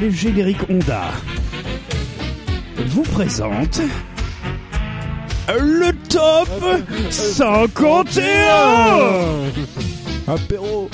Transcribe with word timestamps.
les 0.00 0.10
génériques 0.10 0.68
Honda 0.70 1.10
vous 2.86 3.02
présentent 3.02 3.82
le 5.48 5.92
top 6.08 6.48
51 7.10 8.22
Apéro 10.26 10.88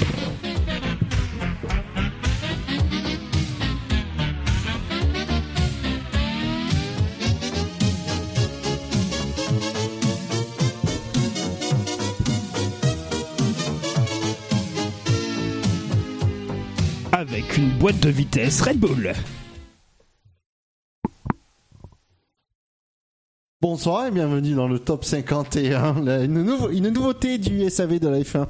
de 18.00 18.08
vitesse 18.10 18.60
Red 18.62 18.78
Bull. 18.78 19.12
Bonsoir 23.60 24.06
et 24.06 24.10
bienvenue 24.10 24.54
dans 24.54 24.68
le 24.68 24.78
top 24.78 25.04
51, 25.04 26.02
la- 26.02 26.22
une, 26.24 26.46
une 26.72 26.88
nouveauté 26.90 27.38
du 27.38 27.68
SAV 27.68 27.98
de 27.98 28.08
la 28.08 28.20
F1, 28.20 28.46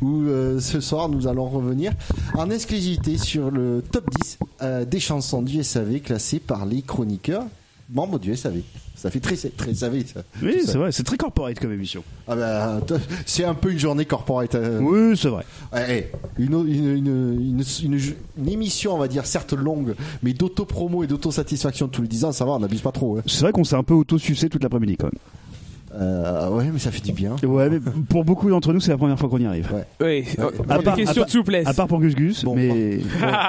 où 0.00 0.22
euh, 0.22 0.60
ce 0.60 0.80
soir 0.80 1.08
nous 1.08 1.26
allons 1.26 1.48
revenir 1.48 1.92
en 2.34 2.50
exclusivité 2.50 3.16
sur 3.18 3.50
le 3.50 3.82
top 3.90 4.08
10 4.22 4.38
euh, 4.62 4.84
des 4.84 5.00
chansons 5.00 5.42
du 5.42 5.62
SAV 5.64 6.00
classées 6.00 6.38
par 6.40 6.66
les 6.66 6.82
chroniqueurs 6.82 7.46
membres 7.88 8.18
du 8.18 8.36
SAV. 8.36 8.60
Ça 9.00 9.10
fait 9.10 9.18
très, 9.20 9.34
très 9.34 9.72
SAV 9.72 10.04
ça. 10.06 10.20
Oui, 10.42 10.56
c'est 10.62 10.76
vrai, 10.76 10.92
c'est 10.92 11.04
très 11.04 11.16
corporate 11.16 11.58
comme 11.58 11.72
émission. 11.72 12.04
Ah 12.28 12.36
bah, 12.36 12.80
t- 12.86 12.94
c'est 13.24 13.44
un 13.44 13.54
peu 13.54 13.72
une 13.72 13.78
journée 13.78 14.04
corporate. 14.04 14.54
euh. 14.56 14.78
Oui, 14.80 15.16
c'est 15.16 15.28
vrai. 15.30 15.44
Ouais, 15.72 16.12
une, 16.38 16.52
une, 16.52 16.96
une, 16.96 17.06
une, 17.06 17.62
une- 17.82 18.14
une 18.38 18.48
émission, 18.50 18.94
on 18.94 18.98
va 18.98 19.08
dire, 19.08 19.24
certes 19.24 19.54
longue, 19.54 19.94
mais 20.22 20.34
d'auto-promo 20.34 21.02
et 21.02 21.06
d'auto-satisfaction 21.06 21.88
tous 21.88 22.02
les 22.02 22.08
10 22.08 22.26
ans, 22.26 22.32
ça 22.32 22.44
va, 22.44 22.52
on 22.52 22.58
n'abuse 22.58 22.82
pas 22.82 22.92
trop. 22.92 23.16
hein. 23.16 23.22
C'est 23.26 23.40
vrai 23.40 23.52
qu'on 23.52 23.64
s'est 23.64 23.76
un 23.76 23.82
peu 23.82 23.94
auto-sucé 23.94 24.50
toute 24.50 24.62
l'après-midi 24.62 24.98
quand 24.98 25.06
même. 25.06 26.00
Euh, 26.02 26.50
ouais, 26.50 26.66
mais 26.70 26.78
ça 26.78 26.90
fait 26.92 27.00
du 27.00 27.12
bien. 27.12 27.36
Ouais, 27.42 27.68
mais 27.70 27.80
pour 28.08 28.24
beaucoup 28.24 28.48
d'entre 28.50 28.72
nous, 28.74 28.80
c'est 28.80 28.90
la 28.92 28.98
première 28.98 29.18
fois 29.18 29.28
qu'on 29.30 29.38
y 29.40 29.46
arrive. 29.46 29.68
Ouais. 29.72 29.84
Oui, 30.00 30.06
Ouais. 30.06 30.44
euh, 30.44 30.50
À 30.68 30.78
des 30.78 30.84
part- 30.84 30.94
questions 30.96 31.22
à 31.22 31.24
de 31.24 31.30
souplesse. 31.30 31.66
À 31.66 31.72
part 31.74 31.88
pour 31.88 32.00
Gus 32.00 32.14
Gus, 32.14 32.44
Bon, 32.44 32.54
mais 32.54 33.00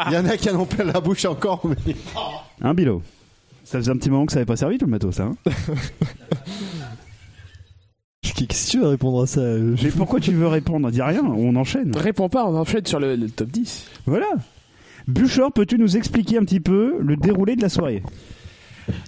Il 0.07 0.13
y 0.13 0.17
en 0.17 0.25
a 0.25 0.37
qui 0.37 0.49
en 0.49 0.59
ont 0.61 0.65
plein 0.65 0.85
la 0.85 0.99
bouche 1.01 1.25
encore, 1.25 1.61
mais. 1.85 1.93
un 2.61 2.73
bilo? 2.73 3.01
Ça 3.71 3.77
faisait 3.77 3.91
un 3.91 3.95
petit 3.95 4.09
moment 4.09 4.25
que 4.25 4.33
ça 4.33 4.39
avait 4.39 4.45
pas 4.45 4.57
servi 4.57 4.77
tout 4.77 4.83
le 4.83 4.91
matos, 4.91 5.15
ça. 5.15 5.23
Hein 5.23 5.37
Qu'est-ce 8.21 8.65
que 8.65 8.71
tu 8.71 8.79
veux 8.79 8.87
répondre 8.87 9.21
à 9.21 9.27
ça 9.27 9.39
euh, 9.39 9.77
mais 9.81 9.91
pourquoi 9.91 10.19
tu 10.19 10.33
veux 10.33 10.47
répondre? 10.47 10.91
Dis 10.91 11.01
rien, 11.01 11.23
on 11.23 11.55
enchaîne. 11.55 11.95
Réponds 11.95 12.27
pas, 12.27 12.43
on 12.45 12.53
enchaîne 12.57 12.85
sur 12.85 12.99
le, 12.99 13.15
le 13.15 13.29
top 13.29 13.49
10. 13.49 13.87
Voilà. 14.07 14.27
Bouchard, 15.07 15.53
peux-tu 15.53 15.77
nous 15.77 15.95
expliquer 15.95 16.37
un 16.37 16.41
petit 16.41 16.59
peu 16.59 16.97
le 16.99 17.15
déroulé 17.15 17.55
de 17.55 17.61
la 17.61 17.69
soirée? 17.69 18.03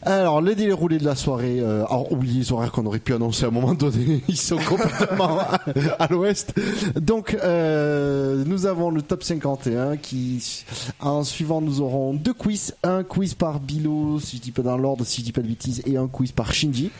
Alors, 0.04 0.42
le 0.42 0.56
déroulé 0.56 0.98
de 0.98 1.06
la 1.06 1.16
soirée, 1.16 1.60
euh, 1.60 1.86
alors 1.86 2.12
oubliez 2.12 2.40
les 2.40 2.52
horaires 2.52 2.72
qu'on 2.72 2.86
aurait 2.86 3.00
pu 3.00 3.14
annoncer 3.14 3.46
à 3.46 3.48
un 3.48 3.52
moment 3.52 3.74
donné, 3.74 4.22
ils 4.28 4.38
sont 4.38 4.58
complètement 4.58 5.40
à, 5.40 5.60
à 6.00 6.08
l'ouest. 6.12 6.54
Donc, 7.00 7.38
euh, 7.44 8.44
nous 8.46 8.66
avons 8.66 8.90
le 8.92 9.02
top 9.02 9.24
51 9.24 9.98
qui, 9.98 10.64
en 11.00 11.24
suivant, 11.24 11.62
nous 11.62 11.82
aurons 11.82 12.14
deux 12.14 12.34
quiz, 12.34 12.76
un 12.84 13.04
quiz 13.04 13.34
par 13.34 13.60
Bilo, 13.60 14.20
si 14.20 14.38
je 14.38 14.42
dis 14.42 14.52
pas 14.52 14.62
dans 14.62 14.78
l'ordre, 14.78 15.06
si 15.06 15.22
je 15.22 15.26
dis 15.26 15.32
pas 15.32 15.42
de 15.42 15.48
bêtises, 15.48 15.82
et 15.86 15.98
un 15.98 16.08
quiz 16.08 16.32
par 16.32 16.54
Shinji. 16.54 16.92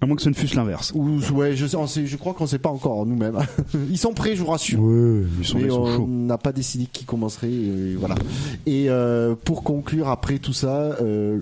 À 0.00 0.06
moins 0.06 0.16
que 0.16 0.22
ce 0.22 0.28
ne 0.28 0.34
fût 0.34 0.54
l'inverse. 0.56 0.92
Ou, 0.94 1.18
ouais, 1.34 1.54
je, 1.56 1.66
sais- 1.66 1.76
on 1.76 1.86
sait- 1.86 2.06
je 2.06 2.16
crois 2.16 2.34
qu'on 2.34 2.46
sait 2.46 2.58
pas 2.58 2.70
encore 2.70 3.04
nous-mêmes. 3.06 3.38
Ils 3.90 3.98
sont 3.98 4.12
prêts, 4.12 4.34
je 4.36 4.40
vous 4.42 4.50
rassure. 4.50 4.80
Ouais, 4.80 5.22
ils 5.40 5.46
sont, 5.46 5.58
mais 5.58 5.64
ils 5.64 5.70
sont 5.70 5.82
on 6.02 6.06
n'a 6.06 6.38
pas 6.38 6.52
décidé 6.52 6.86
qui 6.90 7.04
commencerait 7.04 7.50
et 7.50 7.94
voilà 7.98 8.14
et 8.66 8.86
euh, 8.88 9.34
pour 9.44 9.62
conclure 9.62 10.08
après 10.08 10.38
tout 10.38 10.52
ça 10.52 10.96
euh, 11.02 11.40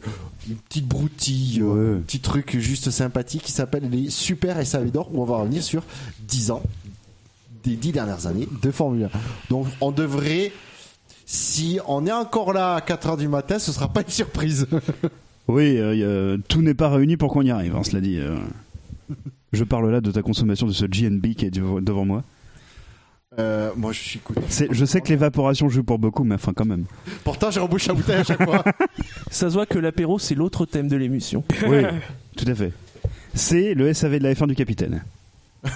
petite 0.56 0.86
broutille 0.86 1.60
euh, 1.62 1.94
Ouais. 1.96 2.00
petit 2.00 2.20
truc 2.20 2.56
juste 2.58 2.90
sympathique 2.90 3.42
qui 3.42 3.52
s'appelle 3.52 3.88
les 3.90 4.10
super 4.10 4.64
SAV 4.66 4.90
d'or 4.90 5.08
où 5.12 5.20
on 5.22 5.24
va 5.24 5.36
revenir 5.38 5.62
sur 5.62 5.82
10 6.26 6.50
ans 6.52 6.62
des 7.64 7.76
10 7.76 7.92
dernières 7.92 8.26
années 8.26 8.48
de 8.62 8.70
Formule 8.70 9.04
1 9.04 9.10
donc 9.50 9.66
on 9.80 9.90
devrait 9.92 10.52
si 11.26 11.78
on 11.86 12.06
est 12.06 12.12
encore 12.12 12.52
là 12.52 12.76
à 12.76 12.80
4 12.80 13.06
heures 13.08 13.16
du 13.16 13.28
matin 13.28 13.58
ce 13.58 13.72
sera 13.72 13.92
pas 13.92 14.00
une 14.02 14.08
surprise 14.08 14.66
Oui, 15.48 15.78
euh, 15.78 16.36
a- 16.36 16.42
tout 16.46 16.60
n'est 16.60 16.74
pas 16.74 16.90
réuni 16.90 17.16
pour 17.16 17.32
qu'on 17.32 17.40
y 17.40 17.50
arrive, 17.50 17.74
hein, 17.74 17.82
cela 17.82 18.02
dit. 18.02 18.18
euh. 18.18 18.36
Je 19.54 19.64
parle 19.64 19.90
là 19.90 20.02
de 20.02 20.10
ta 20.10 20.20
consommation 20.20 20.66
de 20.66 20.72
ce 20.72 20.84
GNB 20.84 21.34
qui 21.34 21.46
est 21.46 21.50
dev- 21.50 21.80
devant 21.82 22.04
moi. 22.04 22.22
Euh, 23.38 23.70
moi 23.76 23.92
je 23.92 24.00
suis 24.00 24.18
cool 24.18 24.36
Je 24.70 24.84
sais 24.84 25.00
que 25.00 25.08
l'évaporation 25.08 25.68
joue 25.68 25.84
pour 25.84 25.98
beaucoup, 25.98 26.24
mais 26.24 26.34
enfin 26.34 26.52
quand 26.54 26.64
même. 26.64 26.84
pourtant 27.22 27.50
j'ai 27.50 27.60
rebouché 27.60 27.88
la 27.88 27.94
bouteille 27.94 28.16
à 28.16 28.24
chaque 28.24 28.42
fois 28.42 28.64
Ça 29.30 29.48
se 29.48 29.54
voit 29.54 29.66
que 29.66 29.78
l'apéro, 29.78 30.18
c'est 30.18 30.34
l'autre 30.34 30.66
thème 30.66 30.88
de 30.88 30.96
l'émission. 30.96 31.44
Oui, 31.66 31.82
tout 32.36 32.46
à 32.48 32.54
fait. 32.54 32.72
C'est 33.34 33.74
le 33.74 33.92
SAV 33.92 34.18
de 34.18 34.24
la 34.24 34.34
F1 34.34 34.48
du 34.48 34.54
capitaine. 34.56 35.04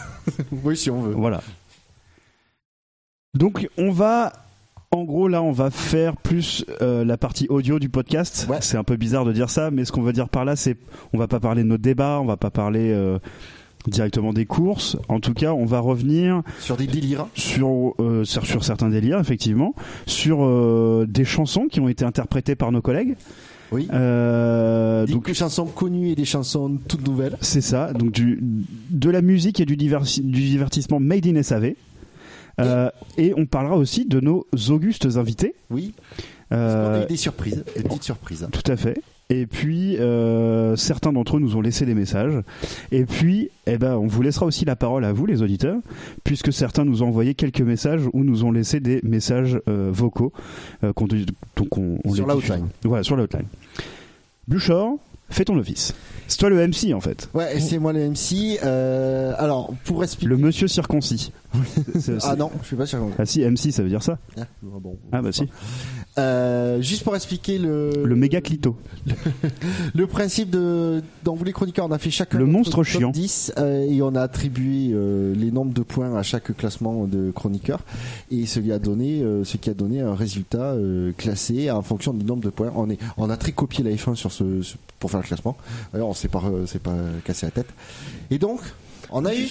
oui 0.65 0.77
si 0.77 0.91
on 0.91 1.01
veut 1.03 1.15
Voilà. 1.15 1.41
Donc 3.35 3.69
on 3.79 3.91
va, 3.93 4.33
en 4.91 5.05
gros 5.05 5.29
là, 5.29 5.43
on 5.43 5.53
va 5.53 5.71
faire 5.71 6.17
plus 6.17 6.65
euh, 6.83 7.05
la 7.05 7.17
partie 7.17 7.47
audio 7.49 7.79
du 7.79 7.89
podcast. 7.89 8.47
Ouais. 8.51 8.59
C'est 8.61 8.77
un 8.77 8.85
peu 8.85 8.97
bizarre 8.97 9.25
de 9.25 9.33
dire 9.33 9.49
ça, 9.51 9.71
mais 9.71 9.85
ce 9.85 9.93
qu'on 9.93 10.03
veut 10.03 10.13
dire 10.13 10.29
par 10.29 10.45
là, 10.45 10.57
c'est 10.57 10.77
on 11.13 11.19
va 11.19 11.29
pas 11.29 11.41
parler 11.41 11.63
de 11.63 11.69
nos 11.69 11.79
débats, 11.79 12.19
on 12.21 12.27
va 12.27 12.37
pas 12.37 12.51
parler 12.51 12.91
euh, 12.93 13.19
directement 13.89 14.33
des 14.33 14.47
courses. 14.47 14.97
En 15.09 15.21
tout 15.21 15.35
cas, 15.35 15.53
on 15.53 15.65
va 15.65 15.81
revenir 15.81 16.43
sur 16.61 16.77
des 16.77 16.87
délires 16.87 17.27
sur 17.35 17.95
euh, 18.01 18.25
sur, 18.25 18.47
sur 18.47 18.65
certains 18.65 18.89
délires, 18.89 19.19
effectivement, 19.19 19.75
sur 20.07 20.45
euh, 20.45 21.07
des 21.09 21.25
chansons 21.25 21.67
qui 21.69 21.81
ont 21.81 21.89
été 21.89 22.05
interprétées 22.05 22.55
par 22.55 22.73
nos 22.73 22.81
collègues. 22.83 23.17
oui 23.73 23.89
Euh, 23.93 25.07
des 25.07 25.13
donc 25.13 25.33
chansons 25.33 25.67
connues 25.67 26.09
et 26.11 26.15
des 26.15 26.25
chansons 26.25 26.79
toutes 26.89 27.07
nouvelles 27.07 27.37
c'est 27.41 27.61
ça, 27.63 27.93
donc 27.93 28.13
du, 28.13 28.39
de 28.91 29.11
la 29.11 29.23
musique 29.23 29.61
et 29.61 29.65
du, 29.67 29.77
diversi- 29.77 30.23
du 30.23 30.41
divertissement 30.43 31.01
made 31.01 31.27
in 31.27 31.43
SAV. 31.43 31.75
Euh, 32.61 32.91
et 33.17 33.33
on 33.39 33.47
parlera 33.47 33.77
aussi 33.79 34.05
de 34.05 34.21
nos 34.21 34.47
augustes 34.69 35.07
invités. 35.17 35.55
oui 35.71 35.95
Parce 36.51 36.61
qu'on 36.75 36.79
a 36.79 36.83
Euh, 36.83 37.05
eu 37.05 37.09
des 37.09 37.17
surprises, 37.17 37.65
des 37.75 37.83
petites 37.83 38.03
surprises. 38.05 38.47
tout 38.53 38.71
à 38.71 38.77
fait. 38.77 39.01
Et 39.35 39.47
puis 39.47 39.97
euh, 39.97 40.77
certains 40.77 41.11
d'entre 41.11 41.39
eux 41.39 41.41
nous 41.41 41.57
ont 41.57 41.63
laissé 41.63 41.87
des 41.87 41.95
messages. 41.95 42.35
Et 42.91 43.07
puis, 43.07 43.49
eh 43.67 43.79
ben, 43.79 43.97
on 43.97 44.07
vous 44.07 44.21
laissera 44.21 44.45
aussi 44.45 44.67
la 44.67 44.77
parole 44.77 45.07
à 45.07 45.13
vous, 45.15 45.25
les 45.25 45.41
auditeurs, 45.41 45.79
puisque 46.23 46.53
certains 46.53 46.85
nous 46.85 47.03
ont 47.03 47.07
envoyé 47.07 47.33
quelques 47.33 47.63
messages 47.63 48.03
ou 48.13 48.25
nous 48.25 48.45
ont 48.45 48.53
laissé 48.53 48.79
des 48.79 49.01
messages 49.03 49.59
euh, 49.69 49.89
vocaux. 49.91 50.35
euh, 50.85 50.93
donc 51.57 51.79
on, 51.79 51.99
on 52.05 52.15
Sur 52.15 52.29
hotline. 52.29 52.69
Voilà, 52.85 53.03
sur. 53.03 53.17
Bouchard, 54.49 54.97
fais 55.31 55.47
ton 55.47 55.57
office. 55.59 55.95
C'est 56.29 56.39
toi 56.39 56.51
le 56.51 56.67
MC 56.67 56.95
en 56.95 57.01
fait. 57.01 57.29
Ouais, 57.35 57.59
c'est 57.61 57.79
moi 57.79 57.93
le 57.93 58.09
MC. 58.09 58.59
Euh, 58.63 59.35
alors, 59.39 59.73
pour 59.85 60.03
expliquer. 60.03 60.29
Le 60.29 60.37
monsieur 60.37 60.69
circoncis. 60.69 61.33
Ah 62.23 62.37
non, 62.37 62.51
je 62.63 62.67
suis 62.69 62.77
pas 62.77 62.87
sûr. 62.87 63.07
Ah 63.19 63.27
si, 63.27 63.45
MC 63.45 63.71
ça 63.71 63.83
veut 63.83 63.89
dire 63.89 64.03
ça. 64.03 64.19
Ah, 64.39 64.45
bon. 64.63 64.99
Ah 65.13 65.21
bah 65.21 65.31
si. 65.33 65.43
Euh, 66.19 66.83
juste 66.83 67.05
pour 67.05 67.17
expliquer 67.17 67.57
le 67.59 67.91
Le 68.05 68.17
méga 68.17 68.41
clito. 68.43 68.77
le 69.95 70.07
principe 70.07 70.51
de 70.51 71.03
dans 71.25 71.35
vous 71.35 71.45
les 71.45 71.53
chroniqueurs, 71.53 71.87
on 71.87 71.91
a 71.93 71.99
fait 71.99 72.11
chacun 72.11 72.39
Le 72.39 72.45
monstre 72.47 72.83
chiant. 72.85 73.11
10 73.11 73.55
euh, 73.57 73.87
et 73.89 74.03
on 74.03 74.15
a 74.15 74.21
attribué 74.21 74.91
euh, 74.93 75.35
les 75.35 75.51
nombres 75.51 75.73
de 75.73 75.81
points 75.83 76.15
à 76.17 76.23
chaque 76.23 76.55
classement 76.57 77.07
de 77.07 77.31
chroniqueurs 77.31 77.81
et 78.31 78.45
ce 78.45 78.61
qui 78.61 78.71
a 78.73 78.79
donné 78.79 79.23
euh, 79.23 79.45
ce 79.45 79.57
qui 79.57 79.71
a 79.71 79.75
donné 79.75 80.01
un 80.03 80.15
résultat 80.15 80.73
euh, 80.73 81.13
classé 81.17 81.71
en 81.71 81.81
fonction 81.83 82.13
du 82.13 82.25
nombre 82.27 82.43
de 82.43 82.51
points. 82.51 82.73
On 82.77 82.91
est 82.91 82.99
on 83.17 83.31
a 83.31 83.37
très 83.39 83.53
copié 83.53 83.83
la 83.83 83.91
F1 83.93 84.15
sur 84.15 84.33
ce, 84.33 84.61
ce- 84.63 84.77
pour 84.99 85.11
faire 85.11 85.21
le 85.21 85.27
classement. 85.27 85.57
D'ailleurs, 85.93 86.09
on 86.09 86.15
s'est 86.15 86.29
pas 86.29 86.43
euh, 86.45 86.67
s'est 86.67 86.79
pas 86.79 86.95
cassé 87.25 87.47
la 87.47 87.53
tête. 87.53 87.69
Et 88.31 88.39
donc, 88.39 88.61
on 89.11 89.25
a 89.25 89.35
eu 89.35 89.47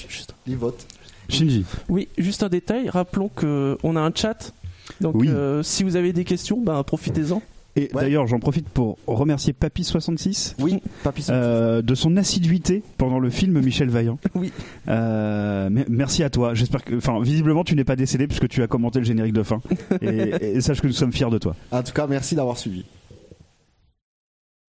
les 0.45 0.55
votes. 0.55 0.85
Shinji. 1.27 1.65
Oui, 1.89 2.07
juste 2.17 2.43
un 2.43 2.49
détail, 2.49 2.89
rappelons 2.89 3.29
que 3.35 3.77
on 3.83 3.95
a 3.95 4.01
un 4.01 4.11
chat. 4.13 4.53
Donc 4.99 5.15
Oui. 5.15 5.27
euh, 5.29 5.63
si 5.63 5.83
vous 5.83 5.95
avez 5.95 6.13
des 6.13 6.23
questions, 6.25 6.59
ben, 6.61 6.81
profitez-en. 6.83 7.41
Et 7.77 7.83
Ouais. 7.93 8.01
d'ailleurs, 8.01 8.27
j'en 8.27 8.39
profite 8.39 8.67
pour 8.67 8.97
remercier 9.07 9.53
Papy66 9.53 10.55
Oui, 10.59 10.81
Papy 11.03 11.25
euh, 11.29 11.81
de 11.81 11.95
son 11.95 12.17
assiduité 12.17 12.83
pendant 12.97 13.17
le 13.17 13.29
film 13.29 13.61
Michel 13.61 13.89
Vaillant. 13.89 14.19
Oui. 14.35 14.51
Euh, 14.89 15.69
me- 15.69 15.85
merci 15.87 16.21
à 16.23 16.29
toi. 16.29 16.53
J'espère 16.53 16.83
que, 16.83 16.95
enfin, 16.95 17.21
visiblement, 17.21 17.63
tu 17.63 17.75
n'es 17.77 17.85
pas 17.85 17.95
décédé 17.95 18.27
puisque 18.27 18.49
tu 18.49 18.61
as 18.61 18.67
commenté 18.67 18.99
le 18.99 19.05
générique 19.05 19.31
de 19.33 19.43
fin. 19.43 19.61
Et, 20.01 20.57
et 20.57 20.61
sache 20.61 20.81
que 20.81 20.87
nous 20.87 20.91
sommes 20.93 21.13
fiers 21.13 21.29
de 21.29 21.37
toi. 21.37 21.55
En 21.71 21.81
tout 21.81 21.93
cas, 21.93 22.07
merci 22.07 22.35
d'avoir 22.35 22.57
suivi. 22.57 22.83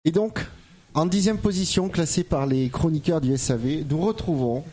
Et 0.05 0.11
donc, 0.11 0.45
en 0.93 1.05
dixième 1.05 1.37
position, 1.37 1.87
classé 1.89 2.23
par 2.23 2.47
les 2.47 2.67
chroniqueurs 2.69 3.21
du 3.21 3.35
SAV, 3.37 3.85
nous 3.89 3.99
retrouvons. 4.01 4.63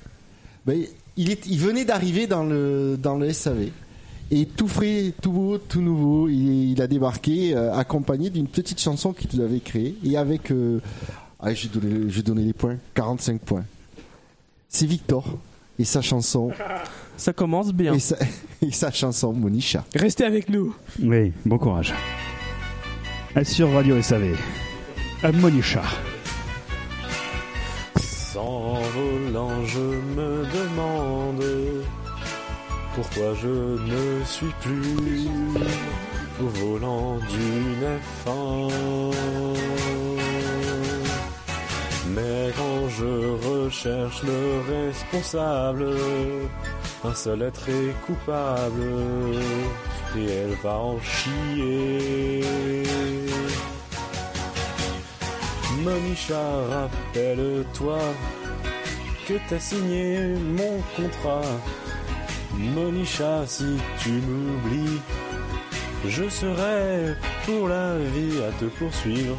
ben, 0.67 0.83
il, 1.17 1.31
est, 1.31 1.47
il 1.47 1.59
venait 1.59 1.85
d'arriver 1.85 2.27
dans 2.27 2.43
le, 2.45 2.97
dans 3.01 3.17
le 3.17 3.33
SAV. 3.33 3.69
Et 4.31 4.47
tout 4.47 4.67
frais, 4.67 5.13
tout 5.23 5.31
beau, 5.31 5.59
tout 5.59 5.81
nouveau, 5.81 6.29
il, 6.29 6.73
il 6.73 6.83
a 6.83 6.87
débarqué 6.87 7.55
euh, 7.55 7.73
accompagné 7.73 8.29
d'une 8.29 8.49
petite 8.49 8.81
chanson 8.81 9.13
qu'il 9.13 9.41
avait 9.41 9.61
créée. 9.61 9.97
Et 10.05 10.17
avec. 10.17 10.51
Euh, 10.51 10.81
ah, 11.39 11.51
donné, 11.73 12.09
j'ai 12.09 12.23
donné 12.23 12.43
les 12.43 12.53
points 12.53 12.77
45 12.95 13.41
points. 13.41 13.65
C'est 14.69 14.87
Victor 14.87 15.39
et 15.79 15.85
sa 15.85 16.01
chanson. 16.01 16.51
Ça 17.17 17.33
commence 17.33 17.73
bien. 17.73 17.95
Et 17.95 17.99
sa, 17.99 18.17
et 18.63 18.73
sa 18.73 18.91
chanson 18.91 19.33
Monisha. 19.33 19.85
Restez 19.95 20.25
avec 20.25 20.49
nous. 20.49 20.75
Oui, 21.03 21.33
bon 21.45 21.59
courage. 21.59 21.95
sur 23.45 23.73
Radio 23.73 24.01
SAV. 24.03 24.37
À 25.23 25.31
Monisha. 25.31 25.83
S'envolant, 28.01 29.65
je 29.65 29.79
me 29.79 30.45
demande 30.53 31.86
pourquoi 32.97 33.35
je 33.35 33.49
ne 33.49 34.25
suis 34.25 34.55
plus 34.63 35.29
au 36.43 36.49
volant 36.61 37.19
d'une 37.33 37.87
F1. 38.25 38.73
Mais 42.15 42.51
quand 42.57 42.89
je 42.99 43.13
recherche 43.49 44.23
le 44.23 44.41
responsable, 44.75 45.91
un 47.05 47.15
seul 47.15 47.43
être 47.43 47.69
est 47.69 47.95
coupable 48.07 48.89
et 50.17 50.25
elle 50.25 50.57
va 50.63 50.77
en 50.79 50.99
chier. 51.01 52.43
Monisha, 55.85 56.45
rappelle-toi 56.71 57.99
que 59.29 59.35
t'as 59.49 59.61
signé 59.61 60.35
mon 60.59 60.81
contrat. 60.97 61.43
Monisha, 62.59 63.47
si 63.47 63.77
tu 63.99 64.11
m'oublies, 64.11 65.01
je 66.07 66.29
serai 66.29 67.15
pour 67.45 67.69
la 67.69 67.99
vie 67.99 68.43
à 68.43 68.53
te 68.59 68.65
poursuivre. 68.65 69.37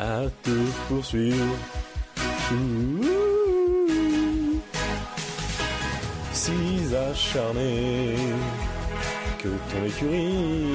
À 0.00 0.22
te 0.42 0.56
poursuivre. 0.88 1.56
Si 6.32 6.52
acharné 7.10 8.16
que 9.38 9.48
ton 9.48 9.84
écurie 9.86 10.66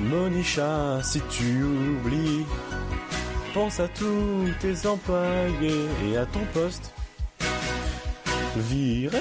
Monisha, 0.00 1.00
si 1.02 1.20
tu 1.30 1.62
oublies, 1.62 2.44
pense 3.54 3.78
à 3.80 3.88
tous 3.88 4.48
tes 4.60 4.86
employés 4.86 5.86
et 6.06 6.16
à 6.16 6.26
ton 6.26 6.44
poste. 6.52 6.92
Viré. 8.56 9.20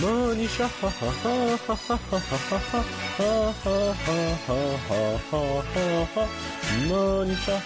Monisha, 0.00 0.70
Monisha, 6.86 7.56
Monisha, 7.56 7.60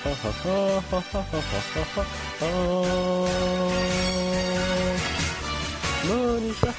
Monisha, 6.06 6.70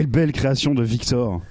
Quelle 0.00 0.06
belle 0.10 0.32
création 0.32 0.72
de 0.74 0.82
Victor. 0.82 1.42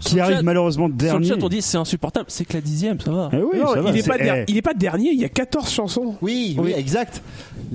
Qui 0.00 0.20
arrive 0.20 0.36
chat- 0.36 0.42
malheureusement 0.42 0.84
Sur 0.86 0.92
le 0.92 0.98
dernier. 0.98 1.26
chat, 1.26 1.34
on 1.42 1.48
dit 1.48 1.60
c'est 1.60 1.76
insupportable. 1.78 2.26
C'est 2.28 2.44
que 2.44 2.52
la 2.52 2.60
dixième, 2.60 3.00
ça 3.00 3.10
va. 3.10 3.30
Eh 3.32 3.38
oui, 3.38 3.58
Non, 3.58 3.74
ça 3.74 3.82
va, 3.82 3.90
il, 3.90 3.96
est 3.98 4.02
c'est- 4.02 4.08
pas 4.08 4.18
der- 4.18 4.36
eh, 4.36 4.44
il 4.46 4.56
est 4.56 4.62
pas 4.62 4.74
dernier, 4.74 5.10
il 5.10 5.18
y 5.20 5.24
a 5.24 5.28
14 5.28 5.68
chansons. 5.72 6.14
Oui, 6.22 6.54
oui, 6.60 6.72
exact. 6.76 7.20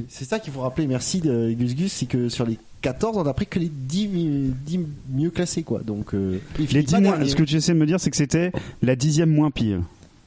C'est 0.07 0.23
ça 0.23 0.39
qu'il 0.39 0.53
faut 0.53 0.61
rappeler. 0.61 0.87
Merci 0.87 1.19
de 1.19 1.51
Gus 1.51 1.75
Gus, 1.75 1.91
c'est 1.91 2.05
que 2.05 2.29
sur 2.29 2.45
les 2.45 2.57
14, 2.79 3.17
on 3.17 3.25
a 3.27 3.33
pris 3.33 3.45
que 3.47 3.59
les 3.59 3.67
10, 3.67 4.07
mi- 4.07 4.53
10 4.65 4.79
mieux 5.13 5.29
classés, 5.31 5.63
quoi. 5.63 5.81
Donc, 5.81 6.13
euh, 6.13 6.39
Les 6.57 6.65
finit 6.67 6.83
10 6.85 6.93
pas 6.93 7.01
moins, 7.01 7.11
dernier. 7.17 7.29
ce 7.29 7.35
que 7.35 7.43
tu 7.43 7.57
essaies 7.57 7.73
de 7.73 7.77
me 7.79 7.85
dire, 7.85 7.99
c'est 7.99 8.09
que 8.11 8.15
c'était 8.17 8.53
la 8.81 8.95
dixième 8.95 9.29
moins 9.29 9.51
pire. 9.51 9.81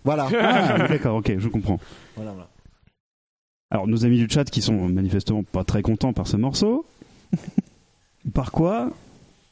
Voilà. 0.04 0.28
Ah, 0.38 0.86
d'accord, 0.88 1.16
ok, 1.16 1.32
je 1.38 1.48
comprends. 1.48 1.80
voilà, 2.14 2.32
voilà. 2.32 2.48
Alors, 3.70 3.86
nos 3.88 4.04
amis 4.04 4.18
du 4.18 4.28
chat 4.28 4.44
qui 4.44 4.60
sont 4.60 4.74
manifestement 4.88 5.42
pas 5.44 5.64
très 5.64 5.80
contents 5.80 6.12
par 6.12 6.26
ce 6.26 6.36
morceau, 6.36 6.84
par 8.34 8.52
quoi 8.52 8.90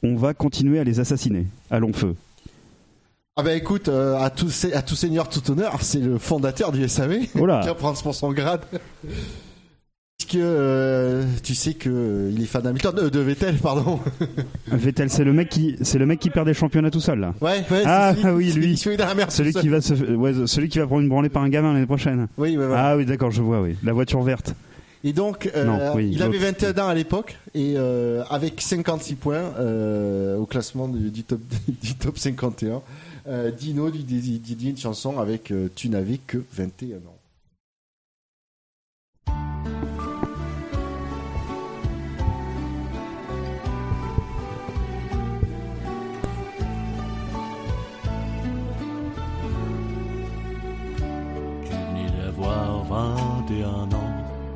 on 0.05 0.15
va 0.15 0.33
continuer 0.33 0.79
à 0.79 0.83
les 0.83 0.99
assassiner 0.99 1.47
à 1.71 1.79
long 1.79 1.93
feu 1.93 2.15
Ah 3.35 3.43
bah 3.43 3.53
écoute, 3.53 3.89
euh, 3.89 4.17
à 4.19 4.29
tout, 4.29 4.49
à 4.73 4.81
tout 4.81 4.95
seigneur, 4.95 5.29
tout 5.29 5.51
honneur, 5.51 5.77
c'est 5.81 5.99
le 5.99 6.17
fondateur 6.17 6.71
du 6.71 6.87
SAV 6.87 7.27
Oh 7.39 7.45
là. 7.45 7.61
qui 7.61 7.67
va 7.67 7.75
prendre 7.75 8.01
pour 8.01 8.13
son 8.13 8.31
grade. 8.31 8.61
Puisque 10.17 10.35
euh, 10.35 11.25
tu 11.43 11.55
sais 11.55 11.73
que 11.73 11.89
euh, 11.89 12.31
il 12.33 12.41
est 12.41 12.45
fan 12.45 12.61
d'Hamilton, 12.61 12.93
euh, 12.97 13.09
de 13.09 13.19
Vettel, 13.19 13.57
pardon. 13.57 13.99
Vettel, 14.67 15.09
c'est 15.09 15.25
le 15.25 15.33
mec 15.33 15.49
qui, 15.49 15.75
c'est 15.81 15.97
le 15.97 16.05
mec 16.05 16.19
qui 16.19 16.29
perd 16.29 16.47
des 16.47 16.53
championnats 16.53 16.89
tout 16.89 17.01
seul 17.01 17.19
là. 17.19 17.33
Ouais, 17.41 17.65
ouais. 17.69 17.83
Ah, 17.85 18.13
oui, 18.33 18.53
lui. 18.53 18.77
Celui 18.77 18.97
merde. 18.97 19.29
Qui 19.29 19.67
va 19.67 19.81
se, 19.81 19.93
ouais, 19.93 20.33
celui 20.47 20.69
qui 20.69 20.79
va 20.79 20.85
prendre 20.87 21.01
une 21.01 21.09
branlée 21.09 21.29
par 21.29 21.43
un 21.43 21.49
gamin 21.49 21.73
l'année 21.73 21.85
prochaine. 21.85 22.27
Oui, 22.37 22.55
ouais, 22.57 22.65
voilà. 22.65 22.89
Ah 22.89 22.97
oui, 22.97 23.05
d'accord, 23.05 23.31
je 23.31 23.41
vois, 23.41 23.61
oui. 23.61 23.75
La 23.83 23.91
voiture 23.91 24.21
verte. 24.21 24.55
Et 25.07 25.13
donc, 25.13 25.51
euh, 25.55 25.63
Non, 25.65 25.95
oui, 25.95 26.09
il 26.11 26.23
avait 26.23 26.39
l'autre. 26.39 26.65
21 26.65 26.83
ans 26.83 26.87
à 26.87 26.95
l'époque 26.95 27.37
et 27.53 27.75
euh, 27.77 28.23
avec 28.27 28.59
56 28.59 29.13
points 29.13 29.53
euh, 29.59 30.35
au 30.35 30.47
classement 30.47 30.87
du, 30.87 31.11
du 31.11 31.23
top 31.23 31.41
du 31.81 31.93
top 31.93 32.17
51, 32.17 32.81
euh, 33.27 33.51
Dino 33.51 33.87
lui 33.89 34.03
dédie 34.03 34.69
une 34.71 34.77
chanson 34.77 35.19
avec 35.19 35.51
euh, 35.51 35.69
Tu 35.75 35.89
n'avais 35.89 36.17
que 36.17 36.43
21 36.53 36.97
ans. 36.97 37.17
Tu 51.63 51.71
venais 51.71 52.09
d'avoir 52.21 52.83
21 52.83 53.21
ans, 53.23 53.24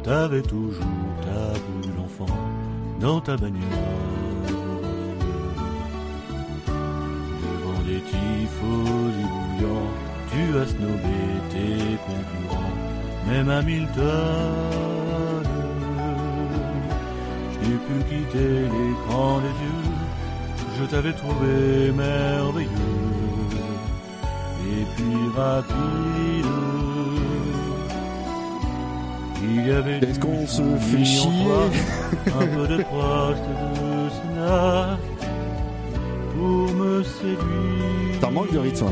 t'avais 0.09 0.41
toujours 0.41 0.95
ta 1.21 1.59
boule 1.63 1.93
d'enfant 1.95 2.35
dans 2.99 3.21
ta 3.21 3.37
bagnole. 3.37 3.61
Devant 7.43 7.81
des 7.87 8.01
tifos 8.09 9.11
bouillants, 9.33 9.91
tu 10.31 10.43
as 10.61 10.67
snobé 10.73 11.19
tes 11.51 11.97
concurrents, 12.07 12.75
même 13.27 13.49
Hamilton. 13.49 14.03
Je 17.53 17.57
n'ai 17.69 17.79
pu 17.85 17.95
quitter 18.09 18.53
l'écran 18.73 19.37
des 19.45 19.55
yeux, 19.63 19.91
je 20.79 20.85
t'avais 20.85 21.13
trouvé 21.13 21.91
merveilleux 21.91 22.69
et 24.73 24.85
puis 24.95 25.17
rapide. 25.37 26.68
Il 29.51 29.67
y 29.67 29.71
avait 29.71 29.97
Est-ce 29.97 30.19
qu'on 30.19 30.45
se 30.45 30.61
fait 30.61 31.03
chier 31.03 31.27
Un 32.27 32.47
peu 32.47 32.67
de 32.67 32.83
prost 32.83 33.41
de 33.41 34.09
Sénat 34.09 34.97
pour 36.35 36.73
me 36.73 37.03
séduire. 37.03 38.19
T'en 38.21 38.31
manques 38.31 38.51
de 38.53 38.59
rythme. 38.59 38.87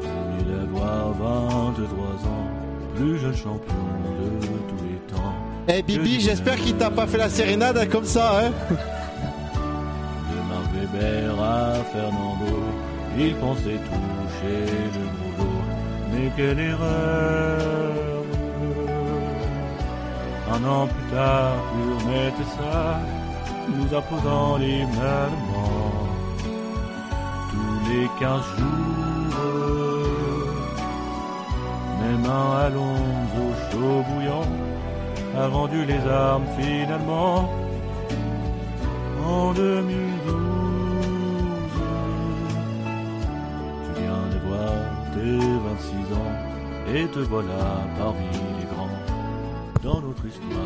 Je 0.00 0.44
vais 0.44 0.60
avoir 0.60 1.12
23 1.12 1.96
ans, 2.30 2.48
plus 2.94 3.18
jeune 3.18 3.34
champion 3.34 3.74
de 4.20 4.46
tous 4.68 4.84
les 4.84 5.14
temps. 5.14 5.34
Eh 5.68 5.82
Bibi, 5.82 6.20
j'espère 6.20 6.56
qu'il 6.56 6.76
t'a 6.76 6.90
pas 6.90 7.06
fait 7.06 7.18
la 7.18 7.28
sérénade 7.28 7.88
comme 7.90 8.04
ça, 8.04 8.46
hein 8.46 8.50
De 10.30 10.36
Marc 10.48 10.72
Weber 10.74 11.40
à 11.42 11.74
Fernando, 11.92 12.62
il 13.18 13.34
pensait 13.34 13.80
toucher 13.88 14.64
le 14.94 15.04
gros 15.16 15.44
lot. 15.44 15.64
Mais 16.12 16.30
quelle 16.36 16.60
erreur 16.60 18.05
Un 20.48 20.64
an 20.64 20.86
plus 20.86 21.06
tard, 21.14 21.54
pour 21.72 22.08
mettre 22.08 22.44
ça, 22.56 23.00
nous 23.68 23.94
apposant 23.94 24.56
les 24.58 24.84
malements. 24.84 26.06
Tous 27.50 27.90
les 27.90 28.08
quinze 28.18 28.48
jours, 28.56 28.96
même 32.00 32.24
un 32.24 32.48
Alonso 32.66 33.44
chaud 33.70 34.04
bouillant 34.08 34.48
a 35.36 35.48
vendu 35.48 35.84
les 35.84 36.00
armes 36.08 36.46
finalement 36.58 37.50
en 39.26 39.52
2012. 39.52 40.34
Tu 43.84 44.00
viens 44.00 44.26
d'avoir 44.30 44.76
tes 45.12 45.38
26 45.68 46.14
ans 46.14 46.34
et 46.94 47.06
te 47.08 47.18
voilà 47.18 47.64
parmi 47.98 48.30
les 48.58 48.66
dans 49.86 50.00
notre 50.00 50.26
histoire. 50.26 50.60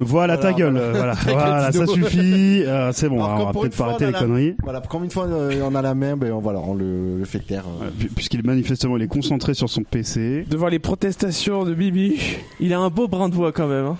Voilà, 0.00 0.36
ta 0.38 0.52
Voilà, 0.52 0.56
gueule, 0.58 0.72
voilà. 0.74 0.86
euh, 0.86 0.92
voilà, 0.92 1.16
Ta 1.16 1.24
gueule, 1.24 1.34
voilà, 1.34 1.72
ça 1.72 1.86
suffit, 1.86 2.62
euh, 2.64 2.92
c'est 2.92 3.08
bon, 3.08 3.16
Alors, 3.16 3.26
alors, 3.26 3.38
comme 3.38 3.48
on 3.48 3.52
va 3.52 3.60
peut-être 3.60 3.76
pas 3.76 3.84
arrêter 3.86 4.06
les 4.06 4.12
la- 4.12 4.18
conneries. 4.20 4.54
Voilà, 4.62 4.80
comme 4.80 5.04
une 5.04 5.10
fois 5.10 5.24
euh, 5.26 5.60
on 5.68 5.74
a 5.74 5.82
la 5.82 5.94
main, 5.94 6.16
ben 6.16 6.32
on- 6.32 6.38
voilà, 6.38 6.60
on 6.60 6.72
le, 6.74 7.18
le 7.18 7.24
fait 7.26 7.40
taire. 7.40 7.64
euh. 7.82 7.90
Puisqu'il 8.14 8.46
manifestement 8.46 8.96
il 8.96 9.02
est 9.02 9.08
concentré 9.08 9.52
sur 9.54 9.68
son 9.68 9.82
PC, 9.82 10.46
Devant 10.48 10.68
les 10.68 10.78
protestations 10.78 11.64
de 11.64 11.74
Bibi. 11.74 12.16
Il 12.60 12.72
a 12.72 12.78
un 12.78 12.88
beau 12.90 13.08
brin 13.08 13.28
de 13.28 13.34
voix 13.34 13.50
quand 13.52 13.66
même. 13.66 13.86
Hein. 13.86 13.96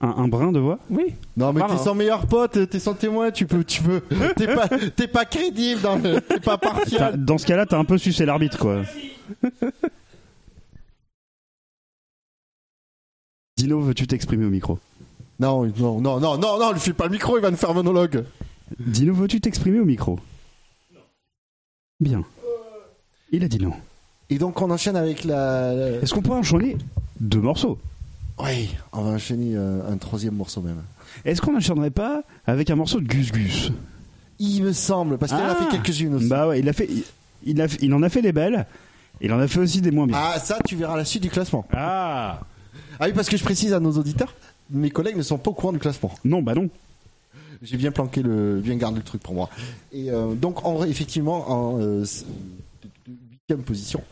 un, 0.00 0.14
un 0.22 0.28
brin 0.28 0.52
de 0.52 0.60
voix? 0.60 0.78
Oui. 0.88 1.14
Non 1.36 1.52
mais 1.52 1.60
t'es 1.68 1.76
son 1.78 1.96
meilleur 1.96 2.26
pote, 2.26 2.70
t'es 2.70 2.78
son 2.78 2.94
témoin, 2.94 3.30
tu 3.32 3.44
peux, 3.44 3.64
tu 3.64 3.82
peux, 3.82 4.00
t'es 4.36 4.46
pas, 4.46 4.68
t'es 4.68 5.08
pas 5.08 5.24
crédible, 5.24 5.80
dans 5.82 5.96
le- 5.96 6.20
t'es 6.20 6.38
pas 6.40 6.56
partial. 6.58 7.22
Dans 7.22 7.36
ce 7.38 7.44
cas-là, 7.46 7.66
t'as 7.66 7.76
un 7.78 7.84
peu 7.84 7.98
sucé 7.98 8.24
l'arbitre, 8.24 8.56
quoi. 8.58 8.82
Dino, 13.58 13.80
veux-tu 13.80 14.06
t'exprimer 14.06 14.44
au 14.46 14.50
micro? 14.50 14.78
Non, 15.40 15.66
non, 15.66 16.00
non, 16.00 16.20
non, 16.20 16.38
non, 16.38 16.58
non, 16.60 16.72
lui 16.72 16.78
file 16.80 16.94
pas 16.94 17.06
le 17.06 17.10
micro, 17.10 17.36
il 17.36 17.40
va 17.42 17.50
nous 17.50 17.56
faire 17.56 17.74
monologue. 17.74 18.24
Dino, 18.78 19.12
veux-tu 19.14 19.40
t'exprimer 19.40 19.80
au 19.80 19.84
micro? 19.84 20.20
Bien. 21.98 22.22
Il 23.32 23.42
a 23.42 23.48
dit 23.48 23.58
non. 23.58 23.72
Et 24.30 24.38
donc 24.38 24.60
on 24.62 24.70
enchaîne 24.70 24.94
avec 24.96 25.24
la. 25.24 25.72
Est-ce 26.00 26.14
qu'on 26.14 26.22
pourrait 26.22 26.38
enchaîner 26.38 26.76
deux 27.18 27.40
morceaux? 27.40 27.78
Oui, 28.38 28.70
on 28.92 29.02
va 29.02 29.10
enchaîner 29.10 29.56
euh, 29.56 29.80
un 29.90 29.96
troisième 29.96 30.34
morceau 30.34 30.60
même. 30.60 30.80
Est-ce 31.24 31.40
qu'on 31.40 31.52
n'enchaînerait 31.52 31.90
pas 31.90 32.22
avec 32.46 32.70
un 32.70 32.76
morceau 32.76 33.00
de 33.00 33.06
Gus 33.06 33.32
Gus? 33.32 33.72
Il 34.38 34.62
me 34.62 34.72
semble, 34.72 35.18
parce 35.18 35.32
qu'il 35.32 35.40
en 35.40 35.46
a 35.48 35.56
Ah. 35.58 35.64
fait 35.64 35.76
quelques-unes 35.78 36.14
aussi. 36.14 36.28
Bah 36.28 36.46
ouais, 36.46 36.60
il 36.60 36.68
a 36.68 36.72
fait, 36.72 36.86
il, 36.88 37.02
il 37.44 37.60
a, 37.60 37.66
il 37.80 37.92
en 37.92 38.02
a 38.04 38.08
fait 38.08 38.22
des 38.22 38.30
belles. 38.30 38.66
Il 39.20 39.32
en 39.32 39.40
a 39.40 39.48
fait 39.48 39.58
aussi 39.58 39.80
des 39.80 39.90
moins 39.90 40.06
bien. 40.06 40.16
Ah, 40.16 40.38
ça, 40.38 40.58
tu 40.64 40.76
verras 40.76 40.96
la 40.96 41.04
suite 41.04 41.24
du 41.24 41.30
classement. 41.30 41.66
Ah 41.72 42.38
Ah 43.00 43.06
oui, 43.06 43.12
parce 43.12 43.28
que 43.28 43.36
je 43.36 43.44
précise 43.44 43.72
à 43.72 43.80
nos 43.80 43.92
auditeurs, 43.92 44.34
mes 44.70 44.90
collègues 44.90 45.16
ne 45.16 45.22
sont 45.22 45.38
pas 45.38 45.50
au 45.50 45.54
courant 45.54 45.72
du 45.72 45.78
classement. 45.78 46.12
Non, 46.24 46.42
bah 46.42 46.54
non. 46.54 46.68
J'ai 47.62 47.76
bien 47.76 47.90
planqué 47.90 48.22
le, 48.22 48.60
bien 48.60 48.76
gardé 48.76 48.98
le 48.98 49.04
truc 49.04 49.22
pour 49.22 49.34
moi. 49.34 49.50
Et 49.92 50.10
euh, 50.10 50.34
donc, 50.34 50.64
en, 50.64 50.84
effectivement, 50.84 51.50
en 51.50 51.80
euh, 51.80 52.04
huitième 53.06 53.64
position, 53.64 54.02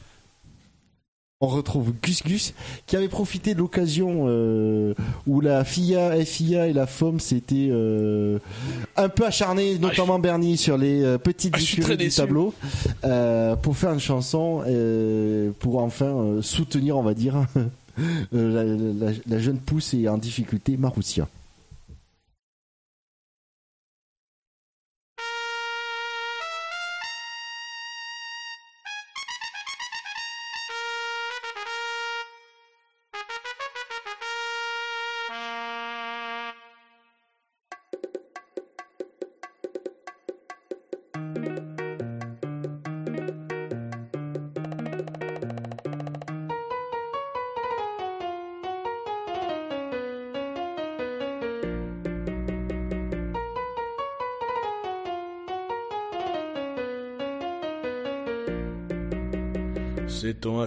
on 1.41 1.49
retrouve 1.49 1.93
Gus 2.03 2.23
Gus 2.25 2.55
qui 2.87 2.97
avait 2.97 3.09
profité 3.09 3.55
de 3.55 3.59
l'occasion 3.59 4.25
euh, 4.27 4.95
où 5.27 5.41
la 5.41 5.65
FIA, 5.65 6.25
FIA 6.25 6.69
et 6.69 6.73
la 6.73 6.87
FOM 6.87 7.21
s'étaient 7.21 7.69
euh, 7.71 8.39
un 8.97 9.09
peu 9.09 9.27
acharnés, 9.27 9.79
notamment 9.79 10.19
Bernie, 10.19 10.57
sur 10.57 10.79
les 10.79 11.03
euh, 11.03 11.19
petites 11.19 11.55
Ah, 11.57 11.61
écuries 11.61 11.97
du 11.99 12.09
tableau, 12.09 12.55
euh, 13.05 13.55
pour 13.55 13.77
faire 13.77 13.93
une 13.93 14.01
chanson 14.01 14.63
euh, 14.67 15.51
pour 15.61 15.79
enfin 15.83 16.07
euh, 16.07 16.43
soutenir, 16.43 16.97
on 16.97 17.03
va 17.03 17.15
dire, 17.15 17.35
la, 18.33 18.65
la- 18.65 19.39
jeune 19.39 19.59
pousse 19.59 19.95
et 19.95 20.09
en 20.09 20.19
difficulté, 20.19 20.77
Marussia. 20.77 21.29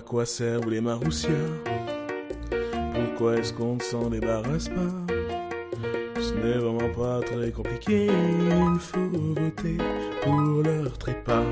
Quoi 0.09 0.25
servent 0.25 0.71
les 0.71 0.81
maroussias 0.81 1.29
Pourquoi 2.95 3.37
est-ce 3.37 3.53
qu'on 3.53 3.75
ne 3.75 3.81
s'en 3.81 4.09
débarrasse 4.09 4.67
pas? 4.67 5.13
Ce 6.19 6.33
n'est 6.33 6.57
vraiment 6.57 6.89
pas 6.97 7.19
très 7.21 7.51
compliqué, 7.51 8.07
il 8.07 8.79
faut 8.79 9.07
voter 9.39 9.77
pour 10.23 10.63
leur 10.63 10.97
trépas. 10.97 11.43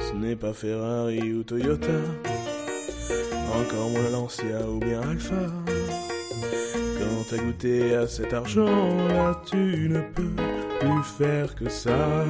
Ce 0.00 0.12
n'est 0.14 0.34
pas 0.34 0.52
Ferrari 0.52 1.34
ou 1.34 1.44
Toyota, 1.44 2.00
encore 3.54 3.90
moins 3.90 4.10
Lancia 4.10 4.68
ou 4.68 4.80
bien 4.80 5.00
Alpha. 5.02 5.46
Quand 6.98 7.24
t'as 7.30 7.38
goûté 7.38 7.94
à 7.94 8.08
cet 8.08 8.34
argent, 8.34 8.96
là 9.06 9.40
tu 9.46 9.88
ne 9.88 10.00
peux 10.00 10.34
plus 10.80 11.04
faire 11.16 11.54
que 11.54 11.68
ça. 11.68 12.24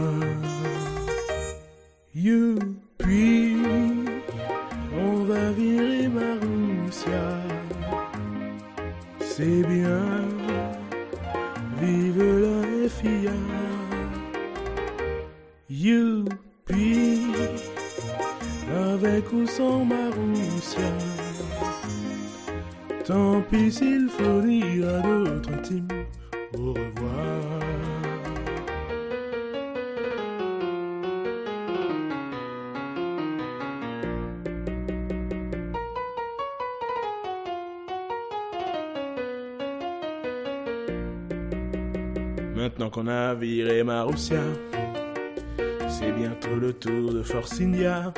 C'est 44.18 46.12
bientôt 46.12 46.56
le 46.60 46.72
tour 46.72 47.12
de 47.12 47.22
Force 47.22 47.60
India. 47.60 48.12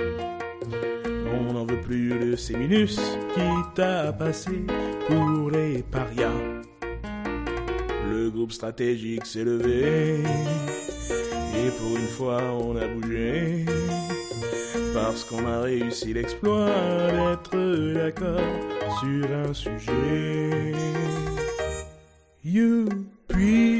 On 1.38 1.52
n'en 1.52 1.66
veut 1.66 1.80
plus 1.80 2.18
de 2.18 2.36
ces 2.36 2.56
minus 2.56 2.98
qui 3.34 3.40
t'a 3.74 4.10
passé 4.12 4.64
pour 5.06 5.50
les 5.50 5.82
parias. 5.82 6.32
Le 8.10 8.30
groupe 8.30 8.52
stratégique 8.52 9.26
s'est 9.26 9.44
levé 9.44 10.22
et 11.54 11.70
pour 11.78 11.96
une 11.98 12.08
fois 12.08 12.42
on 12.54 12.76
a 12.76 12.86
bougé 12.88 13.66
parce 14.94 15.22
qu'on 15.24 15.46
a 15.46 15.60
réussi 15.60 16.14
l'exploit 16.14 16.70
d'être 17.10 17.92
d'accord 17.92 18.40
sur 19.00 19.30
un 19.30 19.52
sujet. 19.52 20.72
Youpi, 22.42 23.79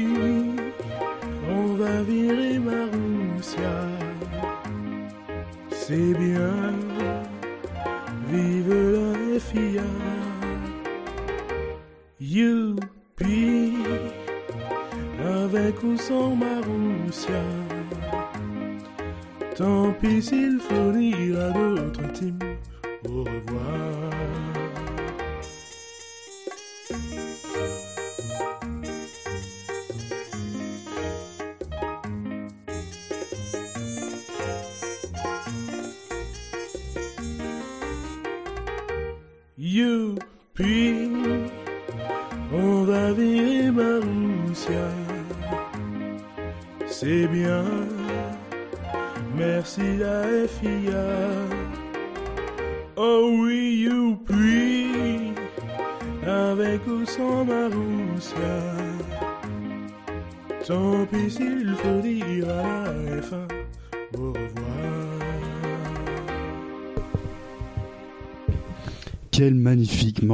Tant 20.21 20.59
pis 20.69 20.80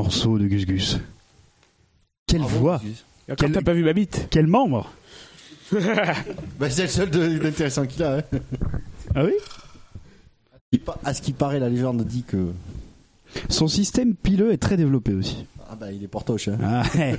morceau 0.07 0.37
de 0.39 0.47
Gus 0.47 0.65
Gus. 0.65 0.99
Quelle 2.27 2.41
voix 2.41 2.81
Quand 3.27 3.35
Quel- 3.35 3.51
t'as 3.51 3.61
pas 3.61 3.73
vu 3.73 3.83
ma 3.83 3.91
bite 3.91 4.27
Quel 4.29 4.47
membre 4.47 4.89
Bah, 6.59 6.69
c'est 6.69 6.83
le 6.83 6.87
seul 6.87 7.09
de- 7.09 7.37
d'intéressant 7.39 7.85
qu'il 7.85 8.03
a. 8.03 8.19
hein. 8.19 8.21
Ah 9.15 9.25
oui? 9.25 9.33
À 11.03 11.13
ce 11.13 11.21
qui 11.21 11.33
paraît, 11.33 11.59
la 11.59 11.67
légende 11.67 12.03
dit 12.05 12.23
que. 12.23 12.37
Son 13.49 13.67
système 13.67 14.15
pileux 14.15 14.53
est 14.53 14.57
très 14.57 14.77
développé 14.77 15.13
aussi. 15.13 15.45
Ah 15.69 15.75
bah, 15.77 15.91
il 15.91 16.01
est 16.01 16.07
portoche. 16.07 16.47
Hein. 16.47 16.57
Ah, 16.63 16.83
ouais. 16.95 17.17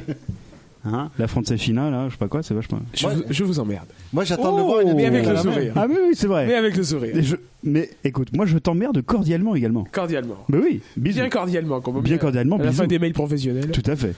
Hein? 0.87 1.11
La 1.19 1.29
Frontefina, 1.29 1.91
là, 1.91 2.07
je 2.09 2.13
sais 2.13 2.19
pas 2.19 2.29
quoi, 2.29 2.43
c'est 2.43 2.55
vachement. 2.55 2.81
je, 2.95 3.07
Ouais. 3.07 3.15
vous, 3.17 3.23
je 3.29 3.45
vous 3.45 3.61
emmerde. 3.61 3.89
Moi, 4.15 4.25
j'attends 4.25 4.53
de 4.53 4.59
le 4.59 4.63
voir. 4.63 4.83
il 4.83 4.89
est 4.89 4.95
mais 4.95 5.05
avec 5.07 5.27
le 5.27 5.37
sourire. 5.37 5.73
Ah 5.77 5.87
oui, 5.87 5.97
oui, 6.09 6.15
c'est 6.15 6.27
vrai. 6.27 6.47
Mais 6.47 6.55
avec 6.55 6.75
le 6.75 6.83
sourire. 6.85 7.15
Je- 7.23 7.37
Mais 7.65 7.91
écoute, 8.05 8.29
moi 8.35 8.47
je 8.47 8.57
t'emmerde 8.59 9.03
cordialement 9.03 9.55
également. 9.55 9.85
Cordialement. 9.91 10.37
Mais 10.49 10.59
oui, 10.59 10.81
bisous. 10.97 11.21
Bien 11.21 11.29
cordialement, 11.29 11.81
Bien 12.03 12.19
cordialement, 12.19 12.57
À 12.57 12.59
la 12.61 12.71
bisous. 12.71 12.83
fin 12.83 12.87
des 12.87 12.99
mails 12.99 13.13
professionnels. 13.15 13.71
Tout 13.73 13.83
à 13.91 13.97
fait. 13.97 14.15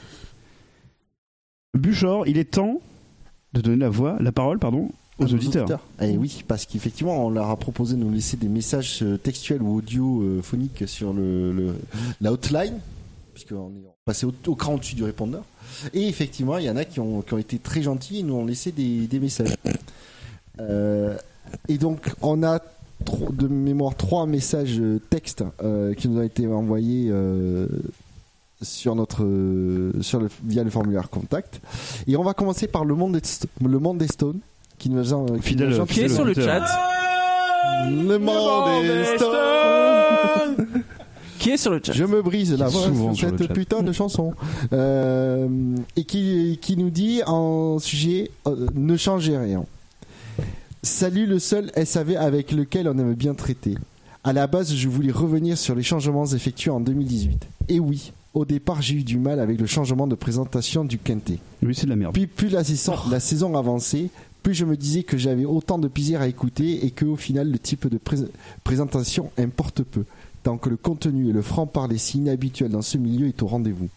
Buchor, 1.75 2.27
il 2.27 2.37
est 2.39 2.51
temps 2.51 2.81
de 3.53 3.61
donner 3.61 3.77
la 3.79 3.89
voix, 3.89 4.17
la 4.21 4.33
parole, 4.33 4.59
pardon, 4.59 4.91
aux 5.19 5.25
À 5.25 5.27
nos 5.27 5.35
auditeurs. 5.35 5.81
Eh 6.03 6.17
oui, 6.17 6.45
parce 6.47 6.67
qu'effectivement, 6.67 7.27
on 7.27 7.31
leur 7.31 7.49
a 7.51 7.57
proposé 7.57 7.95
de 7.97 8.01
nous 8.01 8.11
laisser 8.13 8.37
des 8.37 8.49
messages 8.49 9.01
euh, 9.03 9.17
textuels 9.17 9.63
ou 9.63 9.77
audio 9.77 10.23
euh, 10.23 10.43
phoniques 10.43 10.85
sur 10.87 11.13
le, 11.13 11.53
le- 11.53 11.75
la 12.21 12.33
hotline, 12.33 12.79
puisqu'on 13.35 13.71
est 13.71 13.87
passé 14.05 14.27
au, 14.27 14.35
au 14.47 14.55
cran 14.55 14.75
au-dessus 14.75 14.95
du 14.97 15.05
répondeur. 15.05 15.45
Et 15.95 16.09
effectivement, 16.09 16.59
il 16.59 16.65
y 16.65 16.71
en 16.71 16.77
a 16.77 16.85
qui 16.85 17.01
ont, 17.01 17.23
qui 17.23 17.35
ont 17.35 17.39
été 17.39 17.59
très 17.59 17.83
gentils 17.83 18.19
et 18.21 18.23
nous 18.23 18.35
ont 18.35 18.45
laissé 18.47 18.73
des, 18.73 19.07
des 19.07 19.21
messages. 19.21 19.55
Euh, 20.61 21.17
et 21.69 21.79
donc, 21.79 22.11
on 22.23 22.43
a 22.43 22.61
de 23.33 23.49
mémoire 23.49 23.95
trois 23.95 24.27
messages 24.27 24.79
euh, 24.81 25.01
textes 25.11 25.45
euh, 25.63 25.95
qui 25.95 26.09
nous 26.09 26.19
ont 26.21 26.23
été 26.25 26.47
envoyés 26.47 27.09
euh, 27.11 27.67
sur 28.63 28.95
notre 28.95 29.27
sur 30.03 30.21
le, 30.21 30.29
via 30.45 30.63
le 30.65 30.71
formulaire 30.71 31.09
contact. 31.11 31.61
Et 32.07 32.17
on 32.17 32.23
va 32.23 32.35
commencer 32.35 32.67
par 32.69 32.85
le 32.85 32.95
monde 32.95 33.13
des, 33.13 33.23
le 33.67 33.79
monde 33.79 33.99
des 33.99 34.07
Stones 34.09 34.41
qui 34.79 34.91
nous 34.91 35.15
a 35.15 35.27
qui 35.39 35.43
Fidèle- 35.55 35.71
nous 35.71 35.81
a- 35.81 35.87
Qui 35.87 36.01
est 36.03 36.09
sur 36.09 36.25
le 36.25 36.35
chat 36.35 36.65
le 37.89 38.19
monde 38.19 38.83
des 38.83 39.05
Stones. 39.17 40.83
Qui 41.39 41.51
est 41.51 41.57
sur 41.57 41.71
le 41.71 41.81
chat 41.83 41.93
Je 41.93 42.05
me 42.05 42.21
brise 42.21 42.53
la 42.59 42.69
voix 42.69 42.83
sur 43.15 43.31
cette 43.39 43.53
putain 43.55 43.83
de 43.83 43.93
chanson. 43.93 44.35
Euh, 44.75 45.49
et 45.97 46.05
qui, 46.05 46.59
qui 46.61 46.77
nous 46.77 46.91
dit 46.91 47.23
en 47.27 47.79
sujet 47.79 48.31
euh, 48.47 48.67
Ne 48.75 48.97
changez 48.99 49.39
rien. 49.39 49.65
Salut 50.83 51.27
le 51.27 51.39
seul 51.39 51.71
SAV 51.85 52.17
avec 52.17 52.53
lequel 52.53 52.89
on 52.89 52.99
aime 52.99 53.15
bien 53.15 53.35
traiter. 53.35 53.75
À 54.25 54.33
la 54.33 54.47
base, 54.47 54.75
je 54.75 54.89
voulais 54.89 55.13
revenir 55.13 55.59
sur 55.59 55.75
les 55.75 55.83
changements 55.83 56.27
effectués 56.27 56.71
en 56.71 56.81
2018. 56.81 57.47
Et 57.69 57.81
oui, 57.81 58.13
au 58.35 58.45
départ, 58.45 58.81
j'ai 58.83 58.95
eu 58.95 59.05
du 59.05 59.19
mal 59.19 59.41
avec 59.41 59.61
le 59.61 59.67
changement 59.67 60.07
de 60.07 60.15
présentation 60.15 60.85
du 60.85 60.99
Quintet. 60.99 61.39
Oui, 61.63 61.75
c'est 61.75 61.85
de 61.85 61.91
la 61.91 61.97
merde. 61.97 62.15
Puis 62.15 62.27
plus 62.27 62.49
la 62.49 62.65
saison, 62.65 62.95
la 63.11 63.21
saison 63.21 63.57
avançait, 63.57 64.09
plus 64.43 64.55
je 64.55 64.65
me 64.65 64.77
disais 64.77 65.03
que 65.03 65.19
j'avais 65.19 65.45
autant 65.45 65.79
de 65.79 65.89
plaisir 65.89 66.21
à 66.23 66.29
écouter 66.29 66.85
et 66.87 66.91
que 66.91 67.05
au 67.05 67.17
final 67.17 67.51
le 67.51 67.59
type 67.59 67.87
de 67.89 67.99
pré- 67.99 68.17
présentation 68.65 69.31
importe 69.37 69.83
peu, 69.83 70.05
tant 70.43 70.57
que 70.57 70.71
le 70.71 70.77
contenu 70.79 71.29
et 71.29 71.33
le 71.33 71.43
franc-parler 71.43 71.99
si 71.99 72.19
inhabituel 72.19 72.71
dans 72.71 72.83
ce 72.83 72.97
milieu 72.97 73.27
est 73.29 73.43
au 73.43 73.47
rendez-vous. 73.47 73.89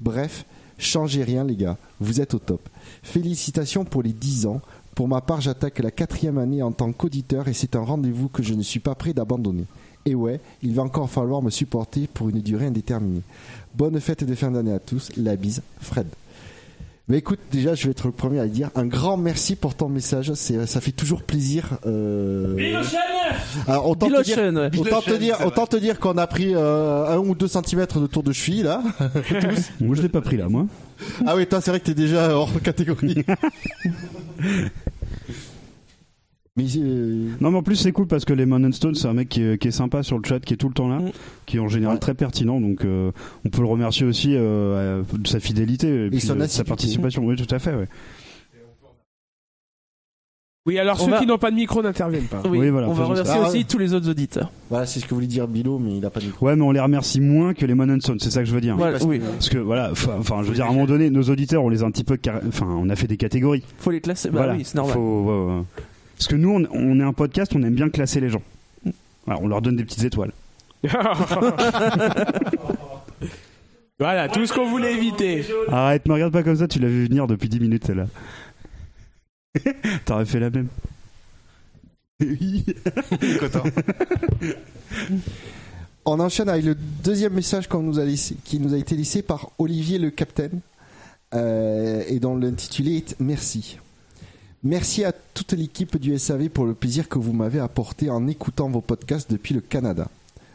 Bref, 0.00 0.46
changez 0.78 1.22
rien 1.22 1.44
les 1.44 1.56
gars, 1.56 1.76
vous 2.00 2.20
êtes 2.22 2.32
au 2.32 2.38
top. 2.38 2.66
Félicitations 3.02 3.84
pour 3.84 4.02
les 4.02 4.12
10 4.14 4.46
ans. 4.46 4.60
Pour 5.00 5.08
ma 5.08 5.22
part, 5.22 5.40
j'attaque 5.40 5.78
la 5.78 5.90
quatrième 5.90 6.36
année 6.36 6.62
en 6.62 6.72
tant 6.72 6.92
qu'auditeur 6.92 7.48
et 7.48 7.54
c'est 7.54 7.74
un 7.74 7.80
rendez-vous 7.80 8.28
que 8.28 8.42
je 8.42 8.52
ne 8.52 8.60
suis 8.60 8.80
pas 8.80 8.94
prêt 8.94 9.14
d'abandonner. 9.14 9.64
Et 10.04 10.14
ouais, 10.14 10.40
il 10.62 10.74
va 10.74 10.82
encore 10.82 11.08
falloir 11.08 11.40
me 11.40 11.48
supporter 11.48 12.06
pour 12.06 12.28
une 12.28 12.42
durée 12.42 12.66
indéterminée. 12.66 13.22
Bonne 13.74 13.98
fête 13.98 14.24
de 14.24 14.34
fin 14.34 14.50
d'année 14.50 14.74
à 14.74 14.78
tous, 14.78 15.08
la 15.16 15.36
bise, 15.36 15.62
Fred. 15.80 16.06
Mais 17.08 17.16
écoute, 17.16 17.38
déjà, 17.50 17.74
je 17.74 17.86
vais 17.86 17.92
être 17.92 18.08
le 18.08 18.12
premier 18.12 18.40
à 18.40 18.44
le 18.44 18.50
dire. 18.50 18.68
Un 18.74 18.84
grand 18.84 19.16
merci 19.16 19.56
pour 19.56 19.74
ton 19.74 19.88
message. 19.88 20.34
C'est, 20.34 20.66
ça 20.66 20.82
fait 20.82 20.92
toujours 20.92 21.22
plaisir. 21.22 21.78
Euh... 21.86 22.84
Alors, 23.66 23.88
autant 23.88 24.06
te 24.06 24.22
dire, 24.22 24.36
Bilochen, 24.36 24.58
ouais. 24.58 24.78
autant 24.78 25.00
te 25.00 25.14
dire, 25.14 25.38
autant 25.46 25.66
te 25.66 25.76
dire 25.76 25.98
qu'on 25.98 26.18
a 26.18 26.26
pris 26.26 26.54
euh, 26.54 27.06
un 27.06 27.18
ou 27.18 27.34
deux 27.34 27.48
centimètres 27.48 28.00
de 28.00 28.06
tour 28.06 28.22
de 28.22 28.32
cheville 28.32 28.64
là. 28.64 28.82
Moi, 29.80 29.96
je 29.96 30.02
l'ai 30.02 30.10
pas 30.10 30.20
pris 30.20 30.36
là, 30.36 30.50
moi. 30.50 30.66
ah 31.26 31.34
oui, 31.36 31.46
toi, 31.46 31.62
c'est 31.62 31.70
vrai 31.70 31.80
que 31.80 31.86
t'es 31.86 31.94
déjà 31.94 32.36
hors 32.36 32.50
catégorie. 32.62 33.24
Mais 36.56 36.64
euh, 36.78 37.28
Non, 37.40 37.50
mais 37.52 37.58
en 37.58 37.62
plus, 37.62 37.76
c'est 37.76 37.92
cool 37.92 38.06
parce 38.08 38.24
que 38.24 38.32
les 38.32 38.44
and 38.50 38.72
Stone, 38.72 38.94
c'est 38.96 39.06
un 39.06 39.12
mec 39.14 39.28
qui 39.28 39.42
est, 39.42 39.56
qui 39.60 39.68
est 39.68 39.72
sympa 39.72 40.02
sur 40.02 40.18
le 40.18 40.24
chat, 40.24 40.40
qui 40.40 40.54
est 40.54 40.56
tout 40.56 40.68
le 40.68 40.74
temps 40.74 40.88
là, 40.88 40.98
Mm. 40.98 41.10
qui 41.46 41.56
est 41.56 41.60
en 41.60 41.68
général 41.68 41.94
Ouais. 41.94 42.00
très 42.00 42.14
pertinent. 42.14 42.60
Donc, 42.60 42.84
euh, 42.84 43.12
on 43.44 43.50
peut 43.50 43.60
le 43.62 43.68
remercier 43.68 44.04
aussi 44.04 44.34
euh, 44.34 45.02
de 45.12 45.28
sa 45.28 45.38
fidélité 45.40 46.06
et, 46.06 46.10
puis, 46.10 46.18
de 46.18 46.46
sa 46.46 46.64
participation. 46.64 47.24
Oui, 47.24 47.36
tout 47.36 47.52
à 47.54 47.58
fait. 47.60 47.74
Ouais. 47.74 47.86
Oui, 50.66 50.78
alors 50.78 50.98
On 51.00 51.04
ceux 51.06 51.10
va- 51.12 51.18
qui 51.20 51.26
n'ont 51.26 51.38
pas 51.38 51.50
de 51.50 51.56
micro 51.56 51.82
n'interviennent 51.82 52.26
pas. 52.26 52.42
Oui, 52.44 52.58
Oui, 52.58 52.68
voilà, 52.68 52.88
on 52.88 52.92
va 52.92 53.04
ça. 53.04 53.08
remercier 53.10 53.34
Ah, 53.42 53.48
aussi 53.48 53.58
ouais. 53.58 53.64
tous 53.64 53.78
les 53.78 53.94
autres 53.94 54.10
auditeurs. 54.10 54.50
voilà, 54.68 54.84
c'est 54.84 55.00
ce 55.00 55.06
que 55.06 55.14
voulait 55.14 55.26
dire 55.26 55.48
Bilo, 55.48 55.78
mais 55.78 55.96
il 55.96 56.04
a 56.04 56.10
pas 56.10 56.20
de 56.20 56.26
micro. 56.26 56.46
Ouais, 56.46 56.54
mais 56.54 56.62
on 56.62 56.70
les 56.70 56.80
remercie 56.80 57.20
moins 57.20 57.54
que 57.54 57.64
les 57.64 57.72
and 57.72 58.00
Stone. 58.00 58.18
C'est 58.20 58.30
ça 58.30 58.40
que 58.40 58.46
je 58.46 58.52
veux 58.52 58.60
dire. 58.60 58.76
Voilà, 58.76 58.92
parce 58.92 59.04
oui, 59.04 59.20
que- 59.20 59.24
Parce 59.24 59.48
que 59.48 59.56
voilà, 59.58 59.90
enfin, 59.92 60.42
je 60.42 60.48
veux 60.48 60.54
dire, 60.54 60.66
à 60.66 60.68
un 60.68 60.72
moment 60.72 60.84
donné, 60.84 61.08
nos 61.08 61.22
auditeurs, 61.22 61.64
on 61.64 61.70
les 61.70 61.82
a 61.82 61.86
un 61.86 61.90
petit 61.90 62.04
peu, 62.04 62.16
carré- 62.18 62.42
enfin, 62.46 62.66
on 62.68 62.90
a 62.90 62.94
fait 62.96 63.06
des 63.06 63.16
catégories. 63.16 63.62
faut 63.78 63.90
les 63.90 64.00
classer. 64.02 64.28
Bah 64.28 64.38
voilà. 64.38 64.54
oui, 64.54 64.62
c'est 64.64 64.74
normal. 64.74 64.94
Faut- 64.94 65.22
ouais, 65.22 65.54
ouais. 65.56 65.62
Parce 66.20 66.28
que 66.28 66.36
nous, 66.36 66.50
on, 66.50 66.68
on 66.70 67.00
est 67.00 67.02
un 67.02 67.14
podcast, 67.14 67.52
on 67.54 67.62
aime 67.62 67.74
bien 67.74 67.88
classer 67.88 68.20
les 68.20 68.28
gens. 68.28 68.42
Voilà, 69.24 69.40
on 69.40 69.48
leur 69.48 69.62
donne 69.62 69.76
des 69.76 69.84
petites 69.84 70.04
étoiles. 70.04 70.32
voilà, 73.98 74.28
tout 74.28 74.44
ce 74.44 74.52
qu'on 74.52 74.68
voulait 74.68 74.92
éviter. 74.92 75.46
Arrête, 75.68 76.06
me 76.06 76.12
regarde 76.12 76.34
pas 76.34 76.42
comme 76.42 76.56
ça, 76.56 76.68
tu 76.68 76.78
l'as 76.78 76.88
vu 76.88 77.06
venir 77.06 77.26
depuis 77.26 77.48
10 77.48 77.60
minutes, 77.60 77.86
celle-là. 77.86 78.06
T'aurais 80.04 80.26
fait 80.26 80.40
la 80.40 80.50
même. 80.50 80.68
Oui. 82.20 82.66
On 86.04 86.20
enchaîne 86.20 86.50
avec 86.50 86.66
le 86.66 86.74
deuxième 86.74 87.32
message 87.32 87.66
qu'on 87.66 87.80
nous 87.80 87.98
a 87.98 88.04
laissé, 88.04 88.36
qui 88.44 88.60
nous 88.60 88.74
a 88.74 88.76
été 88.76 88.94
laissé 88.94 89.22
par 89.22 89.52
Olivier 89.56 89.98
le 89.98 90.10
Capitaine 90.10 90.60
euh, 91.32 92.04
et 92.08 92.20
dont 92.20 92.36
l'intitulé 92.36 92.98
est 92.98 93.18
Merci. 93.20 93.78
Merci 94.62 95.04
à 95.04 95.12
toute 95.12 95.54
l'équipe 95.54 95.96
du 95.96 96.18
SAV 96.18 96.50
pour 96.50 96.66
le 96.66 96.74
plaisir 96.74 97.08
que 97.08 97.18
vous 97.18 97.32
m'avez 97.32 97.60
apporté 97.60 98.10
en 98.10 98.26
écoutant 98.26 98.68
vos 98.68 98.82
podcasts 98.82 99.30
depuis 99.30 99.54
le 99.54 99.62
Canada. 99.62 100.08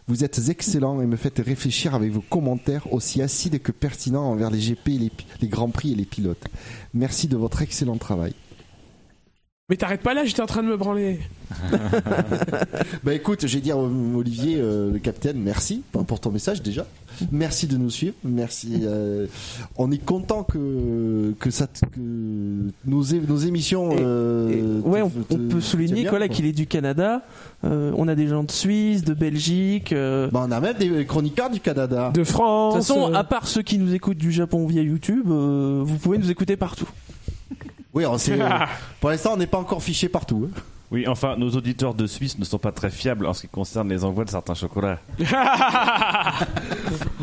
Vous 0.08 0.24
êtes 0.24 0.50
excellents 0.50 1.02
et 1.02 1.08
me 1.08 1.16
faites 1.16 1.40
réfléchir 1.40 1.96
avec 1.96 2.12
vos 2.12 2.22
commentaires 2.22 2.94
aussi 2.94 3.24
acides 3.24 3.60
que 3.60 3.72
pertinents 3.72 4.30
envers 4.30 4.52
les 4.52 4.60
GP, 4.60 4.88
les, 4.90 5.12
les 5.42 5.48
Grands 5.48 5.72
Prix 5.72 5.94
et 5.94 5.96
les 5.96 6.06
pilotes. 6.06 6.46
Merci 6.94 7.28
de 7.28 7.36
votre 7.36 7.64
excellent 7.64 7.98
travail. 7.98 8.36
Mais 9.68 9.78
t'arrêtes 9.78 10.02
pas 10.02 10.14
là, 10.14 10.24
j'étais 10.26 10.44
en 10.44 10.46
train 10.46 10.62
de 10.62 10.68
me 10.68 10.78
branler. 10.78 11.20
Bah 13.04 13.14
écoute, 13.14 13.48
je 13.48 13.56
vais 13.56 13.62
dire 13.62 13.78
Olivier, 13.78 14.58
euh, 14.60 14.92
le 14.92 15.00
capitaine, 15.00 15.38
merci 15.40 15.82
pour 15.92 16.06
pour 16.06 16.20
ton 16.20 16.32
message 16.32 16.62
déjà. 16.62 16.86
Merci 17.32 17.66
de 17.68 17.78
nous 17.78 17.90
suivre. 17.90 18.14
Merci. 18.24 18.82
euh, 18.84 19.26
on 19.78 19.92
est 19.92 20.04
content 20.04 20.44
que 20.44 21.34
que 21.40 21.50
ça 21.50 21.66
que 21.68 22.00
nos 22.86 23.02
émissions. 23.04 23.92
Et- 23.92 23.98
euh, 24.02 24.50
Et- 24.84 24.88
ouais, 24.88 25.02
te- 25.02 25.34
on, 25.36 25.38
peut 25.50 25.62
souligner 25.62 26.02
bien, 26.02 26.10
voilà, 26.10 26.28
qu'il 26.28 26.46
est 26.46 26.52
du 26.52 26.68
Canada. 26.68 27.24
Euh, 27.64 27.92
on 27.98 28.08
a 28.08 28.14
des 28.16 28.28
gens 28.28 28.44
de 28.44 28.52
Suisse, 28.52 29.04
de 29.04 29.14
Belgique. 29.16 29.94
euh, 29.94 30.30
Bah, 30.32 30.44
on 30.48 30.52
a 30.52 30.60
même 30.60 30.76
des 30.78 31.06
chroniqueurs 31.06 31.50
du 31.50 31.60
Canada. 31.60 32.12
De 32.14 32.20
De 32.20 32.24
France. 32.24 32.74
toute 32.76 32.84
façon, 32.84 33.12
euh, 33.12 33.16
à 33.16 33.24
part 33.24 33.48
ceux 33.48 33.62
qui 33.64 33.78
nous 33.80 33.94
écoutent 33.96 34.18
du 34.18 34.32
Japon 34.32 34.66
via 34.68 34.82
YouTube, 34.84 35.26
euh, 35.30 35.82
vous 35.84 35.98
pouvez 35.98 36.18
nous 36.20 36.30
écouter 36.30 36.56
partout. 36.58 36.90
Oui, 37.96 38.06
on 38.06 38.18
sait, 38.18 38.40
euh, 38.40 38.50
pour 39.00 39.10
l'instant, 39.10 39.32
on 39.34 39.38
n'est 39.38 39.48
pas 39.48 39.58
encore 39.58 39.82
fiché 39.82 40.10
partout. 40.10 40.50
hein. 40.54 40.62
Oui, 40.92 41.08
enfin, 41.08 41.36
nos 41.38 41.50
auditeurs 41.50 41.94
de 41.96 42.06
Suisse 42.06 42.38
ne 42.38 42.46
sont 42.46 42.60
pas 42.60 42.72
très 42.72 42.92
fiables 42.92 43.26
en 43.26 43.34
ce 43.34 43.42
qui 43.42 43.48
concerne 43.48 43.90
les 43.90 44.04
envois 44.04 44.24
de 44.26 44.30
certains 44.30 44.54
chocolats. 44.54 45.00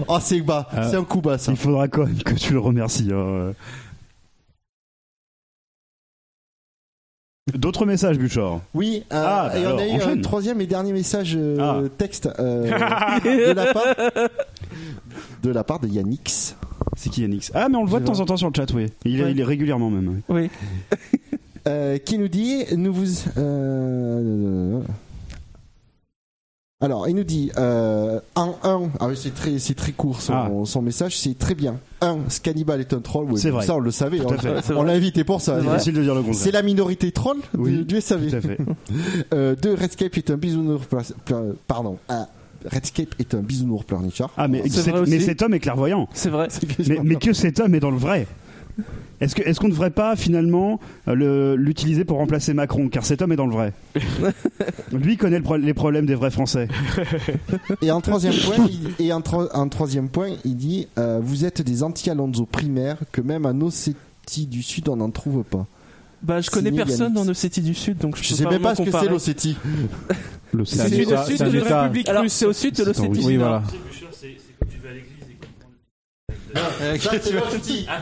Oh, 0.08 0.18
c'est 0.20 0.40
bas, 0.40 0.66
Ah. 0.72 0.88
c'est 0.90 0.96
un 0.96 1.04
coup 1.04 1.20
bas, 1.20 1.38
ça. 1.38 1.52
Il 1.52 1.58
faudra 1.58 1.87
quand 1.88 2.04
même 2.06 2.22
que 2.22 2.35
tu 2.35 2.54
le 2.54 2.58
remercies. 2.58 3.11
hein. 3.14 3.52
D'autres 7.54 7.87
messages, 7.87 8.18
Buchor? 8.18 8.61
Oui, 8.72 9.04
euh, 9.12 9.24
Ah, 9.26 9.48
bah 9.52 9.58
et 9.58 9.66
on 9.66 9.70
alors, 9.70 9.80
a 9.80 9.87
eu 9.87 10.00
un 10.02 10.20
troisième 10.20 10.61
et 10.61 10.66
dernier 10.66 10.92
message 10.92 11.35
euh, 11.37 11.56
Ah. 11.61 11.80
texte 11.98 12.28
euh, 12.38 12.64
de, 13.24 13.52
la 13.52 13.72
part, 13.72 13.85
de 15.42 15.50
la 15.50 15.64
part 15.64 15.80
de 15.80 15.88
Yannix. 15.88 16.56
C'est 16.96 17.11
qui 17.11 17.22
Yannick 17.22 17.50
Ah, 17.55 17.68
mais 17.68 17.76
on 17.76 17.85
le 17.85 17.88
voit 17.90 18.00
de 18.00 18.05
temps 18.07 18.20
en 18.20 18.24
temps 18.26 18.37
sur 18.37 18.48
le 18.48 18.55
chat, 18.55 18.72
oui. 18.74 18.87
Il, 19.05 19.18
est- 19.20 19.24
Ouais. 19.24 19.31
il 19.33 19.40
est 19.40 19.44
régulièrement 19.44 19.90
même. 19.90 20.20
Oui. 20.28 20.50
euh, 21.68 21.98
qui 21.98 22.18
nous 22.18 22.28
dit 22.28 22.64
nous 22.76 22.92
vous 22.92 23.07
euh, 23.38 24.81
alors 26.81 27.09
il 27.09 27.14
nous 27.14 27.22
dit 27.22 27.52
euh, 27.59 28.18
en 28.35 28.57
1 28.64 28.81
ah 28.98 29.07
oui, 29.07 29.14
c'est 29.16 29.33
très 29.33 29.61
c'est 29.61 29.74
très 29.74 29.92
court 29.92 30.20
son, 30.20 30.33
Ah. 30.35 30.50
son 30.64 30.83
message 30.83 31.16
c'est 31.16 31.38
très 31.38 31.55
bien 31.55 31.76
1 32.00 32.18
Scannibal 32.28 32.81
est 32.81 32.92
un 32.92 32.98
troll 33.00 33.26
oui, 33.31 33.38
C'est 33.40 33.50
vrai. 33.50 33.64
ça 33.64 33.76
on 33.76 33.78
le 33.78 33.92
savait 33.92 34.18
Tout 34.18 34.24
on, 34.26 34.33
à 34.33 34.38
fait. 34.38 34.55
C'est 34.64 34.72
on 34.74 34.83
l'a 34.83 34.92
invité 34.94 35.22
pour 35.22 35.40
ça 35.40 35.59
C'est 35.61 35.64
vrai. 35.64 35.76
facile 35.78 35.94
de 35.94 36.02
dire 36.02 36.14
le 36.16 36.22
contraire. 36.22 36.42
c'est 36.42 36.50
la 36.50 36.62
minorité 36.62 37.12
troll 37.12 37.37
du- 37.55 37.61
Oui, 37.61 37.85
du, 37.85 38.00
SAV 38.00 38.31
Tout 38.31 38.37
à 38.37 38.40
fait. 38.40 38.59
euh, 39.33 39.55
2 39.55 39.74
Redscape 39.74 40.16
est 40.18 40.31
un 40.33 40.37
bisounours 40.37 40.88
pardon 41.68 41.98
un 42.09 42.26
Redscape 42.70 43.14
est 43.18 43.35
un 43.35 43.40
bisounours 43.40 43.85
pleurnichard 43.85 44.31
Ah, 44.37 44.48
mais, 44.48 44.62
mais 45.09 45.20
cet 45.20 45.42
homme 45.42 45.55
est 45.55 45.61
clairvoyant. 45.61 46.09
C'est 46.12 46.31
vrai. 46.31 46.48
Mais, 46.88 46.98
mais 47.03 47.16
que 47.16 47.33
cet 47.33 47.61
homme 47.61 47.75
est 47.75 47.81
dans 47.81 47.90
le 47.90 47.98
vrai. 47.98 48.27
Est-ce 49.20 49.35
que- 49.37 49.42
est-ce 49.42 49.61
qu'on 49.61 49.66
ne 49.68 49.72
devrait 49.72 49.90
pas 49.90 50.16
finalement 50.16 50.81
euh, 51.07 51.14
le- 51.14 51.57
l'utiliser 51.57 52.05
pour 52.05 52.16
remplacer 52.18 52.55
Macron? 52.55 52.88
Car 52.88 53.05
cet 53.05 53.22
homme 53.22 53.31
est 53.33 53.37
dans 53.37 53.46
le 53.46 53.53
vrai. 53.53 53.72
Lui 54.92 55.16
connaît 55.16 55.37
le 55.38 55.42
pro- 55.44 55.57
les 55.57 55.75
problèmes 55.75 56.07
des 56.07 56.14
vrais 56.14 56.31
Français. 56.31 56.68
Et 57.83 57.90
en 57.90 58.01
troisième 58.01 58.35
point, 58.35 58.66
il, 58.98 59.07
et 59.07 59.12
en, 59.12 59.20
tro- 59.20 59.48
en 59.55 59.68
troisième 59.68 60.09
point, 60.09 60.31
il 60.44 60.57
dit 60.57 60.88
euh, 60.98 61.20
vous 61.22 61.44
êtes 61.44 61.62
des 61.62 61.83
anti-Alonso 61.83 62.46
primaires 62.46 62.98
que 63.12 63.20
même 63.20 63.46
en 63.46 63.61
Ossétie 63.61 64.46
du 64.46 64.62
Sud 64.62 64.88
on 64.88 64.96
n'en 64.96 65.11
trouve 65.11 65.44
pas. 65.44 65.66
Bah, 66.22 66.40
je 66.40 66.50
connais 66.50 66.70
Signé 66.70 66.85
personne 66.85 67.14
Yannick. 67.14 67.28
en 67.28 67.30
Ossétie 67.32 67.61
du 67.62 67.74
Sud, 67.74 67.98
donc 67.98 68.16
je, 68.16 68.22
Je 68.22 68.28
peux 68.30 68.35
sais 68.37 68.44
pas 68.44 68.50
même 68.50 68.62
pas 68.62 68.74
ce 68.74 68.80
que 68.80 68.85
comparer. 68.87 69.06
c'est 69.06 69.12
l'Ossétie. 69.12 69.56
Le 70.52 70.64
C'est 70.64 70.76
C'est 70.76 70.96
au 71.06 71.08
État- 71.11 71.24
sud 71.24 71.37
c'est 71.38 71.44
un 71.44 71.48
de 71.50 71.56
État. 71.58 71.82
République 71.82 72.08
Alors, 72.08 72.22
russe. 72.22 72.32
c'est 72.35 72.44
au 72.46 72.52
sud 72.52 72.70
de 72.72 72.76
C'est 72.76 72.82
en 72.82 72.87
l'Ossétie 72.87 73.08
Russie. 73.08 73.20
du 73.22 73.26
Oui, 73.26 73.37
Nord. 73.38 73.48
voilà. 73.48 73.62
Ça, 76.98 77.11
c'est 77.20 77.32
l'Ossétie. 77.32 77.87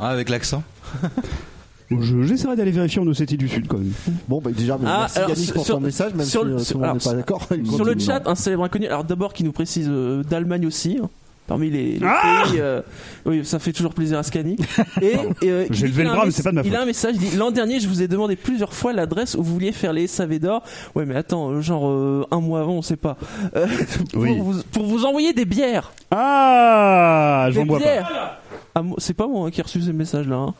Ah, 0.00 0.08
avec 0.10 0.28
l'accent 0.28 0.62
Je- 1.90 2.22
J'essaierai 2.22 2.54
d'aller 2.54 2.70
vérifier 2.70 3.00
en 3.00 3.06
Ossétie 3.06 3.36
du 3.38 3.48
Sud 3.48 3.66
quand 3.66 3.78
même. 3.78 3.92
Bon, 4.28 4.40
bah, 4.42 4.50
déjà, 4.52 4.74
Ah, 4.84 4.98
merci 5.00 5.18
alors, 5.18 5.30
Yannick 5.30 5.52
pour 5.54 5.64
sur- 5.64 5.74
ton 5.76 5.80
message, 5.80 6.12
même 6.14 6.26
sur 6.26 6.42
si 6.42 6.46
le- 6.46 6.54
euh, 6.54 6.58
sur- 6.58 6.72
tout 6.76 6.82
le 6.82 6.86
monde 6.86 6.96
n'est 6.98 7.02
pas 7.04 7.14
d'accord. 7.14 7.48
Sur 7.74 7.84
le 7.84 7.98
chat, 7.98 8.22
un 8.26 8.34
célèbre 8.34 8.64
inconnu. 8.64 8.86
Alors 8.86 9.04
d'abord, 9.04 9.32
qui 9.32 9.42
nous 9.42 9.52
précise 9.52 9.86
euh, 9.88 10.22
d'Allemagne 10.22 10.66
aussi. 10.66 10.98
hein, 11.02 11.08
Parmi 11.48 11.70
les, 11.70 11.98
les 11.98 12.06
Ah 12.06 12.42
pays, 12.46 12.60
euh, 12.60 12.82
oui, 13.24 13.42
ça 13.44 13.58
fait 13.58 13.72
toujours 13.72 13.94
plaisir 13.94 14.18
à 14.18 14.22
Scani. 14.22 14.56
Et, 15.02 15.14
euh, 15.44 15.66
J'ai 15.70 15.86
levé 15.88 16.04
le 16.04 16.10
bras, 16.10 16.26
mais 16.26 16.30
c'est 16.30 16.42
pas 16.42 16.50
de 16.50 16.56
ma 16.56 16.62
Il 16.62 16.76
a 16.76 16.82
un 16.82 16.84
message. 16.84 17.16
Dit 17.16 17.34
l'an 17.36 17.50
dernier, 17.50 17.80
je 17.80 17.88
vous 17.88 18.02
ai 18.02 18.06
demandé 18.06 18.36
plusieurs 18.36 18.74
fois 18.74 18.92
l'adresse 18.92 19.34
où 19.34 19.42
vous 19.42 19.54
vouliez 19.54 19.72
faire 19.72 19.94
les 19.94 20.06
SAV 20.06 20.38
d'or. 20.40 20.62
Ouais, 20.94 21.06
mais 21.06 21.16
attends, 21.16 21.48
euh, 21.50 21.60
genre 21.62 21.88
euh, 21.88 22.26
un 22.30 22.40
mois 22.40 22.60
avant, 22.60 22.74
on 22.74 22.82
sait 22.82 22.96
pas. 22.96 23.16
Pour, 24.12 24.20
Oui. 24.22 24.38
vous, 24.38 24.62
pour 24.70 24.84
vous 24.84 25.04
envoyer 25.06 25.32
des 25.32 25.46
bières. 25.46 25.90
Ah 26.10 27.46
Des 27.48 27.54
J'en 27.54 27.64
bois 27.66 27.78
pas. 27.78 27.84
bières. 27.84 28.38
Ah, 28.74 28.82
c'est 28.98 29.14
pas 29.14 29.26
moi 29.26 29.46
hein, 29.46 29.50
qui 29.50 29.60
ai 29.60 29.62
reçu 29.62 29.80
ces 29.80 29.92
messages-là. 29.94 30.36
hein. 30.36 30.54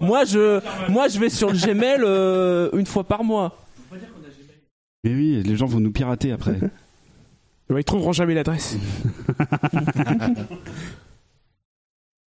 Moi, 0.00 0.24
je, 0.26 0.60
moi, 0.90 1.08
je 1.08 1.18
vais 1.18 1.30
sur 1.30 1.50
le 1.50 1.56
Gmail 1.56 2.78
une 2.78 2.86
fois 2.86 3.04
par 3.04 3.24
mois. 3.24 3.56
Mais 5.02 5.14
oui, 5.14 5.42
les 5.42 5.56
gens 5.56 5.64
vont 5.66 5.80
nous 5.80 5.92
pirater 5.92 6.30
après. 6.32 6.58
Ils 7.78 7.84
trouveront 7.84 8.12
jamais 8.12 8.34
l'adresse. 8.34 8.76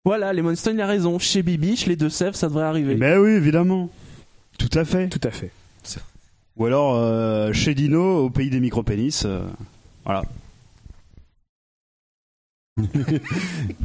Voilà, 0.05 0.31
Lemonstein 0.33 0.75
il 0.75 0.81
a 0.81 0.87
raison. 0.87 1.19
Chez 1.19 1.43
Bibiche, 1.43 1.85
les 1.85 1.95
deux 1.97 2.09
sèvres, 2.09 2.35
ça 2.35 2.47
devrait 2.47 2.63
arriver. 2.63 2.95
Mais 2.95 3.17
oui, 3.17 3.31
évidemment. 3.31 3.89
Tout 4.57 4.69
à 4.73 4.85
fait. 4.85 5.09
Tout 5.09 5.19
à 5.23 5.29
fait. 5.29 5.51
Ou 6.55 6.65
alors 6.65 6.95
euh, 6.95 7.53
chez 7.53 7.75
Dino, 7.75 8.25
au 8.25 8.29
pays 8.29 8.49
des 8.49 8.59
micro-pénis. 8.61 9.23
euh, 9.25 9.41
voilà. 10.05 10.23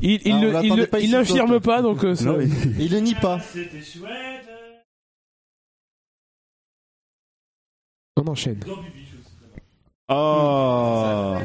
Il, 0.03 0.21
il 0.25 0.33
Ah, 0.33 0.37
on 0.37 0.41
le- 0.41 0.47
l'attendait 0.53 0.69
il 0.69 0.77
le- 0.77 0.87
pas 0.87 0.99
il 1.01 1.05
ici, 1.07 1.13
n'infirme 1.13 1.49
toi. 1.49 1.61
pas, 1.61 1.83
donc 1.83 2.05
euh, 2.05 2.15
ça- 2.15 2.27
Non, 2.27 2.39
mais- 2.39 2.45
Et 2.47 2.49
il 2.87 2.93
le 2.93 3.01
nie 3.01 3.15
pas. 3.17 3.41
on 8.17 8.27
enchaîne. 8.29 8.61
Ah. 10.09 11.39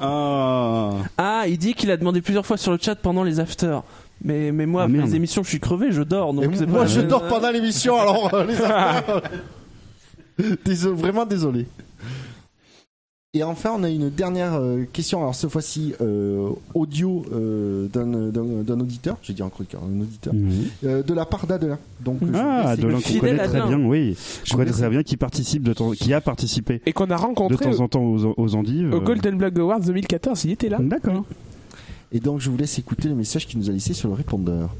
Ah. 0.00 0.90
Ah, 1.18 1.44
il 1.48 1.58
dit 1.58 1.74
qu'il 1.74 1.90
a 1.90 1.96
demandé 1.96 2.20
plusieurs 2.22 2.46
fois 2.46 2.56
sur 2.56 2.70
le 2.72 2.78
chat 2.80 2.94
pendant 2.94 3.24
les 3.24 3.40
afters. 3.40 3.82
Mais, 4.22 4.52
mais 4.52 4.64
moi, 4.64 4.82
Ah, 4.82 4.84
après 4.84 4.98
les 5.06 5.16
émissions, 5.16 5.42
je 5.42 5.48
suis 5.48 5.60
crevé, 5.60 5.90
je 5.90 6.02
dors. 6.02 6.32
Donc 6.32 6.44
moi, 6.68 6.82
pas- 6.82 6.86
je 6.86 7.00
dors 7.00 7.26
pendant 7.26 7.50
l'émission, 7.50 7.98
alors 8.00 8.32
euh, 8.34 8.46
les. 8.46 8.54
Désolé, 10.64 10.96
vraiment 10.96 11.24
désolé. 11.26 11.66
Et 13.36 13.42
enfin, 13.42 13.72
on 13.76 13.82
a 13.82 13.90
une 13.90 14.10
dernière 14.10 14.54
euh, 14.54 14.84
question. 14.92 15.18
Alors 15.20 15.34
cette 15.34 15.50
fois-ci, 15.50 15.92
euh, 16.00 16.50
audio 16.72 17.24
euh, 17.32 17.88
d'un 17.88 18.06
d'un- 18.06 18.62
d'un 18.62 18.78
auditeur. 18.80 19.16
J'ai 19.22 19.32
dit 19.32 19.42
un 19.42 19.48
chroniqueur, 19.50 19.82
un 19.82 20.00
auditeur. 20.02 20.32
Mhm. 20.32 20.52
euh, 20.84 21.02
de 21.02 21.14
la 21.14 21.26
part 21.26 21.46
d'Adelin. 21.48 21.78
Donc, 22.00 22.20
Ah, 22.32 22.76
de 22.76 22.82
qu'on 22.82 23.00
connaît 23.18 23.36
très 23.38 23.48
Adelin. 23.48 23.66
bien, 23.66 23.84
oui. 23.84 24.16
Je 24.44 24.56
vous 24.56 24.64
très 24.64 24.88
bien, 24.88 25.02
qui 25.02 25.16
participe 25.16 25.64
de 25.64 25.72
temps, 25.72 25.90
qui 25.90 26.14
a 26.14 26.20
participé 26.20 26.80
Et 26.86 26.92
qu'on 26.92 27.04
a 27.06 27.16
de 27.16 27.20
rencontré 27.20 27.56
temps 27.64 27.72
au, 27.72 27.80
en 27.80 27.88
temps 27.88 28.04
aux, 28.04 28.34
aux 28.36 28.54
endives. 28.54 28.92
au 28.94 29.00
Golden 29.00 29.36
Black 29.36 29.58
Awards 29.58 29.80
2014. 29.80 30.44
Il 30.44 30.52
était 30.52 30.68
là. 30.68 30.78
D'accord. 30.80 31.24
Et 32.12 32.20
donc, 32.20 32.40
je 32.40 32.48
vous 32.50 32.56
laisse 32.56 32.78
écouter 32.78 33.08
le 33.08 33.16
message 33.16 33.48
qu'il 33.48 33.58
nous 33.58 33.68
a 33.68 33.72
laissé 33.72 33.94
sur 33.94 34.08
le 34.08 34.14
répondeur. 34.14 34.70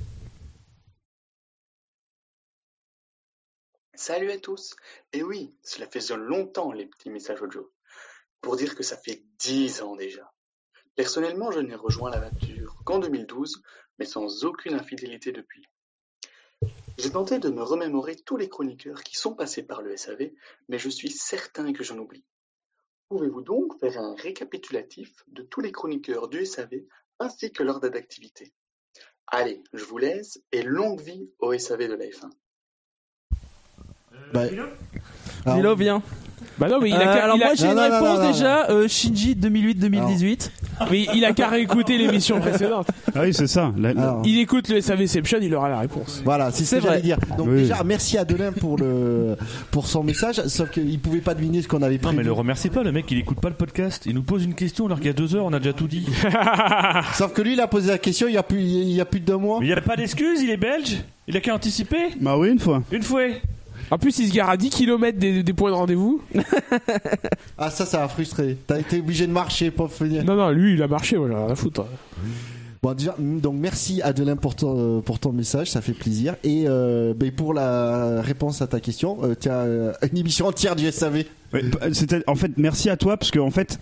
Salut 3.97 4.31
à 4.31 4.39
tous. 4.39 4.77
Et 5.13 5.25
oui, 5.25 5.51
cela 5.63 5.87
faisait 5.89 6.17
longtemps 6.17 6.71
les 6.73 6.87
petits 6.87 7.11
messages 7.11 7.43
audio. 7.43 7.69
Pour 8.45 8.57
dire 8.57 8.75
que 8.77 8.83
ça 8.83 8.99
fait 8.99 9.23
10 9.39 9.81
ans 9.81 9.97
déjà. 9.97 10.31
Personnellement, 10.97 11.51
je 11.51 11.61
n'ai 11.61 11.75
rejoint 11.75 12.11
l'aventure 12.11 12.77
qu'en 12.85 12.99
2012, 12.99 13.63
mais 13.99 14.05
sans 14.05 14.45
aucune 14.45 14.75
infidélité 14.75 15.33
depuis. 15.33 15.67
J'ai 16.99 17.11
tenté 17.11 17.39
de 17.39 17.49
me 17.49 17.63
remémorer 17.63 18.17
tous 18.17 18.37
les 18.37 18.51
chroniqueurs 18.51 19.03
qui 19.03 19.17
sont 19.17 19.35
passés 19.35 19.63
par 19.63 19.81
le 19.81 19.97
SAV, 19.97 20.31
mais 20.69 20.79
je 20.79 20.91
suis 20.91 21.11
certain 21.11 21.73
que 21.73 21.83
j'en 21.83 21.97
oublie. 21.97 22.27
Pouvez-vous 23.09 23.41
donc 23.41 23.81
faire 23.81 23.99
un 23.99 24.15
récapitulatif 24.15 25.25
de 25.29 25.43
tous 25.43 25.63
les 25.63 25.73
chroniqueurs 25.73 26.29
du 26.29 26.45
SAV 26.45 26.83
ainsi 27.21 27.51
que 27.51 27.63
leur 27.63 27.81
date 27.81 27.95
d'activité? 27.95 28.53
Allez, 29.27 29.63
je 29.73 29.85
vous 29.85 29.97
laisse 29.97 30.39
et 30.53 30.63
longue 30.63 31.01
vie 31.01 31.31
au 31.39 31.57
SAV 31.57 31.89
de 31.89 31.95
la 31.95 32.05
F1. 32.05 32.31
Bah, 34.35 34.43
alors, 34.43 35.57
Milo, 35.57 35.75
viens. 35.77 36.03
Bah 36.59 36.69
non, 36.69 36.79
mais 36.81 36.89
il 36.91 36.95
a 36.95 37.01
Euh, 37.01 37.05
qu'à- 37.05 37.25
alors 37.25 37.37
il 37.37 37.43
a- 37.43 37.47
moi 37.47 37.55
j'ai 37.57 37.67
une 37.67 37.71
non, 37.75 37.77
non, 37.77 37.83
réponse 37.83 38.19
non, 38.19 38.25
non, 38.25 38.31
déjà. 38.33 38.71
euh, 38.71 38.87
Shinji 38.89 39.35
2008-2018. 39.35 40.53
mais 40.91 41.07
il 41.15 41.25
a 41.25 41.33
qu'à 41.33 41.49
réécouter 41.49 41.99
l'émission 41.99 42.41
précédente. 42.41 42.87
Ah 43.15 43.21
oui, 43.23 43.35
c'est 43.35 43.47
ça. 43.47 43.73
La- 43.77 43.93
la- 43.93 44.01
alors, 44.03 44.23
Il 44.25 44.39
écoute 44.39 44.69
le 44.69 44.81
SAVception, 44.81 45.39
il 45.43 45.55
aura 45.55 45.69
la 45.69 45.79
réponse. 45.81 46.23
Voilà, 46.25 46.51
c'est 46.53 46.65
ce 46.65 46.71
C'est 46.71 46.77
que 46.79 46.83
j'allais 46.85 47.03
dire. 47.03 47.19
Donc 47.37 47.49
Oui. 47.49 47.63
déjà, 47.63 47.83
merci 47.85 48.19
à 48.19 48.23
Adelin 48.23 48.53
pour 48.53 48.77
le 48.79 49.37
pour 49.71 49.87
son 49.87 50.03
message, 50.05 50.41
sauf 50.47 50.71
qu'il 50.71 50.99
pouvait 51.01 51.21
pas 51.21 51.35
deviner 51.35 51.61
ce 51.63 51.69
qu'on 51.69 51.83
avait 51.83 51.95
Non, 51.97 52.01
prévu. 52.01 52.17
mais 52.19 52.23
le 52.23 52.33
remercie 52.33 52.71
pas, 52.71 52.83
le 52.83 52.93
mec, 52.93 53.07
il 53.11 53.19
écoute 53.19 53.41
pas 53.41 53.49
le 53.49 53.55
podcast. 53.57 54.05
Il 54.07 54.15
nous 54.15 54.23
pose 54.23 54.45
une 54.45 54.55
question 54.55 54.87
alors 54.87 54.99
qu'il 54.99 55.07
y 55.09 55.11
a 55.11 55.13
deux 55.15 55.35
heures, 55.37 55.45
on 55.47 55.53
a 55.53 55.59
déjà 55.59 55.73
tout 55.73 55.89
dit. 55.89 56.07
Sauf 57.15 57.33
que 57.33 57.43
lui, 57.43 57.55
il 57.55 57.61
a 57.61 57.67
posé 57.67 57.89
la 57.91 57.99
question 57.99 58.27
il 58.29 58.35
y 58.35 58.39
a 58.39 58.43
plus 58.43 58.61
il 58.61 58.93
y 58.93 59.01
a 59.01 59.05
plus 59.05 59.21
de 59.21 59.27
deux 59.27 59.37
mois. 59.37 59.59
Mais 59.61 59.67
il 59.67 59.71
y 59.71 59.73
a 59.73 59.81
pas 59.81 59.97
d'excuse, 59.97 60.41
il 60.43 60.51
est 60.51 60.57
belge. 60.57 60.99
Il 61.27 61.37
a 61.37 61.41
qu'à 61.41 61.55
anticiper. 61.55 62.11
Bah 62.21 62.37
oui, 62.37 62.51
une 62.51 62.59
fois. 62.59 62.83
Une 62.93 63.03
fois. 63.03 63.23
En 63.91 63.99
plus, 63.99 64.19
il 64.19 64.29
se 64.29 64.35
gare 64.35 64.49
à 64.51 64.57
10 64.57 64.71
km 64.71 65.19
des, 65.19 65.43
des 65.43 65.53
points 65.53 65.71
de 65.71 65.77
rendez-vous. 65.77 66.23
Ah 67.57 67.71
ça, 67.71 67.87
ça 67.87 68.03
a 68.03 68.09
frustré. 68.09 68.57
T'as 68.67 68.79
été 68.81 68.99
obligé 68.99 69.27
de 69.27 69.33
marcher 69.33 69.71
pour 69.71 69.87
venir. 69.87 70.25
Non, 70.25 70.35
non, 70.35 70.51
lui, 70.51 70.75
il 70.75 70.83
a 70.83 70.89
marché, 70.89 71.17
moi, 71.17 71.29
j'ai 71.29 71.35
rien 71.37 71.47
à 71.49 71.55
foutre. 71.55 71.85
Bon 72.83 72.93
déjà, 72.93 73.15
donc 73.19 73.55
merci 73.57 74.03
Adelin 74.03 74.37
pour 74.37 74.55
ton 74.57 75.01
pour 75.01 75.19
ton 75.19 75.33
message, 75.33 75.71
ça 75.71 75.81
fait 75.81 75.95
plaisir. 75.95 76.35
Et 76.45 76.65
euh, 76.67 77.15
ben, 77.17 77.31
pour 77.31 77.55
la 77.55 78.21
réponse 78.21 78.61
à 78.61 78.67
ta 78.67 78.79
question, 78.81 79.19
euh, 79.23 79.35
tu 79.41 79.49
as 79.49 79.61
euh, 79.61 79.93
une 80.13 80.19
émission 80.19 80.47
entière 80.49 80.77
du 80.77 80.91
SAV. 80.91 81.25
Ouais, 81.55 81.63
en 82.27 82.35
fait, 82.35 82.51
merci 82.59 82.91
à 82.91 82.97
toi 82.97 83.17
parce 83.17 83.31
que 83.31 83.39
en 83.39 83.51
fait. 83.51 83.79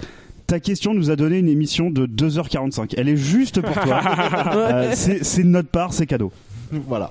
Ta 0.49 0.61
question 0.61 0.93
nous 0.93 1.09
a 1.11 1.17
donné 1.17 1.39
une 1.39 1.49
émission 1.49 1.89
de 1.89 2.05
2h45. 2.05 2.95
Elle 2.99 3.09
est 3.09 3.17
juste 3.17 3.61
pour 3.63 3.75
toi. 3.75 4.03
Euh, 4.55 4.91
c'est 4.95 5.25
c'est 5.25 5.45
de 5.45 5.49
notre 5.49 5.71
part, 5.71 5.95
c'est 5.95 6.05
cadeau. 6.07 6.31
voilà. 6.71 7.11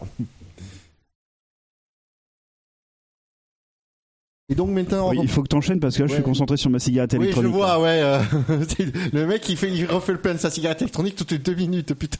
Et 4.51 4.55
donc 4.55 4.69
maintenant, 4.69 5.09
Oui, 5.11 5.19
il 5.23 5.29
faut 5.29 5.41
que 5.41 5.47
t'enchaînes 5.47 5.79
parce 5.79 5.95
que 5.95 6.01
là, 6.03 6.07
je 6.07 6.13
suis 6.15 6.23
concentré 6.23 6.57
sur 6.57 6.69
ma 6.69 6.77
cigarette 6.77 7.13
Oui, 7.13 7.19
je 7.19 7.23
électronique. 7.23 7.53
vois, 7.53 7.79
ouais. 7.79 8.01
euh, 8.03 8.19
le 9.13 9.25
mec, 9.25 9.47
il, 9.47 9.55
fait, 9.55 9.71
il 9.71 9.85
refait 9.85 10.11
le 10.11 10.19
plein 10.19 10.33
de 10.33 10.39
sa 10.39 10.49
cigarette 10.51 10.81
électronique 10.81 11.15
toutes 11.15 11.31
les 11.31 11.37
deux 11.37 11.55
minutes, 11.55 11.93
putain. 11.93 12.17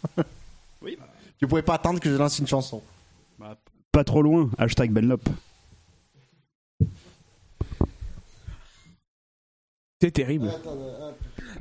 Oui. 0.82 0.98
Tu 1.40 1.46
pouvais 1.46 1.62
pas 1.62 1.74
attendre 1.74 2.00
que 2.00 2.10
je 2.10 2.16
lance 2.16 2.40
une 2.40 2.48
chanson. 2.48 2.82
Pas 3.92 4.04
trop 4.06 4.22
loin, 4.22 4.50
hashtag 4.58 4.92
Benlop. 4.92 5.20
C'est 10.02 10.12
terrible. 10.12 10.50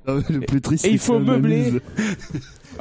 Le 0.06 0.40
plus 0.40 0.61
triste. 0.61 0.85
Et 0.85 0.92
il 0.92 0.98
faut 0.98 1.18
meubler. 1.18 1.80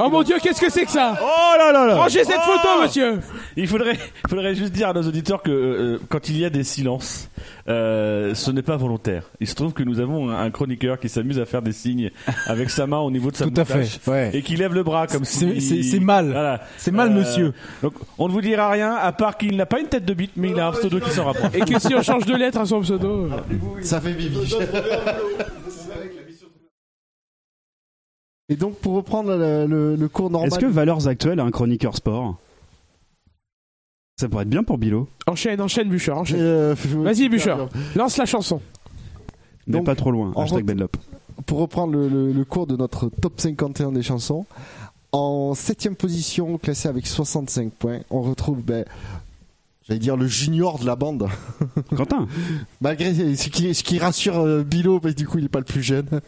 Oh 0.02 0.10
mon 0.10 0.24
dieu, 0.24 0.38
qu'est-ce 0.42 0.62
que 0.62 0.72
c'est 0.72 0.86
que 0.86 0.92
ça 0.92 1.18
Oh 1.22 1.58
là 1.58 1.72
là 1.74 1.86
là 1.86 1.96
Rangez 1.96 2.24
cette 2.24 2.38
Oh 2.40 2.52
photo, 2.58 2.82
monsieur 2.84 3.20
Il 3.58 3.68
faudrait, 3.68 3.98
faudrait 4.30 4.56
juste 4.56 4.72
dire 4.72 4.88
à 4.90 4.94
nos 4.94 5.02
auditeurs 5.04 5.42
que 5.42 5.52
euh, 5.52 6.00
quand 6.08 6.30
il 6.30 6.38
y 6.38 6.46
a 6.46 6.50
des 6.50 6.64
silences, 6.64 7.30
euh, 7.68 8.34
ce 8.34 8.50
n'est 8.52 8.62
pas 8.62 8.78
volontaire. 8.78 9.24
Il 9.42 9.48
se 9.48 9.56
trouve 9.56 9.74
que 9.74 9.84
nous 9.84 10.00
avons 10.00 10.30
un, 10.30 10.50
chroniqueur 10.52 11.00
qui 11.00 11.10
s'amuse 11.10 11.38
à 11.40 11.46
faire 11.46 11.62
des 11.62 11.74
signes 11.74 12.12
avec 12.46 12.70
sa 12.70 12.88
main 12.88 13.00
au 13.00 13.12
niveau 13.12 13.30
de 13.30 13.36
sa 13.36 13.46
Tout 13.46 13.54
à 13.58 13.60
moustache 13.60 14.00
fait, 14.02 14.12
ouais. 14.12 14.32
et 14.34 14.42
qui 14.42 14.56
lève 14.56 14.74
le 14.74 14.84
bras 14.84 15.06
comme 15.06 15.26
si 15.26 15.60
C'est- 15.84 16.00
mal. 16.00 16.32
Voilà. 16.32 16.62
C'est 16.78 16.92
mal, 16.92 17.10
Euh, 17.10 17.14
monsieur. 17.20 17.54
Donc 17.84 17.94
on 18.18 18.28
ne 18.30 18.32
vous 18.34 18.42
dira 18.42 18.70
rien 18.70 18.96
à 18.96 19.12
part 19.12 19.38
qu'il 19.38 19.58
n'a 19.58 19.66
pas 19.66 19.80
une 19.82 19.88
tête 19.88 20.06
de 20.06 20.14
bite, 20.14 20.32
mais 20.38 20.52
il 20.52 20.60
a 20.62 20.68
un 20.68 20.72
pseudo 20.72 21.00
qui 21.02 21.10
s'en 21.12 21.26
rapproche. 21.26 21.52
Et 21.54 21.60
que 21.60 21.78
si 21.78 21.94
on 21.94 22.02
change 22.02 22.26
de 22.26 22.36
lettre 22.36 22.60
à 22.60 22.66
son 22.66 22.80
pseudo. 22.82 23.26
euh, 23.26 23.58
Ça 23.82 24.00
fait 24.00 24.14
bibi. 24.14 24.56
Et 28.50 28.56
donc, 28.56 28.76
pour 28.78 28.94
reprendre 28.96 29.36
le, 29.36 29.66
le- 29.68 29.96
le 29.96 30.08
cours 30.10 30.30
normal. 30.30 30.48
Est-ce 30.50 30.60
que 30.60 30.66
Valeurs 30.66 31.08
Actuelles 31.08 31.40
a 31.40 31.44
un 31.44 31.52
chroniqueur 31.52 31.96
sport? 31.96 32.38
Ça 34.20 34.28
pourrait 34.28 34.44
être 34.44 34.50
bien 34.50 34.64
pour 34.64 34.78
Bilo. 34.78 35.08
Enchaîne, 35.28 35.62
enchaîne, 35.62 35.88
Bûcher, 35.90 36.12
enchaîne. 36.12 36.40
Euh, 36.42 36.76
Vas-y, 36.98 37.30
Bûcher, 37.30 37.56
lance 37.96 38.18
la 38.18 38.26
chanson. 38.26 38.60
Mais 39.68 39.74
Donc, 39.78 39.86
pas 39.86 39.96
trop 39.96 40.12
loin, 40.12 40.34
hashtag 40.36 40.66
Benlop. 40.66 40.98
pour 41.46 41.60
reprendre 41.60 41.94
le, 41.94 42.10
le- 42.10 42.34
le 42.34 42.46
cours 42.46 42.68
de 42.68 42.76
notre 42.76 43.08
top 43.10 43.40
51 43.40 43.92
des 43.92 44.02
chansons, 44.02 44.46
en 45.12 45.54
septième 45.54 45.96
position, 45.96 46.58
classé 46.58 46.90
avec 46.90 47.08
65 47.08 47.72
points, 47.72 48.00
on 48.10 48.22
retrouve, 48.22 48.62
ben, 48.62 48.84
j'allais 49.90 50.00
dire 50.00 50.16
le 50.16 50.28
junior 50.28 50.80
de 50.80 50.86
la 50.86 50.96
bande. 50.96 51.28
Quentin 51.98 52.28
Malgré 52.80 53.36
ce 53.36 53.50
qui, 53.50 53.74
ce 53.74 53.84
qui 53.84 54.00
rassure 54.00 54.38
euh, 54.38 54.64
Bilo, 54.64 55.00
parce 55.00 55.16
que 55.16 55.20
du 55.20 55.28
coup 55.28 55.40
il 55.40 55.46
est 55.46 55.50
pas 55.50 55.60
le 55.60 55.66
plus 55.66 55.84
jeune. 55.84 56.22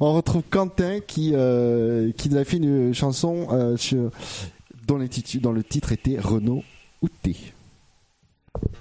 On 0.00 0.12
retrouve 0.14 0.42
Quentin 0.50 1.00
qui, 1.00 1.32
euh, 1.34 2.12
qui 2.16 2.28
nous 2.30 2.36
a 2.36 2.44
fait 2.44 2.58
une 2.58 2.94
chanson 2.94 3.48
euh, 3.50 3.76
sur- 3.76 4.10
dont, 4.86 4.98
les 4.98 5.08
titu- 5.08 5.40
dont 5.40 5.52
le 5.52 5.64
titre 5.64 5.92
était 5.92 6.18
Renault 6.20 6.62
Outé. 7.02 7.36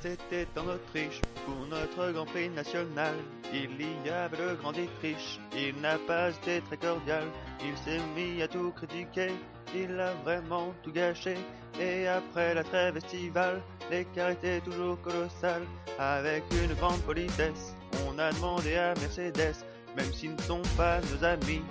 C'était 0.02 0.48
en 0.58 0.68
Autriche 0.74 1.20
pour 1.46 1.56
notre 1.70 2.14
Grand 2.14 2.26
Prix 2.26 2.50
national. 2.50 3.14
Il 3.54 3.70
y 4.06 4.10
avait 4.10 4.38
le 4.38 4.56
grand 4.56 4.72
Dietrich, 4.72 5.40
il 5.58 5.82
n'a 5.82 5.98
pas 6.08 6.30
été 6.30 6.62
très 6.62 6.78
cordial. 6.78 7.24
Il 7.62 7.76
s'est 7.84 8.00
mis 8.16 8.42
à 8.42 8.48
tout 8.48 8.72
critiquer, 8.72 9.32
il 9.84 10.00
a 10.00 10.14
vraiment 10.24 10.74
tout 10.84 10.92
gâché. 10.92 11.36
Et 11.80 12.08
après 12.08 12.54
la 12.54 12.64
trêve 12.64 12.98
estivale, 12.98 13.62
l'écart 13.92 14.30
était 14.30 14.62
toujours 14.62 15.00
colossal. 15.02 15.64
Avec 16.00 16.44
une 16.52 16.74
grande 16.76 17.02
politesse, 17.02 17.76
on 18.08 18.18
a 18.20 18.32
demandé 18.32 18.76
à 18.76 18.94
Mercedes, 19.02 19.56
même 19.96 20.14
s'ils 20.14 20.36
ne 20.36 20.42
sont 20.42 20.62
pas 20.78 21.00
nos 21.02 21.24
amis, 21.24 21.62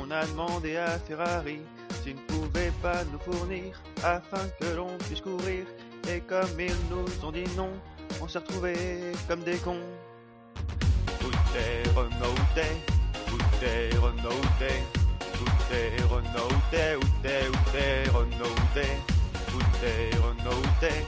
on 0.00 0.10
a 0.10 0.24
demandé 0.26 0.76
à 0.76 0.98
Ferrari 0.98 1.60
s'ils 2.02 2.16
ne 2.16 2.20
pouvaient 2.20 2.72
pas 2.82 3.04
nous 3.04 3.18
fournir 3.18 3.80
afin 4.02 4.46
que 4.60 4.76
l'on 4.76 4.96
puisse 4.98 5.20
courir. 5.20 5.64
Et 6.08 6.20
comme 6.20 6.58
ils 6.58 6.74
nous 6.90 7.26
ont 7.26 7.32
dit 7.32 7.44
non, 7.56 7.70
on 8.20 8.28
s'est 8.28 8.38
retrouvés 8.38 9.12
comme 9.28 9.42
des 9.44 9.56
cons. 9.58 9.80
T'es 11.52 11.82
Renault, 11.94 12.32
où 12.32 12.54
t'es 12.54 13.90
Où 14.96 15.01
t'es 15.72 16.02
Renault, 16.04 16.48
où 16.50 16.60
t'es 16.70 16.96
Où 16.96 17.06
t'es 17.22 18.10
Renault, 18.10 18.44
où 18.44 18.68
t'es 18.74 18.92
Où 19.54 19.58
t'es, 19.58 19.58
où 19.58 19.60
t'es 19.80 20.16
Renault, 20.18 20.60
où 20.60 20.80
t'es 20.80 21.06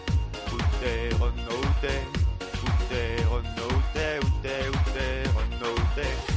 Où 0.52 0.58
t'es 0.80 1.14
Renault, 1.20 1.60
où 1.60 1.74
t'es 1.82 2.00
Où 2.40 2.70
t'es 2.88 3.24
Renault, 3.24 3.68
où 3.70 3.82
t'es 3.92 4.18
Où 4.20 4.30
t'es 4.42 4.60
Renault, 4.64 5.74
où 5.74 5.82
t'es 5.94 5.94
Où 5.94 5.94
t'es, 5.96 6.33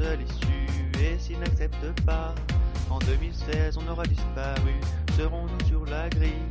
Et 0.00 1.18
s'il 1.18 1.38
n'accepte 1.40 2.00
pas, 2.06 2.34
en 2.88 2.98
2016 3.00 3.76
on 3.76 3.86
aura 3.90 4.04
disparu. 4.04 4.74
Serons-nous 5.16 5.66
sur 5.66 5.84
la 5.84 6.08
grille? 6.08 6.48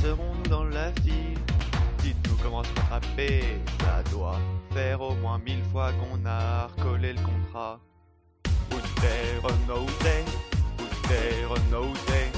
Serons-nous 0.00 0.48
dans 0.48 0.64
la 0.64 0.92
file 1.02 1.38
Dites-nous 1.98 2.36
comment 2.40 2.62
se 2.62 2.72
rattraper, 2.76 3.42
ça 3.80 4.02
doit 4.12 4.38
faire 4.72 5.00
au 5.00 5.14
moins 5.14 5.38
mille 5.38 5.62
fois 5.72 5.90
qu'on 5.92 6.24
a 6.24 6.68
recollé 6.68 7.14
le 7.14 7.20
contrat. 7.20 7.80
Où 8.70 8.76
Renault, 9.42 9.82
où 9.82 10.04
t'es 10.04 10.24
Où 10.78 10.86
t'es 11.08 11.44
Renault, 11.46 11.90
où 11.90 11.96
t'es 12.06 12.30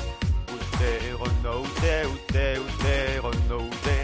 Où 0.52 0.56
t'es 0.78 1.12
Renault, 1.12 1.64
où 1.64 3.26
Renault, 3.26 3.64
où 3.64 3.74
t'es 3.84 3.99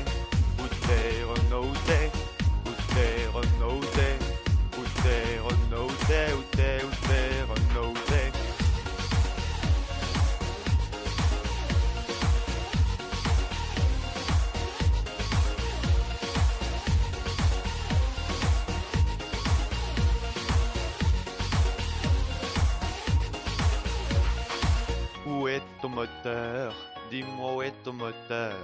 Où 25.27 25.49
est 25.49 25.61
ton 25.83 25.88
moteur? 25.88 26.73
Dis-moi 27.11 27.55
où 27.55 27.62
est 27.62 27.73
ton 27.83 27.92
moteur. 27.95 28.55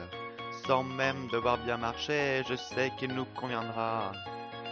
Sans 0.64 0.84
même 0.84 1.26
devoir 1.32 1.58
bien 1.58 1.76
marcher, 1.76 2.44
je 2.48 2.54
sais 2.54 2.92
qu'il 2.98 3.12
nous 3.14 3.24
conviendra. 3.34 4.12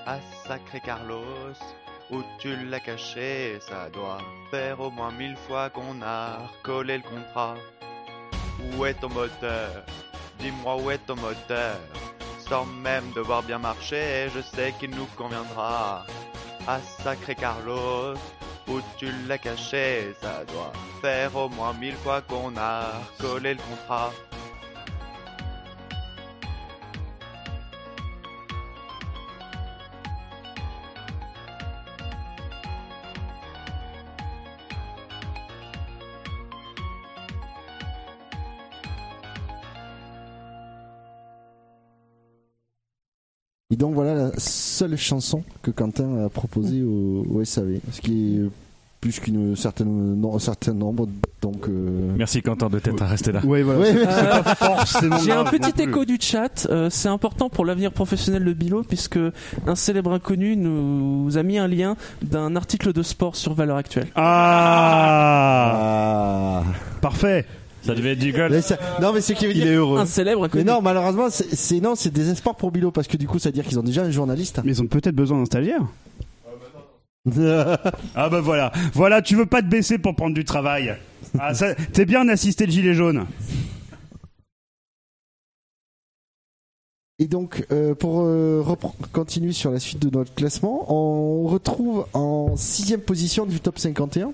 Ah 0.06 0.18
sacré 0.46 0.80
Carlos, 0.80 1.54
où 2.10 2.22
tu 2.38 2.56
l'as 2.66 2.80
caché, 2.80 3.58
ça 3.60 3.88
doit 3.90 4.18
faire 4.50 4.80
au 4.80 4.90
moins 4.90 5.12
mille 5.12 5.36
fois 5.36 5.70
qu'on 5.70 6.02
a 6.02 6.38
recollé 6.38 6.98
le 6.98 7.02
contrat. 7.02 7.54
Où 8.76 8.84
est 8.84 8.94
ton 8.94 9.08
moteur? 9.08 9.84
Dis-moi 10.38 10.76
où 10.76 10.90
est 10.90 10.98
ton 11.06 11.16
moteur? 11.16 11.76
Sans 12.38 12.64
même 12.66 13.10
devoir 13.14 13.42
bien 13.42 13.58
marcher, 13.58 14.28
je 14.34 14.40
sais 14.40 14.72
qu'il 14.78 14.90
nous 14.90 15.06
conviendra. 15.16 16.04
Ah 16.66 16.80
sacré 16.80 17.34
Carlos, 17.34 18.14
où 18.68 18.80
tu 18.98 19.08
l'as 19.26 19.38
caché, 19.38 20.14
ça 20.20 20.44
doit 20.44 20.72
faire 21.00 21.34
au 21.36 21.48
moins 21.48 21.72
mille 21.72 21.96
fois 21.96 22.20
qu'on 22.22 22.56
a 22.56 22.86
recollé 23.18 23.54
le 23.54 23.60
contrat. 23.60 24.12
Et 43.70 43.76
donc 43.76 43.94
voilà 43.94 44.14
la 44.14 44.30
seule 44.38 44.96
chanson 44.96 45.42
que 45.62 45.70
Quentin 45.70 46.24
a 46.26 46.28
proposée 46.28 46.82
au, 46.82 47.24
au 47.32 47.44
SAV, 47.44 47.78
ce 47.92 48.00
qui 48.00 48.38
est 48.38 48.42
plus 49.00 49.18
qu'une 49.20 49.54
certaine 49.56 50.16
non, 50.20 50.34
un 50.36 50.40
certain 50.40 50.74
nombre. 50.74 51.08
Donc 51.40 51.68
euh, 51.68 52.12
Merci 52.18 52.42
Quentin 52.42 52.68
de 52.68 52.78
t'être 52.80 53.02
resté 53.04 53.32
là. 53.32 53.40
Oui, 53.44 53.62
voilà. 53.62 53.80
Ouais, 53.80 53.94
mais- 53.94 54.54
forcément 54.56 55.16
J'ai 55.18 55.32
un 55.32 55.44
petit 55.44 55.80
écho 55.82 56.04
du 56.04 56.18
chat. 56.20 56.66
euh, 56.70 56.90
c'est 56.90 57.08
important 57.08 57.48
pour 57.48 57.64
l'avenir 57.64 57.92
professionnel 57.92 58.44
de 58.44 58.52
Bilo 58.52 58.82
puisque 58.82 59.18
un 59.66 59.74
célèbre 59.74 60.12
inconnu 60.12 60.54
nous 60.56 61.38
a 61.38 61.42
mis 61.42 61.56
un 61.56 61.66
lien 61.68 61.96
d'un 62.22 62.56
article 62.56 62.92
de 62.92 63.02
sport 63.02 63.36
sur 63.36 63.54
Valeurs 63.54 63.78
Actuelles. 63.78 64.08
Ah, 64.16 64.30
ah. 66.60 66.64
Parfait. 67.00 67.46
Ça 67.82 67.94
devait 67.94 68.12
être 68.12 68.18
du 68.18 68.32
golf. 68.32 68.50
Mais 68.52 68.60
ça- 68.62 68.78
non 69.00 69.12
mais 69.12 69.20
c'est 69.20 69.34
qui 69.34 69.46
veut 69.46 69.54
dire 69.54 69.66
heureux. 69.66 69.98
Un 69.98 70.06
célèbre 70.06 70.48
Mais 70.54 70.64
non, 70.64 70.82
malheureusement, 70.82 71.28
c'est 71.30 71.54
c'est- 71.54 71.80
non, 71.80 71.94
c'est 71.94 72.10
désespoir 72.12 72.54
pour 72.56 72.70
Bilo 72.70 72.90
parce 72.90 73.08
que 73.08 73.16
du 73.16 73.26
coup, 73.26 73.38
ça 73.38 73.48
veut 73.48 73.52
dire 73.54 73.64
qu'ils 73.64 73.78
ont 73.78 73.82
déjà 73.82 74.02
un 74.02 74.10
journaliste. 74.10 74.60
Mais 74.64 74.72
ils 74.72 74.82
ont 74.82 74.86
peut-être 74.86 75.14
besoin 75.14 75.38
d'un 75.38 75.46
stagiaire. 75.46 75.82
Ah 77.36 78.28
bah 78.30 78.40
voilà, 78.40 78.72
voilà, 78.94 79.20
tu 79.20 79.36
veux 79.36 79.44
pas 79.46 79.60
te 79.60 79.66
baisser 79.66 79.98
pour 79.98 80.14
prendre 80.16 80.34
du 80.34 80.44
travail. 80.44 80.96
Ah, 81.38 81.52
ça- 81.54 81.74
T'es 81.74 82.06
bien 82.06 82.26
assisté 82.28 82.66
de 82.66 82.70
gilet 82.72 82.94
jaune. 82.94 83.26
Et 87.18 87.26
donc, 87.26 87.66
euh, 87.70 87.94
pour 87.94 88.22
euh, 88.22 88.62
repren- 88.66 88.94
continuer 89.12 89.52
sur 89.52 89.70
la 89.70 89.78
suite 89.78 89.98
de 90.00 90.08
notre 90.16 90.34
classement, 90.34 90.86
on 90.90 91.46
retrouve 91.48 92.06
en 92.14 92.56
sixième 92.56 93.00
position 93.00 93.44
du 93.44 93.60
top 93.60 93.78
51 93.78 94.32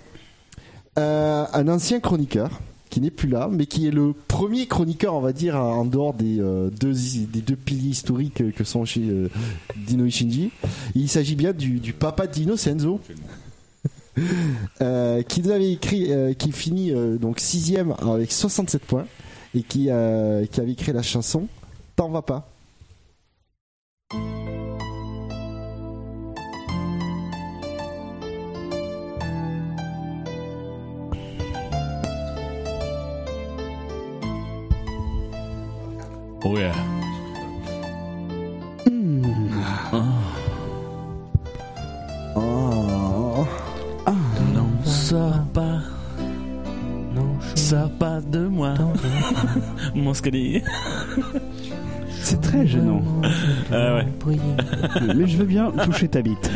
euh, 0.99 1.45
un 1.53 1.69
ancien 1.69 1.99
chroniqueur 2.01 2.51
qui 2.97 3.03
n'est 3.03 3.11
plus 3.11 3.29
là, 3.29 3.51
mais 3.53 3.67
qui 3.67 3.87
est 3.87 3.91
le 3.91 4.15
premier 4.27 4.67
chroniqueur, 4.67 5.13
on 5.13 5.21
va 5.21 5.35
dire, 5.35 5.57
en 5.57 5.85
dehors 5.85 6.15
des, 6.15 6.41
euh, 6.41 6.71
deux, 6.71 6.95
des 7.31 7.43
deux 7.43 7.55
piliers 7.55 7.91
historiques 7.91 8.55
que 8.55 8.65
sont 8.65 8.87
chez 8.87 9.03
euh, 9.03 9.29
Dino 9.77 10.07
Ishinji. 10.07 10.51
Il 10.95 11.07
s'agit 11.11 11.35
bien 11.37 11.53
du, 11.53 11.79
du 11.79 11.93
papa 11.93 12.27
de 12.27 12.33
Dino, 12.33 12.57
c'est 12.57 12.71
Enzo. 12.71 12.99
Euh, 14.81 15.21
qui 15.25 15.43
nous 15.43 15.51
avait 15.51 15.73
écrit, 15.73 16.11
euh, 16.11 16.33
qui 16.33 16.51
finit 16.51 16.91
euh, 16.91 17.19
donc 17.19 17.39
sixième 17.39 17.95
avec 18.01 18.33
67 18.33 18.81
points 18.81 19.05
et 19.55 19.63
qui, 19.63 19.91
euh, 19.91 20.47
qui 20.47 20.59
avait 20.59 20.73
écrit 20.73 20.95
la 20.95 21.03
chanson 21.03 21.49
T'en 21.97 22.09
vas 22.09 22.23
pas. 22.23 22.49
Oh 36.45 36.57
yeah. 36.57 36.75
Oh. 42.37 43.47
Non, 44.55 44.69
sors 44.85 45.45
pas. 45.53 45.81
Non, 47.15 47.39
Sors 47.55 47.91
pas 47.99 48.21
de 48.21 48.47
moi. 48.47 48.75
Mon. 49.95 50.13
C'est 52.27 52.41
très 52.41 52.67
gênant. 52.67 53.01
Ah 53.73 53.95
ouais. 53.97 54.07
Mais 55.17 55.27
je 55.29 55.37
veux 55.37 55.45
bien 55.45 55.71
toucher 55.71 56.09
ta 56.09 56.23
bite. 56.23 56.51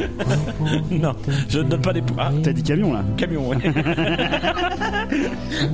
Non, 0.91 1.13
je 1.49 1.59
ne 1.59 1.65
donne 1.65 1.81
pas 1.81 1.93
des 1.93 2.03
points. 2.03 2.17
Ah, 2.19 2.31
T'as 2.43 2.53
dit 2.53 2.63
camion 2.63 2.93
là 2.93 3.03
camion, 3.17 3.49
ouais. 3.49 3.57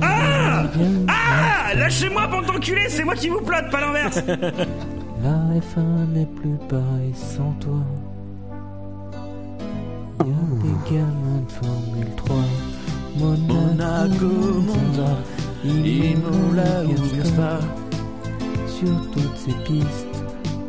Ah 0.01 0.65
Ah 1.07 1.73
Lâchez-moi, 1.75 2.27
bande 2.27 2.45
d'enculés, 2.45 2.89
c'est 2.89 3.03
moi 3.03 3.15
qui 3.15 3.29
vous 3.29 3.41
plotte, 3.41 3.71
pas 3.71 3.81
l'inverse 3.81 4.23
La 4.27 5.31
F1 5.59 6.13
n'est 6.13 6.25
plus 6.27 6.57
pareil 6.69 7.13
sans 7.15 7.51
toi. 7.59 7.81
Y'a 10.19 10.25
des 10.61 10.95
gamins 10.95 11.41
de 11.47 11.51
Formule 11.51 12.15
3. 12.17 12.35
Monaco, 13.17 14.61
Monza, 14.61 15.17
Imola 15.65 16.83
ou 16.85 17.17
Gaspard. 17.17 17.61
Sur 18.79 19.09
toutes 19.11 19.37
ces 19.37 19.53
pistes, 19.63 20.23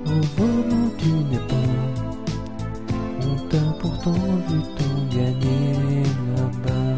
au 0.06 0.20
volant 0.38 0.90
tu 0.96 1.10
n'es 1.30 1.36
pas. 1.46 1.72
On 3.20 3.36
t'a 3.48 3.64
pourtant 3.78 4.12
vu 4.48 4.60
t'en 4.78 5.14
gagner 5.14 6.04
là-bas. 6.34 6.96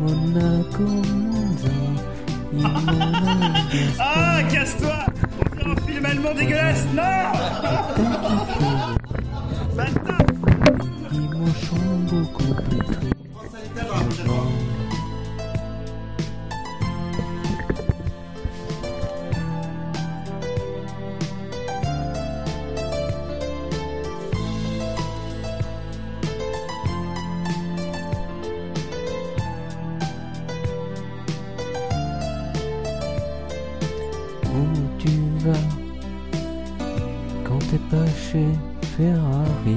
Monaco, 0.00 0.88
Monza. 1.30 1.76
Ah, 3.98 4.42
casse-toi 4.50 5.04
On 5.42 5.44
dirait 5.56 5.70
un 5.72 5.86
film 5.86 6.06
allemand 6.06 6.34
dégueulasse, 6.34 6.86
non 6.94 7.02
Bâtard 9.76 10.26
Dimanche 11.10 11.70
beaucoup 12.08 12.54
plus 12.54 12.78
tristes. 12.78 13.15
Ferrari. 38.96 39.76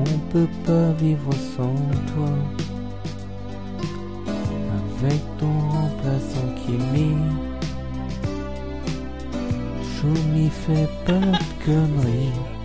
On 0.00 0.18
peut 0.30 0.48
pas 0.66 0.92
vivre 1.00 1.32
sans 1.56 1.74
toi. 2.12 2.34
Avec 5.00 5.20
ton 5.38 5.58
remplaçant 5.76 6.48
Kimi 6.60 7.16
Choumi 9.82 10.50
fait 10.50 10.90
pas 11.06 11.12
de 11.20 11.64
conneries 11.64 12.55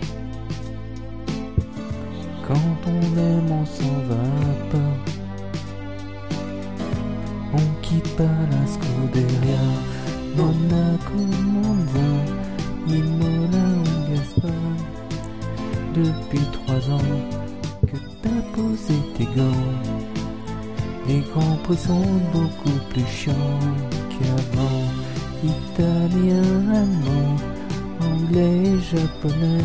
et 28.36 28.78
japonais 28.80 29.64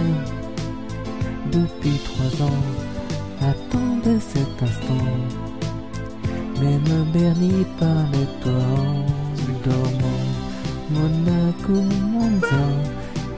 Depuis 1.51 1.99
trois 2.05 2.45
ans, 2.45 2.63
attendez 3.41 4.19
cet 4.19 4.63
instant 4.63 5.47
même 6.61 7.05
Bernie 7.13 7.65
parlait 7.79 8.27
toi 8.41 8.51
en 8.51 9.69
dormant. 9.69 10.23
Monaco, 10.89 11.73
Monza, 12.11 12.63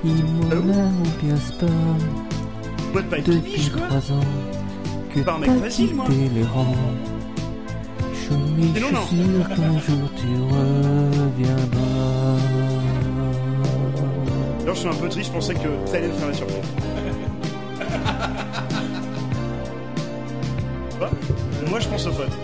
Imola 0.06 0.86
ou 0.88 1.26
bien 1.26 1.36
Spa. 1.36 1.66
Depuis 3.26 3.70
trois 3.70 4.12
ans 4.14 4.30
que 5.14 5.20
t'as 5.20 5.68
quitté 5.68 6.30
les 6.34 6.44
rangs. 6.44 6.76
Mais 8.58 8.68
je 8.74 8.86
suis 8.86 9.18
sûr 9.18 9.50
qu'un 9.50 9.80
jour 9.80 10.06
tu 10.16 10.28
reviendras. 10.54 11.99
Alors 14.70 14.76
je 14.76 14.82
suis 14.88 14.90
un 14.90 15.02
peu 15.02 15.10
triste, 15.10 15.30
je 15.30 15.34
pensais 15.34 15.56
que 15.56 15.92
t'allais 15.92 16.10
me 16.10 16.14
faire 16.14 16.28
la 16.28 16.34
surprise. 16.36 16.58
Moi 21.72 21.80
je 21.80 21.88
pense 21.88 22.06
aux 22.06 22.12
potes. 22.12 22.38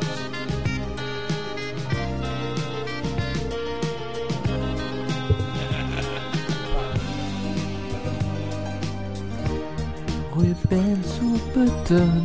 Ruben 10.35 10.97
sous 11.03 11.39
Button, 11.53 12.23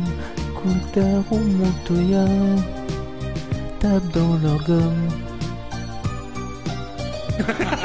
Coulter 0.55 1.21
ou 1.29 1.37
Montoya, 1.37 2.25
tape 3.79 4.07
dans 4.13 4.39
leur 4.41 4.63
gomme. 4.63 5.09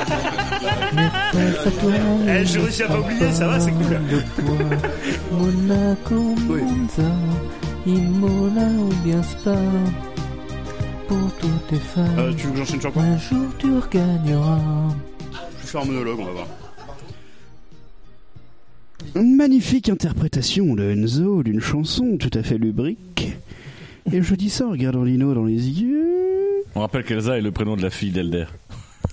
Eh, 2.28 2.44
j'ai 2.44 2.58
ne 2.58 2.62
réussi 2.64 2.82
à 2.82 2.88
pas 2.88 3.00
oublier, 3.00 3.32
ça 3.32 3.46
va, 3.46 3.60
c'est 3.60 3.70
cool. 3.72 4.00
Monaco, 5.32 6.14
Monza, 6.46 7.02
Imola 7.86 8.66
ou 8.78 8.88
bien 9.04 9.22
Spa. 9.22 9.54
Pour 11.08 11.32
toutes 11.40 11.66
tes 11.68 11.76
fans, 11.76 12.04
Euh, 12.18 12.32
tu 12.36 12.46
veux 12.46 12.52
que 12.52 12.58
j'enchaîne 12.58 12.80
sur 12.80 12.92
quoi 12.92 13.02
un 13.02 13.18
jour 13.18 13.46
tu 13.58 13.72
regagneras. 13.74 14.58
Je 15.32 15.62
vais 15.62 15.68
faire 15.68 15.80
un 15.82 15.84
monologue, 15.84 16.18
on 16.20 16.24
va 16.24 16.32
voir. 16.32 16.46
Une 19.14 19.36
magnifique 19.36 19.88
interprétation 19.88 20.74
de 20.74 20.82
Enzo 20.90 21.42
d'une 21.42 21.60
chanson 21.60 22.16
tout 22.18 22.30
à 22.36 22.42
fait 22.42 22.58
lubrique. 22.58 23.36
Et 24.12 24.22
je 24.22 24.34
dis 24.34 24.50
ça 24.50 24.66
en 24.66 24.70
regardant 24.70 25.04
Lino 25.04 25.32
dans 25.34 25.44
les 25.44 25.80
yeux. 25.80 26.64
On 26.74 26.80
rappelle 26.80 27.04
qu'Elsa 27.04 27.38
est 27.38 27.40
le 27.40 27.52
prénom 27.52 27.76
de 27.76 27.82
la 27.82 27.90
fille 27.90 28.10
d'Elder. 28.10 28.46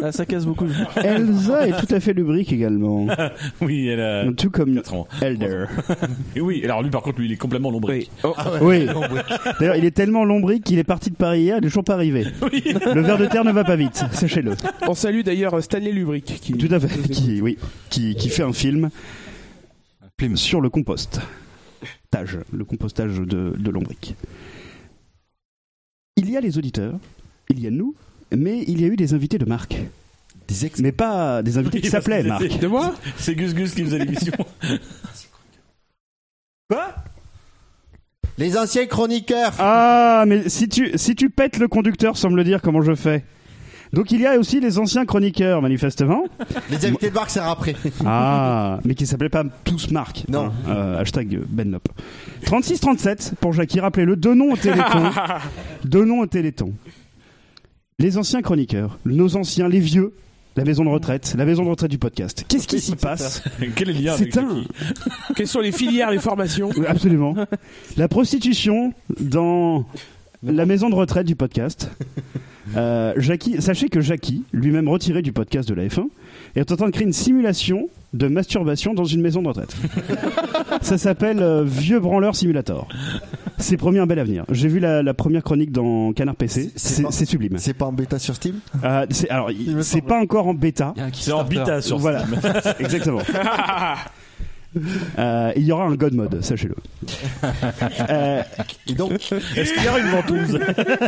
Ah, 0.01 0.11
ça 0.11 0.25
casse 0.25 0.45
beaucoup. 0.45 0.67
Elsa 1.03 1.67
est 1.67 1.79
tout 1.79 1.93
à 1.93 1.99
fait 1.99 2.13
lubrique 2.13 2.51
également. 2.51 3.07
Oui, 3.61 3.87
elle 3.87 4.01
a 4.01 4.31
Tout 4.33 4.49
comme 4.49 4.75
4 4.75 4.93
ans. 4.93 5.07
Elder. 5.21 5.65
Et 6.35 6.41
oui, 6.41 6.61
alors 6.63 6.81
lui 6.81 6.89
par 6.89 7.01
contre, 7.01 7.19
lui, 7.19 7.27
il 7.27 7.31
est 7.31 7.37
complètement 7.37 7.71
lombrique. 7.71 8.11
Oui. 8.61 8.87
D'ailleurs, 9.59 9.75
il 9.75 9.85
est 9.85 9.91
tellement 9.91 10.25
lombrique 10.25 10.63
qu'il 10.63 10.79
est 10.79 10.83
parti 10.83 11.09
de 11.09 11.15
Paris 11.15 11.41
hier, 11.41 11.57
il 11.57 11.65
est 11.65 11.67
toujours 11.67 11.83
pas 11.83 11.93
arrivé. 11.93 12.25
Le 12.41 13.01
ver 13.01 13.17
de 13.17 13.25
terre 13.25 13.43
ne 13.43 13.51
va 13.51 13.63
pas 13.63 13.75
vite, 13.75 14.03
sachez-le. 14.11 14.55
On 14.87 14.93
salue 14.93 15.21
d'ailleurs 15.21 15.61
Stanley 15.63 15.91
Lubrick. 15.91 16.25
Qui... 16.25 16.53
Tout 16.53 16.73
à 16.73 16.79
fait. 16.79 17.09
Qui, 17.09 17.41
oui, 17.41 17.57
qui, 17.89 18.15
qui 18.15 18.29
fait 18.29 18.43
un 18.43 18.53
film 18.53 18.89
sur 20.35 20.61
le 20.61 20.69
compost. 20.69 21.19
Tage, 22.09 22.39
le 22.51 22.63
compostage 22.63 23.17
de, 23.17 23.55
de 23.57 23.71
lombric. 23.71 24.15
Il 26.15 26.29
y 26.29 26.37
a 26.37 26.41
les 26.41 26.57
auditeurs, 26.57 26.97
il 27.49 27.59
y 27.59 27.67
a 27.67 27.71
nous, 27.71 27.95
mais 28.37 28.63
il 28.67 28.81
y 28.81 28.85
a 28.85 28.87
eu 28.87 28.95
des 28.95 29.13
invités 29.13 29.37
de 29.37 29.45
marque. 29.45 29.77
Des 30.47 30.65
ex. 30.65 30.79
Mais 30.81 30.91
pas 30.91 31.41
des 31.41 31.57
invités 31.57 31.79
qui 31.79 31.87
Oui, 31.87 31.91
s'appelaient 31.91 32.23
Marc. 32.23 32.43
c'est- 32.49 32.57
De 32.59 32.67
moi 32.67 32.93
C'est 33.17 33.35
Gus 33.35 33.53
Gus 33.53 33.73
qui 33.73 33.83
faisait 33.83 33.99
l'émission. 33.99 34.33
Quoi 36.69 36.93
Les 38.37 38.57
anciens 38.57 38.85
chroniqueurs. 38.85 39.53
Ah, 39.59 40.25
mais 40.27 40.49
si 40.49 40.67
tu, 40.67 40.91
si 40.97 41.15
tu 41.15 41.29
pètes 41.29 41.57
le 41.57 41.67
conducteur 41.67 42.17
sans 42.17 42.29
me 42.29 42.35
le 42.35 42.43
dire, 42.43 42.61
comment 42.61 42.81
je 42.81 42.95
fais 42.95 43.23
Donc 43.93 44.11
il 44.11 44.21
y 44.21 44.25
a 44.25 44.37
aussi 44.37 44.59
les 44.59 44.79
anciens 44.79 45.05
chroniqueurs, 45.05 45.61
manifestement. 45.61 46.23
Les 46.71 46.85
invités 46.85 47.09
de 47.09 47.13
Marc, 47.15 47.29
c'est 47.29 47.39
après. 47.39 47.75
Ah, 48.05 48.79
mais 48.85 48.95
qui 48.95 49.05
s'appelaient 49.05 49.29
pas 49.29 49.43
tous 49.63 49.91
Marc. 49.91 50.25
Non. 50.29 50.47
Hein, 50.47 50.51
euh, 50.67 50.99
hashtag 50.99 51.39
Benlop. 51.47 51.87
36-37 52.45 53.35
pour 53.35 53.53
Jackie, 53.53 53.79
rappelez-le. 53.79 54.15
Deux 54.15 54.33
noms 54.35 54.51
au 54.53 54.57
Téléthon. 54.57 55.11
Deux 55.85 56.03
noms 56.05 56.19
au 56.21 56.27
Téléthon. 56.27 56.73
Les 58.03 58.17
anciens 58.17 58.41
chroniqueurs, 58.41 58.99
nos 59.05 59.37
anciens, 59.37 59.69
les 59.69 59.79
vieux, 59.79 60.11
la 60.57 60.65
maison 60.65 60.83
de 60.83 60.89
retraite, 60.89 61.35
la 61.37 61.45
maison 61.45 61.63
de 61.63 61.69
retraite 61.69 61.89
du 61.89 61.97
podcast. 61.97 62.43
Qu'est-ce 62.49 62.67
qui 62.67 62.81
s'y 62.81 62.97
passe 62.97 63.41
Quel 63.77 63.91
est 63.91 63.93
le 63.93 63.99
lien 64.01 64.15
C'est 64.17 64.37
un. 64.37 64.65
Quelles 65.37 65.47
sont 65.47 65.61
les 65.61 65.71
filières, 65.71 66.11
les 66.11 66.19
formations 66.19 66.69
Absolument. 66.85 67.33
La 67.95 68.09
prostitution 68.09 68.93
dans 69.21 69.85
la 70.43 70.65
maison 70.65 70.89
de 70.89 70.95
retraite 70.95 71.25
du 71.25 71.37
podcast. 71.37 71.89
Euh, 72.75 73.13
Jackie, 73.17 73.61
sachez 73.61 73.87
que 73.87 74.01
Jackie, 74.01 74.43
lui-même 74.51 74.89
retiré 74.89 75.21
du 75.21 75.31
podcast 75.31 75.69
de 75.69 75.73
la 75.73 75.85
F1, 75.85 76.07
est 76.55 76.71
en 76.71 76.75
train 76.75 76.87
de 76.87 76.91
créer 76.91 77.05
une 77.05 77.13
simulation 77.13 77.87
de 78.13 78.27
masturbation 78.27 78.93
dans 78.93 79.05
une 79.05 79.21
maison 79.21 79.41
de 79.41 79.47
retraite. 79.47 79.75
Ça 80.81 80.97
s'appelle 80.97 81.41
euh, 81.41 81.63
Vieux 81.63 81.99
Branleur 81.99 82.35
Simulator. 82.35 82.87
C'est 83.63 83.77
promis 83.77 83.97
un 83.99 84.05
bel 84.05 84.19
avenir. 84.19 84.43
J'ai 84.49 84.67
vu 84.67 84.79
la, 84.79 85.01
la 85.01 85.13
première 85.13 85.41
chronique 85.41 85.71
dans 85.71 86.11
Canard 86.11 86.35
PC. 86.35 86.71
C'est 86.75 87.25
sublime. 87.25 87.57
C'est 87.57 87.73
pas 87.73 87.85
en 87.85 87.93
bêta 87.93 88.19
sur 88.19 88.35
Steam? 88.35 88.55
Euh, 88.83 89.05
c'est- 89.09 89.29
alors, 89.29 89.49
c'est 89.81 90.01
pas 90.01 90.19
encore 90.19 90.47
en 90.47 90.53
bêta. 90.53 90.93
C'est 91.13 91.31
en 91.31 91.43
bita 91.45 91.81
sur 91.81 91.97
Voilà, 91.97 92.25
Steam. 92.25 92.73
exactement. 92.79 93.21
Euh, 95.19 95.51
il 95.55 95.63
y 95.63 95.71
aura 95.71 95.85
un 95.85 95.95
God 95.95 96.13
Mode, 96.13 96.41
sachez-le. 96.43 96.75
Euh, 98.09 98.41
Et 98.87 98.93
donc, 98.93 99.11
Est-ce 99.55 99.73
qu'il 99.73 99.83
y 99.83 99.87
aura 99.87 99.99
une 99.99 100.07
ventouse 100.07 100.59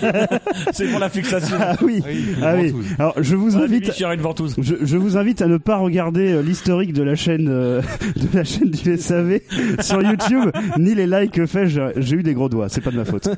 C'est 0.74 0.88
pour 0.90 1.00
la 1.00 1.10
fixation. 1.10 1.58
ah 1.60 1.76
oui, 1.82 2.02
une 2.06 2.44
ah 2.44 2.56
oui. 2.56 2.70
ventouse. 2.70 2.86
Alors 3.00 3.14
je 3.22 3.36
vous 3.36 3.58
invite, 3.58 3.82
Bibiche, 3.84 3.98
il 4.00 4.02
y 4.02 4.06
aura 4.06 4.14
une 4.16 4.22
ventouse. 4.22 4.56
je, 4.58 4.76
je 4.82 4.98
vous 4.98 5.18
invite 5.18 5.42
à 5.42 5.48
ne 5.48 5.58
pas 5.58 5.78
regarder 5.78 6.32
euh, 6.34 6.42
l'historique 6.42 6.94
de 6.94 7.04
la 7.04 7.16
chaîne 7.16 7.48
euh, 7.50 7.82
de 8.16 8.38
la 8.38 8.44
chaîne 8.44 8.70
du 8.72 8.98
SAV 8.98 9.40
sur 9.82 10.02
YouTube, 10.02 10.50
ni 10.78 10.96
les 10.96 11.08
likes 11.08 11.32
que 11.32 11.46
fait. 11.46 11.68
J'ai 11.68 11.90
j'ai 11.98 12.16
eu 12.18 12.24
des 12.24 12.34
gros 12.34 12.50
doigts, 12.50 12.70
c'est 12.70 12.82
pas 12.82 12.92
de 12.92 12.98
ma 12.98 13.06
faute. 13.06 13.30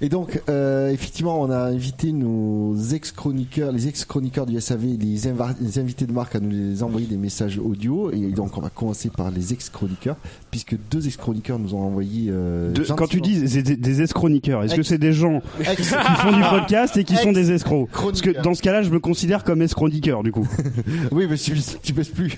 et 0.00 0.08
donc 0.08 0.40
euh, 0.48 0.90
effectivement, 0.90 1.40
on 1.40 1.50
a 1.50 1.58
invité 1.58 2.12
nos 2.12 2.74
ex-chroniqueurs, 2.76 3.72
les 3.72 3.88
ex-chroniqueurs 3.88 4.46
du 4.46 4.60
SAV, 4.60 4.84
les, 5.00 5.28
inva- 5.28 5.54
les 5.60 5.78
invités 5.78 6.06
de 6.06 6.12
Marc 6.12 6.34
à 6.36 6.40
nous 6.40 6.50
les 6.50 6.82
envoyer 6.82 7.06
des 7.06 7.16
messages 7.16 7.58
audio. 7.58 8.10
Et 8.12 8.18
donc, 8.32 8.56
on 8.56 8.60
va 8.60 8.70
commencer 8.70 9.10
par 9.10 9.29
les 9.30 9.52
ex-chroniqueurs, 9.52 10.16
puisque 10.50 10.76
deux 10.90 11.06
ex-chroniqueurs 11.06 11.58
nous 11.58 11.74
ont 11.74 11.80
envoyé. 11.82 12.30
euh, 12.30 12.72
De- 12.72 12.84
quand 12.84 13.06
tu 13.06 13.20
dis 13.20 13.48
c'est 13.48 13.62
des, 13.62 13.76
des 13.76 14.02
eschroniqueurs, 14.02 14.64
est-ce 14.64 14.74
que 14.74 14.82
c'est 14.82 14.98
des 14.98 15.12
gens 15.12 15.42
qui 15.76 15.84
font 15.84 16.32
du 16.36 16.42
podcast 16.42 16.96
et 16.96 17.04
qui 17.04 17.16
sont 17.16 17.32
des 17.32 17.52
escrocs 17.52 17.88
Parce 17.90 18.02
que 18.22 18.30
Ex-chroniqueurs. 18.30 18.42
dans 18.42 18.54
ce 18.54 18.62
cas-là, 18.62 18.82
je 18.82 18.90
me 18.90 19.00
considère 19.00 19.44
comme 19.44 19.62
eschroniqueur 19.62 20.22
du 20.22 20.32
coup. 20.32 20.48
oui, 21.12 21.26
mais 21.28 21.36
tu, 21.36 21.54
tu 21.82 21.92
baisses 21.92 22.08
plus. 22.08 22.36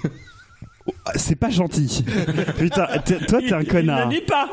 Ah, 1.04 1.12
C'est 1.14 1.36
pas 1.36 1.48
gentil. 1.50 2.04
Putain, 2.58 2.86
toi 3.28 3.38
t'es 3.40 3.52
un 3.52 3.60
Il 3.60 3.68
connard. 3.68 4.08
ne 4.08 4.14
dit 4.14 4.20
pas 4.20 4.48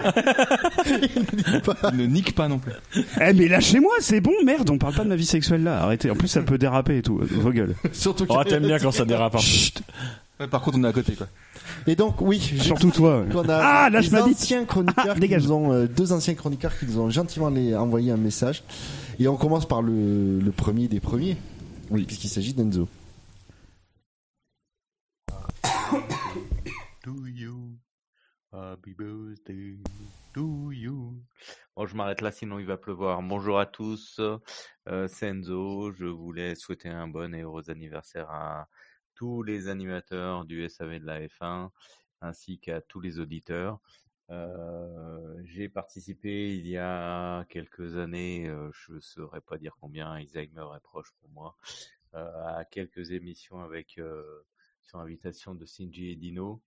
Ne 1.91 2.05
nique 2.05 2.35
pas 2.35 2.47
non 2.47 2.59
plus. 2.59 2.71
Eh 3.19 3.33
mais 3.33 3.47
lâchez-moi, 3.47 3.93
c'est 3.99 4.21
bon, 4.21 4.33
merde, 4.45 4.69
on 4.69 4.77
parle 4.77 4.93
pas 4.93 5.03
de 5.03 5.09
ma 5.09 5.15
vie 5.15 5.25
sexuelle 5.25 5.63
là. 5.63 5.81
Arrêtez. 5.81 6.11
En 6.11 6.15
plus, 6.15 6.27
ça 6.27 6.41
peut 6.41 6.57
déraper 6.59 6.97
et 6.97 7.01
tout. 7.01 7.19
Vos 7.19 7.51
gueules. 7.51 7.73
Surtout 7.93 8.25
que- 8.27 8.33
Oh, 8.33 8.43
t'aimes 8.43 8.67
bien 8.67 8.77
quand 8.77 8.91
ça 8.91 9.05
dérape 9.05 9.35
un 9.35 9.39
peu. 9.39 9.43
Chut. 9.43 9.81
Ouais, 10.39 10.47
par 10.47 10.61
contre, 10.61 10.77
on 10.79 10.83
est 10.85 10.87
à 10.87 10.93
côté, 10.93 11.15
quoi. 11.15 11.27
Et 11.85 11.95
donc, 11.97 12.21
oui, 12.21 12.39
Surtout 12.39 12.91
toi. 12.91 13.25
qu'on 13.29 13.49
a 13.49 13.57
Ah, 13.57 13.89
lâche 13.89 14.09
ma 14.11 14.23
anciens 14.23 14.63
chroniqueurs 14.65 15.05
Ah, 15.09 15.13
qui 15.15 15.19
dégage. 15.19 15.43
nous 15.43 15.51
ont, 15.51 15.73
euh, 15.73 15.85
deux 15.87 16.13
anciens 16.13 16.33
chroniqueurs 16.35 16.77
qui 16.77 16.85
nous 16.85 16.97
ont 16.99 17.09
gentiment 17.09 17.49
les, 17.49 17.75
envoyé 17.75 18.11
un 18.11 18.17
message. 18.17 18.63
Et 19.19 19.27
on 19.27 19.35
commence 19.35 19.67
par 19.67 19.81
le, 19.81 20.39
le 20.39 20.51
premier 20.51 20.87
des 20.87 21.01
premiers. 21.01 21.35
Oui. 21.89 22.05
Puisqu'il 22.05 22.29
s'agit 22.29 22.53
d'Enzo. 22.53 22.87
to 27.03 27.25
you? 27.27 27.77
Happy 28.53 28.93
birthday 28.93 29.77
to 30.33 30.71
you. 30.71 31.21
Bon, 31.75 31.85
je 31.85 31.95
m'arrête 31.95 32.21
là, 32.21 32.31
sinon 32.31 32.59
il 32.59 32.65
va 32.65 32.77
pleuvoir. 32.77 33.21
Bonjour 33.21 33.59
à 33.59 33.65
tous, 33.65 34.19
euh, 34.87 35.07
c'est 35.07 35.27
Enzo. 35.27 35.91
Je 35.91 36.05
voulais 36.05 36.55
souhaiter 36.55 36.89
un 36.89 37.07
bon 37.07 37.33
et 37.33 37.41
heureux 37.41 37.69
anniversaire 37.69 38.29
à 38.29 38.67
tous 39.19 39.43
les 39.43 39.67
animateurs 39.67 40.45
du 40.45 40.69
SAV 40.69 41.01
de 41.01 41.05
la 41.05 41.19
F1, 41.19 41.71
ainsi 42.21 42.57
qu'à 42.57 42.79
tous 42.79 43.01
les 43.01 43.19
auditeurs. 43.19 43.81
Euh, 44.29 45.41
j'ai 45.43 45.67
participé 45.67 46.55
il 46.55 46.65
y 46.65 46.77
a 46.77 47.43
quelques 47.49 47.97
années, 47.97 48.47
euh, 48.47 48.71
je 48.71 48.93
ne 48.93 48.99
saurais 49.01 49.41
pas 49.41 49.57
dire 49.57 49.75
combien, 49.81 50.09
Alzheimer 50.09 50.67
est 50.73 50.79
proche 50.83 51.11
pour 51.19 51.29
moi, 51.31 51.57
euh, 52.13 52.59
à 52.59 52.63
quelques 52.63 53.11
émissions 53.11 53.59
avec 53.59 53.99
sur 54.83 54.99
invitation 54.99 55.53
de 55.53 55.65
Shinji 55.65 56.11
et 56.11 56.15
Dino. 56.15 56.61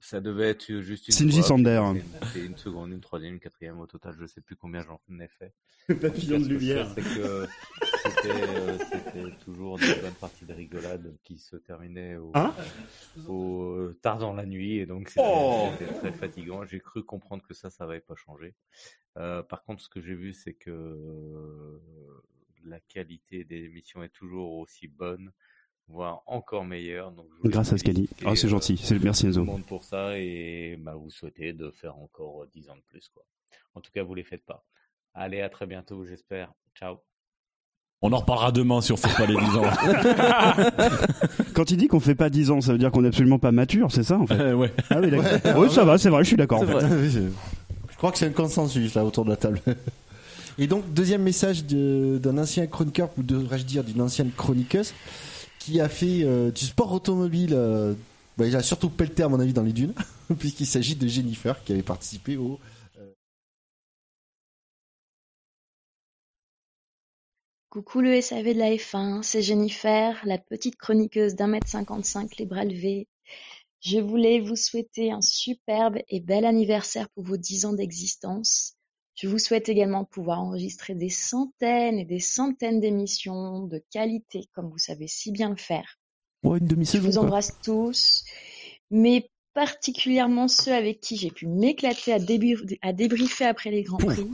Ça 0.00 0.20
devait 0.20 0.50
être 0.50 0.80
juste 0.80 1.08
une 1.08 1.12
Sander. 1.12 1.32
seconde, 2.56 2.90
une 2.92 3.00
troisième, 3.00 3.34
une 3.34 3.40
quatrième 3.40 3.80
au 3.80 3.86
total, 3.86 4.14
je 4.18 4.26
sais 4.26 4.40
plus 4.40 4.56
combien 4.56 4.80
j'en 4.82 5.00
ai 5.18 5.28
fait. 5.28 5.52
Papillon 6.00 6.38
de 6.38 6.48
lumière. 6.48 6.88
C'est 6.94 7.02
que 7.02 7.46
c'était, 8.04 8.30
euh, 8.30 8.78
c'était 8.78 9.30
toujours 9.44 9.78
des 9.78 9.94
bonnes 10.00 10.14
parties 10.20 10.44
de 10.44 10.52
rigolade 10.52 11.14
qui 11.24 11.38
se 11.38 11.56
terminaient 11.56 12.16
au, 12.16 12.30
Hein 12.34 12.54
au 13.26 13.62
euh, 13.62 13.98
tard 14.00 14.18
dans 14.18 14.34
la 14.34 14.46
nuit 14.46 14.78
et 14.78 14.86
donc 14.86 15.08
c'était, 15.08 15.22
Oh 15.24 15.68
c'était 15.78 15.92
très 15.94 16.12
fatigant. 16.12 16.64
J'ai 16.64 16.80
cru 16.80 17.02
comprendre 17.04 17.42
que 17.46 17.54
ça, 17.54 17.70
ça 17.70 17.86
n'avait 17.86 18.00
pas 18.00 18.14
changé. 18.14 18.54
Euh, 19.16 19.42
par 19.42 19.64
contre, 19.64 19.82
ce 19.82 19.88
que 19.88 20.00
j'ai 20.00 20.14
vu, 20.14 20.32
c'est 20.32 20.54
que 20.54 20.70
euh, 20.70 21.80
la 22.64 22.80
qualité 22.80 23.44
des 23.44 23.64
émissions 23.64 24.02
est 24.02 24.10
toujours 24.10 24.52
aussi 24.58 24.86
bonne, 24.86 25.32
voire 25.88 26.22
encore 26.26 26.64
meilleure. 26.64 27.10
Donc, 27.12 27.26
je 27.32 27.36
voulais 27.38 27.50
Grâce 27.52 27.72
à 27.72 27.78
Scali. 27.78 28.06
féliciter, 28.06 28.26
Oh, 28.28 28.34
c'est 28.34 28.46
euh, 28.46 28.50
gentil. 28.50 28.76
C'est- 28.82 28.98
Merci 29.02 29.22
tout 29.22 29.28
Enzo. 29.28 29.40
le 29.40 29.46
monde 29.46 29.64
pour 29.66 29.84
ça 29.84 30.18
et 30.18 30.76
bah, 30.80 30.94
vous 30.94 31.10
souhaitez 31.10 31.52
de 31.52 31.70
faire 31.70 31.96
encore 31.96 32.46
10 32.54 32.68
ans 32.70 32.76
de 32.76 32.82
plus. 32.88 33.08
Quoi. 33.14 33.24
En 33.74 33.80
tout 33.80 33.90
cas, 33.92 34.02
vous 34.02 34.14
les 34.14 34.24
faites 34.24 34.44
pas. 34.44 34.64
Allez, 35.14 35.40
à 35.40 35.48
très 35.48 35.66
bientôt, 35.66 36.04
j'espère. 36.04 36.52
Ciao. 36.78 36.96
On 38.02 38.12
en 38.12 38.18
reparlera 38.18 38.52
demain 38.52 38.80
si 38.80 38.92
on 38.92 38.96
fait 38.96 39.12
pas 39.16 39.26
les 39.26 39.34
10 39.36 39.56
ans. 39.56 39.64
Quand 41.54 41.70
il 41.70 41.76
dit 41.76 41.88
qu'on 41.88 42.00
fait 42.00 42.14
pas 42.14 42.30
10 42.30 42.50
ans, 42.50 42.60
ça 42.60 42.72
veut 42.72 42.78
dire 42.78 42.90
qu'on 42.92 43.04
est 43.04 43.08
absolument 43.08 43.38
pas 43.40 43.50
mature, 43.52 43.90
c'est 43.90 44.04
ça 44.04 44.18
en 44.18 44.26
fait 44.26 44.38
Euh, 44.40 44.54
ouais. 44.54 44.72
Ah 44.90 45.00
oui, 45.00 45.10
d'accord. 45.10 45.58
Oui, 45.62 45.70
ça 45.70 45.84
va, 45.84 45.98
c'est 45.98 46.08
vrai, 46.10 46.22
je 46.22 46.28
suis 46.28 46.36
d'accord. 46.36 46.62
en 46.62 46.66
fait. 46.66 46.86
Je 47.90 47.96
crois 48.00 48.12
que 48.12 48.18
c'est 48.18 48.26
un 48.26 48.30
consensus 48.32 48.94
là 48.94 49.04
autour 49.04 49.24
de 49.24 49.30
la 49.30 49.36
table. 49.36 49.60
Et 50.56 50.68
donc, 50.68 50.92
deuxième 50.92 51.22
message 51.22 51.64
de- 51.64 52.20
d'un 52.22 52.38
ancien 52.38 52.64
chroniqueur, 52.68 53.10
ou 53.18 53.24
devrais-je 53.24 53.64
dire 53.64 53.82
d'une 53.82 54.00
ancienne 54.00 54.30
chroniqueuse, 54.30 54.92
qui 55.68 55.80
a 55.80 55.88
fait 55.88 56.24
euh, 56.24 56.50
du 56.50 56.64
sport 56.64 56.92
automobile. 56.92 57.52
euh, 57.52 57.94
bah, 58.38 58.46
il 58.46 58.56
a 58.56 58.62
surtout 58.62 58.88
pelleté, 58.88 59.22
à 59.22 59.28
mon 59.28 59.38
avis, 59.38 59.52
dans 59.52 59.62
les 59.62 59.72
dunes, 59.72 59.94
puisqu'il 60.38 60.66
s'agit 60.66 60.96
de 60.96 61.06
Jennifer 61.06 61.62
qui 61.62 61.72
avait 61.72 61.82
participé 61.82 62.36
au. 62.36 62.58
Coucou 67.68 68.00
le 68.00 68.18
SAV 68.22 68.54
de 68.54 68.58
la 68.58 68.70
F1, 68.70 69.22
c'est 69.22 69.42
Jennifer, 69.42 70.18
la 70.24 70.38
petite 70.38 70.76
chroniqueuse 70.76 71.34
d'un 71.34 71.48
mètre 71.48 71.68
cinquante-cinq, 71.68 72.38
les 72.38 72.46
bras 72.46 72.64
levés. 72.64 73.06
Je 73.80 73.98
voulais 73.98 74.40
vous 74.40 74.56
souhaiter 74.56 75.12
un 75.12 75.20
superbe 75.20 75.98
et 76.08 76.20
bel 76.20 76.46
anniversaire 76.46 77.10
pour 77.10 77.24
vos 77.24 77.36
10 77.36 77.66
ans 77.66 77.74
d'existence. 77.74 78.77
Je 79.20 79.26
vous 79.26 79.38
souhaite 79.40 79.68
également 79.68 80.04
pouvoir 80.04 80.40
enregistrer 80.40 80.94
des 80.94 81.08
centaines 81.08 81.98
et 81.98 82.04
des 82.04 82.20
centaines 82.20 82.78
d'émissions 82.78 83.62
de 83.66 83.82
qualité, 83.90 84.44
comme 84.54 84.70
vous 84.70 84.78
savez 84.78 85.08
si 85.08 85.32
bien 85.32 85.50
le 85.50 85.56
faire. 85.56 85.98
Ouais, 86.44 86.58
une 86.58 86.66
Je 86.68 86.74
demi-saison. 86.74 87.08
vous 87.08 87.14
quoi. 87.14 87.22
embrasse 87.24 87.58
tous, 87.64 88.22
mais 88.92 89.28
particulièrement 89.54 90.46
ceux 90.46 90.72
avec 90.72 91.00
qui 91.00 91.16
j'ai 91.16 91.32
pu 91.32 91.48
m'éclater 91.48 92.12
à, 92.12 92.20
débri- 92.20 92.78
à 92.80 92.92
débriefer 92.92 93.46
après 93.46 93.72
les 93.72 93.82
Grands 93.82 93.98
Prix. 93.98 94.30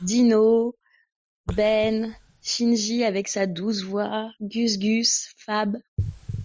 Dino, 0.00 0.74
Ben, 1.54 2.12
Shinji 2.42 3.04
avec 3.04 3.28
sa 3.28 3.46
douce 3.46 3.84
voix, 3.84 4.32
Gus 4.40 4.78
Gus, 4.78 5.28
Fab, 5.36 5.76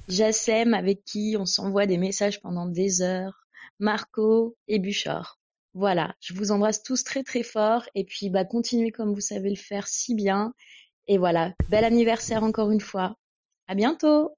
Jassem 0.07 0.75
avec 0.75 1.03
qui 1.03 1.35
on 1.39 1.47
s'envoie 1.47 1.87
des 1.87 1.97
messages 1.97 2.39
pendant 2.41 2.67
des 2.67 3.01
heures, 3.01 3.47
Marco 3.79 4.55
et 4.67 4.77
Bouchard. 4.77 5.39
Voilà, 5.73 6.13
je 6.19 6.33
vous 6.33 6.51
embrasse 6.51 6.83
tous 6.83 7.03
très 7.03 7.23
très 7.23 7.43
fort 7.43 7.83
et 7.95 8.03
puis 8.03 8.29
bah 8.29 8.43
continuez 8.43 8.91
comme 8.91 9.13
vous 9.13 9.21
savez 9.21 9.49
le 9.49 9.55
faire 9.55 9.87
si 9.87 10.15
bien. 10.15 10.53
Et 11.07 11.17
voilà, 11.17 11.53
bel 11.69 11.83
anniversaire 11.85 12.43
encore 12.43 12.71
une 12.71 12.81
fois. 12.81 13.15
À 13.67 13.75
bientôt. 13.75 14.31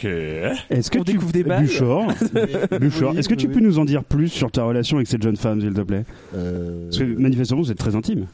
Est-ce 0.00 0.90
que 0.90 0.98
On 0.98 1.04
tu 1.04 1.12
découvre 1.12 1.32
des 1.32 1.42
balles. 1.44 1.64
Bouchard, 1.64 2.06
Bouchard, 2.80 3.12
Oui, 3.12 3.18
est-ce 3.18 3.28
que 3.28 3.34
tu 3.34 3.48
oui, 3.48 3.54
peux 3.54 3.60
nous 3.60 3.78
en 3.78 3.84
dire 3.84 4.04
plus 4.04 4.28
sur 4.28 4.50
ta 4.50 4.62
relation 4.64 4.96
avec 4.96 5.08
cette 5.08 5.22
jeune 5.22 5.36
femme, 5.36 5.60
s'il 5.60 5.74
te 5.74 5.80
plaît? 5.80 6.04
Euh, 6.34 6.84
Parce 6.84 6.98
que 6.98 7.04
manifestement, 7.04 7.60
vous 7.60 7.70
êtes 7.72 7.78
très 7.78 7.96
intime. 7.96 8.26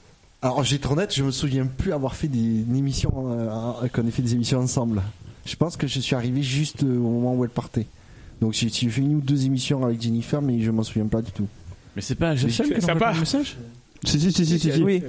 Alors, 0.43 0.63
j'ai 0.63 0.77
être 0.77 0.93
honnête, 0.93 1.15
je 1.15 1.23
me 1.25 1.31
souviens 1.31 1.67
plus 1.67 1.93
avoir 1.93 2.15
fait 2.17 2.29
des 2.29 2.39
une 2.39 2.77
émission, 2.77 3.11
euh, 3.31 3.89
qu'on 3.89 4.07
ait 4.07 4.11
fait 4.11 4.23
des 4.23 4.35
émissions 4.35 4.59
ensemble. 4.59 5.01
Je 5.47 5.57
pense 5.57 5.77
que 5.77 5.87
je 5.87 6.01
suis 6.01 6.15
arrivé 6.15 6.43
juste 6.43 6.85
euh, 6.85 6.97
au 6.99 7.11
moment 7.11 7.35
où 7.35 7.45
elle 7.45 7.51
partait. 7.51 7.87
Donc, 8.43 8.53
j'ai 8.53 8.69
j'ai 8.69 8.89
fait 8.91 9.01
une 9.01 9.17
ou 9.17 9.21
deux 9.21 9.47
émissions 9.47 9.85
avec 9.85 10.03
Jennifer, 10.03 10.43
mais 10.43 10.61
je 10.61 10.71
m'en 10.71 10.83
souviens 10.83 11.07
pas 11.07 11.23
du 11.23 11.33
tout. 11.33 11.49
Mais 11.97 12.03
c'est 12.03 12.15
pas 12.15 12.37
Ça 12.37 12.47
t'envoies 12.65 12.95
part. 12.97 13.15
le 13.15 13.21
message 13.21 13.57
Si, 14.05 14.19
si, 14.21 14.33
si, 14.33 14.45
si, 14.47 14.59
si. 14.59 14.73
si. 14.73 14.83
Oui. 14.83 15.03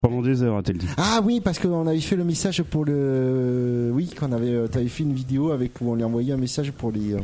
Pendant 0.00 0.20
des 0.22 0.42
heures, 0.42 0.56
a-t-elle 0.56 0.78
dit. 0.78 0.88
Ah 0.96 1.20
oui, 1.22 1.40
parce 1.40 1.60
qu'on 1.60 1.86
avait 1.86 2.00
fait 2.00 2.16
le 2.16 2.24
message 2.24 2.62
pour 2.64 2.84
le. 2.84 3.90
Oui, 3.94 4.10
qu'on 4.18 4.32
avait. 4.32 4.50
euh, 4.52 4.66
T'avais 4.66 4.88
fait 4.88 5.04
une 5.04 5.14
vidéo 5.14 5.52
avec 5.52 5.80
où 5.80 5.90
on 5.92 5.94
lui 5.94 6.02
envoyait 6.02 6.32
un 6.32 6.36
message 6.38 6.72
pour 6.72 6.90
les. 6.90 7.14
euh, 7.14 7.18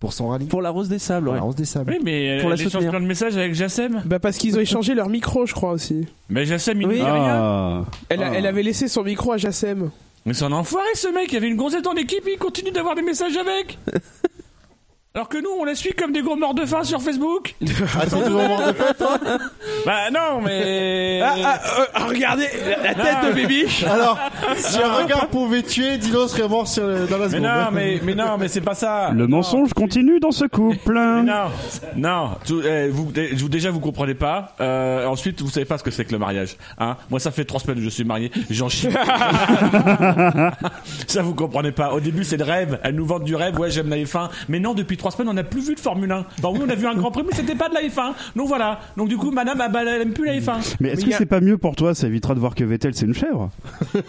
Pour 0.00 0.12
son 0.12 0.28
rallye. 0.28 0.46
Pour 0.46 0.60
la 0.60 0.70
Rose 0.70 0.88
des 0.88 0.98
Sables, 0.98 1.28
ouais. 1.28 1.36
la 1.36 1.40
Rose 1.42 1.54
des 1.54 1.64
Sables. 1.64 1.92
Oui, 1.92 1.98
mais 2.02 2.38
Pour 2.40 2.48
la 2.50 2.56
elle 2.56 2.60
échange 2.62 2.72
soutenir. 2.72 2.90
plein 2.90 3.00
de 3.00 3.06
messages 3.06 3.36
avec 3.36 3.54
Jacem. 3.54 4.02
Bah 4.06 4.18
parce 4.18 4.38
qu'ils 4.38 4.56
ont 4.56 4.60
échangé 4.60 4.94
leur 4.94 5.08
micro, 5.08 5.46
je 5.46 5.54
crois 5.54 5.70
aussi. 5.70 6.06
Mais 6.28 6.44
Jacem, 6.46 6.80
il 6.82 6.88
Oui. 6.88 6.94
nous 6.98 7.04
dit 7.04 7.10
rien. 7.10 7.14
Ah. 7.28 7.84
Elle, 8.08 8.22
a- 8.24 8.30
Ah. 8.30 8.34
elle 8.34 8.46
avait 8.46 8.64
laissé 8.64 8.88
son 8.88 9.04
micro 9.04 9.30
à 9.32 9.36
Jassem. 9.36 9.90
Mais 10.26 10.34
c'est 10.34 10.44
un 10.44 10.52
enfoiré 10.52 10.88
ce 10.94 11.06
mec, 11.14 11.26
il 11.28 11.34
y 11.34 11.36
avait 11.36 11.48
une 11.48 11.56
gonzette 11.56 11.86
en 11.86 11.94
équipe, 11.94 12.24
il 12.26 12.38
continue 12.38 12.72
d'avoir 12.72 12.96
des 12.96 13.02
messages 13.02 13.36
avec. 13.36 13.78
Alors 15.18 15.28
que 15.28 15.38
nous, 15.38 15.50
on 15.58 15.64
la 15.64 15.74
suit 15.74 15.94
comme 15.94 16.12
des 16.12 16.22
gros 16.22 16.36
morts 16.36 16.54
de 16.54 16.64
faim 16.64 16.84
sur 16.84 17.02
Facebook. 17.02 17.56
Ah, 17.98 18.04
t'es 18.04 18.10
toujours 18.10 18.40
mort 18.46 18.68
de 18.68 18.72
faim, 18.72 18.92
toi 18.96 19.18
Bah 19.84 20.10
non, 20.14 20.40
mais. 20.44 21.20
Ah, 21.24 21.34
ah, 21.44 21.60
euh, 21.80 21.84
ah, 21.92 22.04
regardez 22.06 22.46
la, 22.64 22.76
la 22.84 22.94
tête 22.94 23.16
Non. 23.24 23.28
de 23.30 23.34
Bibiche 23.34 23.82
Alors, 23.90 24.16
si 24.54 24.80
un 24.80 24.92
regard 24.92 25.26
pouvait 25.26 25.64
tuer, 25.64 25.98
Dino 25.98 26.28
serait 26.28 26.46
mort 26.48 26.68
sur 26.68 26.86
le- 26.86 27.08
dans 27.08 27.18
la 27.18 27.24
Mais 27.26 27.30
seconde. 27.32 27.42
non, 27.46 27.64
mais, 27.72 28.00
mais 28.04 28.14
non, 28.14 28.38
mais 28.38 28.46
c'est 28.46 28.60
pas 28.60 28.76
ça. 28.76 29.10
Le 29.10 29.26
Non. 29.26 29.38
mensonge 29.38 29.72
continue 29.74 30.20
dans 30.20 30.30
ce 30.30 30.44
couple. 30.44 30.92
Mais 30.94 31.22
non, 31.24 31.46
non. 31.96 32.30
Tout- 32.46 32.62
eh, 32.64 32.86
vous, 32.88 33.10
eh, 33.16 33.34
vous- 33.34 33.48
déjà, 33.48 33.72
vous 33.72 33.80
comprenez 33.80 34.14
pas. 34.14 34.54
Euh, 34.60 35.04
ensuite, 35.06 35.42
vous 35.42 35.50
savez 35.50 35.66
pas 35.66 35.78
ce 35.78 35.82
que 35.82 35.90
c'est 35.90 36.04
que 36.04 36.12
le 36.12 36.18
mariage. 36.18 36.56
Hein 36.78 36.96
Moi, 37.10 37.18
ça 37.18 37.32
fait 37.32 37.44
trois 37.44 37.58
semaines 37.58 37.78
que 37.78 37.82
je 37.84 37.88
suis 37.90 38.04
marié. 38.04 38.30
J'en 38.50 38.68
chie. 38.68 38.86
ça, 41.08 41.22
vous 41.22 41.34
comprenez 41.34 41.72
pas. 41.72 41.92
Au 41.92 41.98
début, 41.98 42.22
c'est 42.22 42.36
le 42.36 42.44
rêve. 42.44 42.78
Elles 42.84 42.94
nous 42.94 43.04
vendent 43.06 43.24
du 43.24 43.34
rêve. 43.34 43.58
Ouais, 43.58 43.72
j'aime 43.72 43.88
la 43.90 43.96
F1. 43.96 44.28
Mais 44.48 44.60
non, 44.60 44.74
depuis 44.74 44.96
trois 44.96 45.07
semaines, 45.10 45.28
on 45.28 45.34
n'a 45.34 45.44
plus 45.44 45.66
vu 45.68 45.74
de 45.74 45.80
Formule 45.80 46.10
1. 46.12 46.18
Enfin, 46.38 46.48
oui, 46.52 46.60
on 46.64 46.68
a 46.68 46.74
vu 46.74 46.86
un 46.86 46.94
Grand 46.94 47.10
Prix, 47.10 47.22
mais 47.28 47.34
c'était 47.36 47.54
pas 47.54 47.68
de 47.68 47.74
la 47.74 47.82
F1. 47.82 48.12
Donc 48.36 48.48
voilà. 48.48 48.80
Donc 48.96 49.08
du 49.08 49.16
coup, 49.16 49.30
Madame, 49.30 49.58
bah, 49.58 49.70
elle 49.82 50.02
aime 50.02 50.12
plus 50.12 50.26
la 50.26 50.38
F1. 50.38 50.76
Mais 50.80 50.90
est-ce 50.90 51.04
que 51.04 51.12
a- 51.12 51.16
c'est 51.18 51.26
pas 51.26 51.40
mieux 51.40 51.58
pour 51.58 51.76
toi 51.76 51.94
Ça 51.94 52.06
évitera 52.06 52.34
de 52.34 52.40
voir 52.40 52.54
que 52.54 52.64
Vettel 52.64 52.94
c'est 52.94 53.06
une 53.06 53.14
chèvre? 53.14 53.50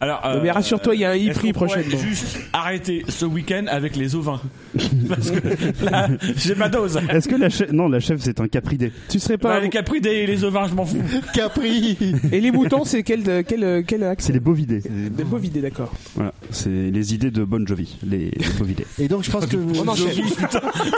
Alors, 0.00 0.20
mais 0.42 0.50
rassure-toi, 0.50 0.94
il 0.94 1.00
y 1.00 1.04
a 1.04 1.10
un 1.12 1.16
e-prix 1.16 1.52
prochainement. 1.52 1.98
Juste 1.98 2.38
arrêter 2.52 3.04
ce 3.08 3.24
week-end 3.24 3.64
avec 3.68 3.96
les 3.96 4.14
ovins. 4.14 4.40
Parce 5.08 5.30
que 5.30 5.84
là, 5.84 6.08
j'ai 6.36 6.54
ma 6.54 6.68
dose. 6.68 7.00
Est-ce 7.08 7.28
que 7.28 7.36
la 7.36 7.48
chèvre 7.48 7.72
Non, 7.72 7.88
la 7.88 8.00
chèvre 8.00 8.20
c'est 8.22 8.40
un 8.40 8.48
capridé. 8.48 8.92
Tu 9.08 9.18
serais 9.18 9.38
pas. 9.38 9.54
Bah, 9.54 9.60
les 9.60 9.70
capridés 9.70 10.10
et 10.10 10.26
les 10.26 10.44
ovins, 10.44 10.66
je 10.68 10.74
m'en 10.74 10.84
fous. 10.84 11.02
Capri 11.34 11.96
Et 12.30 12.40
les 12.40 12.50
boutons, 12.50 12.84
c'est 12.84 13.02
quel, 13.02 13.44
quel, 13.44 13.84
quel 13.86 14.02
axe 14.04 14.26
C'est 14.26 14.32
les 14.32 14.40
bovidés. 14.40 14.82
Des 14.86 15.24
beaux 15.24 15.38
vidés, 15.38 15.60
d'accord. 15.60 15.92
Voilà, 16.14 16.32
c'est 16.50 16.68
les 16.68 17.14
idées 17.14 17.30
de 17.30 17.44
Bon 17.44 17.66
Jovi, 17.66 17.96
les, 18.06 18.30
les 18.30 18.48
bovidés. 18.58 18.86
Et 18.98 19.08
donc, 19.08 19.24
je 19.24 19.30
pense 19.30 19.46
que. 19.46 19.56
On 19.56 19.88
enchaîne. 19.88 20.24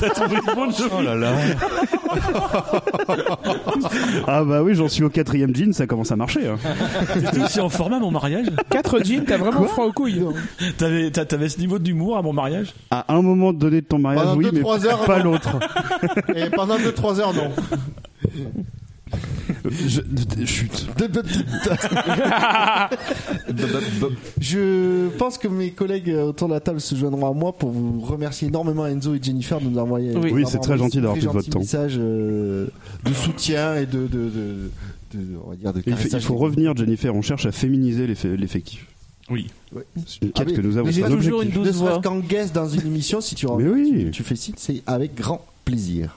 T'as 0.01 0.11
trouvé 0.11 0.37
le 0.37 0.55
bon 0.55 0.71
Jovi 0.71 0.91
Oh 0.99 1.03
là 1.03 1.15
là. 1.15 1.33
Ah 4.27 4.45
bah 4.45 4.63
oui, 4.63 4.75
j'en 4.75 4.89
suis 4.89 5.05
au 5.05 5.11
quatrième 5.11 5.55
jean, 5.55 5.73
ça 5.73 5.87
commence 5.87 6.11
à 6.11 6.17
marcher. 6.17 6.49
Hein. 6.49 6.57
Aussi 7.45 7.61
en 7.61 7.69
format 7.69 7.99
mon 7.99 8.11
mariage 8.11 8.47
4 8.91 9.05
jeans, 9.05 9.25
t'as 9.25 9.37
vraiment 9.37 9.65
froid 9.65 9.87
aux 9.87 9.93
couilles. 9.93 10.23
T'avais, 10.77 11.11
t'a- 11.11 11.25
t'avais 11.25 11.49
ce 11.49 11.59
niveau 11.59 11.79
d'humour 11.79 12.17
à 12.17 12.23
mon 12.23 12.33
mariage? 12.33 12.73
À 12.91 13.15
un 13.15 13.23
moment 13.23 13.53
donné 13.53 13.81
de 13.81 13.87
ton 13.87 13.99
mariage, 13.99 14.25
Pendant 14.25 14.37
oui, 14.37 14.45
deux, 14.47 14.53
mais 14.53 14.61
trois 14.61 14.87
heures, 14.87 15.05
pas 15.05 15.19
l'autre. 15.19 15.59
Et 16.35 16.51
pendant 16.51 16.77
2-3 16.77 17.21
heures, 17.21 17.35
non. 17.35 17.51
Je, 19.71 20.01
chute. 20.45 20.87
Je 24.41 25.09
pense 25.17 25.39
que 25.39 25.49
mes 25.49 25.71
collègues 25.71 26.11
autour 26.11 26.49
de 26.49 26.55
la 26.55 26.61
table 26.61 26.81
se 26.81 26.95
joindront 26.95 27.31
à 27.31 27.33
moi 27.33 27.53
pour 27.53 27.71
vous 27.71 28.01
remercier 28.01 28.49
énormément 28.49 28.87
Enzo 28.87 29.15
et 29.15 29.21
Jennifer 29.23 29.61
de 29.61 29.67
nous 29.67 29.79
envoyer. 29.79 30.17
Oui. 30.17 30.31
Oui, 30.33 30.45
c'est 30.47 30.59
très 30.59 30.75
envoyé 30.75 30.85
gentil 30.85 30.97
d'avoir 30.99 31.17
pris 31.17 31.27
votre 31.27 31.51
temps. 31.51 31.59
message 31.59 31.97
euh, 31.99 32.67
de 33.05 33.13
soutien 33.13 33.75
et 33.77 33.87
de, 33.87 34.07
de, 34.07 34.29
de, 34.29 34.71
de- 35.15 35.37
on 35.45 35.51
va 35.51 35.57
dire 35.57 35.73
de 35.73 35.81
Et 35.81 35.83
il, 35.87 35.93
faut, 35.93 35.97
il 35.97 35.97
caressage. 35.99 36.25
faut 36.25 36.37
revenir, 36.37 36.77
Jennifer, 36.77 37.15
on 37.15 37.23
cherche 37.23 37.47
à 37.47 37.53
féminiser 37.53 38.07
l'eff- 38.07 38.25
l'effectif. 38.25 38.87
Oui. 39.31 39.49
Ouais. 39.75 39.85
C'est 40.07 40.23
une 40.23 40.31
Ah 40.35 40.39
quête 40.39 40.49
oui, 40.49 40.55
que 40.55 40.61
nous 40.63 40.77
avons. 40.79 40.87
mais 40.87 40.93
toujours 41.17 41.43
une 41.43 41.49
Ne 41.51 41.55
douce 41.55 41.77
voix. 41.77 42.01
qu'en 42.01 42.19
guest 42.19 42.55
dans 42.55 42.69
une 42.69 42.87
émission, 42.87 43.21
si 43.21 43.35
tu, 43.35 43.47
Mais 43.59 43.69
oui. 43.69 44.05
tu, 44.07 44.11
tu 44.11 44.23
fais 44.23 44.37
site, 44.37 44.59
c'est 44.59 44.83
avec 44.87 45.15
grand 45.15 45.45
plaisir. 45.65 46.17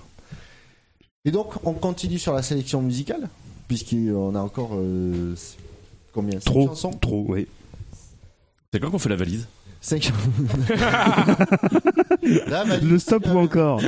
Et 1.26 1.32
donc, 1.32 1.48
on 1.66 1.74
continue 1.74 2.18
sur 2.20 2.34
la 2.34 2.42
sélection 2.42 2.82
musicale, 2.82 3.30
puisqu'on 3.68 4.34
a 4.36 4.39
encore 4.39 4.72
euh, 4.74 5.36
combien? 6.14 6.39
Trop, 6.39 6.68
chansons? 6.68 6.92
trop, 6.92 7.26
oui. 7.30 7.48
C'est 8.74 8.80
quand 8.80 8.89
qu'on 8.89 9.00
fait 9.00 9.10
la 9.10 9.18
valise? 9.18 9.48
Le 12.84 13.00
stop 13.00 13.26
ou 13.34 13.38
encore 13.40 13.82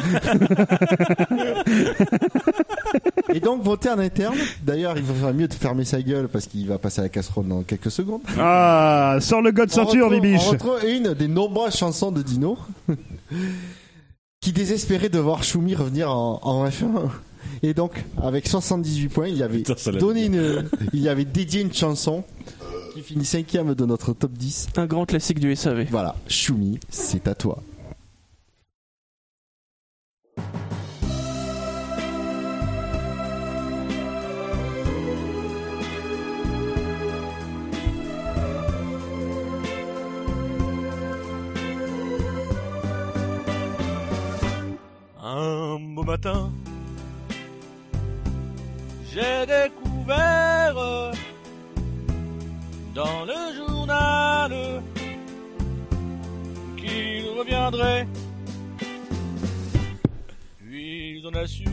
Et 3.34 3.40
donc, 3.40 3.64
voter 3.64 3.90
en 3.90 4.00
interne. 4.00 4.36
D'ailleurs, 4.64 4.98
il 4.98 5.04
va 5.04 5.32
mieux 5.34 5.48
de 5.48 5.54
fermer 5.54 5.86
sa 5.86 6.02
gueule 6.02 6.28
parce 6.28 6.48
qu'il 6.48 6.68
va 6.68 6.80
passer 6.80 7.02
à 7.02 7.04
la 7.04 7.10
casserole 7.10 7.48
dans 7.48 7.62
quelques 7.64 7.92
secondes. 7.92 8.22
Ah, 8.40 9.18
sors 9.22 9.42
le 9.42 9.52
god 9.52 9.70
ceinture, 9.70 10.10
Bibiche 10.10 10.42
On 10.48 10.52
retrouve 10.52 10.80
une 10.88 11.14
des 11.14 11.28
nombreuses 11.28 11.76
chansons 11.76 12.12
de 12.12 12.24
Dino 12.24 12.58
qui 14.42 14.52
désespérait 14.52 15.10
de 15.10 15.20
voir 15.20 15.44
Choumi 15.44 15.76
revenir 15.76 16.12
en, 16.12 16.40
en 16.42 16.68
F1. 16.68 17.10
Et 17.62 17.74
donc, 17.74 18.04
avec 18.22 18.48
78 18.48 19.10
points, 19.10 19.28
il 19.28 19.38
y 19.38 19.44
avait 19.44 19.60
Putain, 19.60 19.92
donné 19.92 20.26
une, 20.26 20.66
il 20.92 21.02
y 21.02 21.08
avait 21.08 21.24
dédié 21.24 21.62
une 21.62 21.74
chanson 21.74 22.24
qui 22.94 23.02
finit 23.02 23.26
cinquième 23.26 23.74
de 23.74 23.86
notre 23.86 24.14
top 24.14 24.32
10. 24.34 24.70
Un 24.78 24.86
grand 24.86 25.06
classique 25.06 25.40
du 25.40 25.56
SAV. 25.56 25.88
Voilà, 25.90 26.16
Choumi, 26.28 26.80
c'est 26.90 27.28
à 27.28 27.34
toi. 27.34 27.62
Un 45.24 45.80
beau 45.96 46.04
matin, 46.04 46.52
j'ai 49.12 49.46
découvert 49.48 51.14
dans 52.94 53.26
le 53.26 53.56
journal 53.56 54.84
qu'il 56.78 57.26
reviendrait. 57.38 58.08
Puis 60.60 61.24
on 61.26 61.36
a 61.36 61.48
su 61.48 61.66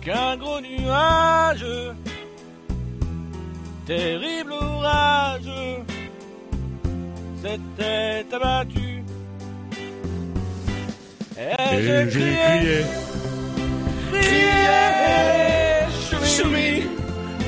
qu'un 0.00 0.36
gros 0.36 0.60
nuage, 0.60 1.66
terrible 3.86 4.52
orage, 4.52 5.50
s'était 7.42 8.26
abattu. 8.34 9.02
Et 11.36 11.82
j'ai 11.82 12.06
crié, 12.10 12.84
crié, 14.12 14.54
Choumi, 16.24 16.86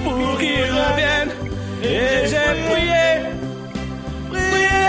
pour 0.06 0.38
qu'il 0.38 0.70
revienne. 0.80 1.30
Et 1.82 2.26
j'ai 2.30 2.50
prié, 2.68 3.06
prié, 4.30 4.86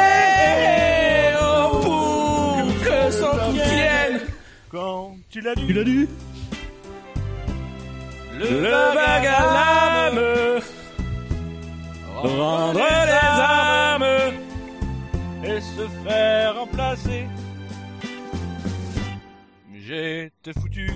oh, 1.42 1.70
pour 1.86 2.66
que 2.86 3.12
son 3.12 3.52
vienne. 3.52 4.20
Quand 4.72 5.16
il 5.36 5.48
a 5.48 5.56
dû, 5.56 5.66
il 5.70 5.80
a 5.80 5.84
dû, 5.84 6.08
le 8.40 8.96
vague 8.98 9.28
à 9.28 9.44
l'âme, 9.56 10.24
rendre 12.16 12.86
les 13.10 13.18
âmes 13.42 14.34
et 15.44 15.60
se 15.62 15.86
faire 16.04 16.56
remplacer. 16.60 17.26
J'étais 19.88 20.54
foutu, 20.60 20.90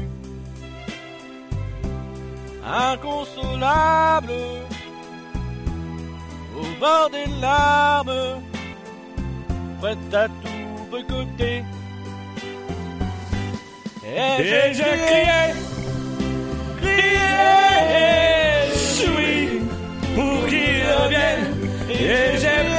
inconsolable, 2.65 4.33
au 6.57 6.79
bord 6.79 7.09
des 7.09 7.29
larmes, 7.41 8.41
prêt 9.79 9.97
à 10.13 10.27
tout 10.27 10.89
boycotter. 10.89 11.63
Et 14.03 14.43
j'ai 14.43 14.71
crié, 14.73 15.53
crié, 16.81 17.31
choui, 18.75 19.61
pour 20.15 20.47
qu'il 20.47 20.83
revienne. 21.01 21.45
Et 21.89 22.37
j'ai 22.37 22.70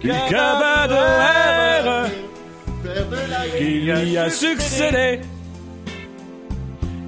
du 0.00 0.10
R 0.10 0.14
qui 3.56 3.64
lui 3.80 4.16
a 4.18 4.30
succédé. 4.30 5.20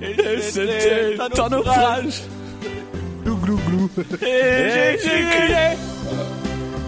Et 0.02 0.40
c'était 0.40 1.16
un 1.38 1.48
naufrage. 1.48 2.22
Glou 3.24 3.36
glou 3.36 3.58
glou. 3.68 3.90
Et 4.20 4.98
j'ai 5.02 5.22
crié, 5.30 5.76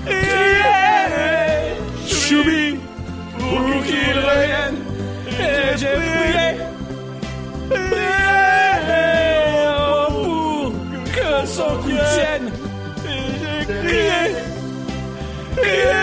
crié, 0.05 0.75
Choubi, 2.09 2.77
pour 3.39 3.83
qu'il 3.85 4.19
revienne. 4.19 4.79
Et 5.29 5.77
j'ai 5.77 5.97
prié, 6.03 6.47
prié, 7.69 8.25
pour 10.09 10.73
que 11.15 11.47
son 11.47 11.73
coup 11.83 11.99
tienne. 12.15 12.47
Et 13.07 13.25
j'ai 13.41 13.57
crié, 13.87 14.23
crié, 15.55 15.95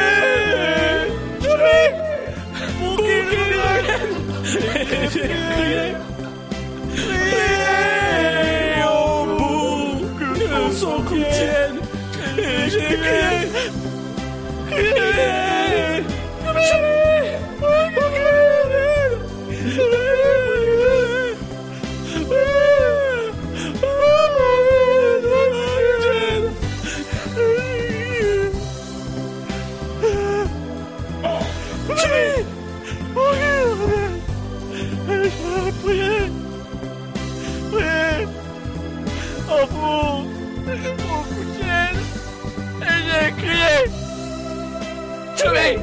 Chérie. 45.42 45.78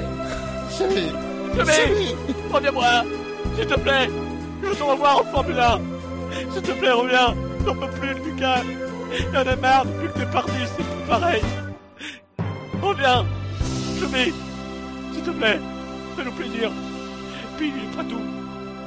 Chérie, 0.71 2.15
reviens-moi, 2.53 3.05
s'il 3.57 3.67
te 3.67 3.75
plaît. 3.75 4.09
Je 4.63 4.69
veux 4.69 4.75
te 4.75 4.83
revoir 4.83 5.19
en 5.19 5.25
Formule 5.25 5.59
1. 5.59 5.81
S'il 6.53 6.63
te 6.63 6.73
plaît, 6.73 6.93
reviens. 6.93 7.35
J'en 7.65 7.75
peux 7.75 7.89
plus, 7.89 8.15
Lucas. 8.25 8.63
Y'en 9.33 9.47
a 9.47 9.57
marre 9.57 9.85
depuis 9.87 10.09
que 10.09 10.19
t'es 10.19 10.27
parti, 10.27 10.53
c'est 10.77 10.85
plus 10.85 11.09
pareil. 11.09 11.43
Reviens. 12.81 13.27
Chérie, 13.99 14.33
s'il 15.13 15.23
te 15.23 15.31
plaît, 15.31 15.59
fais-nous 16.17 16.33
plaisir. 16.33 16.71
Puis, 17.57 17.73
pas 17.97 18.05
tout. 18.05 18.23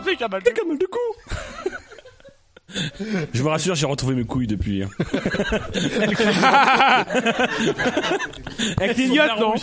C'est 0.05 0.15
qu'un 0.15 0.29
mal, 0.29 0.41
qu'un 0.41 0.65
mal 0.65 0.77
de 0.77 0.85
cou. 0.85 0.99
Je 3.33 3.41
vous 3.41 3.49
rassure, 3.49 3.75
j'ai 3.75 3.85
retrouvé 3.85 4.15
mes 4.15 4.23
couilles 4.23 4.47
depuis. 4.47 4.83
hein. 4.83 4.89
Elle 8.79 8.93
clignote, 8.93 9.39
non 9.39 9.53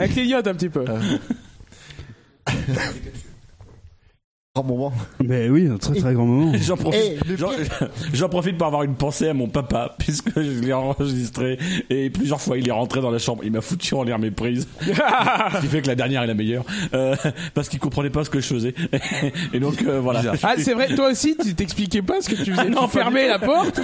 Elle 0.00 0.10
clignote 0.10 0.46
un 0.46 0.54
petit 0.54 0.68
peu. 0.68 0.84
Grand 4.56 4.62
moment. 4.68 4.92
Mais 5.20 5.48
oui, 5.48 5.66
un 5.66 5.78
très 5.78 5.96
très 5.96 6.14
grand 6.14 6.26
moment. 6.26 6.52
J'en 6.60 6.76
profite, 6.76 7.00
Eh, 7.24 7.28
le 7.28 7.36
j'en- 7.36 7.50
j'en 8.12 8.28
profite 8.28 8.56
pour 8.56 8.68
avoir 8.68 8.84
une 8.84 8.94
pensée 8.94 9.26
à 9.28 9.34
mon 9.34 9.48
papa, 9.48 9.96
puisque 9.98 10.30
je 10.40 10.60
l'ai 10.60 10.72
enregistré 10.72 11.58
et 11.90 12.08
plusieurs 12.08 12.40
fois 12.40 12.56
il 12.56 12.68
est 12.68 12.72
rentré 12.72 13.00
dans 13.00 13.10
la 13.10 13.18
chambre. 13.18 13.42
Il 13.44 13.50
m'a 13.50 13.60
foutu 13.60 13.94
en 13.94 14.04
l'air 14.04 14.20
mes 14.20 14.30
prises. 14.30 14.68
ce 14.80 15.60
qui 15.60 15.66
fait 15.66 15.82
que 15.82 15.88
la 15.88 15.96
dernière 15.96 16.22
est 16.22 16.28
la 16.28 16.34
meilleure. 16.34 16.64
Euh, 16.94 17.16
parce 17.54 17.68
qu'il 17.68 17.80
comprenait 17.80 18.10
pas 18.10 18.22
ce 18.22 18.30
que 18.30 18.38
je 18.38 18.46
faisais. 18.46 18.74
et 19.52 19.58
donc 19.58 19.82
euh, 19.82 19.98
voilà. 19.98 20.22
Ah, 20.44 20.54
c'est 20.56 20.74
vrai, 20.74 20.94
toi 20.94 21.10
aussi, 21.10 21.36
tu 21.36 21.52
t'expliquais 21.56 22.02
pas 22.02 22.20
ce 22.20 22.28
que 22.28 22.36
tu 22.36 22.52
faisais. 22.52 22.62
Ah 22.68 22.68
non, 22.68 22.84
tu 22.86 22.90
fermais 22.92 23.26
la 23.26 23.40
porte. 23.40 23.80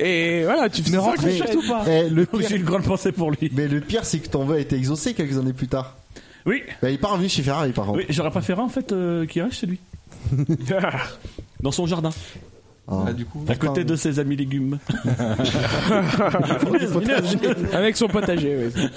Et 0.00 0.42
voilà, 0.42 0.68
tu 0.68 0.82
faisais 0.82 0.96
ça. 0.98 1.14
Mais- 1.24 1.36
surtout 1.36 1.62
pas. 1.68 1.84
Eh, 1.88 2.08
le 2.10 2.26
J'ai 2.40 2.56
une 2.56 2.64
grande 2.64 2.82
pensée 2.82 3.12
pour 3.12 3.30
lui. 3.30 3.52
Mais 3.54 3.68
le 3.68 3.80
pire, 3.80 4.04
c'est 4.04 4.18
que 4.18 4.28
ton 4.28 4.44
vœu 4.46 4.56
a 4.56 4.58
été 4.58 4.74
exaucé 4.74 5.14
quelques 5.14 5.38
années 5.38 5.52
plus 5.52 5.68
tard. 5.68 5.94
Oui. 6.46 6.62
Bah, 6.80 6.90
il 6.90 6.94
est 6.94 6.98
pas 6.98 7.08
revenu 7.08 7.28
chez 7.28 7.42
Ferrari, 7.42 7.72
par 7.72 7.86
contre. 7.86 7.98
Oui, 7.98 8.06
j'aurais 8.08 8.30
préféré 8.30 8.60
en 8.60 8.68
fait 8.68 8.92
euh, 8.92 9.26
qu'il 9.26 9.42
reste 9.42 9.54
chez 9.54 9.66
lui. 9.66 9.80
Dans 11.60 11.72
son 11.72 11.86
jardin. 11.86 12.10
Ah. 12.88 13.12
du 13.12 13.24
coup, 13.24 13.44
À 13.48 13.54
côté 13.54 13.84
de 13.84 13.94
ses 13.94 14.18
amis 14.18 14.34
légumes. 14.36 14.78
Avec 17.72 17.96
son 17.96 18.08
potager, 18.08 18.70
oui. 18.74 18.88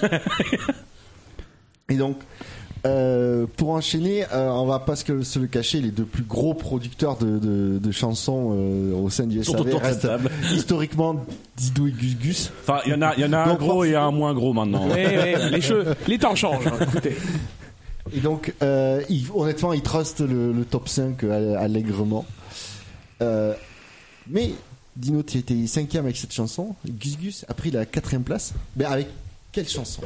Et 1.89 1.95
donc, 1.95 2.17
euh, 2.85 3.45
pour 3.57 3.69
enchaîner, 3.71 4.25
euh, 4.31 4.49
on 4.49 4.65
va 4.65 4.79
pas 4.79 4.95
se 4.95 5.11
le- 5.11 5.23
se 5.23 5.39
le 5.39 5.47
cacher, 5.47 5.81
les 5.81 5.89
deux 5.91 6.05
plus 6.05 6.23
gros 6.23 6.53
producteurs 6.53 7.17
de, 7.17 7.39
de, 7.39 7.79
de 7.79 7.91
chansons 7.91 8.51
euh, 8.55 8.93
au 8.93 9.09
sein 9.09 9.25
du 9.25 9.43
SAV 9.43 9.73
restent 9.81 10.07
historiquement 10.53 11.25
Didou 11.57 11.87
et 11.87 11.91
Gus 11.91 12.15
Gus. 12.17 12.51
Enfin, 12.61 12.79
il 12.85 12.91
y 12.91 12.95
en 12.95 13.01
a, 13.01 13.13
il 13.15 13.21
y 13.21 13.25
en 13.25 13.33
a 13.33 13.39
un 13.39 13.47
Donc, 13.47 13.59
gros 13.59 13.83
et 13.83 13.95
un 13.95 14.11
moins 14.11 14.33
gros 14.33 14.53
maintenant. 14.53 14.85
Oui, 14.87 15.03
oui, 15.05 15.49
les, 15.51 15.61
cheveux, 15.61 15.95
les 16.07 16.17
temps 16.19 16.35
changent. 16.35 16.67
hein, 16.67 16.77
écoutez. 16.81 17.15
Et 18.15 18.19
donc, 18.19 18.53
euh, 18.61 19.01
il- 19.09 19.25
honnêtement, 19.33 19.73
ils 19.73 19.81
trustent 19.81 20.21
le, 20.21 20.51
le 20.53 20.63
top 20.65 20.87
5 20.87 21.23
euh, 21.23 21.55
allègrement. 21.57 22.25
Euh, 23.21 23.53
mais 24.29 24.51
Dino, 24.95 25.23
tu 25.23 25.37
étais 25.39 25.65
cinquième 25.67 26.05
avec 26.05 26.17
cette 26.17 26.33
chanson. 26.33 26.75
Gus 26.87 27.17
Gus 27.17 27.45
a 27.49 27.53
pris 27.55 27.71
la 27.71 27.85
quatrième 27.85 28.23
place. 28.23 28.53
Mais 28.77 28.85
avec 28.85 29.07
quelle 29.51 29.67
chanson? 29.67 30.01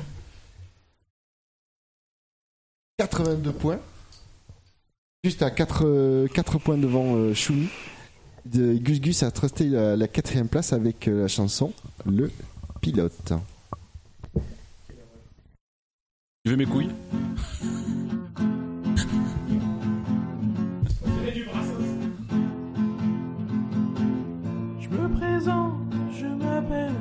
82 3.00 3.54
points. 3.54 3.80
Juste 5.24 5.42
à 5.42 5.50
4, 5.52 6.28
4 6.34 6.58
points 6.60 6.78
devant 6.78 7.16
euh, 7.16 7.34
Shumi. 7.34 7.70
De, 8.46 8.74
Gus 8.74 9.00
Gus 9.00 9.24
a 9.24 9.32
trusté 9.32 9.66
la, 9.66 9.96
la 9.96 10.08
quatrième 10.10 10.50
place 10.50 10.74
avec 10.74 11.08
euh, 11.08 11.22
la 11.22 11.28
chanson 11.30 11.72
Le 12.06 12.30
Pilote. 12.82 13.34
Tu 16.44 16.52
veux 16.52 16.58
mes 16.58 16.66
couilles 16.66 16.90
Je 24.82 24.90
me 24.90 25.18
présente, 25.18 25.74
je 26.20 26.26
m'appelle. 26.26 26.92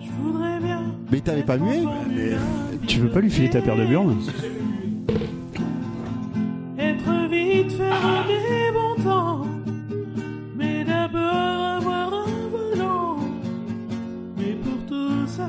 Je 0.00 0.10
voudrais 0.22 0.60
bien. 0.60 0.94
Mais 1.10 1.20
t'avais 1.20 1.42
pas 1.42 1.58
mué 1.58 1.84
Tu 2.86 3.00
veux 3.00 3.08
pas 3.08 3.20
lui 3.20 3.30
filer 3.30 3.50
ta 3.50 3.60
paire 3.60 3.76
de 3.76 3.86
burnes 3.86 4.20
Être 6.78 7.28
vite, 7.30 7.72
faire 7.72 8.26
des 8.26 8.72
bons 8.72 9.02
temps. 9.02 9.46
Mais 10.56 10.84
d'abord 10.84 11.20
avoir 11.20 12.14
un 12.14 12.48
volant. 12.50 13.16
Mais 14.36 14.54
pour 14.62 14.86
tout 14.86 15.26
ça, 15.26 15.48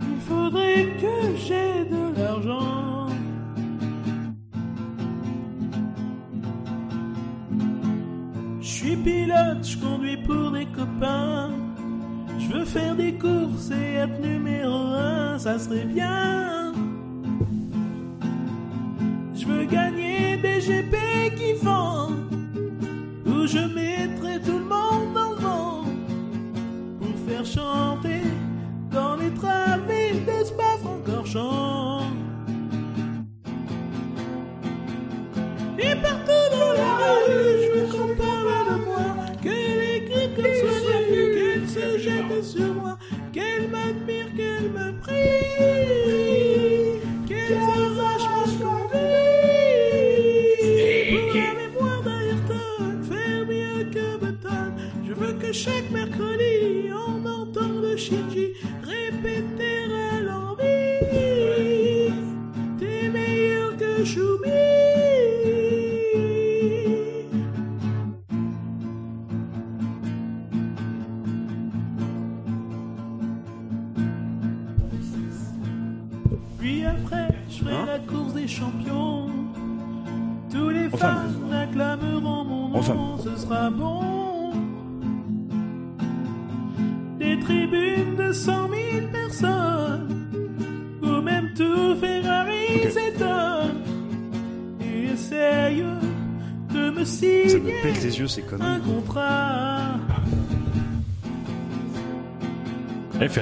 il 0.00 0.20
faudrait 0.20 0.88
que 1.00 1.36
j'ai 1.36 1.84
de 1.90 2.18
l'argent. 2.20 3.08
Je 8.60 8.66
suis 8.66 8.96
pilote, 8.96 9.62
je 9.62 9.78
conduis 9.78 10.16
pour 10.26 10.50
des 10.50 10.66
copains. 10.66 11.27
Je 12.48 12.54
veux 12.54 12.64
faire 12.64 12.94
des 12.94 13.12
courses 13.12 13.70
et 13.70 13.96
être 13.96 14.20
numéro 14.22 14.72
un, 14.72 15.38
ça 15.38 15.58
serait 15.58 15.84
bien. 15.84 16.72
Je 19.34 19.44
veux 19.44 19.64
gagner 19.66 20.38
des 20.38 20.58
GP 20.58 20.96
qui 21.36 21.52
vendent, 21.62 22.32
où 23.26 23.46
je 23.46 23.58
mettrai 23.58 24.40
tout 24.40 24.58
le 24.58 24.64
monde 24.64 25.12
dans 25.14 25.30
le 25.32 25.36
vent, 25.42 25.84
pour 26.98 27.14
faire 27.28 27.44
chanter 27.44 28.22
dans 28.90 29.16
les 29.16 29.30
travées 29.34 30.14
de 30.26 30.44
Spa-Francorchamps. 30.46 31.67
Et 31.67 31.67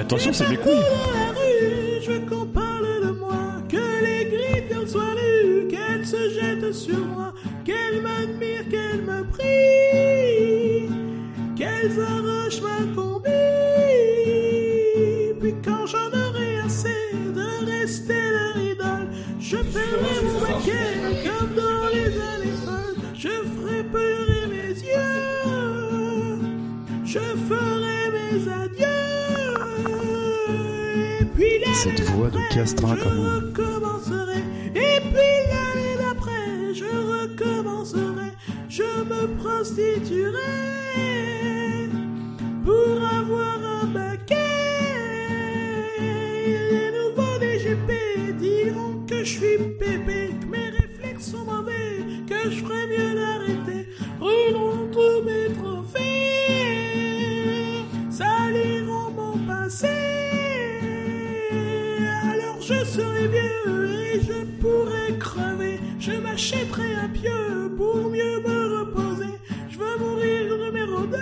attention, 0.07 0.31
c'est 0.31 0.47
Dans 0.47 0.55
couilles. 0.55 1.26
Voix 32.81 32.95
de 32.95 33.46
Je 66.37 66.53
m'achèterai 66.53 66.93
un 66.93 67.09
pieu 67.09 67.73
pour 67.75 68.11
mieux 68.11 68.39
me 68.41 68.79
reposer. 68.79 69.33
Je 69.71 69.77
veux 69.79 69.97
mourir 69.97 70.55
numéro 70.55 71.07
2. 71.07 71.17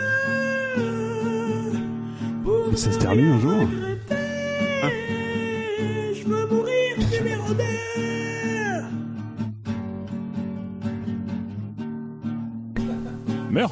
Pour 2.43 2.77
Ça 2.77 2.91
se 2.91 2.99
termine 2.99 3.27
un 3.27 3.39
jour. 3.39 3.65
je 6.13 6.23
veux 6.25 6.47
mourir 6.47 6.97
numéro 7.13 7.53
2. 7.53 7.63
Meurs. 13.51 13.71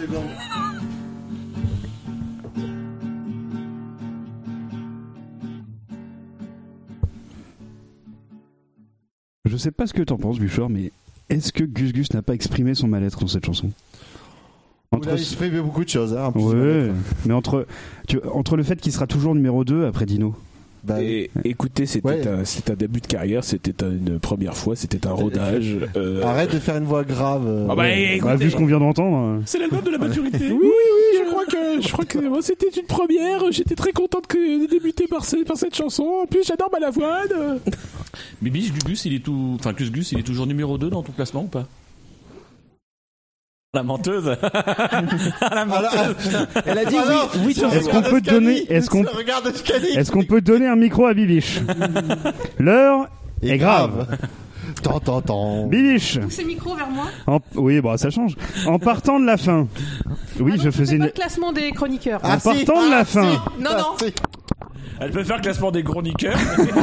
Je 9.43 9.57
sais 9.57 9.71
pas 9.71 9.87
ce 9.87 9.93
que 9.93 10.03
t'en 10.03 10.15
penses, 10.15 10.39
Bouchard, 10.39 10.69
mais 10.69 10.93
est-ce 11.33 11.53
que 11.53 11.63
Gus 11.63 11.93
Gus 11.93 12.13
n'a 12.13 12.21
pas 12.21 12.33
exprimé 12.33 12.75
son 12.75 12.87
mal-être 12.87 13.19
dans 13.19 13.27
cette 13.27 13.45
chanson 13.45 13.71
Il 15.01 15.09
a 15.09 15.13
exprimé 15.13 15.59
beaucoup 15.59 15.83
de 15.83 15.89
choses. 15.89 16.15
Hein. 16.15 16.31
Ouais, 16.35 16.91
mais 17.25 17.33
entre, 17.33 17.65
tu, 18.07 18.19
entre 18.31 18.55
le 18.55 18.63
fait 18.63 18.79
qu'il 18.79 18.91
sera 18.91 19.07
toujours 19.07 19.35
numéro 19.35 19.63
2 19.63 19.85
après 19.85 20.05
Dino. 20.05 20.35
Bah 20.85 21.01
Et, 21.01 21.31
écoutez, 21.45 21.85
c'était 21.85 22.27
un, 22.27 22.43
c'est 22.43 22.69
un 22.69 22.73
début 22.73 22.99
de 22.99 23.07
carrière, 23.07 23.43
c'était 23.45 23.73
une 23.85 24.19
première 24.19 24.57
fois, 24.57 24.75
c'était 24.75 25.07
un 25.07 25.11
rodage. 25.13 25.77
euh, 25.95 26.21
Arrête 26.25 26.51
de 26.53 26.59
faire 26.59 26.75
une 26.75 26.83
voix 26.83 27.03
grave. 27.05 27.45
euh, 27.47 27.67
Ah 27.69 27.75
bah, 27.75 27.83
ouais. 27.83 28.17
écoutez, 28.17 28.35
vu 28.35 28.51
ce 28.51 28.57
qu'on 28.57 28.65
vient 28.65 28.79
d'entendre. 28.79 29.41
C'est 29.45 29.59
l'album 29.59 29.81
de 29.81 29.91
la 29.91 29.97
maturité. 29.97 30.39
oui, 30.41 30.59
oui, 30.61 30.67
oui, 30.69 31.19
je 31.23 31.29
crois 31.29 31.45
que, 31.45 31.81
je 31.81 31.91
crois 31.91 32.03
que 32.05 32.19
moi, 32.19 32.39
c'était 32.41 32.67
une 32.67 32.85
première. 32.85 33.49
J'étais 33.51 33.75
très 33.75 33.93
contente 33.93 34.27
que 34.27 34.65
de 34.65 34.69
débuter 34.69 35.07
par, 35.07 35.23
ce- 35.23 35.45
par 35.45 35.55
cette 35.55 35.75
chanson. 35.75 36.03
En 36.23 36.25
plus, 36.25 36.43
j'adore 36.45 36.69
Balavoine. 36.69 37.59
Mais 38.41 38.49
Biche 38.49 38.73
Gugus, 38.73 39.05
il 39.05 39.15
est 39.15 39.23
tout. 39.23 39.55
Enfin, 39.57 39.71
Gus 39.71 39.89
Gus, 39.89 40.11
il 40.11 40.19
est 40.19 40.23
toujours 40.23 40.47
numéro 40.47 40.77
2 40.77 40.89
dans 40.89 41.01
ton 41.01 41.13
classement 41.13 41.43
ou 41.43 41.47
pas? 41.47 41.65
La 43.75 43.81
menteuse 43.81 44.25
La 45.41 45.65
menteuse 45.65 46.47
Elle 46.63 46.77
a 46.77 46.85
dit 46.85 46.95
Alors, 46.95 47.31
oui, 47.37 47.55
oui, 47.57 47.65
Est-ce 47.73 47.89
qu'on 47.89 48.01
peut 48.03 48.21
donner- 48.21 48.71
est-ce 48.71 48.87
qu'on- 48.87 49.03
Est-ce 49.95 50.11
qu'on 50.11 50.23
peut 50.23 50.41
donner 50.41 50.67
un 50.67 50.75
micro 50.75 51.07
à 51.07 51.15
Bibiche 51.15 51.59
L'heure 52.59 53.07
est 53.41 53.57
grave. 53.57 54.15
Tant, 54.83 54.99
tant, 54.99 55.21
tant. 55.21 55.65
Bibiche 55.65 56.19
micro 56.45 56.75
vers 56.75 56.87
moi. 56.91 57.05
en- 57.25 57.39
Oui, 57.55 57.81
bon, 57.81 57.97
ça 57.97 58.11
change. 58.11 58.35
En 58.67 58.77
partant 58.77 59.19
de 59.19 59.25
la 59.25 59.37
fin. 59.37 59.67
Oui, 60.39 60.53
je 60.63 60.69
faisais 60.69 60.97
pas 60.99 61.05
une. 61.05 61.05
le 61.05 61.11
classement 61.11 61.51
des 61.51 61.71
chroniqueurs. 61.71 62.19
En 62.23 62.37
partant 62.37 62.85
de 62.85 62.91
la 62.91 63.05
fin. 63.05 63.43
Non, 63.59 63.71
non. 63.71 64.07
Elle 64.99 65.11
peut 65.11 65.23
faire 65.23 65.37
le 65.37 65.41
classement 65.41 65.71
des 65.71 65.83
chroniqueurs. 65.83 66.37
Non, 66.37 66.43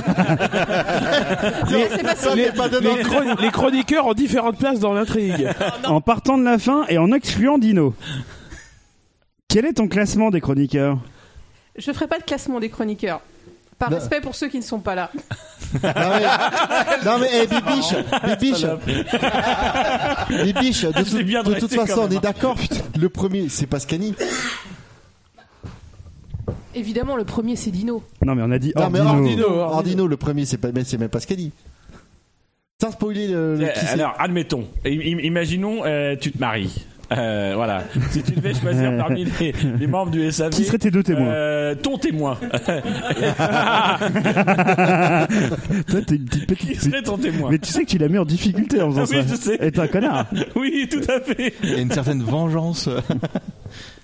c'est 1.91 2.03
pas 2.03 2.14
ça. 2.16 2.34
les, 2.34 2.45
les 2.45 3.03
chron- 3.03 3.36
les 3.41 3.51
chroniqueurs 3.51 4.07
ont 4.07 4.14
différentes 4.14 4.59
places 4.59 4.80
dans 4.80 4.93
l'intrigue. 4.93 5.49
En 5.84 6.01
partant 6.01 6.38
de 6.38 6.45
la 6.45 6.59
fin 6.59 6.84
et 6.88 6.99
en 6.99 7.12
excluant 7.12 7.59
Dino. 7.59 7.95
Quel 9.49 9.64
est 9.64 9.74
ton 9.74 9.88
classement 9.88 10.30
des 10.30 10.41
chroniqueurs 10.41 10.99
Je 11.76 11.93
ferai 11.93 12.07
pas 12.07 12.18
de 12.18 12.24
classement 12.24 12.61
des 12.61 12.68
chroniqueurs. 12.68 13.20
Par 13.78 13.91
Non. 13.91 13.97
respect 13.97 14.20
pour 14.20 14.34
ceux 14.34 14.49
qui 14.49 14.59
ne 14.59 14.62
sont 14.62 14.80
pas 14.80 14.95
là. 14.95 15.11
Non 15.72 15.78
mais, 15.95 17.05
non 17.05 17.18
mais 17.20 17.28
eh, 17.32 17.47
Bibiche, 17.47 17.95
Bibiche, 18.26 18.66
Bibiche, 20.43 20.82
de, 20.84 21.03
tout- 21.05 21.22
bien 21.24 21.45
de 21.45 21.55
toute 21.55 21.72
façon 21.72 21.95
quand 21.95 22.01
on 22.01 22.09
même, 22.09 22.18
est 22.18 22.20
d'accord. 22.20 22.57
Le 22.99 23.09
premier, 23.09 23.49
c'est 23.49 23.68
Pascani. 23.68 24.16
Évidemment, 26.74 27.16
le 27.16 27.24
premier, 27.24 27.57
c'est 27.57 27.70
Dino. 27.70 28.03
Non, 28.24 28.34
mais 28.34 28.42
on 28.44 28.51
a 28.51 28.59
dit 28.59 28.72
Non 28.76 28.90
mais 28.90 28.98
Dino. 29.01 29.11
Ordino, 29.14 29.46
Ordino, 29.48 30.07
le 30.07 30.16
premier, 30.16 30.44
c'est 30.44 30.59
pas, 30.59 30.72
mais 30.72 30.84
c'est 30.84 30.98
même 30.98 31.09
Pascali. 31.09 31.53
Sans 32.80 32.92
spoiler 32.92 33.28
le, 33.28 33.57
le- 33.57 33.66
qui 33.66 33.80
c'est. 33.80 33.88
Alors, 33.88 34.14
admettons, 34.18 34.66
im- 34.86 34.90
imaginons, 35.22 35.84
euh, 35.84 36.16
tu 36.18 36.32
te 36.32 36.38
maries. 36.38 36.86
Euh, 37.13 37.53
voilà. 37.57 37.83
Si 38.11 38.23
tu 38.23 38.33
devais 38.33 38.55
choisir 38.55 38.97
parmi 38.97 39.25
les, 39.41 39.53
les 39.79 39.87
membres 39.87 40.11
du 40.13 40.31
SAV. 40.31 40.51
Qui 40.51 40.65
seraient 40.65 40.79
tes 40.79 40.91
deux 40.91 41.03
témoins 41.03 41.29
euh, 41.29 41.75
Ton 41.75 41.99
témoin. 41.99 42.39
Toi, 45.89 46.01
t'es 46.07 46.15
une 46.17 46.25
petite 46.25 46.47
Qui 46.47 46.67
petite. 46.67 46.81
serait 46.83 47.03
ton 47.03 47.19
témoin 47.19 47.51
Mais 47.51 47.59
tu 47.59 47.71
sais 47.71 47.85
que 47.85 47.91
tu 47.91 47.99
l'as 47.99 48.09
mis 48.09 48.19
en 48.19 48.25
difficulté 48.25 48.81
en 48.81 48.91
faisant 48.91 49.03
Ah 49.03 49.07
oui, 49.11 49.23
ça. 49.29 49.35
je 49.35 49.41
sais. 49.41 49.59
Et 49.61 49.73
t'es 49.73 49.81
un 49.81 49.87
connard. 49.89 50.27
Oui, 50.55 50.89
tout 50.91 51.03
à 51.11 51.21
fait. 51.21 51.53
Il 51.63 51.71
y 51.71 51.75
a 51.75 51.79
une 51.79 51.91
certaine 51.91 52.23
vengeance. 52.23 52.89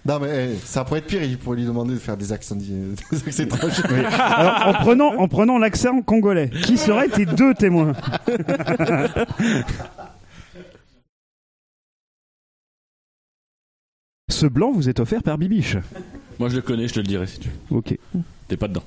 Non 0.09 0.21
mais 0.21 0.51
eh, 0.53 0.57
ça 0.65 0.85
pourrait 0.85 1.01
être 1.01 1.07
pire. 1.07 1.25
Il 1.25 1.37
pourrait 1.37 1.57
lui 1.57 1.65
demander 1.65 1.95
de 1.95 1.99
faire 1.99 2.17
des 2.17 2.33
accents, 2.33 2.55
des 2.55 2.95
accents 3.27 3.43
étrangers. 3.43 3.83
Alors, 4.15 4.69
en 4.69 4.73
prenant, 4.75 5.13
en 5.19 5.27
prenant 5.27 5.59
l'accent 5.59 6.01
congolais, 6.03 6.49
qui 6.63 6.77
seraient 6.77 7.09
tes 7.09 7.27
deux 7.27 7.55
témoins? 7.55 7.93
Ce 14.29 14.47
blanc 14.47 14.73
vous 14.73 14.89
est 14.89 14.99
offert 14.99 15.23
par 15.23 15.39
Bibiche. 15.39 15.77
Moi, 16.39 16.49
je 16.49 16.57
le 16.57 16.63
connais, 16.63 16.89
je 16.89 16.95
te 16.95 16.99
le 17.01 17.07
dirai 17.07 17.27
si 17.27 17.39
tu 17.39 17.49
veux. 17.71 17.77
Ok. 17.77 17.97
T'es 18.49 18.57
pas 18.57 18.67
dedans. 18.69 18.83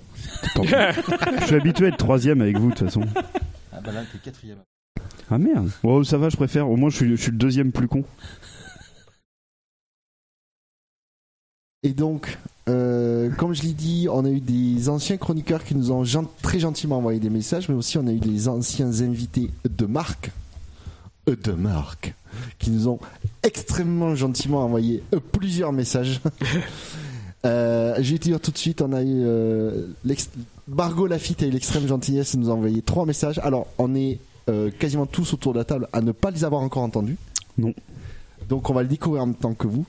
Tant 0.54 0.64
pis. 0.64 0.70
Je 1.42 1.46
suis 1.46 1.56
habitué 1.56 1.86
à 1.86 1.90
être 1.90 1.98
troisième 1.98 2.42
avec 2.42 2.58
vous 2.58 2.70
de 2.72 2.76
toute 2.76 2.88
façon. 2.88 3.02
Ah 3.72 3.80
bah 3.82 3.92
là, 3.94 4.04
t'es 4.12 4.18
quatrième. 4.20 4.58
Ah 5.32 5.38
merde. 5.38 5.70
Oh, 5.84 6.04
ça 6.04 6.18
va, 6.18 6.30
je 6.30 6.36
préfère. 6.36 6.70
Au 6.70 6.76
moins, 6.76 6.90
je 6.90 6.98
suis, 6.98 7.10
je 7.16 7.22
suis 7.22 7.32
le 7.32 7.38
deuxième 7.38 7.72
plus 7.72 7.88
con. 7.88 8.04
Et 11.84 11.94
donc, 11.94 12.38
euh, 12.68 13.30
comme 13.32 13.54
je 13.54 13.64
l'ai 13.64 13.74
dit, 13.74 14.08
on 14.12 14.26
a 14.26 14.30
eu 14.30 14.42
des 14.42 14.90
anciens 14.90 15.16
chroniqueurs 15.18 15.64
qui 15.64 15.74
nous 15.74 15.92
ont 15.92 16.04
gen- 16.04 16.28
très 16.42 16.60
gentiment 16.60 16.98
envoyé 16.98 17.22
des 17.22 17.30
messages, 17.30 17.70
mais 17.70 17.76
aussi 17.76 17.98
on 17.98 18.06
a 18.08 18.12
eu 18.12 18.20
des 18.20 18.50
anciens 18.50 19.00
invités 19.02 19.50
de 19.64 19.86
marque, 19.86 20.32
euh, 21.30 21.38
de 21.38 21.54
marque, 21.54 22.14
qui 22.58 22.72
nous 22.72 22.88
ont 22.88 23.00
extrêmement 23.44 24.16
gentiment 24.16 24.64
envoyé 24.64 25.04
euh, 25.14 25.20
plusieurs 25.20 25.72
messages. 25.72 26.22
Euh, 27.46 27.96
je 28.00 28.12
vais 28.12 28.18
te 28.18 28.24
dire 28.24 28.40
tout 28.42 28.52
de 28.52 28.58
suite, 28.58 28.82
on 28.82 28.92
a 28.92 29.02
eu 29.02 29.22
euh, 29.24 29.88
Margot 30.68 31.08
Lafitte 31.08 31.44
a 31.44 31.46
eu 31.46 31.52
l'extrême 31.52 31.88
gentillesse 31.88 32.36
de 32.36 32.42
nous 32.42 32.50
envoyer 32.50 32.82
trois 32.82 33.06
messages. 33.06 33.40
Alors, 33.40 33.68
on 33.78 33.96
est 33.96 34.20
euh, 34.50 34.70
quasiment 34.78 35.06
tous 35.06 35.34
autour 35.34 35.54
de 35.54 35.60
la 35.60 35.64
table 35.64 35.88
à 35.94 36.02
ne 36.02 36.12
pas 36.12 36.32
les 36.32 36.44
avoir 36.44 36.62
encore 36.62 36.84
entendus. 36.84 37.18
Non. 37.58 37.74
Donc 38.50 38.70
on 38.70 38.74
va 38.74 38.82
le 38.82 38.88
découvrir 38.88 39.24
en 39.24 39.28
même 39.28 39.36
temps 39.36 39.54
que 39.54 39.68
vous. 39.68 39.86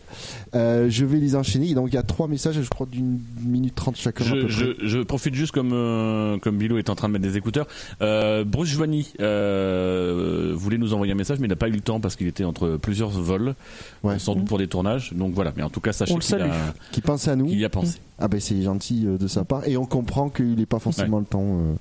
Euh, 0.55 0.89
je 0.91 1.05
vais 1.05 1.19
les 1.19 1.35
enchaîner. 1.35 1.75
Donc 1.75 1.89
il 1.89 1.95
y 1.95 1.99
a 1.99 2.03
trois 2.03 2.29
messages, 2.29 2.61
je 2.61 2.69
crois, 2.69 2.87
d'une 2.87 3.19
minute 3.45 3.75
trente 3.75 3.97
chacun. 3.97 4.25
Je, 4.25 5.03
profite 5.03 5.35
juste 5.35 5.53
comme 5.53 5.73
euh, 5.73 6.39
comme 6.39 6.59
Bilo 6.59 6.79
est 6.79 6.91
en 6.91 6.95
train 6.95 7.09
de 7.09 7.15
mettre 7.15 7.25
des 7.25 7.37
écouteurs. 7.37 7.67
Euh, 8.03 8.45
Bruce 8.45 8.69
Joigny 8.69 9.13
euh, 9.21 10.53
voulait 10.55 10.79
nous 10.79 10.93
envoyer 10.95 11.13
un 11.13 11.17
message, 11.17 11.39
mais 11.41 11.47
il 11.47 11.51
n'a 11.51 11.57
pas 11.57 11.69
eu 11.69 11.73
le 11.73 11.81
temps 11.81 12.01
parce 12.01 12.17
qu'il 12.17 12.27
était 12.27 12.45
entre 12.45 12.77
plusieurs 12.77 13.11
vols, 13.11 13.55
sans 14.19 14.35
doute 14.35 14.47
pour 14.47 14.59
des 14.59 14.69
tournages. 14.69 15.13
Donc 15.15 15.33
voilà. 15.35 15.53
Mais 15.57 15.63
en 15.63 15.71
tout 15.71 15.81
cas, 15.81 15.93
sachez 15.93 16.13
On 16.13 16.17
le 16.17 16.21
qu'il 16.21 16.31
salue. 16.31 16.51
a, 16.51 16.75
Qui 16.93 17.01
pense 17.01 17.27
à 17.29 17.37
nous. 17.37 17.47
qu'il 17.47 17.59
y 17.59 17.65
a 17.65 17.71
pensé. 17.71 17.99
Ah 18.19 18.29
ben 18.29 18.39
c'est 18.39 18.61
gentil 18.63 19.07
de 19.07 19.27
sa 19.27 19.45
part. 19.45 19.67
Et 19.67 19.77
on 19.79 19.87
comprend 19.87 20.29
qu'il 20.29 20.57
n'est 20.57 20.67
pas 20.67 20.79
forcément 20.79 21.19
le 21.19 21.25
temps. 21.25 21.43
euh. 21.45 21.75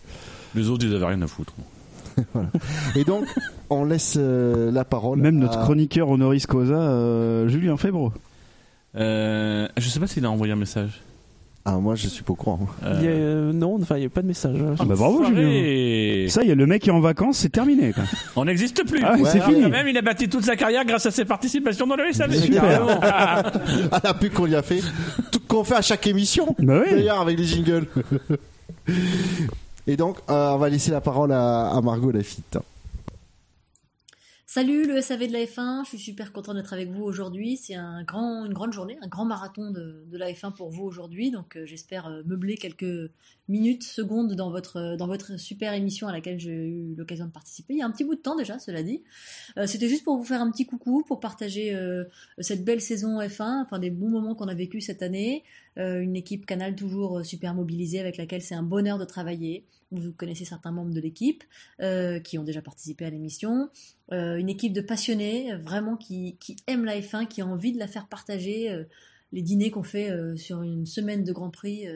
Les 0.56 0.70
autres, 0.70 0.86
ils 0.86 0.96
avaient 0.96 1.06
rien 1.06 1.22
à 1.22 1.28
foutre. 1.28 1.54
Voilà. 2.34 2.50
Et 2.96 3.04
donc, 3.06 3.26
on 3.70 3.86
laisse 3.86 4.16
euh, 4.18 4.72
la 4.72 4.84
parole. 4.86 5.20
Même 5.20 5.38
notre 5.40 5.60
à- 5.60 5.64
chroniqueur 5.64 6.10
honoris 6.10 6.46
causa, 6.48 6.74
euh, 6.76 7.48
Julien 7.48 7.78
Febro. 7.78 8.12
Euh, 8.96 9.68
je 9.78 9.88
sais 9.90 10.00
pas 10.00 10.08
s'il 10.08 10.26
a 10.26 10.32
envoyé 10.32 10.54
un 10.54 10.58
message. 10.58 11.02
Ah, 11.66 11.74
moi, 11.78 11.94
je 11.94 12.08
suis 12.08 12.24
pas 12.24 12.34
au 12.34 12.36
courant. 12.36 12.68
Il 12.84 13.04
y 13.04 13.08
a, 13.08 13.12
euh, 13.12 13.54
non, 13.54 13.78
enfin, 13.80 13.98
il 13.98 14.00
n'y 14.00 14.06
a 14.06 14.10
pas 14.10 14.22
de 14.24 14.28
message. 14.28 14.58
Ah 14.80 14.86
bah 14.86 14.96
bravo 14.98 15.24
Julien. 15.26 16.28
Ça 16.30 16.44
y 16.44 16.50
est, 16.50 16.56
le 16.56 16.66
mec 16.66 16.88
est 16.88 16.92
en 16.92 17.02
vacances, 17.02 17.38
c'est 17.40 17.50
terminé. 17.52 17.94
Quoi. 17.94 18.06
On 18.38 18.46
n'existe 18.46 18.84
plus. 18.88 19.04
Ah, 19.04 19.16
c'est 19.26 19.42
fini. 19.42 19.62
Quand 19.64 19.70
même, 19.70 19.88
il 19.88 19.96
a 19.98 20.02
bâti 20.02 20.28
toute 20.30 20.46
sa 20.46 20.56
carrière 20.56 20.84
grâce 20.86 21.06
à 21.06 21.12
ses 21.12 21.26
participations 21.26 21.86
dans 21.86 21.98
le 21.98 22.12
SAV. 22.12 22.34
Super. 22.34 22.88
à 23.04 24.00
la 24.04 24.14
pub 24.16 24.34
qu'on 24.34 24.46
lui 24.46 24.56
a 24.56 24.64
fait, 24.64 24.82
tout 25.32 25.42
qu'on 25.48 25.64
fait 25.64 25.76
à 25.76 25.82
chaque 25.82 26.08
émission. 26.08 26.56
Bah 26.58 26.82
oui. 26.86 26.92
D'ailleurs, 26.96 27.22
avec 27.22 27.38
les 27.38 27.46
jingles. 27.46 27.86
Et 29.88 29.98
donc, 29.98 30.18
euh, 30.30 30.52
on 30.54 30.58
va 30.58 30.70
laisser 30.70 30.92
la 30.92 31.02
parole 31.02 31.32
à, 31.32 31.70
à 31.70 31.82
Margot 31.82 32.12
Lafitte. 32.12 32.58
Salut 34.52 34.88
le 34.88 35.00
SAV 35.00 35.28
de 35.28 35.34
la 35.34 35.46
F1, 35.46 35.84
je 35.84 35.90
suis 35.90 36.00
super 36.00 36.34
content 36.34 36.56
d'être 36.56 36.74
avec 36.74 36.90
vous 36.90 37.04
aujourd'hui. 37.04 37.56
C'est 37.56 37.76
une 37.76 38.04
grande 38.04 38.74
journée, 38.74 38.98
un 39.00 39.08
grand 39.08 39.24
marathon 39.24 39.70
de, 39.70 40.04
de 40.08 40.18
la 40.18 40.32
F1 40.32 40.56
pour 40.56 40.72
vous 40.72 40.86
aujourd'hui. 40.86 41.30
Donc 41.30 41.56
euh, 41.56 41.68
j'espère 41.68 42.08
euh, 42.08 42.24
meubler 42.26 42.58
quelques 42.58 43.12
minutes, 43.50 43.84
secondes 43.84 44.36
dans 44.36 44.52
votre, 44.52 44.96
dans 44.96 45.08
votre 45.08 45.38
super 45.40 45.74
émission 45.74 46.08
à 46.08 46.12
laquelle 46.12 46.40
j'ai 46.40 46.52
eu 46.52 46.96
l'occasion 46.96 47.26
de 47.26 47.32
participer. 47.32 47.74
Il 47.74 47.80
y 47.80 47.82
a 47.82 47.86
un 47.86 47.92
petit 47.92 48.06
bout 48.06 48.16
de 48.16 48.22
temps 48.22 48.36
déjà, 48.36 48.60
cela 48.60 48.84
dit. 48.84 49.04
Euh, 49.58 49.66
C'était 49.66 49.90
juste 49.90 50.04
pour 50.04 50.18
vous 50.18 50.24
faire 50.24 50.42
un 50.42 50.50
petit 50.52 50.66
coucou, 50.66 51.04
pour 51.06 51.20
partager 51.20 51.74
euh, 51.74 52.06
cette 52.38 52.64
belle 52.64 52.80
saison 52.80 53.20
F1, 53.20 53.64
enfin 53.64 53.80
des 53.80 53.90
bons 53.90 54.10
moments 54.10 54.36
qu'on 54.36 54.48
a 54.48 54.54
vécu 54.54 54.82
cette 54.82 55.02
année. 55.02 55.44
Euh, 55.78 56.00
une 56.00 56.16
équipe 56.16 56.46
Canal 56.46 56.76
toujours 56.76 57.26
super 57.26 57.56
mobilisée 57.56 58.00
avec 58.00 58.18
laquelle 58.18 58.42
c'est 58.42 58.56
un 58.56 58.64
bonheur 58.64 59.00
de 59.00 59.06
travailler. 59.06 59.66
Vous 59.92 60.14
connaissez 60.14 60.46
certains 60.46 60.72
membres 60.72 60.94
de 60.94 61.02
l'équipe 61.02 61.44
qui 62.24 62.38
ont 62.38 62.44
déjà 62.44 62.62
participé 62.62 63.06
à 63.06 63.10
l'émission. 63.10 63.70
Une 64.12 64.48
équipe 64.48 64.72
de 64.72 64.82
passionnés, 64.82 65.56
vraiment 65.56 65.98
qui, 65.98 66.38
qui 66.40 66.58
aiment 66.68 66.86
la 66.86 67.00
F1, 67.00 67.28
qui 67.28 67.42
a 67.42 67.48
envie 67.48 67.72
de 67.72 67.80
la 67.80 67.88
faire 67.88 68.08
partager. 68.08 68.86
les 69.32 69.42
dîners 69.42 69.72
qu'on 69.72 69.82
fait 69.82 70.12
sur 70.38 70.62
une 70.62 70.86
semaine 70.86 71.24
de 71.24 71.34
Grand 71.34 71.50
Prix, 71.50 71.88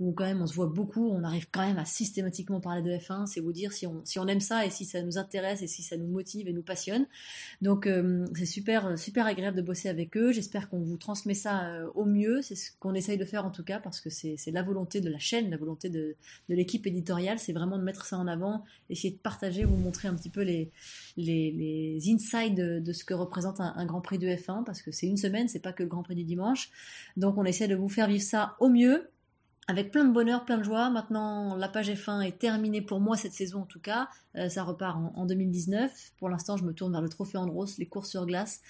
où 0.00 0.12
quand 0.12 0.24
même 0.24 0.40
on 0.40 0.46
se 0.46 0.54
voit 0.54 0.66
beaucoup, 0.66 1.08
on 1.10 1.22
arrive 1.22 1.46
quand 1.50 1.64
même 1.64 1.76
à 1.78 1.84
systématiquement 1.84 2.58
parler 2.58 2.80
de 2.80 2.90
F1. 2.90 3.26
C'est 3.26 3.40
vous 3.40 3.52
dire 3.52 3.72
si 3.72 3.86
on, 3.86 4.26
aime 4.26 4.40
ça 4.40 4.64
et 4.64 4.70
si 4.70 4.86
ça 4.86 5.02
nous 5.02 5.18
intéresse 5.18 5.60
et 5.62 5.66
si 5.66 5.82
ça 5.82 5.96
nous 5.98 6.06
motive 6.06 6.48
et 6.48 6.52
nous 6.54 6.62
passionne. 6.62 7.06
Donc 7.60 7.86
euh, 7.86 8.26
c'est 8.34 8.46
super, 8.46 8.98
super 8.98 9.26
agréable 9.26 9.58
de 9.58 9.62
bosser 9.62 9.90
avec 9.90 10.16
eux. 10.16 10.32
J'espère 10.32 10.70
qu'on 10.70 10.80
vous 10.80 10.96
transmet 10.96 11.34
ça 11.34 11.66
euh, 11.66 11.86
au 11.94 12.06
mieux. 12.06 12.40
C'est 12.40 12.54
ce 12.54 12.70
qu'on 12.80 12.94
essaye 12.94 13.18
de 13.18 13.24
faire 13.26 13.44
en 13.44 13.50
tout 13.50 13.62
cas 13.62 13.78
parce 13.78 14.00
que 14.00 14.08
c'est 14.08 14.38
la 14.50 14.62
volonté 14.62 15.02
de 15.02 15.10
la 15.10 15.18
chaîne, 15.18 15.50
la 15.50 15.58
volonté 15.58 15.90
de, 15.90 16.16
l'équipe 16.48 16.86
éditoriale. 16.86 17.38
C'est 17.38 17.52
vraiment 17.52 17.78
de 17.78 17.84
mettre 17.84 18.06
ça 18.06 18.16
en 18.16 18.26
avant, 18.26 18.64
essayer 18.88 19.12
de 19.12 19.18
partager, 19.18 19.64
vous 19.64 19.76
montrer 19.76 20.08
un 20.08 20.14
petit 20.14 20.30
peu 20.30 20.42
les, 20.42 20.70
insides 22.08 22.56
de, 22.56 22.80
de 22.80 22.92
ce 22.94 23.04
que 23.04 23.12
représente 23.12 23.60
un, 23.60 23.74
un 23.76 23.84
Grand 23.84 24.00
Prix 24.00 24.18
de 24.18 24.28
F1 24.28 24.64
parce 24.64 24.80
que 24.80 24.90
c'est 24.92 25.06
une 25.06 25.18
semaine, 25.18 25.46
c'est 25.46 25.60
pas 25.60 25.74
que 25.74 25.82
le 25.82 25.90
Grand 25.90 26.02
Prix 26.02 26.14
du 26.14 26.24
dimanche. 26.24 26.70
Donc 27.18 27.36
on 27.36 27.44
essaie 27.44 27.68
de 27.68 27.74
vous 27.74 27.90
faire 27.90 28.08
vivre 28.08 28.22
ça 28.22 28.56
au 28.60 28.70
mieux 28.70 29.10
avec 29.70 29.90
plein 29.90 30.04
de 30.04 30.12
bonheur, 30.12 30.44
plein 30.44 30.58
de 30.58 30.64
joie. 30.64 30.90
Maintenant, 30.90 31.56
la 31.56 31.68
page 31.68 31.88
F1 31.90 32.22
est 32.22 32.38
terminée 32.38 32.82
pour 32.82 33.00
moi 33.00 33.16
cette 33.16 33.32
saison 33.32 33.62
en 33.62 33.66
tout 33.66 33.80
cas. 33.80 34.08
Euh, 34.36 34.48
ça 34.48 34.64
repart 34.64 34.96
en, 34.96 35.12
en 35.14 35.26
2019. 35.26 36.12
Pour 36.18 36.28
l'instant, 36.28 36.56
je 36.56 36.64
me 36.64 36.72
tourne 36.72 36.92
vers 36.92 37.00
le 37.00 37.08
trophée 37.08 37.38
Andros, 37.38 37.78
les 37.78 37.86
courses 37.86 38.10
sur 38.10 38.26
glace. 38.26 38.60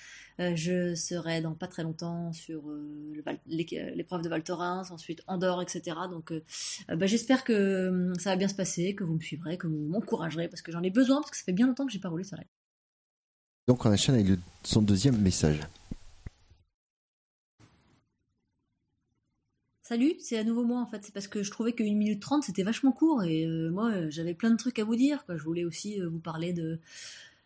Euh, 0.41 0.53
je 0.57 0.95
serai 0.95 1.43
dans 1.43 1.55
pas 1.55 1.67
très 1.67 1.83
longtemps 1.83 2.33
sur 2.33 2.69
euh, 2.71 3.23
l'épreuve 3.47 4.23
de 4.23 4.29
Val 4.29 4.43
Thorens, 4.43 4.91
ensuite 4.91 5.23
Andorre, 5.27 5.63
etc. 5.63 5.97
Donc, 6.11 6.33
bah, 6.89 7.07
j'espère 7.07 7.45
que 7.45 7.53
euh, 7.53 8.15
ça 8.19 8.31
va 8.31 8.37
bien 8.37 8.49
se 8.49 8.55
passer, 8.55 8.95
que 8.95 9.05
vous 9.05 9.15
me 9.15 9.21
suivrez, 9.21 9.59
que 9.59 9.67
vous 9.67 9.77
m'encouragerez, 9.77 10.49
parce 10.49 10.63
que 10.63 10.73
j'en 10.73 10.83
ai 10.83 10.91
besoin, 10.91 11.21
parce 11.21 11.31
que 11.31 11.37
ça 11.37 11.45
fait 11.45 11.53
bien 11.53 11.67
longtemps 11.67 11.85
que 11.85 11.93
j'ai 11.93 11.99
pas 11.99 12.09
roulé 12.09 12.25
sur 12.25 12.37
la 12.37 12.45
Donc, 13.69 13.85
on 13.85 13.93
enchaîne 13.93 14.15
avec 14.15 14.29
son 14.65 14.81
deuxième 14.81 15.19
message. 15.19 15.61
Salut, 19.91 20.15
c'est 20.21 20.39
à 20.39 20.45
nouveau 20.45 20.63
moi 20.63 20.81
en 20.81 20.87
fait. 20.87 21.01
C'est 21.03 21.13
parce 21.13 21.27
que 21.27 21.43
je 21.43 21.51
trouvais 21.51 21.75
1 21.77 21.83
minute 21.83 22.23
30 22.23 22.45
c'était 22.45 22.63
vachement 22.63 22.93
court 22.93 23.25
et 23.25 23.45
euh, 23.45 23.73
moi 23.73 23.91
euh, 23.91 24.07
j'avais 24.09 24.35
plein 24.35 24.53
de 24.53 24.57
trucs 24.57 24.79
à 24.79 24.85
vous 24.85 24.95
dire. 24.95 25.25
Quoi. 25.27 25.37
Je 25.37 25.43
voulais 25.43 25.65
aussi 25.65 26.01
euh, 26.01 26.09
vous 26.09 26.21
parler 26.21 26.53
de, 26.53 26.79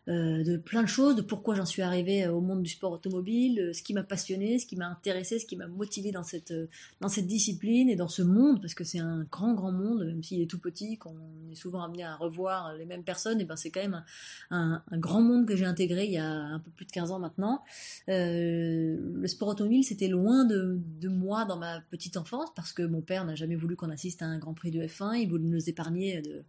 euh, 0.07 0.43
de 0.43 0.57
plein 0.57 0.83
de 0.83 0.87
choses, 0.87 1.15
de 1.15 1.21
pourquoi 1.23 1.55
j'en 1.55 1.65
suis 1.65 1.81
arrivé 1.81 2.25
euh, 2.25 2.31
au 2.31 2.39
monde 2.41 2.61
du 2.61 2.69
sport 2.69 2.91
automobile, 2.91 3.59
euh, 3.59 3.73
ce 3.73 3.81
qui 3.81 3.93
m'a 3.95 4.03
passionné, 4.03 4.59
ce 4.59 4.67
qui 4.67 4.75
m'a 4.75 4.87
intéressé, 4.87 5.39
ce 5.39 5.45
qui 5.47 5.55
m'a 5.55 5.67
motivé 5.67 6.11
dans 6.11 6.23
cette, 6.23 6.53
dans 7.01 7.07
cette 7.09 7.25
discipline 7.25 7.89
et 7.89 7.95
dans 7.95 8.07
ce 8.07 8.21
monde 8.21 8.61
parce 8.61 8.75
que 8.75 8.83
c'est 8.83 8.99
un 8.99 9.25
grand 9.31 9.53
grand 9.55 9.71
monde, 9.71 10.05
même 10.05 10.21
s'il 10.21 10.41
est 10.41 10.45
tout 10.49 10.59
petit, 10.59 10.97
qu'on 10.97 11.15
est 11.51 11.55
souvent 11.55 11.81
amené 11.83 12.03
à 12.03 12.15
revoir 12.15 12.75
les 12.75 12.85
mêmes 12.85 13.03
personnes, 13.03 13.41
et 13.41 13.45
ben 13.45 13.55
c'est 13.55 13.71
quand 13.71 13.81
même 13.81 14.03
un, 14.51 14.83
un- 14.91 14.97
grand 14.99 15.21
monde 15.21 15.47
que 15.47 15.55
j'ai 15.55 15.65
intégré 15.65 16.05
il 16.05 16.11
y 16.11 16.17
a 16.17 16.29
un 16.29 16.59
peu 16.59 16.69
plus 16.71 16.85
de 16.85 16.91
15 16.91 17.11
ans 17.11 17.19
maintenant. 17.19 17.63
Le 18.07 19.27
sport 19.27 19.49
automobile, 19.49 19.83
c'était 19.83 20.07
loin 20.07 20.45
de, 20.45 20.79
de 21.01 21.09
moi 21.09 21.45
dans 21.45 21.57
ma 21.57 21.81
petite 21.89 22.17
enfance 22.17 22.49
parce 22.55 22.73
que 22.73 22.83
mon 22.83 23.01
père 23.01 23.25
n'a 23.25 23.35
jamais 23.35 23.55
voulu 23.55 23.75
qu'on 23.75 23.89
assiste 23.89 24.21
à 24.21 24.25
un 24.25 24.37
Grand 24.37 24.53
Prix 24.53 24.71
de 24.71 24.81
F1. 24.81 25.15
Il 25.19 25.29
voulait 25.29 25.43
nous 25.47 25.69
épargner 25.69 26.21
de, 26.21 26.43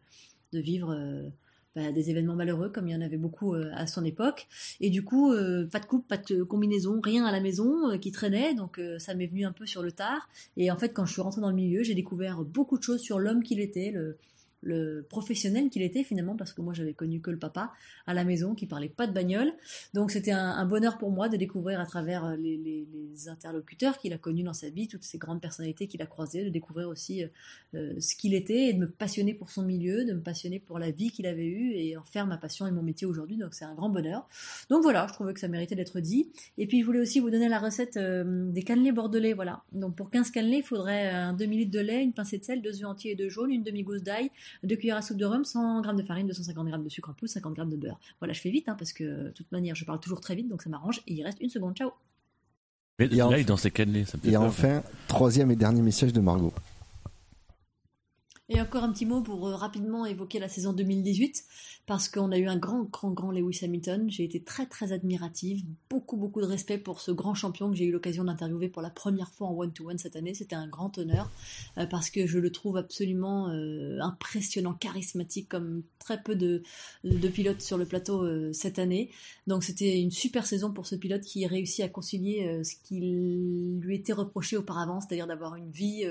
de 0.52 0.58
vivre 0.60 0.94
bah, 1.76 1.92
des 1.92 2.08
événements 2.08 2.34
malheureux 2.34 2.70
comme 2.70 2.88
il 2.88 2.92
y 2.92 2.96
en 2.96 3.02
avait 3.02 3.18
beaucoup 3.18 3.54
euh, 3.54 3.70
à 3.74 3.86
son 3.86 4.02
époque. 4.02 4.48
Et 4.80 4.88
du 4.88 5.04
coup, 5.04 5.30
euh, 5.32 5.66
pas 5.66 5.78
de 5.78 5.84
coupe, 5.84 6.08
pas 6.08 6.16
de 6.16 6.42
combinaison, 6.42 7.02
rien 7.04 7.26
à 7.26 7.30
la 7.30 7.40
maison 7.40 7.90
euh, 7.90 7.98
qui 7.98 8.12
traînait. 8.12 8.54
Donc 8.54 8.80
ça 8.98 9.14
m'est 9.14 9.26
venu 9.26 9.44
un 9.44 9.52
peu 9.52 9.66
sur 9.66 9.82
le 9.82 9.92
tard. 9.92 10.30
Et 10.56 10.70
en 10.70 10.76
fait, 10.76 10.94
quand 10.94 11.04
je 11.04 11.12
suis 11.12 11.20
rentrée 11.20 11.42
dans 11.42 11.50
le 11.50 11.54
milieu, 11.54 11.82
j'ai 11.82 11.94
découvert 11.94 12.42
beaucoup 12.44 12.78
de 12.78 12.82
choses 12.82 13.02
sur 13.02 13.18
l'homme 13.18 13.42
qu'il 13.42 13.60
était, 13.60 13.90
le, 13.90 14.16
le 14.62 15.06
professionnel 15.08 15.70
qu'il 15.70 15.82
était 15.82 16.02
finalement, 16.02 16.36
parce 16.36 16.52
que 16.52 16.60
moi 16.60 16.74
j'avais 16.74 16.94
connu 16.94 17.20
que 17.20 17.30
le 17.30 17.38
papa 17.38 17.72
à 18.06 18.14
la 18.14 18.24
maison 18.24 18.54
qui 18.54 18.66
parlait 18.66 18.88
pas 18.88 19.06
de 19.06 19.12
bagnole. 19.12 19.52
Donc 19.94 20.10
c'était 20.10 20.32
un, 20.32 20.64
bonheur 20.66 20.98
pour 20.98 21.10
moi 21.10 21.28
de 21.28 21.36
découvrir 21.36 21.80
à 21.80 21.86
travers 21.86 22.24
euh, 22.24 22.36
les, 22.36 22.86
interlocuteurs 23.28 23.98
qu'il 23.98 24.12
a 24.12 24.18
connus 24.18 24.42
dans 24.42 24.52
sa 24.52 24.68
vie, 24.68 24.88
toutes 24.88 25.02
ces 25.02 25.18
grandes 25.18 25.40
personnalités 25.40 25.86
qu'il 25.86 26.02
a 26.02 26.06
croisées, 26.06 26.44
de 26.44 26.50
découvrir 26.50 26.88
aussi 26.88 27.24
euh, 27.24 27.28
euh, 27.74 27.94
ce 27.98 28.14
qu'il 28.14 28.34
était 28.34 28.66
et 28.66 28.72
de 28.72 28.78
me 28.78 28.86
passionner 28.86 29.32
pour 29.32 29.50
son 29.50 29.62
milieu, 29.62 30.04
de 30.04 30.12
me 30.12 30.20
passionner 30.20 30.60
pour 30.60 30.78
la 30.78 30.90
vie 30.90 31.10
qu'il 31.10 31.26
avait 31.26 31.46
eue 31.46 31.72
et 31.74 31.96
en 31.96 32.04
faire 32.04 32.26
ma 32.26 32.36
passion 32.36 32.66
et 32.66 32.70
mon 32.70 32.82
métier 32.82 33.06
aujourd'hui. 33.06 33.36
Donc 33.36 33.54
c'est 33.54 33.64
un 33.64 33.74
grand 33.74 33.88
bonheur. 33.88 34.28
Donc 34.68 34.82
voilà, 34.82 35.06
je 35.08 35.14
trouvais 35.14 35.32
que 35.32 35.40
ça 35.40 35.48
méritait 35.48 35.74
d'être 35.74 36.00
dit. 36.00 36.28
Et 36.58 36.66
puis 36.66 36.80
je 36.80 36.86
voulais 36.86 37.00
aussi 37.00 37.20
vous 37.20 37.30
donner 37.30 37.48
la 37.48 37.58
recette 37.58 37.98
des 37.98 38.62
cannelés 38.62 38.92
bordelais. 38.92 39.32
Voilà. 39.32 39.62
Donc 39.72 39.96
pour 39.96 40.10
15 40.10 40.30
cannelés, 40.30 40.58
il 40.58 40.62
faudrait 40.62 41.08
un 41.08 41.32
demi-litre 41.32 41.70
de 41.70 41.80
lait, 41.80 42.02
une 42.02 42.12
pincée 42.12 42.38
de 42.38 42.44
sel, 42.44 42.62
deux 42.62 42.82
œufs 42.82 42.90
entiers 42.90 43.12
et 43.12 43.14
deux 43.14 43.28
jaunes, 43.28 43.50
une 43.50 43.62
demi-gousse 43.62 44.02
d'ail, 44.02 44.30
deux 44.62 44.76
cuillères 44.76 44.96
à 44.96 45.02
soupe 45.02 45.16
de 45.18 45.24
rhum, 45.24 45.44
100 45.44 45.82
g 45.82 45.90
de 45.94 46.02
farine, 46.02 46.26
250 46.26 46.68
g 46.68 46.74
de 46.78 46.88
sucre 46.88 47.10
en 47.10 47.12
poudre, 47.14 47.30
50 47.30 47.56
g 47.56 47.62
de 47.66 47.76
beurre. 47.76 47.98
Voilà, 48.20 48.32
je 48.34 48.40
fais 48.40 48.50
vite 48.50 48.68
hein, 48.68 48.76
parce 48.78 48.92
que 48.92 49.04
de 49.26 49.30
toute 49.30 49.50
manière, 49.52 49.74
je 49.74 49.84
parle 49.84 50.00
toujours 50.00 50.20
très 50.20 50.34
vite, 50.34 50.48
donc 50.48 50.62
ça 50.62 50.70
m'arrange. 50.70 51.00
Et 51.06 51.14
il 51.14 51.22
reste 51.24 51.38
une 51.40 51.50
seconde. 51.50 51.76
Ciao. 51.76 51.90
Mais 52.98 53.06
Et 53.06 53.16
là, 53.16 53.26
enfin- 53.26 53.36
il 53.36 53.44
dans 53.46 53.56
ses 53.58 53.70
cannelés, 53.70 54.04
ça 54.06 54.16
me 54.16 54.22
fait 54.22 54.28
Et 54.30 54.32
peur. 54.32 54.42
enfin, 54.42 54.82
troisième 55.06 55.50
et 55.50 55.56
dernier 55.56 55.82
message 55.82 56.12
de 56.14 56.20
Margot. 56.20 56.52
Et 58.48 58.60
encore 58.60 58.84
un 58.84 58.92
petit 58.92 59.06
mot 59.06 59.22
pour 59.22 59.48
euh, 59.48 59.56
rapidement 59.56 60.06
évoquer 60.06 60.38
la 60.38 60.48
saison 60.48 60.72
2018, 60.72 61.44
parce 61.84 62.08
qu'on 62.08 62.30
a 62.30 62.38
eu 62.38 62.46
un 62.46 62.56
grand, 62.56 62.84
grand, 62.84 63.10
grand 63.10 63.32
Lewis 63.32 63.58
Hamilton. 63.62 64.08
J'ai 64.08 64.22
été 64.22 64.40
très, 64.40 64.66
très 64.66 64.92
admirative, 64.92 65.64
beaucoup, 65.90 66.16
beaucoup 66.16 66.40
de 66.40 66.46
respect 66.46 66.78
pour 66.78 67.00
ce 67.00 67.10
grand 67.10 67.34
champion 67.34 67.68
que 67.70 67.76
j'ai 67.76 67.86
eu 67.86 67.90
l'occasion 67.90 68.22
d'interviewer 68.22 68.68
pour 68.68 68.82
la 68.82 68.90
première 68.90 69.32
fois 69.32 69.48
en 69.48 69.54
one-to-one 69.56 69.98
cette 69.98 70.14
année. 70.14 70.32
C'était 70.32 70.54
un 70.54 70.68
grand 70.68 70.96
honneur, 70.96 71.28
euh, 71.76 71.86
parce 71.86 72.08
que 72.08 72.28
je 72.28 72.38
le 72.38 72.52
trouve 72.52 72.76
absolument 72.76 73.48
euh, 73.48 73.98
impressionnant, 74.00 74.74
charismatique, 74.74 75.48
comme 75.48 75.82
très 75.98 76.22
peu 76.22 76.36
de, 76.36 76.62
pilotes 77.02 77.62
sur 77.62 77.76
le 77.76 77.84
plateau 77.84 78.52
cette 78.52 78.78
année. 78.78 79.10
Donc 79.48 79.64
c'était 79.64 80.00
une 80.00 80.12
super 80.12 80.46
saison 80.46 80.72
pour 80.72 80.86
ce 80.86 80.94
pilote 80.94 81.22
qui 81.22 81.44
réussit 81.48 81.84
à 81.84 81.88
concilier 81.88 82.62
ce 82.62 82.76
qui 82.84 83.00
lui 83.80 83.96
était 83.96 84.12
reproché 84.12 84.56
auparavant, 84.56 85.00
c'est-à-dire 85.00 85.26
d'avoir 85.26 85.56
une 85.56 85.72
vie 85.72 86.04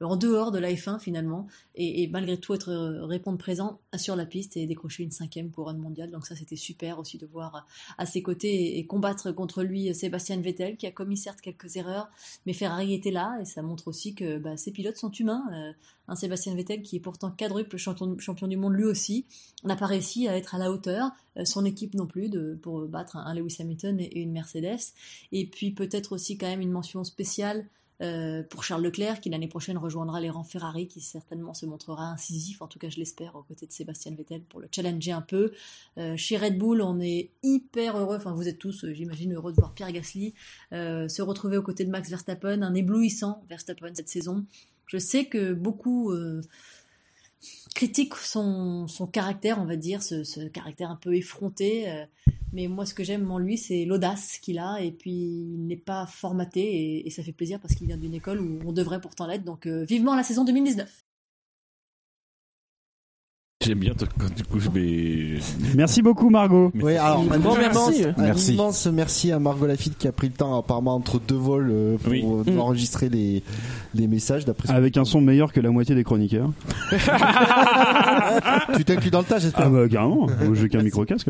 en 0.00 0.16
dehors 0.16 0.50
de 0.52 0.58
la 0.58 0.72
F1 0.72 1.00
finalement, 1.00 1.46
et, 1.74 2.08
malgré 2.08 2.36
tout 2.36 2.54
être 2.54 2.70
euh, 2.70 3.04
répondre 3.04 3.38
présent 3.38 3.80
sur 3.96 4.16
la 4.16 4.26
piste 4.26 4.56
et 4.56 4.66
décrocher 4.66 5.02
une 5.02 5.10
cinquième 5.10 5.50
couronne 5.50 5.78
mondiale. 5.78 6.10
Donc 6.10 6.26
ça, 6.26 6.36
c'était 6.36 6.56
super 6.56 6.98
aussi 6.98 7.18
de 7.18 7.26
voir 7.26 7.66
à 7.98 8.06
ses 8.06 8.22
côtés 8.22 8.78
et, 8.78 8.86
combattre 8.86 9.32
contre 9.32 9.62
lui 9.62 9.94
Sébastien 9.94 10.40
Vettel, 10.40 10.76
qui 10.76 10.86
a 10.86 10.90
commis 10.90 11.16
certes 11.16 11.40
quelques 11.40 11.76
erreurs, 11.76 12.08
mais 12.46 12.52
Ferrari 12.52 12.94
était 12.94 13.10
là 13.10 13.38
et 13.40 13.44
ça 13.44 13.62
montre 13.62 13.88
aussi 13.88 14.14
que 14.14 14.38
bah, 14.38 14.56
ces 14.56 14.72
pilotes 14.72 14.96
sont 14.96 15.10
humains. 15.10 15.44
Euh, 15.52 15.72
un 16.08 16.16
Sébastien 16.16 16.54
Vettel 16.54 16.82
qui 16.82 16.96
est 16.96 17.00
pourtant 17.00 17.30
quadruple 17.30 17.76
champion, 17.76 18.46
du 18.48 18.56
monde 18.56 18.74
lui 18.74 18.84
aussi 18.84 19.26
n'a 19.64 19.76
pas 19.76 19.86
réussi 19.86 20.26
à 20.26 20.36
être 20.36 20.54
à 20.54 20.58
la 20.58 20.70
hauteur, 20.70 21.10
euh, 21.36 21.44
son 21.44 21.64
équipe 21.64 21.94
non 21.94 22.06
plus 22.06 22.30
de, 22.30 22.58
pour 22.62 22.86
battre 22.86 23.16
un, 23.16 23.34
Lewis 23.34 23.56
Hamilton 23.60 24.00
et 24.00 24.20
une 24.20 24.32
Mercedes. 24.32 24.94
Et 25.32 25.46
puis 25.46 25.70
peut-être 25.70 26.12
aussi 26.12 26.38
quand 26.38 26.46
même 26.46 26.62
une 26.62 26.72
mention 26.72 27.04
spéciale 27.04 27.66
euh, 28.00 28.42
pour 28.42 28.64
Charles 28.64 28.82
Leclerc, 28.82 29.20
qui 29.20 29.30
l'année 29.30 29.48
prochaine 29.48 29.76
rejoindra 29.76 30.20
les 30.20 30.30
rangs 30.30 30.44
Ferrari, 30.44 30.86
qui 30.86 31.00
certainement 31.00 31.54
se 31.54 31.66
montrera 31.66 32.04
incisif, 32.04 32.62
en 32.62 32.68
tout 32.68 32.78
cas 32.78 32.88
je 32.88 32.96
l'espère, 32.96 33.34
aux 33.34 33.42
côtés 33.42 33.66
de 33.66 33.72
Sébastien 33.72 34.14
Vettel 34.14 34.42
pour 34.42 34.60
le 34.60 34.68
challenger 34.74 35.12
un 35.12 35.22
peu. 35.22 35.52
Euh, 35.98 36.16
chez 36.16 36.36
Red 36.36 36.58
Bull, 36.58 36.80
on 36.80 37.00
est 37.00 37.30
hyper 37.42 37.96
heureux, 37.96 38.16
enfin 38.16 38.32
vous 38.32 38.48
êtes 38.48 38.58
tous, 38.58 38.84
euh, 38.84 38.92
j'imagine, 38.92 39.34
heureux 39.34 39.52
de 39.52 39.56
voir 39.56 39.74
Pierre 39.74 39.92
Gasly 39.92 40.34
se 40.70 41.22
retrouver 41.22 41.56
aux 41.56 41.62
côtés 41.62 41.84
de 41.84 41.90
Max 41.90 42.08
Verstappen, 42.08 42.62
un 42.62 42.74
éblouissant 42.74 43.42
Verstappen 43.48 43.92
cette 43.94 44.08
saison. 44.08 44.44
Je 44.86 44.98
sais 44.98 45.26
que 45.26 45.52
beaucoup 45.52 46.12
critiquent 47.74 48.16
son, 48.16 48.86
son 48.88 49.06
caractère, 49.06 49.58
on 49.60 49.64
va 49.64 49.76
dire, 49.76 50.02
ce, 50.02 50.48
caractère 50.48 50.90
un 50.90 50.96
peu 50.96 51.14
effronté. 51.14 51.90
euh, 51.90 52.04
mais 52.52 52.66
moi, 52.66 52.86
ce 52.86 52.94
que 52.94 53.04
j'aime 53.04 53.30
en 53.30 53.38
lui, 53.38 53.58
c'est 53.58 53.84
l'audace 53.84 54.38
qu'il 54.38 54.58
a. 54.58 54.80
Et 54.80 54.90
puis, 54.90 55.12
il 55.12 55.66
n'est 55.66 55.76
pas 55.76 56.06
formaté. 56.06 56.60
Et, 56.60 57.06
et 57.06 57.10
ça 57.10 57.22
fait 57.22 57.32
plaisir 57.32 57.60
parce 57.60 57.74
qu'il 57.74 57.86
vient 57.86 57.98
d'une 57.98 58.14
école 58.14 58.40
où 58.40 58.60
on 58.66 58.72
devrait 58.72 59.00
pourtant 59.00 59.26
l'être. 59.26 59.44
Donc, 59.44 59.66
euh, 59.66 59.84
vivement 59.84 60.16
la 60.16 60.22
saison 60.22 60.44
2019. 60.44 61.04
J'aime 63.68 63.78
bien, 63.80 63.92
quand 64.18 64.34
du 64.34 64.44
coup, 64.44 64.58
je 64.60 64.70
vais. 64.70 65.38
Merci 65.76 66.00
beaucoup, 66.00 66.30
Margot. 66.30 66.72
Oui, 66.74 66.96
alors 66.96 67.20
un, 67.30 67.38
Bon, 67.38 67.54
immense, 67.54 67.90
merci. 67.90 68.04
un 68.04 68.14
Merci. 68.22 68.54
immense 68.54 68.86
merci 68.86 69.30
à 69.30 69.38
Margot 69.38 69.66
Lafitte 69.66 69.98
qui 69.98 70.08
a 70.08 70.12
pris 70.12 70.28
le 70.28 70.32
temps 70.32 70.58
apparemment 70.58 70.94
entre 70.94 71.20
deux 71.20 71.34
vols 71.36 71.68
euh, 71.70 71.96
pour 71.98 72.36
euh, 72.38 72.44
Mm. 72.50 72.58
enregistrer 72.60 73.10
les, 73.10 73.42
les 73.94 74.06
messages 74.06 74.46
d'après 74.46 74.72
Avec 74.72 74.96
un 74.96 75.04
son 75.04 75.20
meilleur 75.20 75.52
que 75.52 75.60
la 75.60 75.70
moitié 75.70 75.94
des 75.94 76.02
chroniqueurs. 76.02 76.50
tu 78.76 78.84
t'inclus 78.86 79.10
dans 79.10 79.18
le 79.18 79.24
tas, 79.26 79.38
j'espère. 79.38 79.66
Ah 79.66 79.70
bah 79.70 79.86
carrément, 79.88 80.26
moi 80.26 80.54
j'ai 80.54 80.70
qu'un 80.70 80.82
micro-casque. 80.82 81.28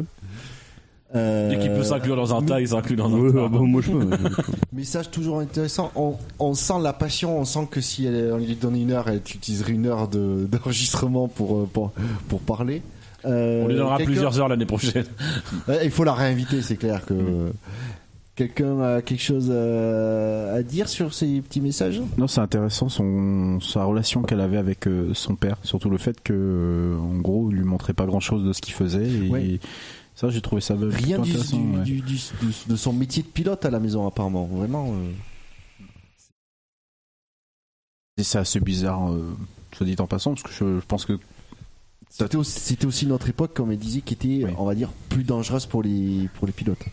Euh, 1.14 1.48
Dès 1.48 1.58
qu'il 1.58 1.72
peut 1.72 1.82
s'inclure 1.82 2.16
dans 2.16 2.34
un 2.34 2.42
tas, 2.42 2.60
il 2.60 2.68
s'inclut 2.68 2.94
dans 2.96 3.08
un 3.08 3.18
Ouais, 3.18 3.32
tas. 3.32 3.48
bah, 3.48 3.58
moi 3.62 3.80
je 3.80 3.90
peux. 3.92 4.10
Message 4.74 5.10
toujours 5.10 5.40
intéressant. 5.40 5.90
On, 5.96 6.14
on 6.38 6.52
sent 6.54 6.74
la 6.82 6.92
passion, 6.92 7.38
on 7.40 7.44
sent 7.46 7.66
que 7.70 7.80
si 7.80 8.04
elle, 8.04 8.30
on 8.32 8.36
lui 8.36 8.54
donnait 8.56 8.82
une 8.82 8.90
heure, 8.92 9.08
elle 9.08 9.16
utiliserait 9.16 9.72
une 9.72 9.86
heure 9.86 10.08
de- 10.08 10.46
d'enregistrement 10.52 11.28
pour, 11.28 11.56
euh, 11.60 11.68
pour, 11.72 11.92
pour 12.28 12.40
parler. 12.40 12.82
Euh, 13.24 13.64
On 13.64 13.68
lui 13.68 13.74
donnera 13.76 13.96
plusieurs 13.98 14.38
heures 14.38 14.48
l'année 14.48 14.66
prochaine. 14.66 15.04
Ouais, 15.68 15.80
il 15.84 15.90
faut 15.90 16.04
la 16.04 16.12
réinviter, 16.14 16.60
c'est 16.62 16.76
clair 16.76 17.04
que. 17.06 17.14
Quelqu'un 18.36 18.80
a 18.80 19.02
quelque 19.02 19.20
chose 19.22 19.50
à, 19.50 20.52
à 20.54 20.62
dire 20.62 20.88
sur 20.88 21.12
ces 21.12 21.40
petits 21.40 21.60
messages? 21.60 22.00
Non, 22.18 22.28
c'est 22.28 22.40
intéressant 22.40 22.88
son 22.88 23.58
sa 23.60 23.82
relation 23.82 24.22
qu'elle 24.22 24.40
avait 24.40 24.58
avec 24.58 24.86
euh, 24.86 25.10
son 25.12 25.34
père, 25.34 25.56
surtout 25.64 25.90
le 25.90 25.98
fait 25.98 26.20
que 26.22 26.32
euh, 26.32 26.96
en 27.00 27.16
gros, 27.18 27.48
il 27.50 27.56
lui 27.56 27.64
montrait 27.64 27.94
pas 27.94 28.06
grand-chose 28.06 28.44
de 28.44 28.52
ce 28.52 28.60
qu'il 28.60 28.74
faisait 28.74 29.08
et 29.08 29.28
Ouais. 29.28 29.58
Ça 30.18 30.30
j'ai 30.30 30.40
trouvé 30.40 30.60
ça 30.60 30.74
Rien 30.76 31.20
du, 31.20 31.32
du- 31.32 31.38
ouais. 31.38 31.82
du- 31.84 32.00
du- 32.00 32.16
de, 32.16 32.70
de 32.72 32.76
son 32.76 32.92
métier 32.92 33.22
de 33.22 33.28
pilote 33.28 33.64
à 33.64 33.70
la 33.70 33.78
maison, 33.78 34.06
apparemment. 34.06 34.46
Vraiment. 34.46 34.92
euh. 34.92 35.10
Et 38.16 38.24
c'est 38.24 38.38
assez 38.38 38.58
bizarre, 38.60 39.12
euh, 39.12 39.36
soit 39.72 39.86
dit 39.86 39.94
en 39.98 40.06
passant, 40.08 40.34
parce 40.34 40.42
que 40.42 40.50
je, 40.52 40.80
je 40.80 40.86
pense 40.86 41.04
que 41.06 41.18
C'était 42.10 42.36
aussi, 42.86 43.06
notre 43.06 43.28
époque, 43.28 43.54
comme 43.54 43.70
elle 43.70 43.78
disait, 43.78 44.00
qui 44.00 44.14
était, 44.14 44.44
on 44.58 44.64
va 44.64 44.74
dire, 44.74 44.90
plus 45.08 45.22
dangereuse 45.22 45.66
pour 45.66 45.82
les, 45.84 46.28
pour 46.34 46.46
les 46.46 46.52
pilotes. 46.52 46.84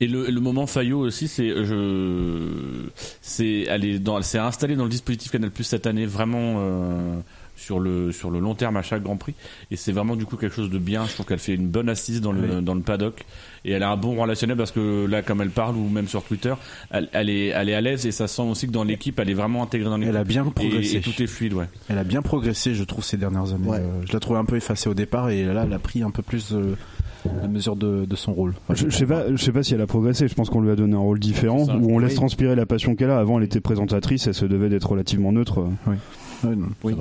Et 0.00 0.06
le, 0.06 0.30
le 0.30 0.40
moment 0.40 0.66
Fayot 0.66 1.00
aussi, 1.00 1.26
c'est 1.28 1.48
je, 1.64 2.88
c'est 3.22 3.60
elle 3.62 3.84
est 3.84 3.98
dans, 3.98 4.18
elle 4.18 4.24
s'est 4.24 4.38
installée 4.38 4.76
dans 4.76 4.84
le 4.84 4.90
dispositif 4.90 5.30
Canal 5.32 5.50
Plus 5.50 5.64
cette 5.64 5.86
année 5.86 6.04
vraiment 6.04 6.56
euh, 6.58 7.18
sur 7.56 7.80
le 7.80 8.12
sur 8.12 8.30
le 8.30 8.40
long 8.40 8.54
terme 8.54 8.76
à 8.76 8.82
chaque 8.82 9.02
Grand 9.02 9.16
Prix. 9.16 9.34
Et 9.70 9.76
c'est 9.76 9.92
vraiment 9.92 10.16
du 10.16 10.24
coup 10.26 10.36
quelque 10.36 10.54
chose 10.54 10.70
de 10.70 10.78
bien. 10.78 11.06
Je 11.06 11.14
trouve 11.14 11.26
qu'elle 11.26 11.38
fait 11.38 11.54
une 11.54 11.68
bonne 11.68 11.88
assise 11.88 12.20
dans 12.20 12.32
le 12.32 12.60
dans 12.60 12.74
le 12.74 12.80
paddock 12.80 13.24
et 13.64 13.72
elle 13.72 13.82
a 13.82 13.90
un 13.90 13.96
bon 13.96 14.14
relationnel 14.20 14.56
parce 14.56 14.72
que 14.72 15.06
là, 15.06 15.22
comme 15.22 15.40
elle 15.40 15.50
parle 15.50 15.76
ou 15.76 15.88
même 15.88 16.08
sur 16.08 16.22
Twitter, 16.22 16.54
elle, 16.90 17.08
elle 17.12 17.30
est 17.30 17.48
elle 17.48 17.68
est 17.68 17.74
à 17.74 17.80
l'aise 17.80 18.06
et 18.06 18.12
ça 18.12 18.28
sent 18.28 18.42
aussi 18.42 18.66
que 18.66 18.72
dans 18.72 18.84
l'équipe, 18.84 19.18
elle 19.18 19.30
est 19.30 19.34
vraiment 19.34 19.62
intégrée 19.62 19.88
dans 19.88 19.96
l'équipe. 19.96 20.10
Elle 20.10 20.20
a 20.20 20.24
bien 20.24 20.44
progressé. 20.44 20.96
Et, 20.96 21.00
tout 21.00 21.22
est 21.22 21.26
fluide, 21.26 21.54
ouais. 21.54 21.66
Elle 21.88 21.98
a 21.98 22.04
bien 22.04 22.22
progressé, 22.22 22.74
je 22.74 22.84
trouve, 22.84 23.04
ces 23.04 23.16
dernières 23.16 23.52
années. 23.52 23.68
Ouais. 23.68 23.78
Euh, 23.78 24.02
je 24.06 24.12
la 24.12 24.20
trouvais 24.20 24.38
un 24.38 24.44
peu 24.44 24.56
effacée 24.56 24.88
au 24.88 24.94
départ 24.94 25.30
et 25.30 25.44
là, 25.44 25.64
elle 25.66 25.72
a 25.72 25.78
pris 25.78 26.02
un 26.02 26.10
peu 26.10 26.22
plus 26.22 26.54
la 27.40 27.48
mesure 27.48 27.76
de, 27.76 28.04
de 28.04 28.16
son 28.16 28.32
rôle. 28.32 28.54
Enfin, 28.64 28.74
Je, 28.74 28.90
je 28.90 28.96
sais 28.96 29.06
pas, 29.06 29.24
je 29.30 29.42
sais 29.42 29.52
pas 29.52 29.62
si 29.62 29.74
elle 29.74 29.80
a 29.80 29.86
progressé. 29.86 30.28
Je 30.28 30.34
pense 30.34 30.50
qu'on 30.50 30.60
lui 30.60 30.70
a 30.70 30.76
donné 30.76 30.94
un 30.94 30.98
rôle 30.98 31.18
différent 31.18 31.64
ça. 31.64 31.76
où 31.76 31.94
on 31.94 31.98
laisse 31.98 32.14
transpirer 32.14 32.54
la 32.54 32.66
passion 32.66 32.94
qu'elle 32.94 33.10
a. 33.10 33.18
Avant, 33.18 33.38
elle 33.38 33.44
était 33.44 33.60
présentatrice, 33.60 34.26
elle 34.26 34.34
se 34.34 34.44
devait 34.44 34.68
d'être 34.68 34.90
relativement 34.90 35.32
neutre. 35.32 35.66
Oui. 35.86 35.96
Oui, 36.44 36.56
non, 36.56 36.68
Oui. 36.82 36.94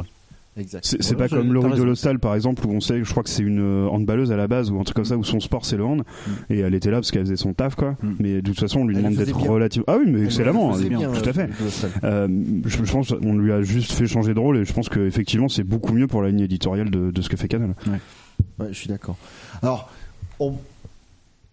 C'est 0.83 1.15
pas 1.15 1.27
je- 1.27 1.35
comme 1.35 1.51
Laurie 1.53 1.71
raison. 1.71 1.83
Dolostal 1.83 2.19
par 2.19 2.35
exemple 2.35 2.65
où 2.67 2.71
on 2.71 2.79
sait, 2.79 3.03
je 3.03 3.09
crois 3.09 3.23
que 3.23 3.29
c'est 3.29 3.41
une 3.43 3.59
euh, 3.59 3.87
handballeuse 3.89 4.31
à 4.31 4.35
la 4.37 4.47
base 4.47 4.69
ou 4.71 4.79
un 4.79 4.83
truc 4.83 4.95
comme 4.95 5.05
ça 5.05 5.17
où 5.17 5.23
son 5.23 5.39
sport 5.39 5.65
c'est 5.65 5.77
le 5.77 5.83
hand 5.85 6.03
et 6.49 6.59
elle 6.59 6.73
était 6.75 6.91
là 6.91 6.97
parce 6.97 7.11
qu'elle 7.11 7.23
faisait 7.23 7.35
son 7.35 7.53
taf 7.53 7.75
quoi. 7.75 7.95
Mais 8.19 8.35
de 8.41 8.51
toute 8.51 8.59
façon 8.59 8.81
on 8.81 8.85
lui 8.87 8.95
Elle 8.95 9.03
demande 9.03 9.15
d'être 9.17 9.37
bien. 9.37 9.49
relative. 9.51 9.83
Ah 9.87 9.95
oui 9.97 10.03
mais 10.05 10.11
Elle 10.13 10.19
le 10.19 10.25
excellemment, 10.25 10.75
hein, 10.75 10.79
bien, 10.81 11.11
tout 11.11 11.27
à 11.29 11.33
fait. 11.33 11.49
euh, 11.49 11.57
Dolostal. 11.59 11.91
Euh, 12.03 12.27
je, 12.65 12.83
je 12.83 12.91
pense 12.91 13.11
on 13.23 13.33
lui 13.35 13.51
a 13.51 13.61
juste 13.63 13.93
fait 13.93 14.05
changer 14.07 14.33
de 14.33 14.39
rôle 14.39 14.57
et 14.57 14.65
je 14.65 14.73
pense 14.73 14.89
que 14.89 14.99
effectivement 14.99 15.49
c'est 15.49 15.63
beaucoup 15.63 15.93
mieux 15.93 16.07
pour 16.07 16.21
la 16.21 16.29
ligne 16.29 16.41
éditoriale 16.41 16.89
de, 16.91 17.09
de 17.11 17.21
ce 17.21 17.29
que 17.29 17.37
fait 17.37 17.47
Canal. 17.47 17.73
Ouais, 18.59 18.67
je 18.69 18.73
suis 18.77 18.87
d'accord. 18.89 19.17
Alors, 19.61 19.89
on- 20.39 20.53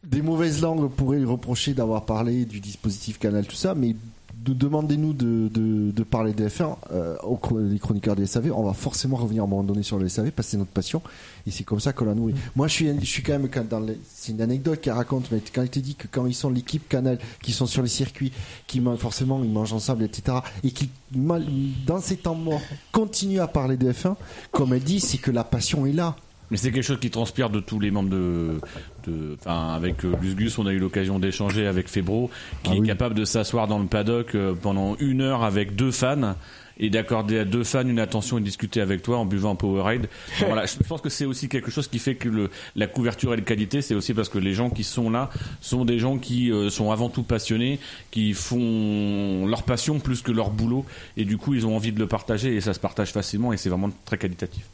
des 0.07 0.22
mauvaises 0.22 0.61
langues 0.62 0.90
pourraient 0.90 1.18
lui 1.18 1.26
reprocher 1.26 1.74
d'avoir 1.74 2.05
parlé 2.07 2.44
du 2.44 2.61
dispositif 2.61 3.18
Canal, 3.18 3.46
tout 3.46 3.55
ça, 3.55 3.74
mais 3.74 3.88
de- 3.92 3.96
demandez-nous 4.45 5.12
de, 5.12 5.49
de, 5.49 5.91
de 5.91 6.03
parler 6.03 6.32
des 6.32 6.47
F1 6.49 6.76
euh, 6.93 7.16
aux 7.22 7.38
les 7.59 7.78
chroniqueurs 7.78 8.16
des 8.16 8.26
SAV. 8.26 8.53
On 8.55 8.62
va 8.64 8.72
forcément 8.72 9.16
revenir 9.16 9.43
à 9.43 9.47
un 9.47 9.49
moment 9.49 9.62
donné 9.62 9.82
sur 9.82 9.99
le 9.99 10.09
SAV 10.09 10.30
parce 10.32 10.49
que 10.49 10.51
c'est 10.53 10.57
notre 10.57 10.70
passion 10.70 11.03
et 11.47 11.51
c'est 11.51 11.64
comme 11.64 11.80
ça 11.80 11.93
qu'on 11.93 12.07
la 12.07 12.14
nourrit. 12.14 12.34
Moi, 12.57 12.66
je 12.68 12.72
suis, 12.72 13.01
je 13.01 13.05
suis 13.07 13.22
quand 13.22 13.32
même 13.32 13.49
quand 13.49 13.68
dans 13.68 13.80
les- 13.80 13.99
c'est 14.12 14.32
une 14.32 14.41
anecdote 14.41 14.80
qu'elle 14.80 14.95
raconte, 14.95 15.30
mais 15.30 15.41
quand 15.55 15.62
il 15.62 15.68
te 15.70 15.78
dit 15.78 15.95
que 15.95 16.07
quand 16.11 16.26
ils 16.26 16.34
sont 16.34 16.51
l'équipe 16.51 16.88
Canal, 16.88 17.18
qui 17.43 17.53
sont 17.53 17.66
sur 17.66 17.82
les 17.82 17.88
circuits, 17.88 18.32
qui 18.66 18.80
mangent- 18.80 18.99
forcément 18.99 19.43
ils 19.45 19.51
mangent 19.51 19.72
ensemble, 19.72 20.05
etc., 20.05 20.38
et 20.64 20.70
qui 20.70 20.91
dans 21.12 22.01
ces 22.01 22.16
temps 22.16 22.34
morts 22.34 22.62
continuent 22.93 23.41
à 23.41 23.49
parler 23.49 23.76
de 23.76 23.93
F1, 23.93 24.16
comme 24.53 24.72
elle 24.72 24.82
dit, 24.82 25.01
c'est 25.01 25.18
que 25.18 25.30
la 25.30 25.45
passion 25.45 25.86
est 25.86 25.93
là. 25.93 26.16
Mais 26.51 26.57
c'est 26.57 26.72
quelque 26.72 26.82
chose 26.84 26.99
qui 26.99 27.11
transpire 27.11 27.49
de 27.49 27.61
tous 27.61 27.78
les 27.78 27.93
membres 27.93 28.11
de, 28.11 28.61
de, 29.07 29.36
enfin, 29.38 29.74
avec 29.74 30.05
euh, 30.05 30.12
Gus 30.20 30.34
Gus, 30.34 30.59
on 30.59 30.66
a 30.66 30.72
eu 30.72 30.78
l'occasion 30.78 31.18
d'échanger 31.18 31.66
avec 31.66 31.88
Febro, 31.88 32.30
qui 32.62 32.76
est 32.76 32.82
capable 32.82 33.14
de 33.14 33.24
s'asseoir 33.24 33.68
dans 33.68 33.78
le 33.78 33.86
paddock 33.86 34.34
euh, 34.34 34.55
pendant 34.55 34.96
une 34.98 35.20
heure 35.20 35.42
avec 35.42 35.76
deux 35.76 35.90
fans 35.90 36.34
et 36.80 36.88
d'accorder 36.88 37.38
à 37.38 37.44
deux 37.44 37.62
fans 37.62 37.86
une 37.86 37.98
attention 37.98 38.38
et 38.38 38.40
discuter 38.40 38.80
avec 38.80 39.03
toi 39.03 39.18
en 39.18 39.26
buvant 39.26 39.53
un 39.53 39.55
Powerade. 39.55 40.09
Voilà, 40.40 40.66
je 40.66 40.76
pense 40.88 41.01
que 41.01 41.11
c'est 41.11 41.26
aussi 41.26 41.48
quelque 41.48 41.70
chose 41.70 41.86
qui 41.86 41.98
fait 41.98 42.14
que 42.14 42.28
le, 42.28 42.51
la 42.74 42.86
couverture 42.86 43.34
et 43.34 43.36
la 43.36 43.42
qualité, 43.42 43.82
c'est 43.82 43.94
aussi 43.94 44.14
parce 44.14 44.28
que 44.28 44.38
les 44.38 44.55
gens 44.55 44.70
qui 44.70 44.82
sont 44.82 45.11
là 45.11 45.30
sont 45.61 45.84
des 45.84 45.98
gens 45.98 46.16
qui 46.18 46.51
euh, 46.51 46.70
sont 46.70 46.90
avant 46.90 47.11
tout 47.11 47.22
passionnés, 47.22 47.78
qui 48.11 48.32
font 48.32 49.46
leur 49.46 49.62
passion 49.62 50.01
plus 50.01 50.22
que 50.22 50.32
leur 50.32 50.51
boulot 50.51 50.84
et 51.16 51.24
du 51.24 51.36
coup 51.36 51.55
ils 51.55 51.66
ont 51.66 51.76
envie 51.76 51.92
de 51.92 51.98
le 51.98 52.07
partager 52.07 52.57
et 52.57 52.61
ça 52.61 52.72
se 52.72 52.80
partage 52.80 53.12
facilement 53.12 53.53
et 53.53 53.59
c'est 53.59 53.68
vraiment 53.68 53.90
très 54.07 54.16
qualitatif. 54.16 54.64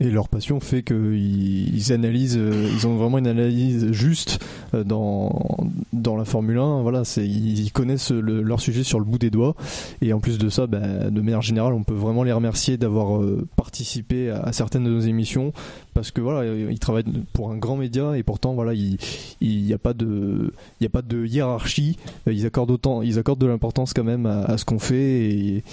Et 0.00 0.10
leur 0.10 0.28
passion 0.28 0.60
fait 0.60 0.84
qu'ils 0.84 1.74
ils 1.74 1.92
analysent, 1.92 2.36
euh, 2.38 2.70
ils 2.72 2.86
ont 2.86 2.96
vraiment 2.96 3.18
une 3.18 3.26
analyse 3.26 3.90
juste 3.90 4.38
euh, 4.72 4.84
dans 4.84 5.56
dans 5.92 6.16
la 6.16 6.24
Formule 6.24 6.58
1. 6.58 6.82
Voilà, 6.82 7.04
c'est 7.04 7.26
ils 7.26 7.72
connaissent 7.72 8.12
le- 8.12 8.42
leur 8.42 8.60
sujet 8.60 8.84
sur 8.84 9.00
le 9.00 9.04
bout 9.04 9.18
des 9.18 9.30
doigts. 9.30 9.56
Et 10.00 10.12
en 10.12 10.20
plus 10.20 10.38
de 10.38 10.48
ça, 10.50 10.68
bah, 10.68 11.10
de 11.10 11.20
manière 11.20 11.42
générale, 11.42 11.72
on 11.72 11.82
peut 11.82 11.94
vraiment 11.94 12.22
les 12.22 12.30
remercier 12.32 12.76
d'avoir 12.76 13.20
euh, 13.20 13.44
participé 13.56 14.30
à, 14.30 14.40
à 14.42 14.52
certaines 14.52 14.84
de 14.84 14.90
nos 14.90 15.00
émissions 15.00 15.52
parce 15.94 16.12
que 16.12 16.20
voilà, 16.20 16.44
ils 16.70 16.78
travaillent 16.78 17.02
pour 17.32 17.50
un 17.50 17.56
grand 17.56 17.76
média 17.76 18.16
et 18.16 18.22
pourtant 18.22 18.54
voilà, 18.54 18.74
il 18.74 18.98
n'y 19.42 19.72
a 19.72 19.78
pas 19.78 19.94
de 19.94 20.52
il 20.80 20.84
y 20.84 20.86
a 20.86 20.90
pas 20.90 21.02
de 21.02 21.26
hiérarchie. 21.26 21.96
Ils 22.30 22.46
accordent 22.46 22.70
autant, 22.70 23.02
ils 23.02 23.18
accordent 23.18 23.40
de 23.40 23.46
l'importance 23.48 23.94
quand 23.94 24.04
même 24.04 24.26
à, 24.26 24.42
à 24.44 24.58
ce 24.58 24.64
qu'on 24.64 24.78
fait 24.78 24.96
et, 25.28 25.64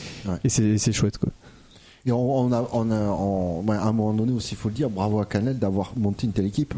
et 0.44 0.50
c'est 0.50 0.80
c'est 0.80 0.94
chouette 0.94 1.20
quoi. 1.20 1.30
Et 2.06 2.12
on, 2.12 2.52
a, 2.52 2.70
on 2.72 2.92
a 2.92 3.76
à 3.76 3.88
un 3.88 3.92
moment 3.92 4.14
donné 4.14 4.32
aussi, 4.32 4.54
il 4.54 4.58
faut 4.58 4.70
le 4.70 4.76
dire, 4.76 4.90
bravo 4.90 5.20
à 5.20 5.26
Canal 5.26 5.58
d'avoir 5.58 5.94
monté 5.98 6.28
une 6.28 6.34
telle 6.34 6.46
équipe. 6.46 6.76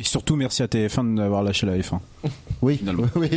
Et 0.00 0.02
surtout, 0.02 0.34
merci 0.34 0.62
à 0.62 0.66
TF1 0.66 1.14
d'avoir 1.14 1.44
lâché 1.44 1.66
la 1.66 1.78
F1. 1.78 2.00
Oui, 2.62 2.80
oui. 3.16 3.28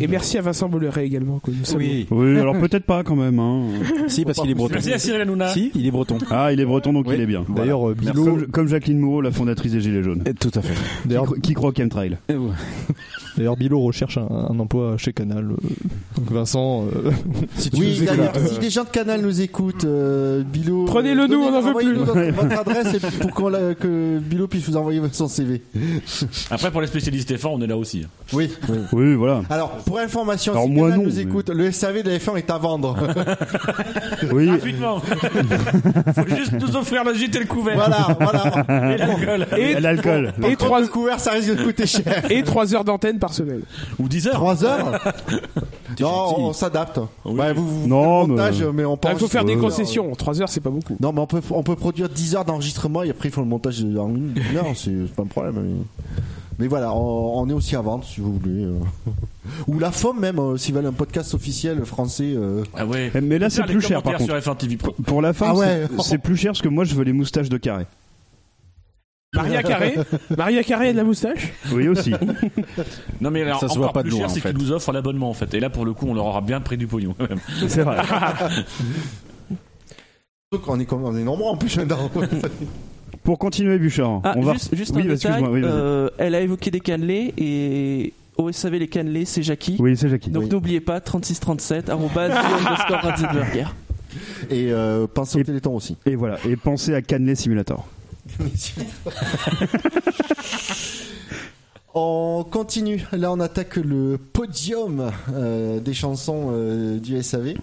Et 0.00 0.06
merci 0.06 0.38
à 0.38 0.40
Vincent 0.42 0.68
Bolloré 0.68 1.04
également. 1.04 1.40
Que 1.40 1.50
nous 1.50 1.64
saluons. 1.64 2.06
Oui, 2.12 2.38
alors 2.38 2.56
peut-être 2.58 2.84
pas 2.84 3.02
quand 3.02 3.16
même. 3.16 3.40
Hein. 3.40 3.64
Si, 4.08 4.24
parce 4.24 4.38
qu'il 4.40 4.50
est 4.50 4.54
breton. 4.54 4.74
Merci 4.74 4.92
à 4.92 4.98
Cyril 5.00 5.22
Hanouna. 5.22 5.48
Si, 5.48 5.72
il 5.74 5.84
est 5.86 5.90
breton. 5.90 6.18
Ah, 6.30 6.52
il 6.52 6.60
est 6.60 6.64
breton 6.64 6.92
donc 6.92 7.08
Oui. 7.08 7.14
il 7.16 7.20
est 7.22 7.26
bien. 7.26 7.44
D'ailleurs, 7.48 7.88
euh, 7.88 7.94
Voilà. 7.98 8.12
Bilo- 8.12 8.24
comme, 8.24 8.46
comme 8.46 8.68
Jacqueline 8.68 9.00
Moreau, 9.00 9.20
la 9.20 9.32
fondatrice 9.32 9.72
des 9.72 9.80
Gilets 9.80 10.04
jaunes. 10.04 10.22
Tout 10.38 10.52
à 10.54 10.62
fait. 10.62 10.74
Qui, 11.08 11.14
cro- 11.14 11.40
qui 11.40 11.54
croit 11.54 11.70
au 11.70 11.74
chemtrail. 11.74 12.18
D'ailleurs, 13.36 13.56
Bilo 13.56 13.80
recherche 13.80 14.16
un, 14.16 14.26
un 14.50 14.58
emploi 14.60 14.96
chez 14.98 15.12
Canal. 15.12 15.50
euh, 15.50 15.56
Donc 16.16 16.30
Vincent, 16.32 16.84
euh, 16.86 17.10
si 17.56 17.70
tu 17.70 17.80
Oui, 17.80 17.94
écoutes, 18.02 18.06
d'ailleurs, 18.16 18.32
euh, 18.36 18.46
si 18.46 18.58
des 18.60 18.70
gens 18.70 18.84
de 18.84 18.88
Canal 18.88 19.20
nous 19.22 19.40
écoutent, 19.40 19.84
euh, 19.84 20.42
Bilo. 20.42 20.84
Prenez-le 20.86 21.26
nous, 21.26 21.40
on 21.40 21.52
en 21.54 21.60
veut 21.60 21.74
plus. 21.74 21.96
notre- 21.96 22.30
votre 22.30 22.58
adresse 22.60 22.98
pour 23.20 23.30
qu'on 23.32 23.48
la- 23.48 23.74
que 23.74 24.18
Bilo 24.20 24.46
puisse 24.46 24.68
vous 24.68 24.76
envoyer 24.76 25.00
son 25.12 25.28
CV. 25.28 25.62
Après, 26.50 26.70
pour 26.70 26.80
les 26.80 26.86
spécialistes 26.86 27.32
F1, 27.32 27.46
on 27.48 27.60
est 27.60 27.66
là 27.66 27.76
aussi. 27.76 28.06
Oui. 28.32 28.50
Oui, 28.92 29.14
voilà. 29.14 29.42
Alors, 29.50 29.70
pour 29.84 29.98
information, 29.98 30.52
Alors, 30.52 30.64
si 30.64 30.70
moi, 30.70 30.90
non, 30.90 31.02
nous 31.04 31.10
mais- 31.14 31.18
écoute, 31.22 31.50
le 31.50 31.70
SAV 31.70 32.02
de 32.02 32.10
la 32.10 32.18
F1 32.18 32.36
est 32.36 32.50
à 32.50 32.58
vendre. 32.58 32.96
Oui. 34.32 34.46
Gratuitement. 34.46 35.00
Faut 36.14 36.26
juste 36.36 36.52
nous 36.52 36.76
offrir 36.76 37.04
le 37.04 37.14
gîte 37.14 37.36
et 37.36 37.40
le 37.40 37.44
couvert. 37.46 37.74
voilà, 37.76 38.16
voilà. 38.18 38.92
Et 38.94 38.96
l'alcool. 38.96 39.46
Et, 39.58 39.80
L'alcool. 39.80 40.32
Par 40.40 40.50
Et 40.50 40.54
contre, 40.54 40.64
trois- 40.66 40.80
le 40.80 40.86
couvert, 40.88 41.20
ça 41.20 41.32
risque 41.32 41.54
de 41.54 41.62
coûter 41.62 41.86
cher. 41.86 42.30
et 42.30 42.42
3 42.42 42.74
heures 42.74 42.84
d'antenne 42.84 43.18
par 43.18 43.32
semaine. 43.34 43.60
Ou 43.98 44.08
10 44.08 44.28
heures. 44.28 44.34
3 44.34 44.64
heures 44.64 45.14
Non, 46.00 46.34
on 46.38 46.52
s'adapte. 46.52 47.00
Ouais, 47.24 47.52
vous, 47.52 47.82
vous 47.82 47.88
Non, 47.88 48.20
faites 48.20 48.28
le 48.28 48.34
montage, 48.34 48.62
mais- 48.62 48.72
mais 48.72 48.84
on 48.84 48.98
Ah, 49.04 49.10
Il 49.12 49.18
faut 49.18 49.28
faire 49.28 49.44
des 49.44 49.56
concessions. 49.56 50.12
3 50.14 50.40
heures, 50.40 50.48
c'est 50.48 50.60
pas 50.60 50.70
beaucoup. 50.70 50.96
Non, 51.00 51.12
mais 51.12 51.20
on 51.20 51.26
peut, 51.26 51.42
on 51.50 51.62
peut 51.62 51.76
produire 51.76 52.08
10 52.08 52.34
heures 52.34 52.44
d'enregistrement 52.44 53.02
et 53.02 53.10
après 53.10 53.28
ils 53.28 53.32
font 53.32 53.42
le 53.42 53.46
montage 53.48 53.80
en 53.82 54.08
une 54.08 54.34
une 54.50 54.56
heure, 54.56 54.66
c'est 54.74 54.90
c'est 55.06 55.14
pas 55.14 55.22
un 55.22 55.26
problème. 55.26 55.54
Mais, 55.56 55.84
mais 56.58 56.68
voilà, 56.68 56.92
on, 56.94 57.40
on 57.40 57.48
est 57.48 57.52
aussi 57.52 57.76
à 57.76 57.80
vendre 57.82 58.04
si 58.04 58.20
vous 58.20 58.38
voulez. 58.38 58.64
euh. 58.64 58.78
Ou 59.68 59.78
la 59.78 59.92
FOM 59.92 60.18
même, 60.18 60.38
euh, 60.38 60.56
s'ils 60.56 60.74
veulent 60.74 60.86
un 60.86 60.92
podcast 60.92 61.34
officiel 61.34 61.84
français. 61.84 62.32
euh. 62.36 62.64
Ah 62.74 62.86
ouais. 62.86 63.10
Mais 63.22 63.38
là, 63.38 63.50
c'est 63.50 63.62
plus 63.64 63.80
cher 63.80 64.02
par 64.02 64.14
contre. 64.16 64.24
Sur 64.42 64.52
F1 64.52 64.56
TV 64.56 64.76
Pro. 64.76 64.92
Pour 65.04 65.20
la 65.22 65.32
fin, 65.32 65.48
Ah 65.50 65.54
ouais. 65.54 65.86
c'est- 66.02 66.18
plus 66.18 66.36
cher 66.36 66.52
parce 66.52 66.62
que 66.62 66.68
moi 66.68 66.84
je 66.84 66.94
veux 66.94 67.04
les 67.04 67.12
moustaches 67.12 67.48
de 67.48 67.58
carré. 67.58 67.86
Maria 69.34 69.62
Carré 69.62 69.96
Maria 70.38 70.64
Carré 70.64 70.88
a 70.88 70.92
de 70.92 70.96
la 70.96 71.04
moustache? 71.04 71.52
Oui, 71.72 71.88
aussi. 71.88 72.12
Non 73.20 73.30
mais 73.30 73.42
alors, 73.42 73.60
Ça 73.60 73.68
se 73.68 73.76
voit 73.76 73.92
pas 73.92 74.02
de 74.02 74.08
plus 74.08 74.16
loin, 74.16 74.28
cher, 74.28 74.30
c'est 74.30 74.40
qu'ils 74.40 74.56
nous 74.56 74.72
offrent 74.72 74.92
l'abonnement 74.92 75.28
en 75.28 75.34
fait. 75.34 75.52
Et 75.52 75.60
là, 75.60 75.68
pour 75.68 75.84
le 75.84 75.92
coup, 75.92 76.06
on 76.08 76.14
leur 76.14 76.24
aura 76.24 76.40
bien 76.40 76.60
pris 76.62 76.78
du 76.78 76.86
pognon. 76.86 77.14
quand 77.18 77.28
même. 77.28 77.40
C'est 77.68 77.82
vrai. 77.82 77.98
Donc 80.52 80.62
on 80.68 80.78
est, 80.80 80.90
on 80.92 81.16
est 81.16 81.22
nombreux 81.24 81.50
en 81.50 81.56
plus 81.56 81.76
maintenant. 81.76 82.10
Pour 83.26 83.38
continuer, 83.38 83.76
Bouchard, 83.78 84.20
Ah, 84.24 84.34
on 84.36 84.40
va. 84.40 84.52
juste, 84.54 84.74
juste 84.74 84.92
oui, 84.94 85.02
un 85.02 85.06
vas-y, 85.08 85.16
détail. 85.16 85.32
excuse-moi, 85.32 85.52
oui, 85.54 85.60
vas-y. 85.62 85.70
euh, 85.72 86.08
elle 86.16 86.34
a 86.36 86.40
évoqué 86.40 86.70
des 86.70 86.78
cannelés 86.80 87.34
et 87.36 88.12
au 88.38 88.52
SAV 88.52 88.74
les 88.76 88.86
cannelés 88.88 89.24
c'est 89.24 89.42
Jackie. 89.42 89.76
Oui, 89.80 89.96
c'est 89.96 90.08
Jackie. 90.08 90.30
Donc 90.30 90.44
Oui. 90.44 90.48
n'oubliez 90.50 90.80
pas 90.80 91.00
3637 91.00 91.90
arrobase 91.90 92.30
underscore 92.36 93.00
Ratzenberger. 93.02 93.66
Et 94.48 94.70
euh, 94.72 95.06
pensez 95.12 95.38
au 95.38 95.40
Et- 95.40 95.44
Téléthon 95.44 95.74
aussi. 95.74 95.96
Et 96.06 96.14
voilà. 96.14 96.38
Et 96.48 96.54
pensez 96.56 96.94
à 96.94 97.02
Canley 97.02 97.34
Simulator. 97.34 97.86
On 101.94 102.44
continue. 102.50 103.02
Là, 103.12 103.32
on 103.32 103.40
attaque 103.40 103.76
le 103.76 104.18
podium 104.18 105.10
euh, 105.32 105.80
des 105.80 105.94
chansons 105.94 106.48
euh, 106.52 106.98
du 106.98 107.22
SAV. 107.22 107.54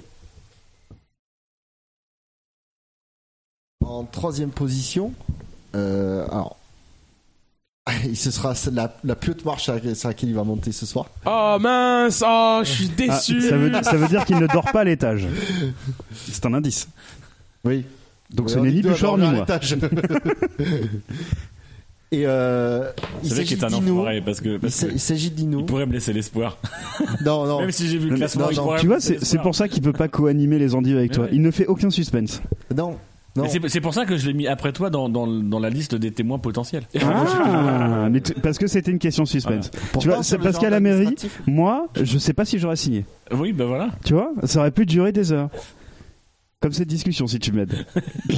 En 3.86 4.06
troisième 4.06 4.50
position, 4.50 5.14
euh, 5.76 6.26
alors, 6.32 6.58
ce 8.16 8.32
sera 8.32 8.54
la, 8.72 8.96
la 9.04 9.16
plus 9.16 9.32
haute 9.32 9.44
marche 9.46 9.64
sur 9.64 9.74
laquelle- 9.74 10.30
il 10.30 10.36
va 10.36 10.44
monter 10.44 10.72
ce 10.72 10.86
soir. 10.86 11.08
Oh 11.26 11.58
mince 11.60 12.24
Oh, 12.26 12.62
je 12.64 12.70
suis 12.72 12.90
Ah, 12.92 12.96
déçu 12.98 13.42
ça, 13.42 13.58
veut, 13.58 13.72
ça 13.84 13.96
veut 13.98 14.08
dire 14.08 14.24
qu'il 14.26 14.38
ne 14.38 14.48
dort 14.48 14.72
pas 14.72 14.82
à 14.82 14.84
l'étage. 14.86 15.28
C'est 16.14 16.46
un 16.46 16.54
indice. 16.54 16.88
Oui. 17.66 17.86
Donc 18.34 18.50
ce 18.50 18.58
n'est 18.60 18.70
est 18.70 18.74
ni 18.74 18.82
Bouchard 18.82 19.18
ni 19.18 19.26
à 19.26 19.32
moi. 19.32 19.40
l'étage. 19.42 19.76
Et 22.12 22.26
euh, 22.28 22.92
il 23.24 23.30
C'est 23.30 23.36
vrai 23.36 23.44
s'agit 23.44 23.48
qu'il 23.56 23.58
est 23.60 23.64
un 23.64 23.80
d'Ino. 23.80 23.94
enfoiré 24.00 24.22
parce 24.22 24.40
que, 24.40 24.50
Il 24.50 24.60
parce 24.60 24.86
il 24.92 25.00
s'agit 25.00 25.32
d'Ino. 25.32 25.60
il 25.62 25.66
pourrait 25.66 25.88
me 25.88 25.94
laisser 25.94 26.14
l'espoir. 26.14 26.60
Non, 27.26 27.46
non. 27.48 27.60
Même 27.62 27.72
si 27.72 27.88
j'ai 27.88 27.98
vu 27.98 28.10
le 28.10 28.16
classement, 28.18 28.44
non, 28.46 28.52
il 28.52 28.58
non. 28.58 28.76
Tu 28.78 28.86
vois, 28.88 29.00
c'est 29.00 29.42
pour 29.42 29.56
ça 29.56 29.68
qu'il 29.68 29.82
peut 29.82 29.94
pas 29.94 30.08
co-animer 30.08 30.60
les 30.60 30.76
endives 30.76 30.98
avec 30.98 31.10
Mais 31.12 31.16
toi. 31.16 31.24
ouais. 31.26 31.32
Il 31.34 31.42
ne 31.42 31.50
fait 31.50 31.66
aucun 31.66 31.90
suspense. 31.90 32.42
Non. 32.76 32.98
Non. 33.36 33.44
Mais 33.44 33.50
c'est- 33.50 33.68
C'est 33.70 33.82
pour 33.82 33.94
ça 33.96 34.06
que 34.06 34.16
je 34.16 34.28
l'ai 34.28 34.34
mis 34.34 34.46
après 34.48 34.72
toi 34.74 34.90
dans, 34.92 35.10
dans, 35.10 35.26
dans 35.26 35.60
la 35.60 35.70
liste 35.72 35.96
des 35.96 36.12
témoins 36.12 36.38
potentiels. 36.40 36.84
Ah, 37.02 38.08
mais 38.12 38.22
t- 38.22 38.34
parce 38.36 38.60
que 38.60 38.68
c'était 38.68 38.92
une 38.92 39.00
question 39.00 39.26
suspense. 39.26 39.72
Tu 40.00 40.08
vois, 40.08 40.22
c'est 40.24 40.38
parce 40.38 40.58
qu'à 40.60 40.70
la 40.70 40.80
mairie, 40.80 41.16
moi, 41.48 41.88
je 42.00 42.18
sais 42.20 42.34
pas 42.34 42.46
si 42.46 42.60
j'aurais 42.60 42.76
signé. 42.76 43.06
Oui, 43.32 43.52
ben 43.54 43.66
voilà. 43.66 43.90
Tu 44.06 44.14
vois, 44.14 44.32
ça 44.44 44.60
aurait 44.60 44.72
pu 44.72 44.86
durer 44.86 45.12
des 45.12 45.32
heures. 45.32 45.50
Comme 46.62 46.72
cette 46.74 46.88
discussion, 46.88 47.28
si 47.28 47.40
tu 47.40 47.52
m'aides. 47.52 47.74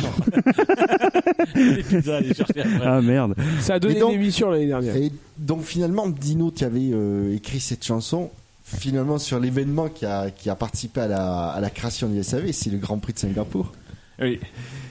Ah 2.84 3.02
merde. 3.02 3.36
Ça 3.62 3.76
a 3.76 3.80
donné 3.80 4.00
donc- 4.00 4.14
une 4.14 4.20
émission 4.22 4.50
l'année 4.50 4.68
dernière. 4.68 4.96
Et 4.96 5.12
donc 5.38 5.62
finalement, 5.64 6.08
Dino 6.08 6.52
qui 6.52 6.64
avait 6.66 6.90
euh, 6.94 7.36
écrit 7.36 7.60
cette 7.60 7.84
chanson, 7.84 8.30
finalement 8.64 9.18
sur 9.20 9.40
l'événement 9.40 9.90
qui 9.90 10.06
a, 10.06 10.32
qui 10.32 10.50
a 10.50 10.56
participé 10.56 11.02
à 11.02 11.08
la, 11.08 11.48
à 11.50 11.60
la 11.60 11.70
création 11.70 12.08
du 12.10 12.22
SAV, 12.24 12.52
c'est 12.52 12.70
le 12.70 12.78
Grand 12.78 12.98
Prix 12.98 13.14
de 13.14 13.20
Singapour. 13.20 13.72
Oui. 14.20 14.40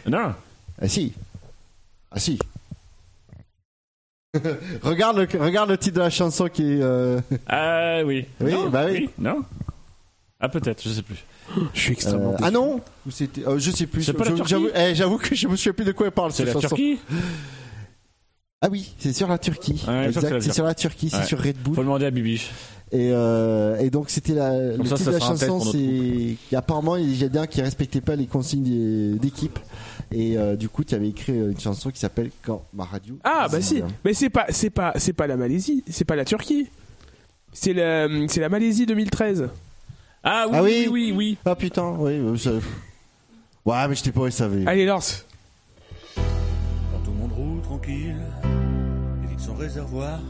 Non. 0.06 0.34
Ah 0.80 0.88
si. 0.88 1.12
Ah 2.10 2.18
si. 2.18 2.38
regarde, 4.82 5.18
le, 5.18 5.40
regarde 5.40 5.70
le 5.70 5.78
titre 5.78 5.96
de 5.96 6.00
la 6.00 6.10
chanson 6.10 6.48
qui 6.48 6.62
est... 6.62 6.82
euh, 6.82 7.20
Ah 7.46 8.00
oui. 8.04 8.26
Oui, 8.40 8.52
Non, 8.52 8.68
bah 8.68 8.86
oui. 8.90 9.08
Non. 9.18 9.42
Ah 10.40 10.48
peut-être, 10.48 10.82
je 10.82 10.88
sais 10.90 11.02
plus. 11.02 11.24
Je 11.72 11.80
suis 11.80 11.92
extrêmement 11.92 12.32
euh, 12.32 12.36
ah 12.42 12.50
non 12.50 12.80
Ou 13.06 13.10
c'était- 13.10 13.46
euh, 13.46 13.58
Je 13.58 13.70
sais 13.70 13.86
plus. 13.86 14.02
C'est 14.02 14.12
pas 14.14 14.24
la 14.24 14.30
Je- 14.30 14.36
Turquie 14.36 14.50
J'avoue 14.50 14.68
eh, 14.74 14.94
j'avoue 14.94 15.18
que 15.18 15.34
je 15.34 15.46
me 15.46 15.56
souviens 15.56 15.72
plus 15.74 15.84
de 15.84 15.92
quoi 15.92 16.06
elle 16.06 16.12
parle 16.12 16.32
C'est 16.32 16.44
cette 16.46 16.54
la 16.54 16.60
chanson. 16.60 16.68
Turquie. 16.76 16.98
Ah 18.62 18.68
oui, 18.70 18.94
c'est 18.98 19.12
sur 19.12 19.28
la 19.28 19.36
Turquie. 19.38 19.84
Ouais, 19.86 20.06
exact, 20.06 20.40
c'est 20.40 20.52
sur 20.54 20.64
la 20.64 20.74
Turquie, 20.74 21.10
c'est 21.10 21.24
sur 21.24 21.38
Red 21.38 21.58
Bull. 21.58 21.74
Faut 21.76 21.82
demander 21.82 22.06
à 22.06 22.10
Bibiche. 22.10 22.50
Et, 22.94 23.10
euh, 23.12 23.76
et 23.80 23.90
donc 23.90 24.08
c'était 24.08 24.34
la, 24.34 24.56
le 24.56 24.76
Comme 24.76 24.86
ça, 24.86 24.94
titre 24.96 25.10
ça 25.10 25.18
de 25.18 25.20
la 25.20 25.26
chanson, 25.26 25.60
c'est 25.72 26.36
qu'apparemment 26.48 26.94
il 26.96 27.20
y 27.20 27.24
a 27.24 27.28
des 27.28 27.38
gens 27.40 27.46
qui 27.46 27.60
respectaient 27.60 28.00
pas 28.00 28.14
les 28.14 28.26
consignes 28.26 29.16
d'équipe. 29.18 29.58
Et 30.12 30.38
euh, 30.38 30.54
du 30.54 30.68
coup, 30.68 30.84
tu 30.84 30.94
avais 30.94 31.08
écrit 31.08 31.32
une 31.32 31.58
chanson 31.58 31.90
qui 31.90 31.98
s'appelle 31.98 32.30
Quand 32.44 32.62
ma 32.72 32.84
radio. 32.84 33.18
Ah 33.24 33.48
bah 33.50 33.60
si, 33.60 33.76
Bien. 33.76 33.88
mais 34.04 34.14
c'est 34.14 34.30
pas 34.30 34.46
c'est 34.50 34.70
pas 34.70 34.92
c'est 34.96 35.12
pas 35.12 35.26
la 35.26 35.36
Malaisie, 35.36 35.82
c'est 35.90 36.04
pas 36.04 36.14
la 36.14 36.24
Turquie. 36.24 36.68
C'est 37.52 37.72
la 37.72 38.06
c'est 38.28 38.40
la 38.40 38.48
Malaisie 38.48 38.86
2013. 38.86 39.48
Ah 40.22 40.46
oui, 40.48 40.54
Ah 40.56 40.62
oui, 40.62 40.70
oui. 40.72 40.88
oui, 40.92 41.12
oui. 41.16 41.38
Ah 41.44 41.56
putain, 41.56 41.94
oui. 41.98 42.12
euh, 42.12 42.36
ça- 42.36 42.50
Ouais, 43.66 43.88
mais 43.88 43.94
je 43.96 44.02
t'ai 44.04 44.12
pas 44.12 44.30
SAV. 44.30 44.68
Allez 44.68 44.84
lance. 44.86 45.24
Quand 46.14 46.22
tout 47.04 47.10
le 47.10 47.16
monde 47.18 47.32
roule 47.32 47.62
tranquille 47.62 48.16
et 49.24 49.26
vide 49.26 49.40
son 49.40 49.54
réservoir, 49.54 50.20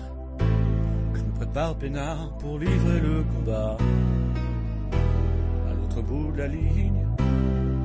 prépare 1.36 1.74
peinard 1.74 2.30
pour 2.38 2.58
livrer 2.58 3.00
le 3.00 3.24
combat. 3.34 3.76
À 5.68 5.74
l'autre 5.74 6.02
bout 6.02 6.32
de 6.32 6.38
la 6.38 6.48
ligne, 6.48 7.06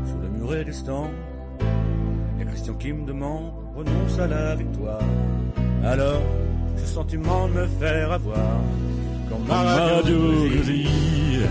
sur 0.06 0.18
le 0.18 0.30
muret 0.30 0.64
des 0.64 0.74
stands, 0.74 1.12
y 2.40 2.42
a 2.42 2.46
Christian 2.46 2.74
qui 2.76 2.94
me 2.94 3.06
demande 3.06 3.52
renonce 3.76 4.20
à 4.20 4.28
la 4.28 4.56
victoire. 4.56 5.02
Alors, 5.84 6.22
le 6.78 6.86
sentiment 6.86 7.48
de 7.48 7.54
me 7.54 7.68
faire 7.68 8.12
avoir 8.12 8.60
quand 9.30 9.40
ma 9.48 9.62
radio 9.64 10.18
grésille. 10.50 11.48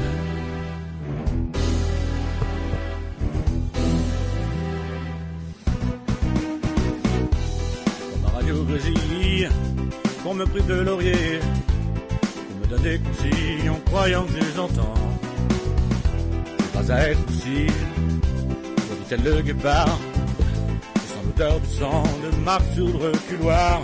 Quand 8.13 8.23
ma 8.23 8.39
radio 8.39 8.65
grésille, 8.65 9.49
qu'on 10.23 10.35
me 10.35 10.45
prive 10.45 10.67
de 10.67 10.81
laurier, 10.81 11.41
donne 12.69 12.83
des 12.83 13.69
en 13.69 13.81
croyant 13.87 14.25
que 14.25 14.33
je 14.33 14.39
les 14.39 14.59
entends. 14.59 14.95
Pas 16.75 16.93
à 16.93 17.09
être 17.09 17.21
aussi, 17.29 17.67
tel 19.09 19.23
le 19.23 19.41
guépard, 19.43 19.99
je 20.95 21.01
sens 21.01 21.25
l'odeur 21.25 21.61
du 21.61 21.69
sang 21.69 22.03
de 22.23 22.45
marque 22.45 22.75
sur 22.75 22.87
le 22.87 23.11
reculoir. 23.11 23.81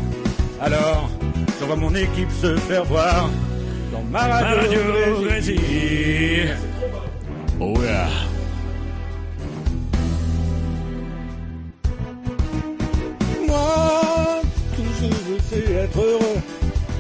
Alors, 0.61 1.11
je 1.59 1.65
vois 1.65 1.77
mon 1.77 1.95
équipe 1.95 2.31
se 2.31 2.57
faire 2.57 2.85
voir 2.85 3.31
dans 3.93 4.03
ma 4.11 4.21
radio. 4.21 4.81
Oh 7.61 7.75
yeah. 7.81 8.09
Moi, 13.47 14.43
tout 14.77 14.83
ce 14.83 15.01
que 15.01 15.15
je 15.15 15.31
veux, 15.31 15.39
c'est 15.49 15.73
être 15.73 15.99
heureux, 15.99 16.41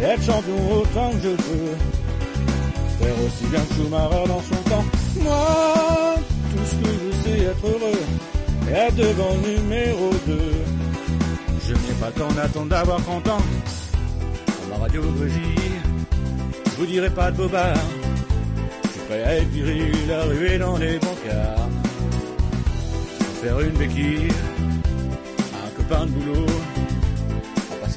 être 0.04 0.22
champion 0.22 0.72
autant 0.72 1.10
que 1.10 1.22
je 1.22 1.30
peux. 1.30 1.74
Faire 2.98 3.16
aussi 3.26 3.46
bien 3.50 3.60
que 3.60 3.74
Schumacher 3.74 4.28
dans 4.28 4.42
son 4.42 4.70
temps. 4.70 4.84
Moi, 5.22 6.14
tout 6.50 6.64
ce 6.64 6.74
que 6.76 6.88
je 6.88 7.14
c'est 7.24 7.44
être 7.44 7.66
heureux, 7.66 8.00
être 8.72 8.94
devant 8.96 9.34
numéro 9.36 10.10
2. 10.26 10.38
Je 11.66 11.72
n'ai 11.72 11.94
pas 12.00 12.06
le 12.08 12.12
temps 12.12 12.32
d'attendre 12.32 12.66
d'avoir 12.68 13.02
30 13.02 13.28
ans. 13.28 13.42
Dans 14.62 14.76
ma 14.76 14.82
radio 14.84 15.02
je 15.02 16.74
vous 16.76 16.86
direz 16.86 17.10
pas 17.10 17.30
de 17.30 17.36
bobard. 17.36 17.76
Je 18.84 18.88
suis 18.90 19.00
prêt 19.08 19.22
à 19.22 19.44
viril, 19.44 20.12
à 20.12 20.24
ruer 20.24 20.58
dans 20.58 20.76
les 20.76 20.98
bancards. 20.98 21.68
Faire 23.42 23.60
une 23.60 23.76
béquille 23.76 24.28
un 25.64 25.70
copain 25.76 26.06
de 26.06 26.10
boulot. 26.10 26.46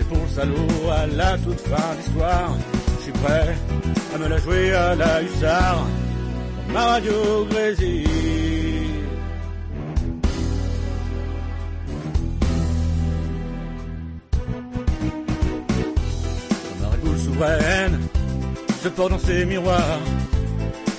Pour 0.10 0.18
le 0.18 0.28
salaud 0.28 0.90
à 0.92 1.06
la 1.08 1.38
toute 1.38 1.60
fin 1.62 1.94
de 1.94 1.98
l'histoire. 1.98 2.56
Je 2.98 3.04
suis 3.04 3.12
prêt 3.12 3.56
à 4.14 4.18
me 4.18 4.28
la 4.28 4.38
jouer 4.38 4.74
à 4.74 4.96
la 4.96 5.22
hussard. 5.22 5.86
Ma 6.74 6.86
radio 6.86 7.46
un 16.84 16.98
boule 17.04 17.20
souveraine 17.20 18.00
se 18.84 18.90
porte 18.90 19.12
dans 19.12 19.20
ses 19.20 19.46
miroirs. 19.46 20.00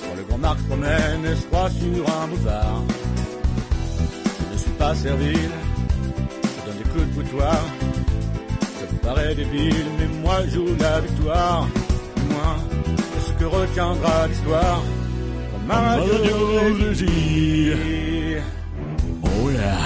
Quand 0.03 0.15
le 0.15 0.23
grand 0.23 0.37
Marx 0.37 0.61
promène 0.63 1.25
espoir 1.25 1.69
sur 1.71 2.09
un 2.21 2.27
boulevard. 2.27 2.83
Je 4.47 4.53
ne 4.53 4.57
suis 4.57 4.71
pas 4.71 4.95
servile, 4.95 5.51
je 6.43 6.65
donne 6.65 6.77
des 6.77 6.89
coups 6.89 7.05
de 7.05 7.13
boutoir. 7.13 7.78
Paraît 9.09 9.33
débile, 9.33 9.87
mais 9.97 10.05
moi 10.21 10.35
je 10.45 10.51
joue 10.51 10.67
la 10.79 10.99
victoire. 10.99 11.67
C'est 13.15 13.27
ce 13.27 13.33
que 13.39 13.45
retiendra 13.45 14.27
l'histoire. 14.27 14.83
Comme 15.51 15.65
ma 15.65 15.95
radio 15.95 16.75
Brésil. 16.77 18.43
Oh 19.23 19.49
là 19.49 19.77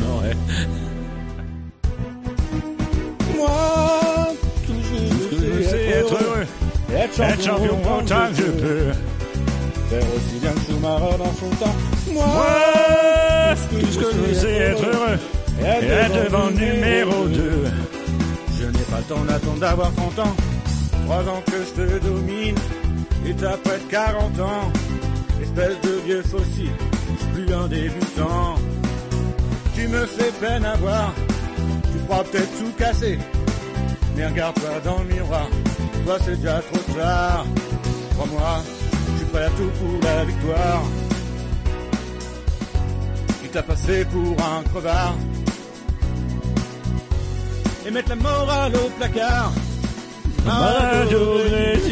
Non, 0.00 0.20
ouais. 0.20 0.36
Moi, 3.36 4.28
toujours 4.64 5.10
je 5.32 5.62
sais 5.64 5.88
être 5.88 6.12
heureux. 6.12 6.46
Être 6.94 7.42
champion 7.42 7.78
autant 7.98 8.28
que 8.30 8.36
je 8.36 8.50
peux. 8.52 8.92
Faire 9.90 10.06
aussi 10.14 10.38
bien 10.40 10.52
que 10.52 10.60
Schumacher 10.60 11.18
dans 11.18 11.34
son 11.34 11.50
temps. 11.56 11.76
Moi, 12.12 12.24
tout 13.68 13.86
ce 13.90 13.98
que 13.98 14.28
je 14.28 14.34
sais 14.34 14.54
être 14.54 14.84
heureux. 14.84 15.18
Et 15.60 15.64
être 15.64 16.24
devant 16.24 16.50
numéro 16.50 17.26
2. 17.26 17.64
Je 18.58 18.64
n'ai 18.64 18.84
pas 18.90 18.98
le 18.98 19.04
temps 19.04 19.24
d'attendre 19.24 19.60
d'avoir 19.60 19.92
30 19.92 20.18
ans. 20.20 20.36
3 21.06 21.28
ans 21.28 21.42
que 21.46 21.52
je 21.52 21.82
te 21.82 22.04
domine. 22.04 22.56
Et 23.26 23.34
t'as 23.34 23.56
près 23.58 23.78
de 23.78 23.90
40 23.90 24.40
ans. 24.40 24.72
Espèce 25.42 25.80
de 25.82 26.00
vieux 26.04 26.22
fossile. 26.22 26.70
Je 27.12 27.24
suis 27.24 27.32
plus 27.32 27.54
un 27.54 27.68
débutant. 27.68 28.54
Tu 29.74 29.88
me 29.88 30.06
fais 30.06 30.32
peine 30.40 30.64
à 30.64 30.76
voir. 30.76 31.12
Tu 31.92 31.98
crois 32.06 32.24
peut-être 32.24 32.58
tout 32.58 32.72
casser. 32.76 33.18
Mais 34.16 34.26
regarde-toi 34.26 34.80
dans 34.84 34.98
le 35.00 35.14
miroir. 35.14 35.48
Toi, 36.04 36.16
c'est 36.24 36.36
déjà 36.36 36.60
trop 36.72 36.94
tard. 36.94 37.46
Crois-moi, 38.14 38.62
je 39.12 39.16
suis 39.18 39.26
prêt 39.26 39.44
à 39.44 39.50
tout 39.50 39.70
pour 39.78 40.00
la 40.02 40.24
victoire. 40.24 40.82
Tu 43.42 43.48
t'as 43.50 43.62
passé 43.62 44.04
pour 44.06 44.36
un 44.44 44.62
crevard. 44.64 45.14
Et 47.88 47.90
mettre 47.90 48.10
la 48.10 48.16
morale 48.16 48.76
au 48.76 48.90
placard. 48.98 49.50
Radio 50.44 51.18
Brésil. 51.48 51.88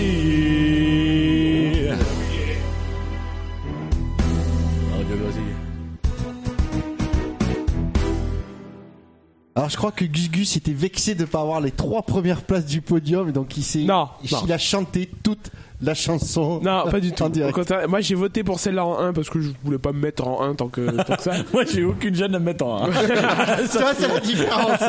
Radio 4.92 5.16
Brésil. 5.16 5.42
Alors 9.54 9.70
je 9.70 9.76
crois 9.78 9.90
que 9.90 10.04
Gus 10.04 10.30
Gus 10.30 10.56
était 10.58 10.72
vexé 10.74 11.14
de 11.14 11.24
pas 11.24 11.40
avoir 11.40 11.62
les 11.62 11.70
trois 11.70 12.02
premières 12.02 12.42
places 12.42 12.66
du 12.66 12.82
podium 12.82 13.30
et 13.30 13.32
donc 13.32 13.56
il 13.56 13.62
s'est 13.62 13.84
Non, 13.84 14.10
il 14.22 14.30
non. 14.32 14.50
a 14.50 14.58
chanté 14.58 15.08
toute 15.22 15.50
la 15.80 15.94
chanson. 15.94 16.60
Non, 16.62 16.90
pas 16.90 17.00
du 17.00 17.12
tout. 17.14 17.24
moi 17.88 18.02
j'ai 18.02 18.14
voté 18.16 18.44
pour 18.44 18.60
celle-là 18.60 18.84
en 18.84 18.98
1 18.98 19.14
parce 19.14 19.30
que 19.30 19.40
je 19.40 19.48
voulais 19.64 19.78
pas 19.78 19.92
me 19.92 20.00
mettre 20.00 20.28
en 20.28 20.42
1 20.42 20.56
tant 20.56 20.68
que, 20.68 20.90
tant 21.02 21.16
que 21.16 21.22
ça. 21.22 21.32
Moi, 21.54 21.64
j'ai 21.64 21.84
aucune 21.84 22.14
gêne 22.14 22.34
à 22.34 22.38
me 22.38 22.44
mettre 22.44 22.66
en 22.66 22.84
un. 22.84 22.90
Tu 22.92 23.78
vois, 23.78 23.94
c'est 23.98 24.08
la 24.08 24.20
différence. 24.20 24.80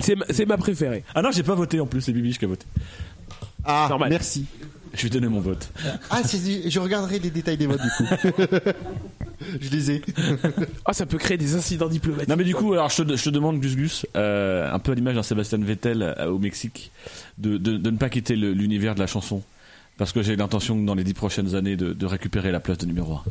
C'est 0.00 0.14
ma, 0.16 0.24
c'est 0.30 0.46
ma 0.46 0.56
préférée. 0.56 1.02
Ah 1.14 1.22
non, 1.22 1.30
j'ai 1.32 1.42
pas 1.42 1.54
voté 1.54 1.80
en 1.80 1.86
plus, 1.86 2.00
c'est 2.00 2.12
Bibiche 2.12 2.38
qui 2.38 2.44
a 2.44 2.48
voté. 2.48 2.66
Ah, 3.64 3.86
Normal. 3.90 4.10
merci. 4.10 4.46
Je 4.94 5.02
vais 5.02 5.10
donner 5.10 5.28
mon 5.28 5.40
vote. 5.40 5.68
Ah, 6.10 6.22
c'est- 6.24 6.70
je 6.70 6.80
regarderai 6.80 7.18
les 7.18 7.30
détails 7.30 7.58
des 7.58 7.66
votes 7.66 7.80
du 7.82 7.90
coup. 7.90 8.04
je 9.60 9.68
les 9.70 9.90
ai. 9.90 10.02
Ah, 10.86 10.92
ça 10.94 11.04
peut 11.04 11.18
créer 11.18 11.36
des 11.36 11.54
incidents 11.54 11.88
diplomatiques. 11.88 12.28
Non 12.28 12.36
mais 12.36 12.44
du 12.44 12.54
coup, 12.54 12.72
alors 12.72 12.88
je 12.88 13.02
te, 13.02 13.16
je 13.16 13.22
te 13.24 13.28
demande 13.30 13.60
Gus 13.60 13.76
Gus, 13.76 14.06
euh, 14.16 14.72
un 14.72 14.78
peu 14.78 14.92
à 14.92 14.94
l'image 14.94 15.14
d'un 15.16 15.22
Sébastien 15.22 15.58
Vettel 15.58 16.02
euh, 16.02 16.28
au 16.30 16.38
Mexique, 16.38 16.90
de, 17.36 17.58
de, 17.58 17.76
de 17.76 17.90
ne 17.90 17.96
pas 17.98 18.08
quitter 18.08 18.34
le- 18.34 18.52
l'univers 18.52 18.94
de 18.94 19.00
la 19.00 19.06
chanson, 19.06 19.42
parce 19.98 20.12
que 20.12 20.22
j'ai 20.22 20.36
l'intention 20.36 20.74
dans 20.76 20.94
les 20.94 21.04
dix 21.04 21.14
prochaines 21.14 21.54
années 21.54 21.76
de, 21.76 21.92
de 21.92 22.06
récupérer 22.06 22.50
la 22.50 22.60
place 22.60 22.78
de 22.78 22.86
numéro 22.86 23.12
1. 23.14 23.22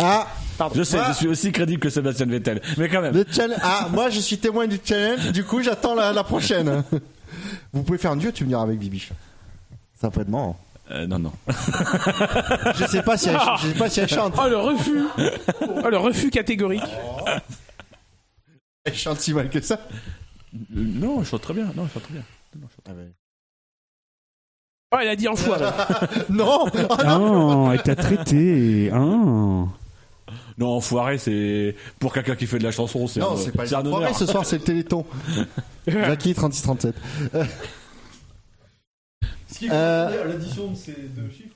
Ah, 0.00 0.26
Je 0.74 0.82
sais, 0.82 0.98
Ah. 0.98 1.08
je 1.12 1.16
suis 1.16 1.28
aussi 1.28 1.52
crédible 1.52 1.80
que 1.80 1.88
Sébastien 1.90 2.26
Vettel, 2.26 2.60
mais 2.76 2.88
quand 2.88 3.00
même. 3.00 3.14
le 3.14 3.24
challenge. 3.30 3.60
Ah, 3.62 3.88
moi 3.92 4.10
je 4.10 4.20
suis 4.20 4.38
témoin 4.38 4.66
du 4.66 4.78
challenge. 4.84 5.32
Du 5.32 5.44
coup, 5.44 5.62
j'attends 5.62 5.94
la, 5.94 6.12
la 6.12 6.24
prochaine. 6.24 6.82
Vous 7.72 7.82
pouvez 7.82 7.98
faire 7.98 8.12
un 8.12 8.16
duo, 8.16 8.30
tu 8.32 8.44
me 8.44 8.48
diras 8.48 8.62
avec 8.62 8.78
Bibiche. 8.78 9.10
Ça 10.00 10.10
peut 10.10 10.22
être 10.22 10.28
marrant. 10.28 10.58
Euh, 10.90 11.06
non 11.06 11.18
non. 11.18 11.32
Je 12.76 12.86
sais 12.86 13.02
pas 13.02 13.18
si 13.18 13.28
elle, 13.28 13.38
je 13.60 13.66
sais 13.68 13.74
pas 13.74 13.90
si 13.90 14.00
elle 14.00 14.08
chante. 14.08 14.34
Oh 14.42 14.48
le 14.48 14.56
refus 14.56 15.02
Oh 15.84 15.88
le 15.90 15.98
refus 15.98 16.30
catégorique 16.30 16.82
Elle 18.84 18.94
chante 18.94 19.20
si 19.20 19.34
mal 19.34 19.50
que 19.50 19.60
ça. 19.60 19.74
Euh, 20.54 20.58
non, 20.74 21.22
je 21.22 21.28
chante 21.28 21.42
très 21.42 21.52
bien. 21.54 21.66
Non, 21.76 21.86
je 21.86 21.92
chante 21.92 22.04
très 22.04 22.14
bien. 22.14 22.22
Non, 22.54 22.62
non, 22.62 22.68
je 22.70 22.74
chante 22.76 22.84
très 22.84 22.94
bien. 22.94 23.12
Oh, 24.90 24.96
elle 25.02 25.08
a 25.08 25.16
dit 25.16 25.28
enfoiré. 25.28 25.66
non. 26.30 26.64
Ah, 27.04 27.70
elle 27.74 27.82
t'a 27.82 27.94
traité. 27.94 28.90
Ah. 28.94 29.64
Non, 30.58 30.68
enfoiré, 30.76 31.18
c'est 31.18 31.76
pour 32.00 32.12
quelqu'un 32.12 32.34
qui 32.34 32.46
fait 32.46 32.58
de 32.58 32.64
la 32.64 32.72
chanson, 32.72 33.06
c'est 33.06 33.20
Non, 33.20 33.32
un, 33.32 33.36
c'est 33.36 33.52
pas 33.52 33.64
c'est 33.66 33.74
un 33.76 33.82
les 33.82 33.88
enfoirés, 33.88 34.06
honneur. 34.06 34.18
ce 34.18 34.26
soir, 34.26 34.44
c'est 34.44 34.58
le 34.58 34.64
Téléthon. 34.64 35.04
Jackie 35.86 36.34
3637. 36.34 36.94
Euh, 37.34 37.44
Euh, 39.70 40.24
l'addition 40.28 40.70
de 40.70 40.76
ces 40.76 40.92
deux 41.16 41.28
chiffres 41.30 41.54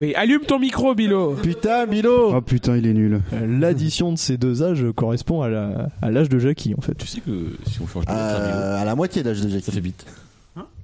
Mais 0.00 0.14
allume 0.16 0.40
ton 0.40 0.58
micro, 0.58 0.94
Bilo. 0.96 1.34
Putain, 1.36 1.86
Bilo. 1.86 2.34
Oh 2.34 2.40
putain, 2.40 2.76
il 2.76 2.86
est 2.88 2.92
nul. 2.92 3.20
L'addition 3.46 4.10
de 4.12 4.18
ces 4.18 4.36
deux 4.36 4.62
âges 4.64 4.84
correspond 4.96 5.42
à 5.42 5.48
la- 5.48 5.90
à 6.00 6.10
l'âge 6.10 6.28
de 6.28 6.40
Jackie 6.40 6.74
en 6.76 6.80
fait. 6.80 6.94
Tu 6.94 7.06
sais 7.06 7.20
que 7.20 7.56
si 7.70 7.80
on 7.80 7.86
change 7.86 8.04
de 8.06 8.10
lettre 8.10 8.20
à 8.20 8.40
euh, 8.40 8.80
à 8.80 8.84
la 8.84 8.96
moitié 8.96 9.22
d'âge 9.22 9.40
de 9.42 9.48
Jackie. 9.48 9.64
ça 9.66 9.70
fait 9.72 9.80
bite. 9.80 10.04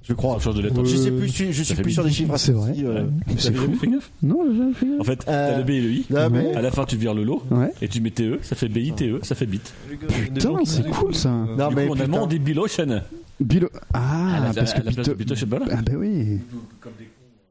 Je 0.09 0.13
crois. 0.15 0.39
Change 0.39 0.55
de 0.55 0.61
lettre. 0.63 0.83
Je 0.83 0.95
sais 0.97 1.09
Euh, 1.11 1.19
plus, 1.19 1.27
je, 1.31 1.51
je 1.51 1.63
ça 1.63 1.73
suis 1.75 1.83
plus 1.83 1.91
sur 1.91 2.03
les 2.03 2.11
chiffres. 2.11 2.35
C'est 2.37 2.51
vrai. 2.51 2.73
euh, 2.83 3.05
C'est 3.37 3.51
T'as 3.53 3.59
fou. 3.59 3.73
fait 3.75 3.87
gaffe 3.87 4.11
Non, 4.23 4.39
j'ai 4.51 4.57
jamais 4.57 4.73
fait 4.73 4.85
gaffe. 4.87 4.99
En 4.99 5.03
fait, 5.03 5.19
Euh, 5.27 5.51
t'as 5.51 5.57
le 5.59 5.63
B 5.63 5.69
et 5.69 5.81
le 5.81 5.89
I. 5.91 6.05
Ah, 6.15 6.29
mais- 6.29 6.55
À 6.55 6.61
la 6.61 6.71
fin, 6.71 6.83
tu 6.85 6.97
vires 6.97 7.13
le 7.13 7.23
lot. 7.23 7.43
Ouais. 7.51 7.71
Et 7.81 7.87
tu 7.87 8.01
mets 8.01 8.09
TE, 8.11 8.39
ça 8.41 8.55
fait 8.55 8.67
BITE, 8.67 9.23
ça 9.23 9.35
fait 9.35 9.45
bit. 9.45 9.73
Putain, 10.07 10.53
c'est 10.65 10.89
cool 10.89 11.13
ça. 11.15 11.29
Non, 11.29 11.69
du 11.69 11.75
mais 11.75 11.87
en 11.87 11.99
allemand, 11.99 12.23
on 12.23 12.27
dit 12.27 12.39
Bilochen. 12.39 13.03
Bilo. 13.39 13.69
Ah, 13.93 14.51
parce 14.55 14.73
que 14.73 15.45
voilà. 15.45 15.65
Ah, 15.71 15.81
bah 15.83 15.93
oui. 15.95 16.39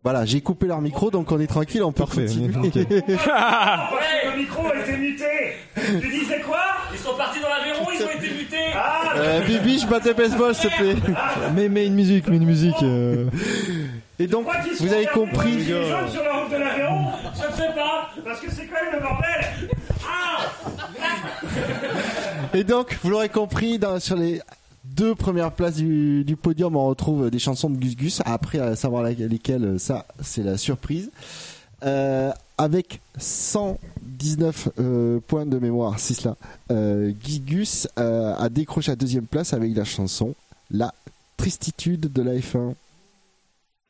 Voilà, 0.04 0.24
j'ai 0.24 0.40
coupé 0.40 0.66
leur 0.66 0.80
micro, 0.80 1.10
donc 1.10 1.30
on 1.32 1.40
est 1.40 1.46
tranquille, 1.46 1.82
on 1.82 1.92
peut 1.92 2.04
Parfait. 2.04 2.26
continuer. 2.26 2.48
Ouais, 2.54 4.32
le 4.32 4.38
micro 4.38 4.62
a 4.66 4.78
été 4.80 4.96
muté. 4.96 5.24
Tu 6.00 6.08
disais 6.08 6.40
quoi? 6.46 6.58
Partis 7.18 7.40
dans 7.40 7.48
l'Aveyron, 7.48 7.86
ils 7.94 8.02
ont 8.04 8.10
été 8.10 8.34
mutés. 8.34 8.56
Ah 8.74 9.12
Euh, 9.16 9.40
Bibi, 9.44 9.78
je 9.80 9.86
battais 9.86 10.14
baseball, 10.14 10.54
s'il 10.54 10.70
te 10.70 10.76
plaît. 10.76 10.96
Mais, 11.54 11.68
mais 11.68 11.86
une 11.86 11.94
musique, 11.94 12.26
mais 12.28 12.36
une 12.36 12.46
musique. 12.46 12.82
euh, 12.82 13.26
Et 14.18 14.26
donc, 14.26 14.46
vous 14.80 14.92
avez 14.92 15.06
compris. 15.06 15.56
Les 15.58 15.64
jeunes 15.64 16.08
sur 16.10 16.22
la 16.22 16.32
route 16.40 16.50
de 16.50 16.56
l'Aveyron 16.56 17.06
Je 17.34 17.46
ne 17.50 17.52
sais 17.56 17.74
pas, 17.74 18.08
parce 18.24 18.40
que 18.40 18.50
c'est 18.50 18.66
quand 18.66 18.82
même 18.82 18.94
le 18.94 19.00
bordel. 19.00 19.70
Ah 20.06 20.44
Et 22.54 22.64
donc, 22.64 22.96
vous 23.02 23.10
l'aurez 23.10 23.28
compris, 23.28 23.78
dans- 23.78 24.00
sur 24.00 24.16
les 24.16 24.40
deux 24.84 25.14
premières 25.14 25.52
places 25.52 25.76
du, 25.76 26.24
du 26.24 26.36
podium, 26.36 26.74
on 26.76 26.86
retrouve 26.86 27.30
des 27.30 27.38
chansons 27.38 27.68
de 27.70 27.76
Gus 27.76 27.96
Gus. 27.96 28.22
Après, 28.24 28.58
à 28.58 28.74
savoir 28.76 29.02
lesquelles, 29.02 29.78
ça, 29.78 30.06
c'est 30.22 30.42
la 30.42 30.56
surprise. 30.56 31.10
Euh, 31.84 32.32
avec 32.56 33.00
119 34.18 34.68
euh, 34.78 35.20
points 35.26 35.46
de 35.46 35.58
mémoire, 35.58 35.98
c'est 35.98 36.14
cela. 36.14 36.36
Euh, 36.70 37.12
Gus 37.24 37.40
Gus 37.40 37.88
euh, 37.98 38.34
a 38.36 38.48
décroché 38.48 38.90
la 38.92 38.96
deuxième 38.96 39.26
place 39.26 39.52
avec 39.52 39.76
la 39.76 39.84
chanson 39.84 40.34
La 40.70 40.92
Tristitude 41.36 42.12
de 42.12 42.22
la 42.22 42.34
F1. 42.34 42.74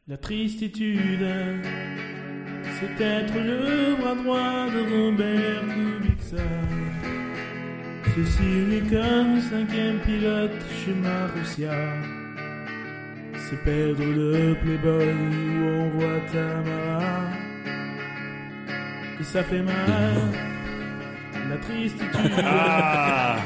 La 0.06 0.16
tristitude, 0.16 1.26
c'est 2.80 3.04
être 3.04 3.34
le 3.34 3.96
bras 4.00 4.14
droit 4.14 4.70
de 4.70 5.06
Robert 5.06 5.62
Kubica. 5.74 6.44
Ceci 8.16 8.42
n'est 8.42 8.88
comme 8.88 9.40
cinquième 9.42 9.98
pilote 10.00 10.50
chez 10.82 10.94
Marussia. 10.94 11.92
C'est 13.50 13.62
perdre 13.64 14.04
le 14.04 14.54
Playboy 14.62 15.12
où 15.12 15.64
on 15.64 15.90
voit 15.90 16.20
Tamara. 16.32 17.27
Et 19.20 19.24
ça 19.24 19.42
fait 19.42 19.62
mal, 19.62 20.14
la 21.50 21.56
tristitude. 21.56 22.32
Ah 22.44 23.36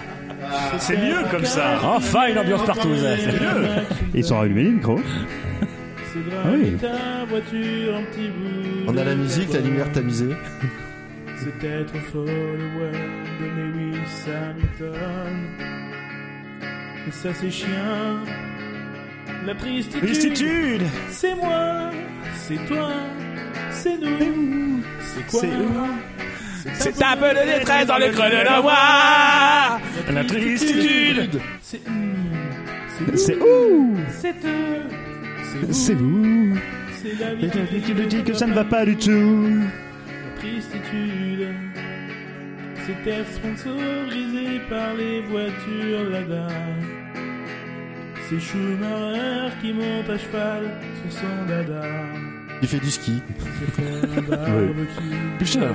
C'est 0.79 0.97
mieux 0.99 1.23
comme 1.31 1.45
ça. 1.45 1.79
Enfin, 1.83 2.27
une 2.29 2.39
ambiance 2.39 2.65
partout. 2.67 2.95
ça, 2.97 3.17
C'est 3.17 3.33
mieux. 3.33 3.83
Ils 4.15 4.25
sont 4.25 4.39
rallumés 4.39 4.65
les 4.65 4.71
micros. 4.73 5.01
C'est 6.13 6.19
Ah 6.45 6.49
oui. 6.53 6.73
graver 6.73 6.77
ta 6.79 7.25
voiture 7.27 7.97
un 7.97 8.03
petit 8.05 8.29
bout. 8.29 8.85
On 8.93 8.97
a 8.97 9.05
la 9.05 9.15
musique, 9.15 9.53
la 9.53 9.61
lumière 9.61 9.91
tamisée. 9.93 10.35
C'est 11.37 11.67
être 11.67 11.97
folle 12.13 12.29
ouais, 12.29 12.93
de 13.41 13.47
Lewis 13.47 14.27
Hamilton. 14.29 15.47
Et 17.09 17.11
ça 17.11 17.33
c'est 17.33 17.51
chien. 17.51 18.19
La 19.47 19.55
tristitude. 19.55 20.03
Tristitude. 20.05 20.83
C'est 21.09 21.35
moi, 21.35 21.91
c'est 22.35 22.65
toi, 22.67 22.91
c'est 23.71 23.97
nous. 23.99 24.72
C'est 25.15 25.27
quoi? 25.27 25.41
C'est 26.63 26.93
C'est 26.95 27.05
un 27.05 27.17
peu 27.17 27.31
de 27.31 27.59
détresse 27.59 27.87
dans 27.87 27.99
le 27.99 28.09
creux 28.11 28.31
de 28.31 28.45
la 28.45 28.61
voix. 28.61 29.81
La 30.13 30.25
tristitude. 30.25 31.41
C'est 31.61 31.81
C'est 33.17 33.37
ouh. 33.37 33.97
c'est 34.21 34.31
eux. 34.45 34.83
C'est 35.45 35.73
C'est 35.73 35.95
vous. 35.95 36.57
C'est 37.03 37.19
la 37.19 37.35
vie 37.35 37.51
que 37.51 37.93
le 37.93 38.07
dit 38.07 38.23
que 38.23 38.33
ça 38.33 38.47
ne 38.47 38.55
va 38.55 38.65
pas 38.65 38.85
du 38.85 38.97
tout. 38.97 39.11
La 39.11 40.41
tristitude, 40.41 41.49
c'est 42.87 43.11
être 43.11 43.33
sponsorisé 43.33 44.61
par 44.71 44.95
les 44.95 45.21
voitures 45.23 46.11
Lada. 46.11 46.49
C'est 48.29 48.41
Schumacher 48.41 49.51
qui 49.61 49.73
monte 49.73 50.09
à 50.09 50.19
cheval 50.19 50.71
sur 51.03 51.21
son 51.21 51.47
dada. 51.49 51.83
Il 52.63 52.69
fait 52.69 52.79
du 52.79 52.91
ski. 52.91 53.21
C'est 54.15 54.27
barbecue 54.29 55.17
Putain. 55.39 55.75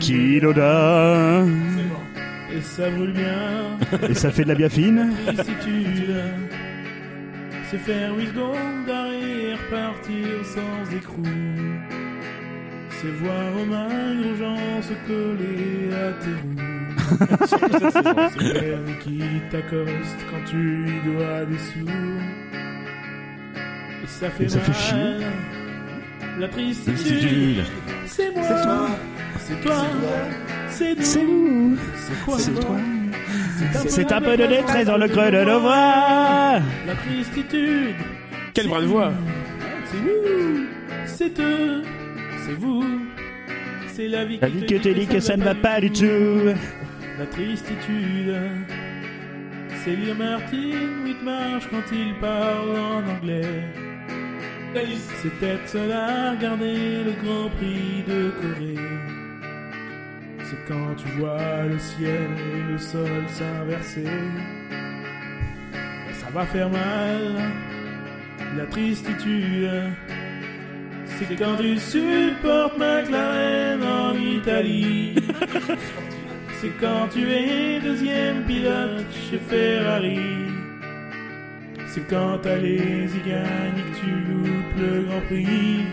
Kiloda. 0.00 1.44
Et 2.56 2.60
ça 2.62 2.88
brûle 2.90 3.12
bien. 3.12 4.08
Et 4.08 4.14
ça 4.14 4.30
fait 4.30 4.44
de 4.44 4.48
la 4.48 4.54
biafine. 4.54 5.10
Se 7.70 7.76
faire 7.76 8.16
8 8.16 8.26
secondes 8.28 8.88
et 8.88 9.52
repartir 9.54 10.44
sans 10.44 10.96
écrou. 10.96 11.22
C'est 12.90 13.10
voir 13.22 13.54
Romain 13.54 14.16
Grosjean 14.22 14.82
se 14.82 14.94
coller 15.06 15.90
à 15.92 16.12
tes 16.22 16.34
roues. 16.40 16.64
C'est 18.38 18.52
Bernie 18.60 18.98
qui 19.00 19.20
t'accoste 19.50 20.20
quand 20.30 20.44
tu 20.50 20.86
dois 21.04 21.44
des 21.44 21.58
sous. 21.58 21.86
Et 24.02 24.06
ça 24.06 24.30
fait 24.30 24.44
Et 24.44 24.48
ça 24.48 24.60
fait 24.60 24.72
chier. 24.72 25.26
La 26.38 26.48
tristitude, 26.48 27.64
c'est 28.06 28.32
moi, 28.34 28.44
C'est 28.46 28.62
toi. 28.62 28.88
c'est 29.38 29.60
toi, 29.60 29.74
c'est 30.68 30.94
nous, 30.94 31.02
C'est 31.02 31.24
vous. 31.24 31.76
c'est 31.96 32.24
quoi? 32.24 32.38
C'est 32.38 32.52
toi 32.52 32.62
toi. 32.62 33.80
C'est 33.88 34.12
un 34.12 34.20
peu 34.20 34.36
de 34.36 34.46
détresse 34.46 34.86
dans 34.86 34.96
le 34.98 35.08
creux 35.08 35.30
de 35.32 35.44
nos 35.44 35.60
voix. 35.60 36.60
La 36.86 36.94
tristitude. 37.04 37.94
Quel 38.54 38.68
bras 38.68 38.80
de 38.80 38.86
voix 38.86 39.12
C'est 39.86 39.96
vous, 39.96 40.66
c'est 41.06 41.40
eux, 41.40 41.82
c'est 42.46 42.54
vous. 42.54 42.84
C'est 43.88 44.06
la 44.08 44.24
vie, 44.24 44.38
La 44.40 44.48
vie 44.48 44.64
que 44.64 44.76
te 44.76 44.88
dit 44.90 45.06
que 45.08 45.18
ça 45.18 45.36
ne 45.36 45.42
va 45.42 45.56
pas 45.56 45.80
du 45.80 45.90
tout. 45.90 46.54
La 47.18 47.26
tristitude. 47.26 48.36
C'est 49.84 49.96
lire 49.96 50.14
Martin 50.14 51.02
Whitmarsh 51.04 51.64
quand 51.70 51.82
il 51.92 52.14
parle 52.20 52.78
en 52.78 53.16
anglais. 53.16 53.64
C'est 54.74 55.46
être 55.46 55.68
seul 55.68 55.90
à 55.92 56.32
regarder 56.32 57.04
le 57.04 57.12
Grand 57.22 57.48
Prix 57.56 58.04
de 58.06 58.30
Corée. 58.30 58.74
C'est 60.44 60.68
quand 60.68 60.94
tu 60.96 61.08
vois 61.18 61.64
le 61.64 61.78
ciel 61.78 62.28
et 62.54 62.72
le 62.72 62.78
sol 62.78 63.24
s'inverser. 63.28 64.04
Ça 66.12 66.26
va 66.32 66.44
faire 66.46 66.70
mal, 66.70 67.52
la 68.56 68.66
tristitude. 68.66 69.70
C'est 71.06 71.34
quand 71.36 71.56
tu 71.56 71.78
supportes 71.78 72.78
McLaren 72.78 73.82
en 73.82 74.14
Italie. 74.14 75.14
C'est 76.60 76.76
quand 76.80 77.08
tu 77.12 77.30
es 77.30 77.80
deuxième 77.80 78.44
pilote 78.44 79.06
chez 79.30 79.38
Ferrari. 79.38 80.47
C'est 81.88 82.06
quand 82.08 82.44
Alési 82.46 83.18
gagne 83.26 83.78
et 83.78 83.90
que 83.90 83.96
tu 83.98 84.10
loupes 84.10 84.78
le 84.78 85.02
Grand 85.04 85.20
Prix. 85.22 85.86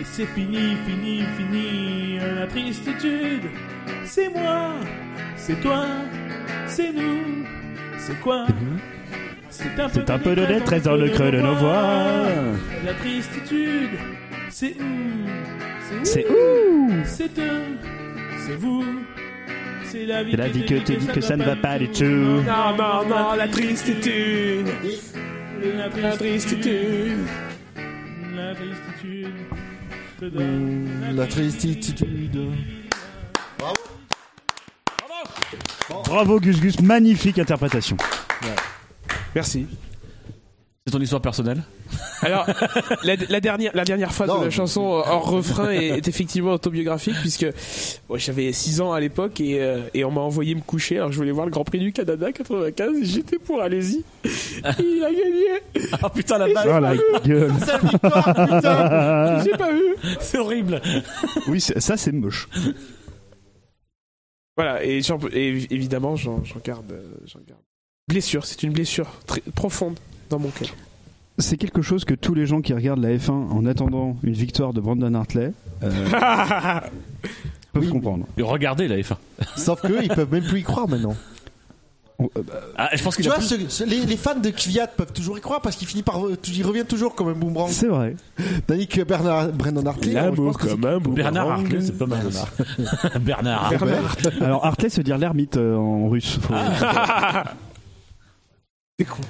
Et 0.00 0.04
c'est 0.04 0.26
fini, 0.26 0.76
fini, 0.86 1.22
fini, 1.36 2.18
la 2.38 2.46
tristitude. 2.46 3.42
C'est 4.04 4.28
moi, 4.28 4.74
c'est 5.36 5.60
toi, 5.60 5.84
c'est 6.66 6.92
nous, 6.92 7.44
c'est 7.98 8.18
quoi? 8.20 8.46
C'est 9.50 9.78
un 9.80 9.88
peu, 9.88 10.04
un 10.08 10.18
peu 10.18 10.34
de 10.36 10.46
détresse 10.46 10.84
dans 10.84 10.96
le 10.96 11.08
creux 11.08 11.32
de 11.32 11.40
nos 11.40 11.54
voix. 11.54 12.24
La 12.84 12.94
tristitude, 12.94 13.98
c'est 14.48 14.76
hum, 14.80 15.26
C'est 16.04 16.24
ouh, 16.30 16.92
c'est 17.04 17.38
eux, 17.38 17.76
c'est 18.46 18.56
vous. 18.56 18.84
C'est 19.84 20.06
la 20.06 20.22
vie, 20.22 20.36
la 20.36 20.48
vie 20.48 20.64
que 20.64 20.74
te 20.74 20.92
dit 20.92 21.06
que 21.06 21.20
ça 21.20 21.36
ne 21.36 21.44
va 21.44 21.56
pas 21.56 21.78
du 21.78 21.88
tout. 21.88 22.04
Non, 22.04 22.76
non, 22.76 23.08
non, 23.08 23.34
la 23.36 23.48
tristitude. 23.48 24.68
La 25.76 26.16
tristitude. 26.16 27.18
La 28.34 28.54
tristitude. 28.54 29.34
te 30.18 30.24
donne 30.26 31.14
La 31.14 31.26
tristitude. 31.26 32.38
Bravo 36.04 36.40
Gus 36.40 36.60
Gus, 36.60 36.80
magnifique 36.80 37.38
interprétation. 37.38 37.96
Merci. 39.34 39.66
C'est 40.86 40.92
ton 40.92 41.00
histoire 41.00 41.20
personnelle 41.20 41.62
Alors, 42.22 42.46
la, 43.04 43.14
la 43.16 43.40
dernière, 43.40 43.70
la 43.74 43.84
dernière 43.84 44.14
phrase 44.14 44.30
de 44.30 44.44
la 44.44 44.50
chanson 44.50 44.80
hors 44.80 45.30
refrain 45.30 45.70
est, 45.72 45.88
est 45.88 46.08
effectivement 46.08 46.52
autobiographique 46.52 47.16
puisque 47.20 47.46
j'avais 48.14 48.50
6 48.50 48.80
ans 48.80 48.92
à 48.94 48.98
l'époque 48.98 49.42
et, 49.42 49.60
euh, 49.60 49.82
et 49.92 50.04
on 50.04 50.10
m'a 50.10 50.22
envoyé 50.22 50.54
me 50.54 50.62
coucher. 50.62 50.96
Alors 50.96 51.12
je 51.12 51.18
voulais 51.18 51.32
voir 51.32 51.44
le 51.44 51.52
Grand 51.52 51.64
Prix 51.64 51.80
du 51.80 51.92
Canada 51.92 52.32
95 52.32 52.96
et 52.98 53.04
j'étais 53.04 53.38
pour 53.38 53.60
Allez-y. 53.60 54.02
Il 54.24 55.04
a 55.04 55.12
gagné. 55.12 55.90
Ah 56.00 56.08
putain 56.08 56.38
la 56.38 56.48
balle 56.50 56.64
j'ai 56.64 56.70
Oh 56.70 56.72
pas 56.72 56.80
la 56.80 56.92
vu. 56.94 57.00
gueule. 57.26 57.52
Putain. 57.52 59.44
J'ai 59.44 59.58
pas 59.58 59.72
vu. 59.72 59.96
C'est 60.20 60.38
horrible. 60.38 60.80
Oui, 61.48 61.60
ça 61.60 61.96
c'est 61.98 62.12
moche. 62.12 62.48
Voilà, 64.56 64.82
et, 64.84 65.00
évidemment, 65.70 66.16
j'en 66.16 66.42
garde, 66.64 66.98
j'en 67.26 67.40
garde. 67.46 67.60
Blessure, 68.08 68.46
c'est 68.46 68.62
une 68.62 68.72
blessure 68.72 69.08
très 69.26 69.40
profonde 69.54 69.98
dans 70.30 70.38
mon 70.38 70.48
cœur. 70.50 70.68
C'est 71.38 71.56
quelque 71.56 71.82
chose 71.82 72.04
que 72.04 72.14
tous 72.14 72.34
les 72.34 72.46
gens 72.46 72.60
qui 72.60 72.72
regardent 72.74 73.00
la 73.02 73.10
F1 73.16 73.30
en 73.30 73.64
attendant 73.66 74.16
une 74.22 74.32
victoire 74.34 74.72
de 74.72 74.80
Brandon 74.80 75.12
Hartley 75.14 75.52
euh, 75.82 75.90
peuvent 77.72 77.88
comprendre. 77.88 78.26
Et 78.36 78.42
regardez 78.42 78.88
la 78.88 78.96
F1. 78.96 79.14
Sauf 79.56 79.80
qu'eux, 79.80 80.00
ils 80.02 80.08
peuvent 80.10 80.30
même 80.32 80.44
plus 80.44 80.60
y 80.60 80.62
croire 80.62 80.88
maintenant. 80.88 81.14
Ah, 82.76 82.90
je 82.94 83.02
pense 83.02 83.16
Tu 83.16 83.22
vois, 83.22 83.36
plus- 83.36 83.46
ce- 83.46 83.68
ce- 83.70 83.84
les, 83.84 84.04
les 84.04 84.16
fans 84.18 84.38
de 84.38 84.50
Kvyat 84.50 84.88
peuvent 84.88 85.14
toujours 85.14 85.38
y 85.38 85.40
croire 85.40 85.62
parce 85.62 85.76
qu'il 85.76 85.88
finit 85.88 86.02
par, 86.02 86.26
euh, 86.26 86.36
il 86.54 86.66
revient 86.66 86.84
toujours 86.86 87.14
comme 87.14 87.28
un 87.28 87.32
boomerang. 87.32 87.70
C'est 87.70 87.86
vrai. 87.86 88.14
Tandis 88.66 88.86
que 88.88 89.00
Bernard, 89.00 89.48
Brandon 89.52 89.86
Hartley, 89.86 90.14
euh, 90.14 90.30
je 90.30 90.36
pense 90.42 90.56
que 90.58 90.68
c'est- 90.68 90.76
Bernard 91.14 91.50
Hartley, 91.52 91.80
c'est 91.80 91.96
pas 91.96 92.04
mal. 92.04 92.26
Bernard. 93.22 93.70
Bernard. 93.70 94.16
Alors 94.42 94.66
Hartley 94.66 94.90
se 94.90 95.00
dire 95.00 95.16
l'ermite 95.16 95.56
euh, 95.56 95.76
en 95.76 96.10
russe. 96.10 96.38
Faut- 96.42 96.52
C'est 98.98 99.06
con. 99.06 99.22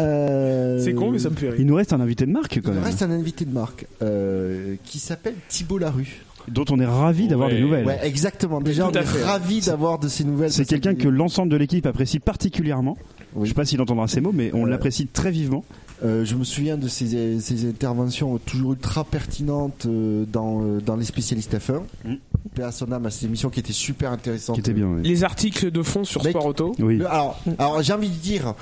Euh, 0.00 0.78
C'est 0.82 0.94
con, 0.94 1.10
mais 1.10 1.18
ça 1.18 1.30
me 1.30 1.36
fait 1.36 1.50
rire. 1.50 1.60
Il 1.60 1.66
nous 1.66 1.74
reste 1.74 1.92
un 1.92 2.00
invité 2.00 2.26
de 2.26 2.30
marque 2.32 2.60
quand 2.62 2.70
Il 2.70 2.74
même, 2.74 2.84
reste 2.84 3.02
un 3.02 3.10
invité 3.10 3.44
de 3.44 3.52
marque 3.52 3.86
euh, 4.02 4.76
qui 4.84 4.98
s'appelle 4.98 5.34
Thibault 5.48 5.78
Larue. 5.78 6.22
dont 6.48 6.64
on 6.70 6.78
est 6.80 6.86
ravi 6.86 7.28
d'avoir 7.28 7.48
des 7.48 7.60
nouvelles. 7.60 7.86
Ouais, 7.86 8.00
exactement. 8.02 8.60
Déjà, 8.60 8.84
Tout 8.84 8.90
on 8.92 8.96
à 8.96 9.02
est 9.02 9.06
fait. 9.06 9.24
ravi 9.24 9.60
d'avoir 9.60 9.98
de 9.98 10.08
ces 10.08 10.24
nouvelles. 10.24 10.52
C'est 10.52 10.64
quelqu'un 10.66 10.94
que 10.94 11.08
l'ensemble 11.08 11.50
de 11.50 11.56
l'équipe 11.56 11.86
apprécie 11.86 12.18
particulièrement. 12.20 12.96
Je 13.40 13.48
sais 13.48 13.54
pas 13.54 13.64
s'il 13.64 13.80
entendra 13.80 14.06
ces 14.08 14.20
mots, 14.20 14.30
mais 14.32 14.50
on 14.54 14.64
l'apprécie 14.64 15.06
très 15.08 15.30
vivement. 15.32 15.64
Euh, 16.04 16.24
je 16.24 16.34
me 16.34 16.44
souviens 16.44 16.76
de 16.76 16.86
ses, 16.88 17.40
ses 17.40 17.68
interventions 17.68 18.36
toujours 18.38 18.72
ultra 18.72 19.04
pertinentes 19.04 19.86
euh, 19.86 20.24
dans, 20.30 20.60
euh, 20.62 20.80
dans 20.80 20.96
les 20.96 21.04
spécialistes 21.04 21.56
F1. 21.56 21.80
Paix 22.54 22.62
à 22.64 22.72
son 22.72 22.90
âme, 22.92 23.06
à 23.06 23.10
ces 23.10 23.26
émissions 23.26 23.48
qui 23.48 23.60
étaient 23.60 23.72
super 23.72 24.12
intéressantes. 24.12 24.54
Qui 24.56 24.60
était 24.60 24.72
bien. 24.72 24.86
oui. 24.86 25.02
Les 25.02 25.24
articles 25.24 25.70
de 25.70 25.82
fond 25.82 26.04
sur 26.04 26.22
Mec, 26.22 26.32
Sport 26.32 26.46
Auto. 26.46 26.72
Oui. 26.78 26.98
Le- 26.98 27.06
alors, 27.10 27.40
alors 27.58 27.82
j'ai 27.82 27.92
envie 27.92 28.08
de 28.10 28.14
dire, 28.14 28.54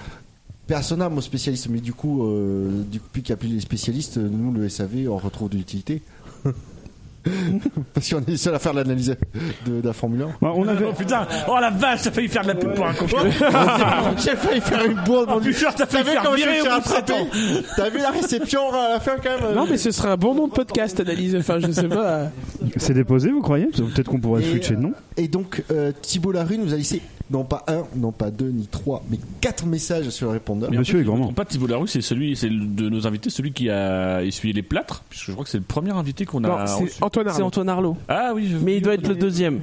paix 0.73 0.78
à 0.78 0.82
son 0.82 1.01
âme 1.01 1.19
aux 1.19 1.20
spécialistes, 1.20 1.69
mais 1.69 1.81
du 1.81 1.93
coup, 1.93 2.24
euh, 2.24 2.82
depuis 2.90 3.23
qu'il 3.23 3.35
n'y 3.35 3.39
a 3.39 3.40
plus 3.40 3.49
les 3.49 3.61
spécialistes, 3.61 4.16
nous, 4.16 4.53
le 4.53 4.69
SAV, 4.69 5.09
on 5.09 5.19
retrouve 5.19 5.51
de 5.51 5.57
l'utilité. 5.57 6.03
Parce 7.94 8.11
qu'on 8.11 8.19
est 8.19 8.31
les 8.31 8.36
seuls 8.36 8.55
à 8.55 8.59
faire 8.59 8.73
l'analyse 8.73 9.15
de, 9.65 9.81
de 9.81 9.86
la 9.86 9.93
Formule 9.93 10.23
1. 10.23 10.27
Bah, 10.40 10.53
on 10.57 10.66
avait... 10.66 10.86
Oh 10.89 10.93
putain, 10.93 11.28
oh 11.49 11.57
la 11.61 11.70
vache, 11.70 12.03
t'as 12.03 12.11
failli 12.11 12.27
faire 12.27 12.43
de 12.43 12.49
la 12.49 12.55
pub 12.57 12.74
pour 12.74 12.85
un 12.85 12.94
con. 12.94 13.07
J'ai 14.16 14.35
failli 14.35 14.61
faire 14.61 14.85
une 14.85 14.99
bourde, 15.05 15.28
mon 15.28 15.39
dieu. 15.39 15.53
Putain, 15.53 15.70
t'as 15.77 15.86
failli 15.86 16.05
faire 16.05 16.32
virer 16.35 16.62
au 16.62 16.65
bout. 16.65 17.31
T'as 17.77 17.90
vu 17.90 17.99
la 17.99 18.11
réception 18.11 18.73
à 18.73 18.89
la 18.94 19.01
fin 19.01 19.16
quand 19.23 19.40
même 19.40 19.55
Non, 19.55 19.66
mais 19.70 19.77
ce 19.77 19.93
serait 19.93 20.09
un 20.09 20.16
bon 20.16 20.35
nom 20.35 20.49
de 20.49 20.53
podcast, 20.53 20.99
analyse. 20.99 21.36
Enfin, 21.36 21.61
je 21.61 21.70
sais 21.70 21.89
pas. 21.89 22.31
C'est 22.77 22.94
déposé, 22.94 23.31
vous 23.31 23.43
croyez? 23.43 23.66
Peut-être 23.66 24.09
qu'on 24.09 24.20
pourrait 24.20 24.43
switcher 24.43 24.74
de 24.74 24.81
nom. 24.81 24.93
Et 25.16 25.28
donc, 25.28 25.62
euh, 25.70 25.93
Thibault 26.01 26.32
Larue 26.32 26.59
nous 26.59 26.74
a 26.74 26.77
laissé 26.77 27.03
non 27.33 27.45
pas 27.45 27.65
un, 27.69 27.85
non 27.97 28.13
pas 28.13 28.31
deux, 28.31 28.51
ni 28.51 28.67
trois, 28.67 29.03
mais 29.11 29.19
quatre 29.41 29.65
messages 29.67 30.09
sur 30.11 30.27
le 30.27 30.33
répondeur. 30.35 30.71
Mais 30.71 30.77
me 30.79 30.85
trompe 31.05 31.35
Pas 31.35 31.45
Thibault 31.45 31.67
Larue, 31.67 31.89
c'est 31.89 32.03
celui, 32.03 32.37
c'est 32.37 32.49
le- 32.49 32.65
de 32.67 32.89
nos 32.89 33.07
invités, 33.07 33.31
celui 33.31 33.53
qui 33.53 33.71
a 33.71 34.23
essuyé 34.23 34.53
les 34.53 34.63
plâtres, 34.63 35.03
puisque 35.09 35.27
je 35.27 35.33
crois 35.33 35.45
que 35.45 35.51
c'est 35.51 35.59
le 35.59 35.65
premier 35.65 35.91
invité 35.93 36.25
qu'on 36.27 36.45
a. 36.45 36.49
Non, 36.49 36.67
c'est. 36.67 37.03
Antoine 37.03 37.27
Arlot. 37.29 37.37
C'est 37.39 37.43
Antoine 37.45 37.69
Arlot. 37.69 37.97
Ah 38.09 38.33
oui, 38.35 38.49
je 38.51 38.59
Mais 38.59 38.77
il 38.77 38.83
doit 38.83 38.95
être 38.95 39.09
le 39.09 39.15
deuxième. 39.15 39.63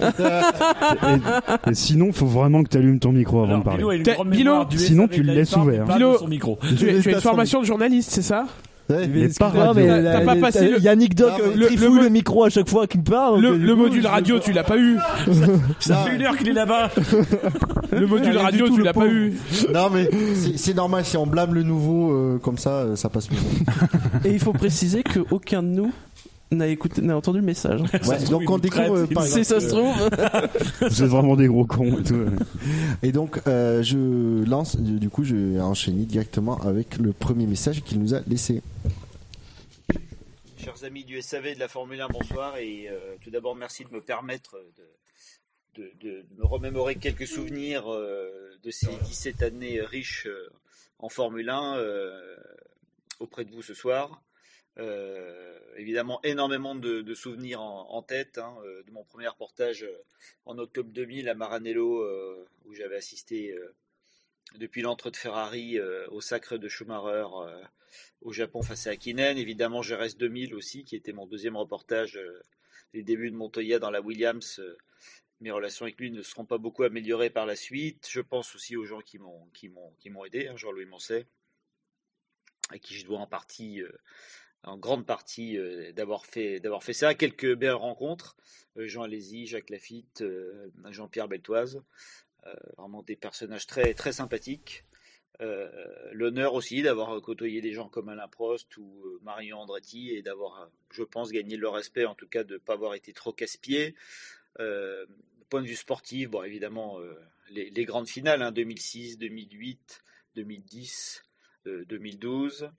et, 0.00 1.70
et 1.70 1.74
sinon, 1.74 2.12
faut 2.12 2.26
vraiment 2.26 2.62
que 2.64 2.68
tu 2.68 2.76
allumes 2.76 2.98
ton 2.98 3.12
micro 3.12 3.42
avant 3.44 3.58
de 3.58 3.64
parler. 3.64 3.84
Bilo 4.26 4.64
Sinon, 4.76 5.08
tu 5.08 5.22
le 5.22 5.28
la 5.28 5.34
laisses 5.34 5.52
F1, 5.52 5.60
ouvert. 5.62 5.86
micro. 6.28 6.58
Tu, 6.68 6.76
tu 6.76 6.88
as 6.88 7.12
une 7.12 7.20
formation 7.20 7.60
de 7.60 7.66
journaliste, 7.66 8.10
c'est 8.10 8.22
ça? 8.22 8.46
Mais 8.88 9.28
pas 9.38 9.48
radio. 9.48 9.74
mais 9.74 10.02
T'as- 10.02 10.20
pas 10.20 10.36
passé 10.36 10.68
le- 10.70 10.80
Yannick 10.80 11.14
Doc 11.14 11.32
mais 11.44 11.54
le, 11.56 11.68
le- 11.68 12.02
le 12.04 12.08
micro 12.08 12.44
à 12.44 12.50
chaque 12.50 12.68
fois 12.68 12.86
qu'il 12.86 13.02
parle. 13.02 13.40
Le, 13.40 13.58
donc, 13.58 13.78
module 13.78 14.06
radio, 14.06 14.38
tu 14.38 14.52
l'as 14.52 14.64
pas 14.64 14.76
eu. 14.78 14.96
Ça 15.80 15.96
fait 16.04 16.14
une 16.16 16.22
heure 16.22 16.36
qu'il 16.36 16.48
est 16.48 16.52
là-bas. 16.52 16.90
Le 17.92 18.06
module 18.06 18.36
radio, 18.36 18.68
tout, 18.68 18.76
tu 18.76 18.82
l'as 18.82 18.92
pas 18.92 19.06
eu. 19.06 19.34
Non 19.72 19.90
mais 19.92 20.08
c'est- 20.34 20.56
c'est 20.56 20.74
normal 20.74 21.04
si 21.04 21.16
on 21.16 21.26
blâme 21.26 21.54
le 21.54 21.62
nouveau 21.62 22.12
euh, 22.12 22.38
comme 22.38 22.58
ça, 22.58 22.70
euh, 22.70 22.96
ça 22.96 23.08
passe 23.08 23.30
mieux. 23.30 23.38
Et 24.24 24.30
il 24.32 24.38
faut 24.38 24.52
préciser 24.52 25.02
que 25.02 25.20
aucun 25.30 25.62
de 25.62 25.68
nous 25.68 25.92
n'a 26.50 26.68
écouté, 26.68 27.02
n'a 27.02 27.16
entendu 27.16 27.38
le 27.40 27.44
message. 27.44 27.80
Ouais, 28.06 28.24
donc 28.30 28.48
on 28.50 28.58
découvre 28.58 28.98
euh, 28.98 29.06
par 29.06 29.24
Si 29.24 29.44
ça 29.44 29.60
se 29.60 29.68
trouve. 29.68 29.94
Vous 30.80 31.02
êtes 31.02 31.08
vraiment 31.10 31.36
des 31.36 31.46
gros 31.48 31.64
cons 31.64 31.98
et 31.98 32.02
tout. 32.02 32.26
Et 33.02 33.12
donc, 33.12 33.40
euh, 33.46 33.82
je 33.82 34.44
lance, 34.48 34.76
du 34.76 35.08
coup, 35.10 35.24
je 35.24 35.34
vais 35.36 35.60
enchaîner 35.60 36.04
directement 36.04 36.58
avec 36.62 36.98
le 36.98 37.12
premier 37.12 37.46
message 37.46 37.82
qu'il 37.82 37.98
nous 38.00 38.14
a 38.14 38.20
laissé. 38.28 38.62
Chers 40.58 40.84
amis 40.84 41.04
du 41.04 41.20
SAV 41.22 41.54
de 41.54 41.60
la 41.60 41.68
Formule 41.68 42.00
1, 42.00 42.08
bonsoir. 42.08 42.56
Et 42.58 42.88
euh, 42.88 42.98
tout 43.22 43.30
d'abord, 43.30 43.54
merci 43.56 43.84
de 43.84 43.90
me 43.94 44.00
permettre 44.00 44.56
de, 45.76 45.82
de, 45.82 45.90
de- 46.00 46.22
de 46.22 46.38
me 46.38 46.44
remémorer 46.46 46.96
quelques 46.96 47.26
souvenirs 47.26 47.84
euh, 47.92 48.30
de 48.62 48.70
ces 48.70 48.88
17 49.04 49.42
années 49.42 49.80
riches 49.80 50.26
euh, 50.26 50.48
en 50.98 51.08
Formule 51.08 51.48
1 51.50 51.76
euh, 51.76 52.20
auprès 53.20 53.44
de 53.44 53.52
vous 53.52 53.62
ce 53.62 53.74
soir. 53.74 54.22
Euh, 54.78 55.45
évidemment, 55.76 56.20
énormément 56.22 56.74
de, 56.74 57.14
souvenirs 57.14 57.60
en, 57.60 58.02
tête 58.02 58.38
hein, 58.38 58.56
euh, 58.64 58.82
de 58.84 58.90
mon 58.90 59.04
premier 59.04 59.28
reportage 59.28 59.84
euh, 59.84 60.04
en 60.44 60.58
octobre 60.58 60.90
2000 60.90 61.28
à 61.28 61.34
Maranello, 61.34 62.02
euh, 62.02 62.46
où 62.64 62.74
j'avais 62.74 62.96
assisté 62.96 63.54
depuis 64.56 64.82
l'entre 64.82 65.10
de 65.10 65.16
Ferrari 65.16 65.78
au 66.08 66.20
sacre 66.20 66.56
de 66.56 66.68
Schumacher 66.68 67.26
au 68.22 68.32
Japon 68.32 68.62
face 68.62 68.86
à 68.86 68.90
Hakkinen. 68.90 69.38
Évidemment, 69.38 69.82
GRS 69.82 70.16
2000 70.16 70.54
aussi, 70.54 70.84
qui 70.84 70.96
était 70.96 71.12
mon 71.12 71.26
deuxième 71.26 71.56
reportage 71.56 72.18
les 72.92 73.02
débuts 73.02 73.30
de 73.30 73.36
Montoya 73.36 73.78
dans 73.78 73.90
la 73.90 74.00
Williams. 74.00 74.60
mes 75.40 75.50
relations 75.50 75.84
avec 75.84 75.98
lui 76.00 76.10
ne 76.10 76.22
seront 76.22 76.44
pas 76.44 76.58
beaucoup 76.58 76.82
améliorées 76.82 77.30
par 77.30 77.46
la 77.46 77.56
suite. 77.56 78.08
Je 78.10 78.20
pense 78.20 78.54
aussi 78.54 78.76
aux 78.76 78.84
gens 78.84 79.00
qui 79.00 79.18
m'ont 79.18 80.24
aidé, 80.24 80.48
hein, 80.48 80.56
Jean-Louis 80.56 80.86
Moncet, 80.86 81.26
à 82.70 82.78
qui 82.78 82.96
je 82.96 83.04
dois 83.04 83.18
en 83.18 83.26
partie, 83.26 83.82
en 84.66 84.76
grande 84.76 85.06
partie, 85.06 85.56
euh, 85.56 85.92
d'avoir 85.92 86.26
fait 86.26 86.60
d'avoir 86.60 86.82
fait 86.82 86.92
ça. 86.92 87.14
Quelques 87.14 87.54
belles 87.54 87.72
rencontres, 87.72 88.36
euh, 88.76 88.86
Jean 88.86 89.02
Alési, 89.02 89.46
Jacques 89.46 89.70
Lafitte, 89.70 90.22
euh, 90.22 90.70
Jean-Pierre 90.90 91.28
Beltoise, 91.28 91.82
vraiment 92.78 93.02
des 93.02 93.16
personnages 93.16 93.66
très 93.66 93.94
très 93.94 94.12
sympathiques. 94.12 94.84
L'honneur 96.12 96.54
aussi 96.54 96.80
d'avoir 96.80 97.20
côtoyé 97.20 97.60
des 97.60 97.72
gens 97.72 97.88
comme 97.88 98.08
Alain 98.08 98.28
Prost 98.28 98.76
ou 98.78 99.18
Marion 99.22 99.58
Andretti 99.58 100.10
et 100.10 100.22
d'avoir, 100.22 100.70
je 100.92 101.02
pense, 101.02 101.32
gagné 101.32 101.56
leur 101.56 101.74
respect, 101.74 102.06
en 102.06 102.14
tout 102.14 102.28
cas 102.28 102.44
de 102.44 102.54
ne 102.54 102.58
pas 102.58 102.74
avoir 102.74 102.94
été 102.94 103.12
trop 103.12 103.32
casse-pied. 103.32 103.96
Point 104.54 105.62
de 105.62 105.66
vue 105.66 105.74
sportif, 105.74 106.30
bon, 106.30 106.44
évidemment, 106.44 107.00
les, 107.50 107.84
grandes 107.84 108.08
finales, 108.08 108.42
hein, 108.42 108.52
2006, 108.52 109.18
2008, 109.18 110.02
2010, 110.36 111.24
euh, 111.66 111.84
2012. 111.86 112.70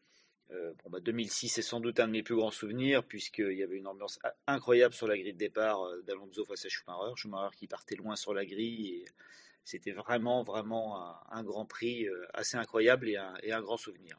Euh, 0.52 0.74
bon, 0.84 0.90
bah, 0.90 1.00
2006 1.00 1.58
est 1.58 1.62
sans 1.62 1.80
doute 1.80 2.00
un 2.00 2.08
de 2.08 2.14
mes 2.14 2.24
plus 2.24 2.36
grands 2.36 2.52
souvenirs, 2.52 3.04
puisqu'il 3.04 3.54
y 3.54 3.64
avait 3.64 3.78
une 3.78 3.88
ambiance 3.88 4.20
incroyable 4.48 4.94
sur 4.94 5.08
la 5.08 5.18
grille 5.18 5.34
de 5.34 5.38
départ 5.38 5.84
euh, 5.84 6.02
d'Alonso 6.04 6.46
face 6.46 6.66
à 6.66 6.70
Schumacher. 6.70 7.16
Schumacher 7.16 7.56
qui 7.58 7.68
partait 7.68 7.96
loin 7.96 8.16
sur 8.16 8.34
la 8.34 8.46
grille, 8.46 8.96
et 8.96 9.06
c'était 9.64 9.92
vraiment, 9.92 10.44
vraiment 10.44 11.02
un, 11.02 11.20
un 11.32 11.44
grand 11.44 11.66
prix 11.66 12.08
euh, 12.08 12.26
assez 12.34 12.58
incroyable 12.58 13.10
et 13.10 13.18
un, 13.18 13.34
et 13.44 13.52
un 13.52 13.62
grand 13.62 13.78
souvenir. 13.78 14.18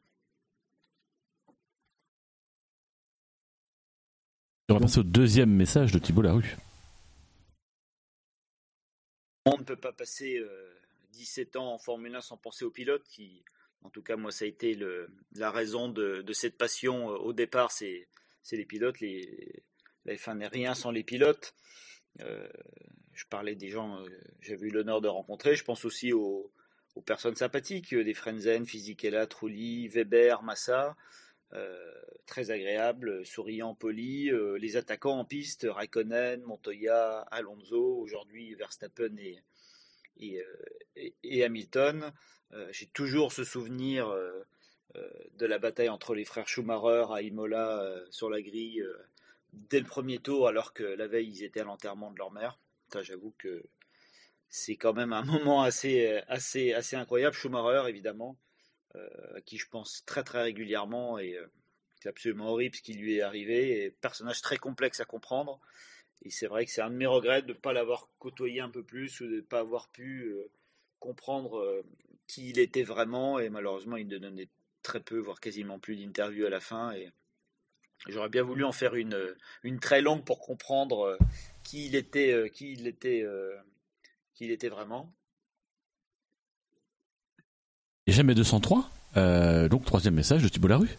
On 4.71 4.75
va 4.75 4.81
passer 4.81 4.99
au 4.99 5.05
deuxième 5.05 5.51
message 5.51 5.93
de 5.93 5.99
Thibault 5.99 6.21
Larue. 6.21 6.59
On 9.47 9.57
ne 9.57 9.63
peut 9.63 9.77
pas 9.77 9.95
passer 9.95 10.37
euh, 10.37 10.79
17 11.13 11.57
ans 11.57 11.73
en 11.73 11.79
Formule 11.79 12.15
1 12.15 12.21
sans 12.21 12.37
penser 12.37 12.67
aux 12.67 12.71
pilotes 12.71 13.09
qui, 13.09 13.43
en 13.83 13.91
tout 13.91 14.03
cas, 14.03 14.17
moi, 14.17 14.31
ça 14.31 14.45
a 14.45 14.49
été 14.49 14.79
la 15.35 15.51
raison 15.51 15.89
de, 15.89 16.25
cette 16.33 16.57
passion. 16.57 17.11
euh, 17.11 17.17
Au 17.17 17.33
départ, 17.33 17.71
c'est 17.71 18.09
les 18.53 18.65
pilotes. 18.65 19.01
La 20.05 20.15
F1 20.15 20.39
n'est 20.39 20.49
rien 20.49 20.75
sans 20.75 20.91
les 20.91 21.05
pilotes. 21.05 21.55
Euh, 22.21 22.49
je 23.13 23.25
parlais 23.27 23.55
des 23.55 23.69
gens 23.69 24.03
que 24.05 24.47
j'avais 24.47 24.69
eu 24.69 24.71
l'honneur 24.71 25.01
de 25.01 25.09
rencontrer. 25.09 25.55
Je 25.55 25.65
pense 25.65 25.85
aussi 25.85 26.13
aux, 26.13 26.53
personnes 27.07 27.37
sympathiques, 27.37 27.95
euh, 27.95 28.03
des 28.03 28.15
Frenzen, 28.15 28.67
Fisichella, 28.67 29.27
Trulli, 29.27 29.89
Weber, 29.89 30.43
Massa. 30.43 30.97
Euh, 31.55 31.95
très 32.27 32.51
agréables, 32.51 33.25
souriants, 33.25 33.75
polis. 33.75 34.31
Euh, 34.31 34.59
les 34.59 34.77
attaquants 34.77 35.19
en 35.19 35.25
piste, 35.25 35.67
Raikkonen, 35.69 36.43
Montoya, 36.43 37.21
Alonso, 37.31 37.97
aujourd'hui 37.99 38.55
Verstappen 38.55 39.17
euh, 40.21 40.43
et 41.23 41.45
Hamilton. 41.45 42.13
Euh, 42.55 42.69
J'ai 42.73 42.87
toujours 42.87 43.33
ce 43.33 43.45
souvenir 43.45 44.09
euh, 44.09 44.45
euh, 44.97 45.09
de 45.37 45.47
la 45.47 45.59
bataille 45.59 45.89
entre 45.89 46.15
les 46.15 46.25
frères 46.25 46.49
Schumacher 46.49 47.07
à 47.13 47.23
Imola 47.23 47.95
sur 48.11 48.31
la 48.31 48.41
grille 48.41 48.83
dès 49.53 49.81
le 49.81 49.87
premier 49.87 50.19
tour, 50.19 50.49
alors 50.49 50.73
que 50.73 50.83
la 50.83 51.07
veille 51.07 51.29
ils 51.29 51.45
étaient 51.45 51.61
à 51.61 51.65
l'enterrement 51.65 52.11
de 52.11 52.19
leur 52.19 52.31
mère. 52.31 52.59
J'avoue 53.03 53.35
que 53.39 53.65
c'est 54.49 54.77
quand 54.77 54.95
même 54.95 55.13
un 55.13 55.23
moment 55.25 55.63
assez, 55.63 56.23
assez, 56.29 56.73
assez 56.73 56.97
incroyable. 56.97 57.35
Schumacher, 57.35 57.89
évidemment, 57.89 58.37
à 58.95 59.41
qui 59.43 59.59
je 59.59 59.69
pense 59.69 60.05
très 60.07 60.25
très 60.25 60.43
régulièrement 60.43 61.19
et 61.19 61.39
c'est 62.01 62.09
absolument 62.09 62.51
horrible 62.51 62.75
ce 62.75 62.83
qui 62.83 62.95
lui 62.95 63.17
est 63.17 63.23
arrivé. 63.23 63.95
Personnage 64.01 64.41
très 64.41 64.57
complexe 64.57 65.01
à 65.01 65.05
comprendre. 65.05 65.61
Et 66.23 66.31
c'est 66.31 66.47
vrai 66.47 66.65
que 66.65 66.73
c'est 66.73 66.81
un 66.81 66.91
de 66.91 66.97
mes 66.97 67.07
regrets 67.07 67.43
de 67.43 67.49
ne 67.49 67.59
pas 67.59 67.73
l'avoir 67.73 68.09
côtoyé 68.19 68.61
un 68.61 68.71
peu 68.71 68.83
plus 68.83 69.21
ou 69.21 69.27
de 69.27 69.37
ne 69.37 69.41
pas 69.41 69.61
avoir 69.61 69.89
pu 69.89 70.35
comprendre 70.99 71.59
euh, 71.59 71.83
qui 72.27 72.51
il 72.51 72.59
était 72.59 72.83
vraiment. 72.83 73.39
Et 73.39 73.49
malheureusement, 73.49 73.97
il 73.97 74.09
ne 74.09 74.19
donnait 74.19 74.49
très 74.83 75.01
peu, 75.01 75.19
voire 75.19 75.41
quasiment 75.41 75.79
plus 75.79 75.97
d'interviews 75.97 76.47
à 76.47 76.51
la 76.51 76.61
fin. 76.61 76.93
Et 76.93 77.11
j'aurais 78.09 78.29
bien 78.29 78.43
voulu 78.43 78.65
en 78.65 78.73
faire 78.73 78.95
une, 78.95 79.35
une 79.63 79.81
très 79.81 80.01
longue 80.01 80.25
pour 80.25 80.41
comprendre 80.41 81.07
euh, 81.07 81.19
qui 81.63 81.87
il 81.87 81.95
était, 81.95 82.33
euh, 82.33 82.49
qui 82.49 82.73
il 82.73 82.87
était, 82.87 83.23
euh, 83.23 83.57
qui 84.35 84.45
il 84.45 84.51
était 84.51 84.69
vraiment. 84.69 85.13
Et 88.07 88.13
jamais 88.13 88.35
203. 88.35 88.91
Euh, 89.17 89.69
donc 89.69 89.85
troisième 89.85 90.15
message 90.15 90.43
de 90.43 90.49
Thibault 90.49 90.69
Larue. 90.69 90.97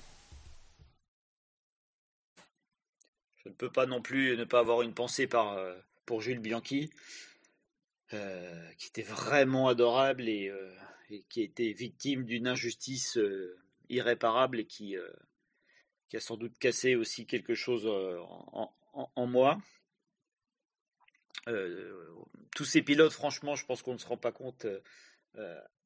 Je 3.38 3.49
ne 3.49 3.53
peux 3.53 3.71
pas 3.71 3.85
non 3.85 4.01
plus 4.01 4.38
ne 4.38 4.43
pas 4.43 4.59
avoir 4.59 4.81
une 4.84 4.93
pensée 4.93 5.26
par, 5.26 5.53
euh, 5.53 5.76
pour 6.05 6.21
Jules 6.21 6.39
Bianchi, 6.39 6.91
euh, 8.14 8.72
qui 8.77 8.88
était 8.88 9.03
vraiment 9.03 9.68
adorable 9.68 10.27
et, 10.27 10.49
euh, 10.49 10.73
et 11.10 11.23
qui 11.30 11.41
été 11.41 11.73
victime 11.73 12.26
d'une 12.26 12.48
injustice 12.48 13.18
euh, 13.18 13.56
irréparable 13.90 14.60
et 14.60 14.65
qui, 14.65 14.98
euh, 14.98 15.07
qui 16.10 16.18
a 16.18 16.19
sans 16.19 16.36
doute 16.36 16.57
cassé 16.57 16.95
aussi 16.95 17.26
quelque 17.26 17.53
chose 17.53 17.86
en, 17.88 19.27
moi. 19.27 19.61
Tous 22.56 22.65
ces 22.65 22.81
pilotes, 22.81 23.14
franchement, 23.14 23.56
je 23.56 23.65
pense 23.65 23.81
qu'on 23.81 23.94
ne 23.94 23.99
se 23.99 24.07
rend 24.07 24.18
pas 24.18 24.31
compte 24.31 24.65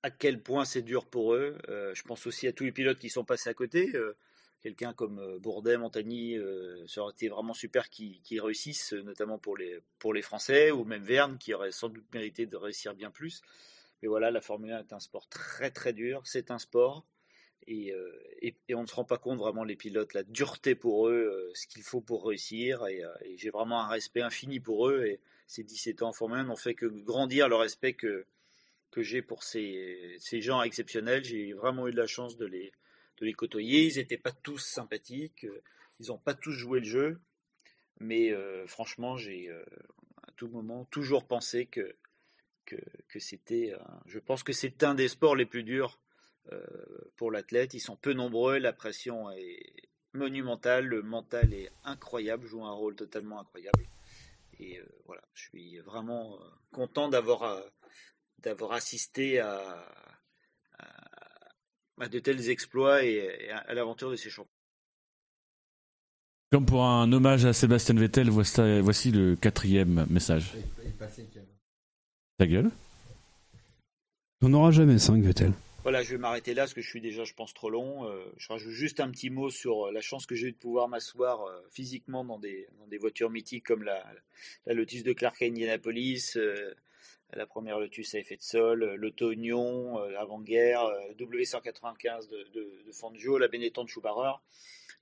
à 0.02 0.12
quel 0.12 0.42
point 0.42 0.66
c'est 0.66 0.82
dur 0.82 1.06
pour 1.06 1.34
eux. 1.34 1.58
Je 1.68 2.02
pense 2.04 2.26
aussi 2.26 2.48
à 2.48 2.54
tous 2.54 2.64
les 2.64 2.72
pilotes 2.72 3.00
qui 3.00 3.10
sont 3.10 3.24
passés 3.24 3.50
à 3.50 3.54
côté. 3.54 3.94
Quelqu'un 4.64 4.94
comme 4.94 5.20
euh, 5.20 5.40
Bourdet, 5.40 5.76
Montagny, 5.78 6.38
euh, 6.38 6.88
ça 6.88 7.02
aurait 7.02 7.12
été 7.12 7.28
vraiment 7.28 7.54
super 7.54 7.90
qu'ils 7.90 8.42
réussissent, 8.42 8.94
euh, 8.94 9.02
notamment 9.04 9.38
pour 9.38 9.58
les, 9.58 10.22
Français, 10.22 10.72
ou 10.72 10.86
même 10.86 11.04
Verne, 11.04 11.38
qui 11.38 11.54
aurait 11.54 11.74
sans 11.74 11.90
doute 11.90 12.06
mérité 12.14 12.46
de 12.46 12.56
réussir 12.56 12.96
bien 12.96 13.12
plus. 13.12 13.42
Mais 14.02 14.08
voilà, 14.08 14.32
la 14.32 14.40
Formule 14.40 14.72
1 14.72 14.80
est 14.80 14.94
un 14.94 15.02
sport 15.02 15.28
très 15.28 15.70
très 15.70 15.92
dur, 15.92 16.22
c'est 16.24 16.50
un 16.50 16.60
sport. 16.60 17.06
Et, 17.68 17.92
euh, 17.92 18.10
et, 18.42 18.56
et 18.70 18.76
on 18.76 18.84
ne 18.84 18.88
se 18.88 18.96
rend 18.96 19.04
pas 19.04 19.18
compte 19.18 19.38
vraiment, 19.38 19.66
les 19.66 19.76
pilotes, 19.76 20.14
la 20.14 20.24
dureté 20.24 20.76
pour 20.76 21.10
eux, 21.10 21.52
ce 21.56 21.68
qu'il 21.68 21.84
faut 21.84 22.00
pour 22.00 22.26
réussir. 22.26 22.86
Et, 22.88 23.02
et 23.26 23.38
j'ai 23.38 23.50
vraiment 23.50 23.82
un 23.82 23.90
respect 23.90 24.22
infini 24.22 24.62
pour 24.62 24.88
eux. 24.88 25.04
Et 25.06 25.20
ces 25.46 25.64
17 25.64 26.04
ans 26.04 26.10
en 26.10 26.14
Formule 26.14 26.40
1 26.40 26.44
n'ont 26.46 26.56
fait 26.56 26.74
que 26.74 26.86
grandir 26.86 27.50
le 27.50 27.56
respect 27.56 27.96
que, 27.96 28.26
que 28.92 29.02
j'ai 29.02 29.22
pour 29.22 29.44
ces, 29.44 30.16
ces 30.20 30.40
gens 30.40 30.62
exceptionnels. 30.62 31.26
J'ai 31.26 31.52
vraiment 31.52 31.90
eu 31.90 31.92
de 31.92 31.98
la 31.98 32.08
chance 32.08 32.38
de 32.38 32.46
les, 32.46 32.72
de 33.18 33.26
les 33.26 33.34
côtoyer. 33.34 33.86
Ils 33.88 33.98
n'étaient 33.98 34.18
pas 34.18 34.32
tous 34.32 34.60
sympathiques. 34.60 35.46
euh, 35.46 35.62
Ils 36.00 36.08
n'ont 36.08 36.18
pas 36.18 36.34
tous 36.34 36.52
joué 36.52 36.80
le 36.80 36.86
jeu. 36.86 37.20
Mais 38.00 38.32
euh, 38.32 38.66
franchement, 38.68 39.18
j'ai 39.18 39.50
euh, 39.50 39.64
tout 40.36 40.48
moment 40.48 40.86
toujours 40.86 41.26
pensé 41.26 41.66
que 41.68 41.96
que, 42.66 43.20
c'était. 43.20 43.74
Je 44.08 44.18
pense 44.20 44.42
que 44.42 44.54
c'est 44.54 44.84
un 44.84 44.96
des 44.96 45.08
sports 45.10 45.36
les 45.36 45.46
plus 45.46 45.64
durs 45.64 46.00
pour 47.18 47.30
l'athlète. 47.30 47.74
Ils 47.74 47.82
sont 47.82 47.98
peu 47.98 48.14
nombreux, 48.14 48.58
la 48.58 48.74
pression 48.74 49.30
est 49.32 49.62
monumentale, 50.14 50.86
le 50.86 51.04
mental 51.04 51.54
est 51.54 51.70
incroyable, 51.84 52.48
joue 52.48 52.64
un 52.66 52.72
rôle 52.72 52.96
totalement 52.96 53.40
incroyable. 53.40 53.86
Et 54.60 54.80
voilà, 55.06 55.22
je 55.34 55.44
suis 55.50 55.78
vraiment 55.80 56.40
content 56.72 57.10
d'avoir 57.10 57.64
d'avoir 58.40 58.72
assisté 58.72 59.40
à, 59.40 59.60
à, 59.60 60.13
à 62.00 62.08
de 62.08 62.20
tels 62.20 62.50
exploits 62.50 63.04
et, 63.04 63.38
et 63.42 63.52
à, 63.52 63.74
l'aventure 63.74 64.12
de 64.12 64.16
ces 64.16 64.30
champions. 64.30 64.52
Comme 66.52 66.66
pour 66.66 66.84
un 66.84 67.12
hommage 67.12 67.46
à 67.46 67.54
Sébastien 67.54 67.96
Vettel, 67.96 68.30
voici, 68.30 69.12
le 69.12 69.36
quatrième 69.36 70.06
message. 70.10 70.54
Ta 72.38 72.46
gueule? 72.46 72.70
On 74.42 74.50
n'aura 74.50 74.72
jamais 74.72 75.00
5, 75.00 75.24
Vettel. 75.24 75.54
Voilà, 75.84 76.02
je 76.02 76.12
vais 76.12 76.18
m'arrêter 76.18 76.54
là 76.54 76.64
parce 76.64 76.74
que 76.74 76.82
je 76.82 76.88
suis 76.88 77.02
déjà, 77.02 77.24
je 77.24 77.34
pense, 77.34 77.54
trop 77.54 77.70
long. 77.70 78.08
Euh, 78.08 78.24
je 78.38 78.48
rajoute 78.48 78.72
juste 78.72 79.00
un 79.00 79.10
petit 79.10 79.30
mot 79.30 79.50
sur 79.50 79.88
euh, 79.88 79.92
la 79.92 80.00
chance 80.00 80.26
que 80.26 80.36
j'ai 80.36 80.48
eu 80.48 80.52
de 80.52 80.58
pouvoir 80.58 80.88
m'asseoir 80.88 81.42
euh, 81.42 81.60
physiquement 81.72 82.24
dans 82.24 82.40
des, 82.40 82.68
dans 82.80 82.88
des 82.88 82.98
voitures 82.98 83.30
mythiques 83.30 83.66
comme 83.66 83.84
la, 83.84 84.06
la 84.66 84.74
Lotus 84.74 85.04
de 85.04 85.12
Clark 85.12 85.42
à 85.42 85.46
Indianapolis, 85.46 86.38
euh, 86.38 86.74
la 87.36 87.46
première 87.46 87.80
Lotus 87.80 88.16
à 88.16 88.20
effet 88.20 88.38
de 88.38 88.42
sol, 88.42 88.84
euh, 88.84 88.96
l'Auto-Union 88.96 90.00
euh, 90.00 90.18
avant-guerre, 90.18 90.84
euh, 90.84 91.14
W195 91.14 92.30
de, 92.30 92.44
de, 92.54 92.92
Fangio, 92.92 93.38
la 93.38 93.48
Benetton 93.48 93.84
de 93.84 93.90
Schumacher, 93.90 94.38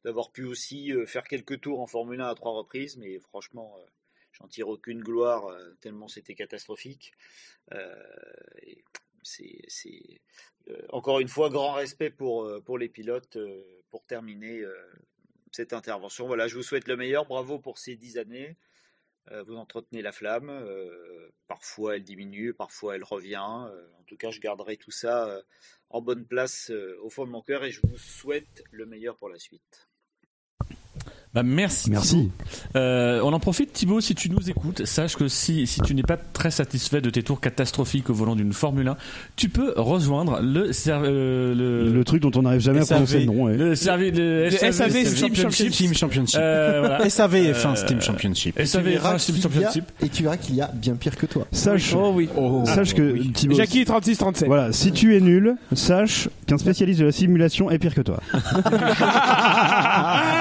d'avoir 0.03 0.31
pu 0.31 0.45
aussi 0.45 0.91
euh, 0.93 1.05
faire 1.05 1.23
quelques 1.23 1.61
tours 1.61 1.81
en 1.81 1.87
Formule 1.87 2.21
1 2.21 2.27
à 2.27 2.35
trois 2.35 2.53
reprises, 2.53 2.97
mais 2.97 3.19
franchement, 3.19 3.75
euh, 3.77 3.85
j'en 4.33 4.47
tire 4.47 4.69
aucune 4.69 5.01
gloire 5.01 5.47
euh, 5.47 5.71
tellement 5.81 6.07
c'était 6.07 6.35
catastrophique. 6.35 7.13
Euh, 7.73 7.95
c'est, 9.23 10.21
euh, 10.69 10.81
encore 10.89 11.19
une 11.19 11.27
fois, 11.27 11.49
grand 11.49 11.73
respect 11.73 12.09
pour, 12.09 12.45
euh, 12.45 12.61
pour 12.61 12.77
les 12.77 12.89
pilotes 12.89 13.35
euh, 13.35 13.63
pour 13.89 14.05
terminer 14.05 14.61
euh, 14.61 14.73
cette 15.51 15.73
intervention. 15.73 16.27
Voilà, 16.27 16.47
je 16.47 16.55
vous 16.55 16.63
souhaite 16.63 16.87
le 16.87 16.95
meilleur. 16.95 17.25
Bravo 17.25 17.59
pour 17.59 17.77
ces 17.77 17.95
dix 17.95 18.17
années. 18.17 18.57
Euh, 19.31 19.43
vous 19.43 19.55
entretenez 19.55 20.01
la 20.01 20.11
flamme. 20.11 20.49
euh, 20.49 21.29
parfois 21.47 21.95
elle 21.95 22.03
diminue, 22.03 22.53
parfois 22.53 22.95
elle 22.95 23.03
revient. 23.03 23.67
Euh, 23.69 23.87
en 23.99 24.03
tout 24.03 24.17
cas, 24.17 24.31
je 24.31 24.39
garderai 24.39 24.77
tout 24.77 24.91
ça 24.91 25.41
en 25.89 26.01
bonne 26.01 26.25
place 26.25 26.71
au 27.01 27.09
fond 27.09 27.25
de 27.25 27.31
mon 27.31 27.41
cœur 27.41 27.63
et 27.63 27.71
je 27.71 27.81
vous 27.83 27.97
souhaite 27.97 28.63
le 28.71 28.85
meilleur 28.85 29.17
pour 29.17 29.29
la 29.29 29.39
suite. 29.39 29.90
Bah 31.33 31.43
merci. 31.43 31.89
Euh, 32.75 33.21
on 33.23 33.31
en 33.31 33.39
profite, 33.39 33.71
Thibaut, 33.71 34.01
si 34.01 34.15
tu 34.15 34.29
nous 34.29 34.49
écoutes, 34.49 34.83
sache 34.85 35.15
que 35.15 35.29
si, 35.29 35.65
si 35.65 35.79
tu 35.79 35.95
n'es 35.95 36.03
pas 36.03 36.17
très 36.17 36.51
satisfait 36.51 36.99
de 36.99 37.09
tes 37.09 37.23
tours 37.23 37.39
catastrophiques 37.39 38.09
au 38.09 38.13
volant 38.13 38.35
d'une 38.35 38.51
Formule 38.51 38.89
1, 38.89 38.97
tu 39.37 39.47
peux 39.47 39.73
rejoindre 39.77 40.41
le 40.41 40.71
euh, 40.89 41.55
le, 41.55 41.89
Le 41.89 42.03
truc 42.03 42.21
dont 42.21 42.31
on 42.35 42.41
n'arrive 42.41 42.59
jamais 42.59 42.81
à 42.81 42.85
SAV, 42.85 42.97
prononcer 42.97 43.19
le 43.19 43.25
nom. 43.27 43.43
ouais. 43.45 43.55
le 43.55 43.75
servi- 43.75 44.11
le 44.11 44.49
Le 44.49 44.51
SAV, 44.51 44.71
SAV 44.73 44.91
Steam 45.05 45.15
Championship. 45.33 45.73
Steam 45.73 45.93
Championship. 45.93 46.39
Euh, 46.41 46.79
voilà. 46.81 46.99
SAV 47.09 47.33
F1 47.53 47.71
Euh, 47.71 47.75
Steam 47.75 48.01
Championship. 48.01 48.59
Et 48.59 48.65
SAV 48.65 48.83
verras 48.83 49.15
F1 49.15 49.19
Steam 49.19 49.37
a- 49.37 49.41
Championship. 49.41 49.85
Et 50.03 50.09
tu 50.09 50.23
verras 50.23 50.35
qu'il 50.35 50.55
y 50.55 50.61
a 50.61 50.67
bien 50.73 50.95
pire 50.95 51.15
que 51.15 51.27
toi. 51.27 51.47
Sache, 51.53 51.93
Oh 51.95 52.11
oui. 52.13 52.27
sache 52.65 52.93
que 52.93 53.17
Thibaut, 53.31 53.55
Jackie 53.55 53.83
36-37. 53.85 54.47
voilà, 54.47 54.73
si 54.73 54.91
tu 54.91 55.15
es 55.15 55.21
nul, 55.21 55.55
sache 55.73 56.27
qu'un 56.45 56.57
spécialiste 56.57 56.99
de 56.99 57.05
la 57.05 57.13
simulation 57.13 57.71
est 57.71 57.79
pire 57.79 57.95
que 57.95 58.01
toi. 58.01 58.19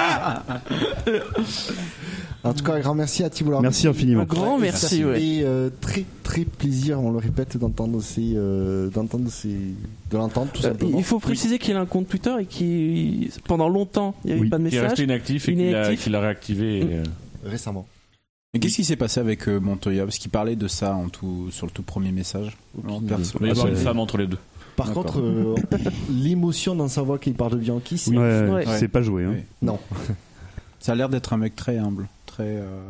En 2.43 2.53
tout 2.53 2.63
cas, 2.63 2.73
un 2.73 2.79
grand 2.79 2.95
merci 2.95 3.23
à 3.23 3.29
Thibault. 3.29 3.59
Merci 3.61 3.87
infiniment. 3.87 4.21
Un 4.21 4.25
grand 4.25 4.57
merci, 4.57 5.05
ouais. 5.05 5.21
Et 5.23 5.41
euh, 5.43 5.69
très 5.79 6.05
très 6.23 6.41
plaisir, 6.43 6.99
on 6.99 7.11
le 7.11 7.19
répète, 7.19 7.55
d'entendre 7.57 8.01
ces, 8.01 8.33
euh, 8.35 8.89
d'entendre 8.89 9.29
ces, 9.29 9.49
de 9.49 10.17
l'entendre 10.17 10.49
tout 10.51 10.61
Euh, 10.65 10.69
simplement. 10.69 10.97
il 10.97 11.03
faut 11.03 11.19
préciser 11.19 11.59
qu'il 11.59 11.75
a 11.75 11.79
un 11.81 11.85
compte 11.85 12.07
Twitter 12.07 12.33
et 12.39 12.45
qui 12.45 13.29
pendant 13.47 13.69
longtemps 13.69 14.15
il 14.23 14.27
n'y 14.27 14.31
avait 14.33 14.41
Oui. 14.41 14.49
pas 14.49 14.57
de 14.57 14.63
Qui 14.69 14.75
est 14.75 14.79
message. 14.79 14.89
resté 14.89 15.03
inactif 15.03 15.49
et 15.49 15.51
Il 15.51 15.61
est 15.61 15.97
qu'il 15.97 16.15
a, 16.15 16.17
a 16.17 16.21
réactivé. 16.21 16.79
et, 16.79 16.83
euh, 16.85 17.03
Récemment. 17.45 17.85
Mais 18.55 18.59
qu'est-ce 18.59 18.75
qui 18.77 18.83
s'est 18.85 18.95
passé 18.95 19.19
avec 19.19 19.47
euh, 19.47 19.59
Montoya? 19.59 20.03
Parce 20.05 20.17
qu'il 20.17 20.31
parlait 20.31 20.55
de 20.55 20.67
ça 20.67 20.95
en 20.95 21.09
tout, 21.09 21.49
sur 21.51 21.67
le 21.67 21.71
tout 21.71 21.83
premier 21.83 22.11
message. 22.11 22.57
Il 22.75 22.83
va 23.39 23.47
y 23.47 23.51
avoir 23.51 23.67
une 23.67 23.75
femme 23.75 23.99
entre 23.99 24.17
les 24.17 24.25
deux. 24.25 24.39
Par 24.75 24.87
D'accord. 24.87 25.05
contre, 25.05 25.19
euh, 25.19 25.55
l'émotion 26.11 26.73
dans 26.75 26.87
sa 26.87 27.03
voix 27.03 27.19
qu'il 27.19 27.35
parle 27.35 27.51
de 27.51 27.57
Bianchi, 27.57 27.99
c'est 27.99 28.17
Ouais, 28.17 28.49
Ouais. 28.49 28.65
c'est 28.79 28.87
pas 28.87 29.03
joué. 29.03 29.25
Hein. 29.25 29.35
Non. 29.61 29.77
Ça 30.81 30.91
a 30.93 30.95
l'air 30.95 31.09
d'être 31.09 31.31
un 31.33 31.37
mec 31.37 31.55
très 31.55 31.77
humble, 31.77 32.07
très 32.25 32.43
euh, 32.57 32.81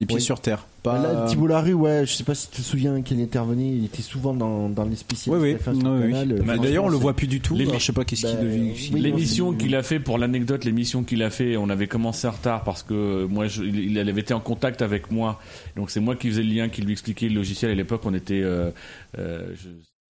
les 0.00 0.06
pieds 0.06 0.16
Oui. 0.16 0.22
sur 0.22 0.40
terre. 0.40 0.66
Pas... 0.82 1.00
Là, 1.02 1.26
Thibault 1.28 1.46
Larue, 1.48 1.72
ouais, 1.74 2.06
je 2.06 2.12
sais 2.12 2.22
pas 2.24 2.34
si 2.34 2.48
tu 2.50 2.58
te 2.58 2.62
souviens 2.66 3.02
qu'il 3.02 3.20
intervenait, 3.20 3.68
il 3.76 3.84
était 3.84 4.02
souvent 4.02 4.32
dans, 4.34 4.68
dans 4.68 4.84
les 4.84 4.90
Oui, 4.90 4.96
spécialistes 4.96 5.42
oui. 5.42 5.54
F1 5.54 5.80
sur 5.80 5.90
Oui, 5.90 6.00
oui. 6.06 6.12
canal. 6.12 6.42
Bah, 6.44 6.56
D'ailleurs, 6.58 6.84
on 6.84 6.88
le 6.88 6.96
voit 6.96 7.14
plus 7.14 7.26
du 7.26 7.40
tout. 7.40 7.54
Les- 7.56 7.66
Alors, 7.66 7.78
je 7.80 7.84
sais 7.86 7.92
pas 7.92 8.04
qu'est-ce 8.04 8.22
Bah, 8.22 8.30
qu'il 8.30 8.40
devient. 8.40 8.72
oui, 8.94 9.00
L'émission 9.00 9.52
qu'il 9.54 9.74
a 9.74 9.82
fait, 9.82 9.98
pour 10.00 10.18
l'anecdote, 10.18 10.64
l'émission 10.64 11.02
qu'il 11.04 11.22
a 11.22 11.30
fait, 11.30 11.56
on 11.56 11.68
avait 11.68 11.88
commencé 11.88 12.26
en 12.28 12.32
retard 12.32 12.62
parce 12.64 12.82
que 12.82 13.24
moi, 13.26 13.46
je- 13.48 13.62
il, 13.64 13.78
il 13.92 13.98
avait 13.98 14.20
été 14.20 14.34
en 14.34 14.40
contact 14.40 14.82
avec 14.82 15.10
moi. 15.10 15.40
Donc 15.76 15.90
c'est 15.90 16.00
moi 16.00 16.14
qui 16.16 16.28
faisais 16.28 16.42
le 16.44 16.52
lien, 16.54 16.68
qui 16.68 16.82
lui 16.82 16.92
expliquait 16.92 17.28
le 17.28 17.34
logiciel. 17.34 17.70
À 17.70 17.74
l'époque, 17.74 18.02
on 18.04 18.14
était, 18.14 18.40
euh, 18.42 18.70
euh, 19.18 19.52
je, 19.56 19.68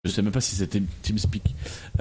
je 0.04 0.10
sais 0.10 0.22
même 0.22 0.32
pas 0.32 0.40
si 0.40 0.54
c'était 0.56 0.82
TeamSpeak. 1.02 1.42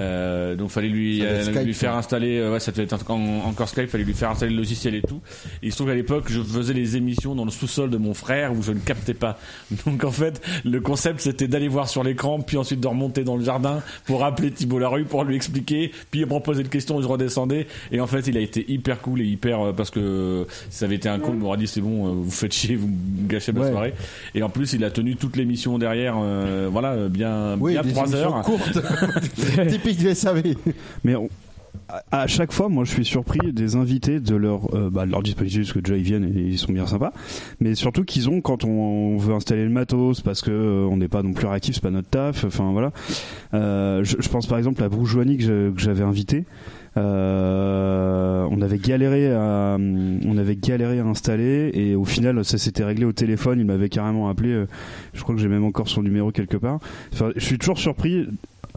Euh, 0.00 0.56
donc 0.56 0.70
fallait 0.70 0.88
lui, 0.88 1.20
Ça 1.20 1.24
euh, 1.26 1.42
Skype, 1.44 1.62
lui 1.64 1.74
faire 1.74 1.92
ouais. 1.92 1.98
installer, 1.98 2.38
euh, 2.38 2.52
ouais, 2.52 2.60
ça 2.60 2.72
devait 2.72 2.84
être 2.84 3.10
en- 3.10 3.42
encore 3.46 3.68
Skype. 3.68 3.88
Fallait 3.88 4.04
lui 4.04 4.14
faire 4.14 4.30
installer 4.30 4.52
le 4.52 4.58
logiciel 4.58 4.94
et 4.94 5.02
tout. 5.02 5.20
Et 5.62 5.66
il 5.66 5.70
se 5.72 5.76
trouve 5.76 5.88
qu'à 5.88 5.94
l'époque, 5.94 6.24
je 6.28 6.42
faisais 6.42 6.72
les 6.74 6.96
émissions 6.96 7.34
dans 7.34 7.44
le 7.44 7.50
sous-sol 7.50 7.90
de 7.90 7.96
mon 7.96 8.14
frère 8.14 8.52
où 8.52 8.62
je 8.62 8.72
ne 8.72 8.78
captais 8.80 9.14
pas. 9.14 9.38
Donc 9.86 10.04
en 10.04 10.10
fait, 10.10 10.40
le 10.64 10.80
concept 10.80 11.20
c'était 11.20 11.48
d'aller 11.48 11.68
voir 11.68 11.88
sur 11.88 12.02
l'écran, 12.04 12.40
puis 12.40 12.56
ensuite 12.56 12.80
de 12.80 12.86
remonter 12.88 13.24
dans 13.24 13.36
le 13.36 13.44
jardin 13.44 13.82
pour 14.06 14.24
appeler 14.24 14.50
Thibault 14.50 14.78
Larue 14.78 15.04
pour 15.04 15.24
lui 15.24 15.36
expliquer, 15.36 15.92
puis 16.10 16.20
il 16.20 16.26
me 16.26 16.32
reposait 16.34 16.62
une 16.62 16.68
question 16.68 16.98
et 16.98 17.02
je 17.02 17.08
redescendais. 17.08 17.66
Et 17.92 18.00
en 18.00 18.06
fait, 18.06 18.26
il 18.26 18.36
a 18.36 18.40
été 18.40 18.64
hyper 18.70 19.00
cool 19.00 19.20
et 19.20 19.24
hyper 19.26 19.60
euh, 19.60 19.72
parce 19.72 19.90
que 19.90 20.46
ça 20.70 20.84
avait 20.86 20.96
été 20.96 21.08
un 21.08 21.18
call, 21.18 21.30
il 21.34 21.38
m'aurait 21.40 21.58
dit 21.58 21.66
c'est 21.66 21.80
bon, 21.80 22.08
euh, 22.08 22.12
vous 22.14 22.30
faites 22.30 22.52
chier, 22.52 22.76
vous 22.76 22.90
gâchez 23.28 23.52
ma 23.52 23.60
Ouais. 23.62 23.70
soirée. 23.70 23.94
Et 24.34 24.42
en 24.42 24.48
plus, 24.50 24.72
il 24.74 24.84
a 24.84 24.90
tenu 24.90 25.16
toute 25.16 25.36
l'émission 25.36 25.78
derrière, 25.78 26.16
euh, 26.18 26.68
voilà, 26.70 27.08
bien, 27.08 27.56
Oui, 27.58 27.72
bien 27.72 27.82
des 27.94 28.00
trois 28.00 28.06
émissions 28.12 28.36
heures. 28.36 28.42
courtes. 28.42 28.78
Typique 29.68 29.98
du 29.98 30.14
SAV. 30.14 30.42
Mais 31.04 31.14
on- 31.14 31.28
à- 31.88 32.26
chaque 32.28 32.52
fois, 32.52 32.68
moi, 32.68 32.84
je 32.84 32.90
suis 32.92 33.04
surpris 33.04 33.52
des 33.52 33.74
invités 33.76 34.20
de 34.20 34.36
leur, 34.36 34.74
euh, 34.74 34.90
bah, 34.90 35.06
de 35.06 35.10
leur 35.10 35.22
disponibilité, 35.22 35.62
parce 35.62 35.72
que 35.72 35.80
déjà 35.80 35.96
ils 35.96 36.02
viennent 36.04 36.24
et 36.24 36.40
ils 36.40 36.58
sont 36.58 36.72
bien 36.72 36.86
sympas. 36.86 37.12
Mais 37.60 37.74
surtout 37.74 38.04
qu'ils 38.04 38.28
ont 38.30 38.40
quand 38.40 38.64
on, 38.64 38.70
on 38.70 39.16
veut 39.18 39.34
installer 39.34 39.64
le 39.64 39.70
matos, 39.70 40.20
parce 40.20 40.40
que 40.40 40.50
euh, 40.50 40.86
on 40.90 40.96
n'est 40.96 41.08
pas 41.08 41.22
non 41.22 41.32
plus 41.32 41.46
réactif, 41.46 41.74
c'est 41.74 41.82
pas 41.82 41.90
notre 41.90 42.08
taf. 42.08 42.44
Enfin 42.44 42.70
voilà. 42.72 42.92
Euh, 43.54 44.02
je, 44.04 44.16
je 44.20 44.28
pense 44.28 44.46
par 44.46 44.58
exemple 44.58 44.82
à 44.82 44.88
je- 45.42 45.70
que 45.70 45.80
j'avais 45.80 46.04
invité. 46.04 46.44
Euh, 46.96 48.46
on 48.50 48.60
avait 48.62 48.78
galéré 48.78 49.32
à, 49.32 49.76
on 49.78 50.38
avait 50.38 50.56
galéré 50.56 51.00
à 51.00 51.04
installer 51.04 51.70
et 51.74 51.94
au 51.94 52.04
final 52.04 52.44
ça 52.44 52.58
s'était 52.58 52.84
réglé 52.84 53.04
au 53.04 53.12
téléphone. 53.12 53.58
Il 53.60 53.66
m'avait 53.66 53.88
carrément 53.88 54.28
appelé. 54.28 54.50
euh, 54.50 54.66
Je 55.12 55.22
crois 55.22 55.34
que 55.34 55.40
j'ai 55.40 55.48
même 55.48 55.64
encore 55.64 55.88
son 55.88 56.02
numéro 56.02 56.30
quelque 56.30 56.56
part. 56.56 56.78
Enfin, 57.12 57.30
je 57.36 57.44
suis 57.44 57.58
toujours 57.58 57.78
surpris 57.78 58.26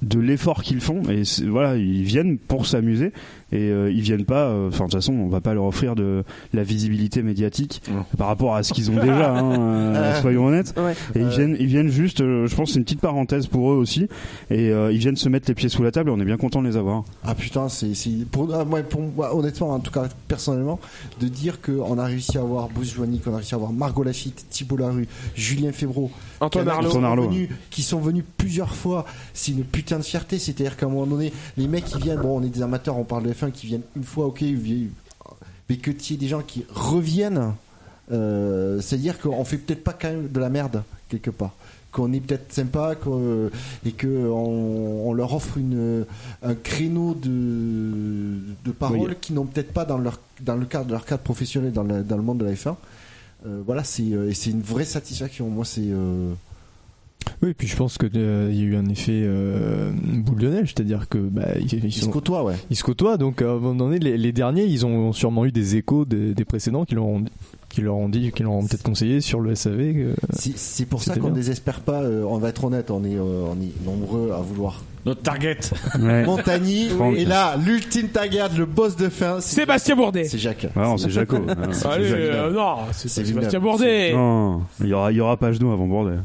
de 0.04 0.20
l'effort 0.20 0.62
qu'ils 0.62 0.82
font 0.82 1.02
et 1.10 1.24
voilà 1.48 1.76
ils 1.76 2.04
viennent 2.04 2.38
pour 2.38 2.68
s'amuser 2.68 3.14
et 3.52 3.70
euh, 3.70 3.92
ils 3.92 4.02
viennent 4.02 4.26
pas 4.26 4.46
euh, 4.48 4.68
enfin 4.68 4.86
de 4.86 4.90
toute 4.92 5.00
façon 5.00 5.14
on 5.14 5.30
va 5.30 5.40
pas 5.42 5.54
leur 5.54 5.64
offrir 5.66 5.96
de 5.96 6.24
la 6.54 6.64
visibilité 6.64 7.22
médiatique 7.24 7.82
par 8.18 8.28
rapport 8.28 8.56
à 8.56 8.64
ce 8.64 8.74
qu'ils 8.74 8.92
ont 8.92 8.96
déjà 9.02 9.38
hein, 9.38 9.52
euh, 9.96 10.22
soyons 10.22 10.48
honnêtes 10.48 10.74
Ouais. 10.78 10.94
et 11.16 11.20
ils 11.22 11.28
viennent 11.30 11.56
ils 11.60 11.66
viennent 11.68 11.90
juste 11.90 12.22
euh, 12.22 12.48
je 12.48 12.56
pense 12.56 12.72
c'est 12.72 12.78
une 12.80 12.84
petite 12.84 13.00
parenthèse 13.02 13.48
pour 13.48 13.72
eux 13.72 13.76
aussi 13.76 14.08
et 14.52 14.70
euh, 14.72 14.92
ils 14.92 14.98
viennent 14.98 15.16
se 15.16 15.30
mettre 15.30 15.48
les 15.48 15.54
pieds 15.56 15.70
sous 15.70 15.82
la 15.84 15.92
table 15.92 16.10
et 16.10 16.14
on 16.14 16.20
est 16.20 16.26
bien 16.26 16.38
content 16.38 16.62
de 16.62 16.68
les 16.68 16.76
avoir 16.78 17.04
Ah 17.24 17.36
putain, 17.36 17.70
c'est 17.70 17.94
c'est- 17.96 18.26
pour, 18.32 18.54
ah, 18.54 18.66
moi, 18.66 18.82
pour 18.84 19.02
moi, 19.02 19.36
honnêtement, 19.36 19.70
en 19.72 19.80
tout 19.80 19.92
cas 19.92 20.08
personnellement, 20.28 20.80
de 21.22 21.28
dire 21.28 21.62
qu'on 21.62 21.98
a 21.98 22.06
réussi 22.06 22.38
à 22.38 22.42
avoir 22.42 22.68
Bruce 22.70 22.94
Joigny, 22.94 23.20
qu'on 23.20 23.34
a 23.34 23.38
réussi 23.38 23.54
à 23.54 23.58
avoir 23.58 23.72
Margot 23.72 24.04
Lafitte, 24.04 24.46
Thibault 24.50 24.78
Larue, 24.78 25.08
Julien 25.36 25.72
Febvreau, 25.72 26.12
Antoine 26.40 26.50
qu'il 26.52 26.60
y 26.62 26.64
en 26.64 26.68
a 26.68 26.72
qui 26.72 26.78
Arnaud. 26.88 26.92
sont 26.92 27.04
Arnaud, 27.04 27.30
venus- 27.30 27.50
qui 27.70 27.82
sont 27.82 28.00
venus 28.00 28.24
plusieurs 28.38 28.76
fois. 28.76 29.06
C'est 29.34 29.52
une 29.54 29.64
putain 29.64 29.98
de 30.00 30.04
fierté. 30.04 30.38
C'est-à-dire 30.40 30.76
qu'à 30.78 30.86
un 30.86 30.90
moment 30.90 31.06
donné, 31.08 31.32
les 31.58 31.68
mecs 31.68 31.86
qui 31.86 31.98
viennent, 32.00 32.20
bon, 32.22 32.40
on 32.40 32.44
est 32.44 32.50
des 32.50 32.62
amateurs, 32.62 32.98
on 32.98 33.04
parle 33.04 33.24
de 33.24 33.30
F1, 33.38 33.52
qui 33.52 33.68
viennent 33.68 33.84
une 33.96 34.04
fois, 34.04 34.26
ok, 34.28 34.44
mais 35.70 35.76
que 35.78 35.92
tu 35.92 36.14
aies 36.14 36.18
des 36.18 36.28
gens 36.28 36.42
qui 36.42 36.66
reviennent, 36.70 37.54
euh, 38.12 38.80
c'est-à-dire 38.82 39.20
qu'on 39.20 39.44
fait 39.44 39.58
peut-être 39.58 39.84
pas 39.84 39.94
quand 39.94 40.10
même 40.10 40.30
de 40.30 40.40
la 40.40 40.50
merde 40.50 40.84
quelque 41.10 41.30
part. 41.30 41.54
Qu'on 41.92 42.12
est 42.14 42.20
peut-être 42.20 42.54
sympa 42.54 42.96
et 43.86 43.92
que 43.92 44.08
on, 44.30 45.08
on 45.10 45.14
leur 45.14 45.34
offre 45.34 45.58
une, 45.58 46.06
un 46.44 46.54
créneau 46.54 47.14
de, 47.16 48.40
de 48.66 48.72
paroles 48.72 49.10
Oui. 49.12 49.16
qu'ils 49.20 49.36
n'ont 49.36 49.46
peut-être 49.46 49.74
pas 49.74 49.86
dans 49.86 49.98
leur 49.98 50.20
dans 50.42 50.56
le 50.56 50.66
cadre 50.66 50.86
de 50.86 50.92
leur 50.92 51.06
cadre 51.06 51.24
professionnel 51.24 51.72
dans 51.72 51.84
le, 51.84 52.04
dans 52.04 52.18
le 52.18 52.24
monde 52.24 52.38
de 52.40 52.46
la 52.46 52.54
F1 52.54 52.76
Euh, 53.46 53.62
voilà 53.66 53.84
c'est 53.84 54.12
euh, 54.14 54.30
et 54.30 54.34
c'est 54.34 54.50
une 54.50 54.62
vraie 54.64 54.84
satisfaction. 54.86 55.48
Moi 55.50 55.64
c'est 55.64 55.82
euh, 55.90 56.34
Oui, 57.42 57.54
puis 57.58 57.68
je 57.68 57.76
pense 57.76 57.98
que 57.98 58.08
euh, 58.16 58.50
il 58.52 58.58
y 58.58 58.62
a 58.62 58.66
eu 58.66 58.76
un 58.76 58.88
effet 58.90 59.22
euh, 59.24 59.92
boule 59.94 60.40
de 60.40 60.50
neige, 60.50 60.74
c'est-à-dire 60.76 61.08
que 61.10 61.18
bah, 61.18 61.50
ils, 61.60 61.86
ils 61.86 61.92
se 61.94 62.02
sont- 62.06 62.12
côtoient, 62.12 62.44
ouais. 62.44 62.56
Ils 62.70 62.76
se 62.76 62.84
côtoient, 62.84 63.18
donc 63.18 63.42
à 63.42 63.46
un 63.52 63.56
moment 63.60 63.74
donné, 63.86 64.00
les, 64.00 64.18
les 64.18 64.32
derniers, 64.32 64.66
ils 64.66 64.86
ont 64.86 65.14
sûrement 65.14 65.46
eu 65.46 65.52
des 65.52 65.76
échos 65.76 66.06
des, 66.06 66.34
des 66.34 66.46
précédents 66.46 66.86
qui 66.86 66.96
leur 66.96 67.06
ont 67.06 67.24
qui 67.70 67.82
leur 67.82 67.96
ont 67.96 68.08
dit, 68.08 68.32
qui 68.32 68.44
leur 68.44 68.54
ont 68.54 68.66
peut-être 68.66 68.82
conseillé 68.84 69.20
sur 69.20 69.42
le 69.42 69.54
SAV. 69.54 70.16
C'est 70.32 70.58
c'est 70.58 70.86
pour 70.86 71.04
ça 71.04 71.16
qu'on 71.16 71.28
bien. 71.28 71.32
désespère 71.32 71.82
pas. 71.82 72.02
euh, 72.02 72.24
on 72.24 72.38
va 72.38 72.50
être 72.50 72.64
honnête, 72.64 72.90
on 72.92 73.04
est, 73.04 73.18
euh, 73.18 73.44
on 73.52 73.62
est 73.62 73.86
nombreux 73.86 74.32
à 74.32 74.38
vouloir. 74.42 74.84
Notre 75.06 75.22
target. 75.22 75.58
Montagny. 76.26 76.88
Et 77.18 77.26
là, 77.26 77.56
l'ultime 77.58 78.08
target, 78.08 78.50
le 78.58 78.66
boss 78.66 78.96
de 78.96 79.10
fin. 79.10 79.40
c'est- 79.42 79.56
Sébastien 79.62 79.96
Bourdet. 79.96 80.24
C'est 80.26 80.38
Jacques. 80.38 80.68
Ah 80.76 80.84
non, 80.84 80.98
c'est 80.98 81.10
Jaco. 81.10 81.38
Ah 81.48 81.56
non, 81.56 81.68
c'est 81.74 81.88
Allez, 81.88 82.08
Jacques. 82.08 82.20
euh, 82.20 82.52
non, 82.52 82.76
c'est 82.94 83.10
Sébastien. 83.10 83.60
Bourdet. 83.60 84.14
Non, 84.14 84.62
il 84.82 84.88
y 84.88 84.94
aura, 84.94 85.12
il 85.12 85.18
y 85.18 85.22
aura 85.22 85.38
pas 85.38 85.52
genou 85.52 85.72
avant 85.72 85.88
Bourdet. 85.88 86.16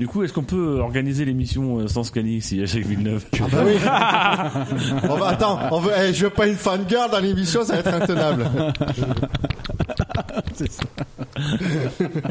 Du 0.00 0.08
coup, 0.08 0.22
est-ce 0.24 0.32
qu'on 0.32 0.42
peut 0.44 0.78
organiser 0.80 1.26
l'émission 1.26 1.80
euh, 1.80 1.86
sans 1.86 2.04
Scani 2.04 2.38
a 2.38 2.64
Jacques 2.64 2.86
Villeneuve 2.86 3.22
Ah 3.34 3.44
bah 3.52 3.58
oui. 3.66 3.74
On 5.10 5.16
va- 5.16 5.28
attends, 5.28 5.58
on 5.70 5.78
veut, 5.78 5.92
eh, 5.94 6.14
je 6.14 6.24
veux 6.24 6.30
pas 6.30 6.46
une 6.46 6.56
fangirl 6.56 7.10
dans 7.10 7.18
l'émission, 7.20 7.62
ça 7.64 7.74
va 7.74 7.80
être 7.80 7.92
intenable. 8.02 8.46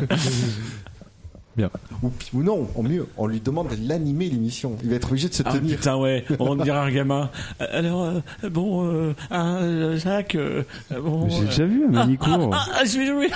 Bien. 1.58 1.70
Ou, 2.04 2.12
ou 2.34 2.44
non, 2.44 2.68
au 2.76 2.84
mieux, 2.84 3.08
on 3.18 3.28
lui 3.28 3.42
demande 3.42 3.70
de 3.70 3.88
l'animer 3.88 4.30
l'émission. 4.30 4.78
Il 4.84 4.90
va 4.92 4.96
être 4.96 5.10
obligé 5.10 5.28
de 5.28 5.34
se 5.34 5.44
Ah 5.46 5.52
tenir. 5.52 5.76
putain 5.76 5.98
ouais, 5.98 6.24
on 6.40 6.56
dirait 6.56 6.78
un 6.78 6.92
gamin. 6.92 7.30
Alors 7.60 8.04
euh, 8.06 8.50
bon, 8.50 8.86
euh, 8.88 9.14
ah, 9.30 9.58
euh, 9.58 9.98
Jacques, 9.98 10.36
euh, 10.36 10.64
bon. 10.92 11.28
J'ai 11.28 11.42
euh, 11.42 11.46
déjà 11.46 11.66
vu 11.66 11.86
un 11.86 11.90
Manicourt. 11.92 12.52
Ah, 12.54 12.66
ah, 12.76 12.86
je 12.86 12.98
vais 13.00 13.08
jouer. 13.08 13.30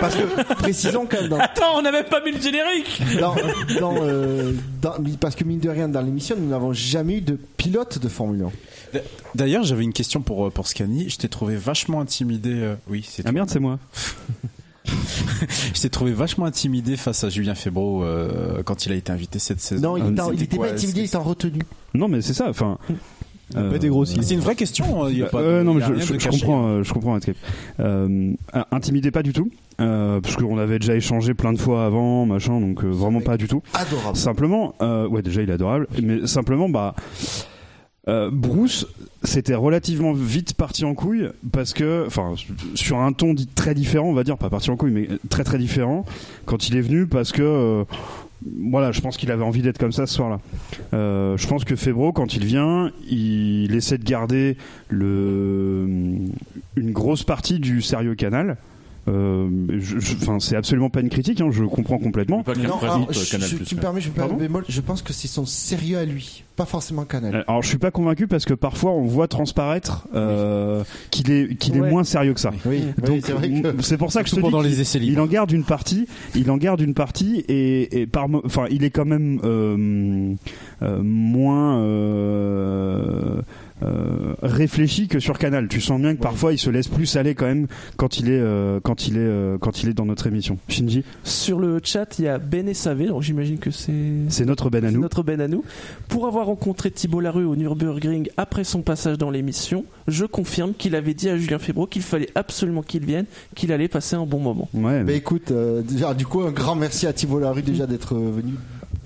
Parce 0.00 0.14
que, 0.16 0.54
précisons 0.54 1.06
quand 1.08 1.20
même, 1.20 1.30
dans, 1.30 1.38
Attends, 1.38 1.76
on 1.76 1.82
n'avait 1.82 2.02
pas 2.04 2.20
mis 2.24 2.32
le 2.32 2.40
générique. 2.40 3.02
dans, 3.20 3.36
dans, 3.78 3.94
euh, 4.02 4.52
dans- 4.82 4.96
parce 5.20 5.34
que 5.36 5.44
mine 5.44 5.60
de 5.60 5.68
rien, 5.68 5.88
dans 5.88 6.00
l'émission, 6.02 6.34
nous 6.38 6.48
n'avons 6.48 6.72
jamais 6.72 7.18
eu 7.18 7.20
de 7.20 7.38
pilote 7.56 7.98
de 7.98 8.08
Formule 8.08 8.46
1. 8.94 8.98
D'ailleurs, 9.34 9.64
j'avais 9.64 9.84
une 9.84 9.92
question 9.92 10.22
pour, 10.22 10.50
pour 10.50 10.66
Scani. 10.66 11.08
Je 11.10 11.18
t'ai 11.18 11.28
trouvé 11.28 11.56
vachement 11.56 12.00
intimidé. 12.00 12.74
Oui, 12.88 13.04
c'est 13.08 13.22
Ah 13.26 13.32
merde, 13.32 13.50
c'est 13.50 13.60
moi. 13.60 13.78
Je 15.74 15.80
t'ai 15.80 15.90
trouvé 15.90 16.12
vachement 16.12 16.44
intimidé 16.46 16.96
face 16.96 17.24
à 17.24 17.28
Julien 17.28 17.54
Febro 17.54 18.02
euh, 18.04 18.62
quand 18.64 18.86
il 18.86 18.92
a 18.92 18.94
été 18.94 19.12
invité 19.12 19.38
cette 19.38 19.60
saison. 19.60 19.90
Non, 19.90 19.96
il 19.96 20.02
Euh, 20.04 20.10
était 20.12 20.20
en- 20.20 20.26
il 20.26 20.30
c'était 20.32 20.44
était 20.44 20.56
quoi, 20.56 20.66
pas 20.68 20.72
intimidé, 20.72 21.00
il 21.00 21.04
était 21.06 21.16
en 21.16 21.22
retenue. 21.22 21.62
Non, 21.94 22.08
mais 22.08 22.20
c'est 22.20 22.34
ça. 22.34 22.48
Enfin. 22.48 22.78
euh, 23.56 23.78
C'est 24.04 24.34
une 24.34 24.40
vraie 24.40 24.56
question. 24.56 25.04
hein, 25.04 25.08
il 25.10 25.18
y 25.18 25.22
a 25.22 25.26
pas 25.26 25.40
de- 25.40 25.46
Euh, 25.46 25.62
non, 25.62 25.72
il 25.72 25.76
mais 25.76 25.80
y 25.80 25.84
a 25.84 25.86
je, 25.88 25.92
rien 25.94 26.04
je- 26.06 26.12
de 26.14 26.18
je 26.18 26.24
caché. 26.24 26.40
comprends, 26.40 26.66
euh, 26.66 26.82
je 26.82 26.92
comprends. 26.92 27.16
Euh, 27.16 27.30
euh, 27.80 28.62
intimidé 28.72 29.10
pas 29.10 29.22
du 29.22 29.32
tout, 29.32 29.50
euh, 29.80 30.20
parce 30.20 30.36
qu'on 30.36 30.58
avait 30.58 30.78
déjà 30.78 30.94
échangé 30.96 31.32
plein 31.34 31.52
de 31.52 31.58
fois 31.58 31.84
avant, 31.86 32.26
machin, 32.26 32.60
donc 32.60 32.84
euh, 32.84 32.88
vraiment 32.88 33.20
pas 33.20 33.36
du 33.38 33.48
tout. 33.48 33.62
Adorable. 33.74 34.16
Simplement, 34.18 34.74
euh, 34.82 35.08
ouais, 35.08 35.22
déjà 35.22 35.42
il 35.42 35.48
est 35.50 35.54
adorable, 35.54 35.86
mais 36.02 36.26
simplement, 36.26 36.68
bah, 36.68 36.94
euh, 38.08 38.30
Bruce, 38.32 38.86
c'était 39.22 39.54
relativement 39.54 40.12
vite 40.12 40.54
parti 40.54 40.84
en 40.84 40.94
couille 40.94 41.28
parce 41.52 41.72
que, 41.74 42.04
enfin, 42.06 42.34
sur 42.74 42.98
un 42.98 43.12
ton 43.12 43.34
dit 43.34 43.46
très 43.46 43.74
différent, 43.74 44.08
on 44.08 44.14
va 44.14 44.24
dire, 44.24 44.38
pas 44.38 44.50
parti 44.50 44.70
en 44.70 44.76
couille, 44.76 44.92
mais 44.92 45.08
très 45.28 45.44
très 45.44 45.58
différent 45.58 46.04
quand 46.46 46.68
il 46.68 46.76
est 46.76 46.80
venu 46.82 47.06
parce 47.06 47.32
que. 47.32 47.42
euh, 47.42 47.84
voilà, 48.70 48.92
je 48.92 49.00
pense 49.00 49.16
qu'il 49.16 49.32
avait 49.32 49.42
envie 49.42 49.62
d'être 49.62 49.78
comme 49.78 49.90
ça 49.90 50.06
ce 50.06 50.14
soir-là. 50.14 50.38
Euh, 50.94 51.36
je 51.36 51.44
pense 51.48 51.64
que 51.64 51.74
Febro, 51.74 52.12
quand 52.12 52.34
il 52.36 52.44
vient, 52.44 52.92
il 53.10 53.74
essaie 53.74 53.98
de 53.98 54.04
garder 54.04 54.56
le, 54.88 55.86
une 56.76 56.92
grosse 56.92 57.24
partie 57.24 57.58
du 57.58 57.82
sérieux 57.82 58.14
canal. 58.14 58.56
Euh, 59.08 59.48
je- 59.78 59.98
je- 59.98 60.14
Enfin, 60.16 60.38
c'est 60.38 60.54
absolument 60.54 60.90
pas 60.90 61.00
une 61.00 61.08
critique, 61.08 61.40
hein, 61.40 61.48
je 61.50 61.64
comprends 61.64 61.98
complètement. 61.98 62.42
Non, 62.68 62.78
alors, 62.92 63.08
je- 63.12 63.18
je- 63.48 63.56
tu 63.64 63.74
me 63.74 63.80
permets, 63.80 64.00
je 64.00 64.08
me 64.10 64.14
permets 64.14 64.48
je 64.68 64.80
pense 64.82 65.02
que 65.02 65.12
c'est 65.12 65.28
son 65.28 65.46
sérieux 65.46 65.98
à 65.98 66.04
lui, 66.04 66.44
pas 66.58 66.66
forcément 66.66 67.04
Canal. 67.04 67.34
Euh, 67.36 67.42
Alors 67.48 67.62
je 67.62 67.68
suis 67.68 67.78
pas 67.78 67.90
convaincu 67.90 68.26
parce 68.26 68.44
que 68.44 68.52
parfois 68.52 68.90
on 68.92 69.04
voit 69.04 69.28
transparaître 69.28 70.06
euh, 70.14 70.82
qu'il 71.10 71.30
est 71.30 71.54
qu'il 71.56 71.76
est 71.76 71.80
Ouais. 71.80 71.90
moins 71.90 72.04
sérieux 72.04 72.34
que 72.34 72.40
ça. 72.40 72.50
Oui, 72.66 72.82
Donc 73.02 73.22
oui, 73.40 73.62
c'est 73.80 73.96
pour 73.96 74.12
ça 74.12 74.22
que 74.22 74.28
je 74.28 74.34
te 74.34 74.40
dis 74.40 74.42
pendant 74.42 74.60
les 74.60 74.80
essais 74.80 74.98
il 75.00 75.18
en 75.20 75.26
garde 75.26 75.50
une 75.52 75.64
partie, 75.64 76.06
il 76.34 76.50
en 76.50 76.56
garde 76.58 76.80
une 76.80 76.92
partie 76.94 77.44
et, 77.48 78.00
et 78.00 78.06
par 78.06 78.28
mo- 78.28 78.42
enfin 78.44 78.66
il 78.70 78.82
est 78.84 78.90
quand 78.90 79.04
même 79.06 79.40
euh, 79.44 80.34
euh, 80.82 81.00
moins 81.02 81.78
euh, 81.78 83.40
euh, 83.84 84.34
réfléchi 84.42 85.06
que 85.06 85.20
sur 85.20 85.38
Canal. 85.38 85.68
Tu 85.68 85.80
sens 85.80 86.00
bien 86.00 86.16
que 86.16 86.20
parfois 86.20 86.52
il 86.52 86.58
se 86.58 86.68
laisse 86.68 86.88
plus 86.88 87.14
aller 87.16 87.34
quand 87.36 87.46
même 87.46 87.68
quand 87.96 88.18
il 88.18 88.26
est 88.28 88.40
euh, 88.40 88.80
quand 88.82 89.06
il 89.06 89.14
est 89.16 89.20
euh, 89.20 89.56
quand 89.58 89.82
il 89.84 89.88
est 89.90 89.94
dans 89.94 90.04
notre 90.06 90.26
émission. 90.26 90.58
Shinji, 90.68 91.04
Sur 91.22 91.60
le 91.60 91.78
chat, 91.84 92.18
il 92.18 92.24
y 92.24 92.28
a 92.28 92.38
Ben 92.38 92.68
et 92.68 92.74
Savé, 92.74 93.06
donc 93.06 93.22
j'imagine 93.22 93.58
que 93.58 93.70
c'est 93.70 93.92
c'est 94.28 94.44
notre 94.44 94.68
Ben 94.70 94.84
à 94.84 94.90
nous. 94.90 95.00
notre 95.00 95.22
Ben 95.22 95.40
à 95.40 95.46
nous. 95.46 95.62
Pour 96.08 96.26
avoir 96.26 96.47
rencontré 96.48 96.90
Thibault 96.90 97.20
Larue 97.20 97.44
au 97.44 97.56
Nürburgring 97.56 98.28
après 98.36 98.64
son 98.64 98.80
passage 98.82 99.18
dans 99.18 99.30
l'émission, 99.30 99.84
je 100.06 100.24
confirme 100.24 100.72
qu'il 100.72 100.94
avait 100.94 101.14
dit 101.14 101.28
à 101.28 101.36
Julien 101.36 101.58
Febro 101.58 101.86
qu'il 101.86 102.02
fallait 102.02 102.30
absolument 102.34 102.82
qu'il 102.82 103.04
vienne, 103.04 103.26
qu'il 103.54 103.70
allait 103.70 103.88
passer 103.88 104.16
un 104.16 104.24
bon 104.24 104.38
moment. 104.40 104.68
Ouais. 104.74 105.04
Bah 105.04 105.12
écoute, 105.12 105.50
euh, 105.50 105.82
déjà, 105.82 106.14
du 106.14 106.26
coup, 106.26 106.40
un 106.42 106.50
grand 106.50 106.74
merci 106.74 107.06
à 107.06 107.12
Thibault 107.12 107.38
Larue 107.38 107.62
déjà 107.62 107.86
d'être 107.86 108.14
euh, 108.14 108.30
venu. 108.34 108.54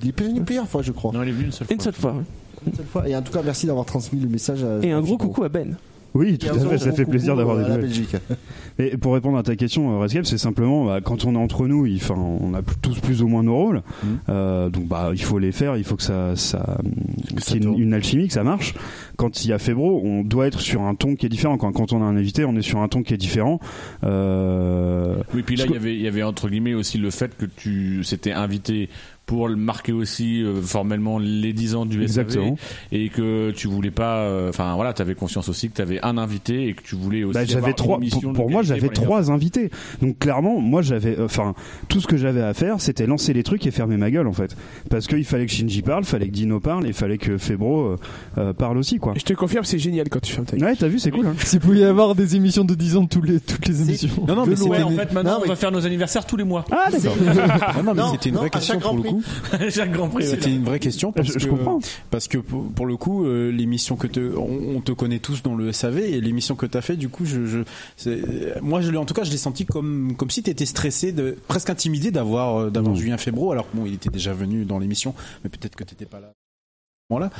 Il 0.02 0.08
est 0.10 0.20
venu 0.20 0.42
plusieurs 0.42 0.68
fois, 0.68 0.82
je 0.82 0.92
crois. 0.92 1.12
Non, 1.12 1.22
il 1.22 1.28
est 1.28 1.32
venu 1.32 1.46
une 1.46 1.52
seule 1.52 1.66
Une 1.70 1.80
seule 1.80 1.92
fois. 1.94 2.14
oui. 2.16 2.24
Une 2.66 2.74
seule 2.74 2.86
fois. 2.86 3.08
Et 3.08 3.16
en 3.16 3.22
tout 3.22 3.32
cas, 3.32 3.42
merci 3.44 3.66
d'avoir 3.66 3.84
transmis 3.86 4.20
le 4.20 4.28
message 4.28 4.62
à. 4.62 4.78
Et 4.84 4.92
un 4.92 5.00
gros 5.00 5.18
coucou 5.18 5.42
à 5.44 5.48
Ben. 5.48 5.76
Oui, 6.14 6.36
tout 6.38 6.48
à 6.48 6.58
fait, 6.58 6.78
ça 6.78 6.92
fait 6.92 7.04
plaisir 7.06 7.36
d'avoir 7.36 7.56
des 7.56 7.62
nouvelles. 7.62 7.80
Belgique. 7.82 8.16
Et 8.78 8.96
pour 8.96 9.14
répondre 9.14 9.38
à 9.38 9.42
ta 9.42 9.56
question, 9.56 9.94
euh, 9.94 9.98
Rescape, 9.98 10.26
c'est 10.26 10.38
simplement 10.38 10.86
bah, 10.86 11.00
quand 11.02 11.24
on 11.24 11.34
est 11.34 11.38
entre 11.38 11.66
nous, 11.66 11.86
il, 11.86 11.96
enfin, 11.96 12.14
on 12.14 12.52
a 12.54 12.60
tous 12.82 12.98
plus 13.00 13.22
ou 13.22 13.28
moins 13.28 13.42
nos 13.42 13.54
rôles. 13.56 13.82
Euh, 14.28 14.68
donc 14.68 14.86
bah, 14.88 15.10
il 15.12 15.22
faut 15.22 15.38
les 15.38 15.52
faire, 15.52 15.76
il 15.76 15.84
faut 15.84 15.96
que 15.96 16.02
ça, 16.02 16.36
ça, 16.36 16.78
qu'il 17.40 17.62
y 17.62 17.66
ait 17.66 17.68
une, 17.68 17.78
une 17.78 17.94
alchimie, 17.94 18.28
que 18.28 18.34
ça 18.34 18.44
marche. 18.44 18.74
Quand 19.16 19.44
il 19.44 19.50
y 19.50 19.52
a 19.52 19.58
Febro, 19.58 20.02
on 20.04 20.22
doit 20.22 20.46
être 20.46 20.60
sur 20.60 20.82
un 20.82 20.94
ton 20.94 21.14
qui 21.14 21.26
est 21.26 21.30
différent. 21.30 21.56
Quand, 21.56 21.72
quand 21.72 21.92
on 21.92 22.02
a 22.02 22.04
un 22.04 22.16
invité, 22.16 22.44
on 22.44 22.56
est 22.56 22.62
sur 22.62 22.78
un 22.80 22.88
ton 22.88 23.02
qui 23.02 23.14
est 23.14 23.18
différent. 23.18 23.60
Euh, 24.04 25.16
Oui, 25.34 25.42
puis 25.42 25.56
là, 25.56 25.64
il 25.66 25.72
y 25.72 25.76
avait, 25.76 25.94
il 25.94 26.02
y 26.02 26.08
avait 26.08 26.22
entre 26.22 26.48
guillemets 26.48 26.74
aussi 26.74 26.98
le 26.98 27.10
fait 27.10 27.36
que 27.36 27.46
tu 27.46 28.04
s'étais 28.04 28.32
invité 28.32 28.88
pour 29.32 29.48
le 29.48 29.56
marquer 29.56 29.92
aussi 29.92 30.42
euh, 30.42 30.60
formellement 30.60 31.18
les 31.18 31.54
10 31.54 31.74
ans 31.74 31.86
du 31.86 31.96
SAV 31.96 32.02
Exactement. 32.02 32.56
et 32.92 33.08
que 33.08 33.50
tu 33.52 33.66
voulais 33.66 33.90
pas 33.90 34.18
euh, 34.18 34.50
enfin 34.50 34.74
voilà 34.74 34.92
tu 34.92 35.00
avais 35.00 35.14
conscience 35.14 35.48
aussi 35.48 35.70
que 35.70 35.76
tu 35.76 35.80
avais 35.80 35.98
un 36.02 36.18
invité 36.18 36.68
et 36.68 36.74
que 36.74 36.82
tu 36.82 36.96
voulais 36.96 37.24
aussi 37.24 37.34
Bah, 37.34 37.44
j'avais 37.46 37.68
une 37.68 37.74
trois. 37.74 37.98
Pour, 38.34 38.50
moi, 38.50 38.62
j'avais 38.62 38.88
trois 38.88 39.30
invités. 39.30 39.70
Donc 40.00 40.18
clairement, 40.18 40.60
moi, 40.60 40.82
j'avais, 40.82 41.18
euh, 41.18 41.24
enfin, 41.24 41.54
tout 41.88 42.00
ce 42.00 42.06
que 42.06 42.16
j'avais 42.16 42.42
à 42.42 42.54
faire, 42.54 42.80
c'était 42.80 43.06
lancer 43.06 43.32
les 43.32 43.42
trucs 43.42 43.66
et 43.66 43.70
fermer 43.70 43.96
ma 43.96 44.10
gueule, 44.10 44.26
en 44.26 44.32
fait. 44.32 44.56
Parce 44.90 45.06
qu'il 45.06 45.24
fallait 45.24 45.46
que 45.46 45.52
Shinji 45.52 45.82
parle, 45.82 46.04
fallait 46.04 46.26
que 46.26 46.32
Dino 46.32 46.60
parle, 46.60 46.84
et 46.84 46.88
il 46.88 46.94
fallait 46.94 47.18
que 47.18 47.38
Febro 47.38 47.96
euh, 48.38 48.52
parle 48.52 48.78
aussi, 48.78 48.98
quoi. 48.98 49.14
Je 49.16 49.22
te 49.22 49.32
confirme, 49.32 49.64
c'est 49.64 49.78
génial 49.78 50.08
quand 50.08 50.20
tu 50.20 50.32
fermes 50.32 50.46
ta 50.46 50.56
gueule. 50.56 50.68
Ouais, 50.68 50.76
t'as 50.76 50.88
vu, 50.88 50.98
c'est 50.98 51.10
cool. 51.10 51.26
Hein. 51.26 51.34
S'il 51.38 51.60
pouvait 51.60 51.80
y 51.80 51.84
avoir 51.84 52.14
des 52.14 52.36
émissions 52.36 52.64
de 52.64 52.74
10 52.74 52.96
ans 52.96 53.02
de 53.04 53.08
toutes 53.08 53.28
les, 53.28 53.40
toutes 53.40 53.66
les 53.66 53.82
émissions. 53.82 54.10
Non, 54.26 54.34
non, 54.34 54.46
mais 54.46 54.60
Ouais, 54.62 54.82
en 54.82 54.90
fait 54.90 55.12
maintenant 55.12 55.38
Non, 55.38 55.40
on 55.44 55.48
va 55.48 55.56
faire 55.56 55.72
nos 55.72 55.84
anniversaires 55.86 56.24
tous 56.24 56.36
les 56.36 56.44
mois 56.44 56.64
Ah, 56.70 56.88
d'accord. 56.90 57.16
Ah 57.60 57.82
non, 57.84 57.94
mais 57.94 58.02
Non, 58.02 58.12
c'était 58.12 58.28
une 58.28 58.34
non, 58.34 58.40
vraie 58.40 58.48
à 58.48 58.50
question 58.50 58.74
chaque 58.74 58.82
pour 58.82 58.96
le 58.96 59.02
Grand 59.02 59.20
coup. 59.50 59.70
chaque 59.70 59.92
Grand 59.92 60.08
Prix 60.08 60.26
C'était 60.26 60.50
une 60.52 60.64
vraie 60.64 60.78
question 60.78 61.12
parce 61.12 61.28
Je- 61.28 61.38
je 61.38 61.44
que 61.46 61.50
comprends. 61.50 61.78
parce 62.10 62.28
que 62.28 62.38
pour, 62.38 62.70
pour 62.72 62.86
le 62.86 62.96
coup 62.96 63.24
euh, 63.24 63.50
l'émission 63.50 63.96
que 63.96 64.06
te 64.06 64.20
on, 64.36 64.76
on 64.76 64.80
te 64.80 64.92
connaît 64.92 65.18
tous 65.18 65.42
dans 65.42 65.54
le 65.54 65.72
SAV 65.72 65.98
et 66.00 66.20
l'émission 66.20 66.54
que 66.54 66.66
t'as 66.66 66.80
fait 66.80 66.96
du 66.96 67.08
coup 67.08 67.24
je, 67.24 67.46
je 67.46 67.58
c'est- 67.96 68.60
moi 68.62 68.80
je 68.80 68.90
l'ai 68.90 68.98
en 68.98 69.04
tout 69.04 69.14
cas 69.14 69.24
je 69.24 69.30
l'ai 69.30 69.36
senti 69.36 69.64
comme 69.66 70.14
comme 70.16 70.30
si 70.30 70.42
t'étais 70.42 70.66
stressé 70.66 71.12
de 71.12 71.36
presque 71.48 71.70
intimidé 71.70 72.10
d'avoir 72.10 72.56
euh, 72.56 72.70
d'avoir 72.70 72.94
Mm. 72.94 72.98
Julien 72.98 73.16
Febro 73.16 73.52
alors 73.52 73.70
que 73.70 73.76
bon 73.76 73.86
il 73.86 73.94
était 73.94 74.10
déjà 74.10 74.32
venu 74.32 74.64
dans 74.64 74.78
l'émission 74.78 75.14
mais 75.44 75.50
peut-être 75.50 75.76
que 75.76 75.84
t'étais 75.84 76.04
pas 76.06 76.20
là 76.20 76.32
voilà 77.12 77.30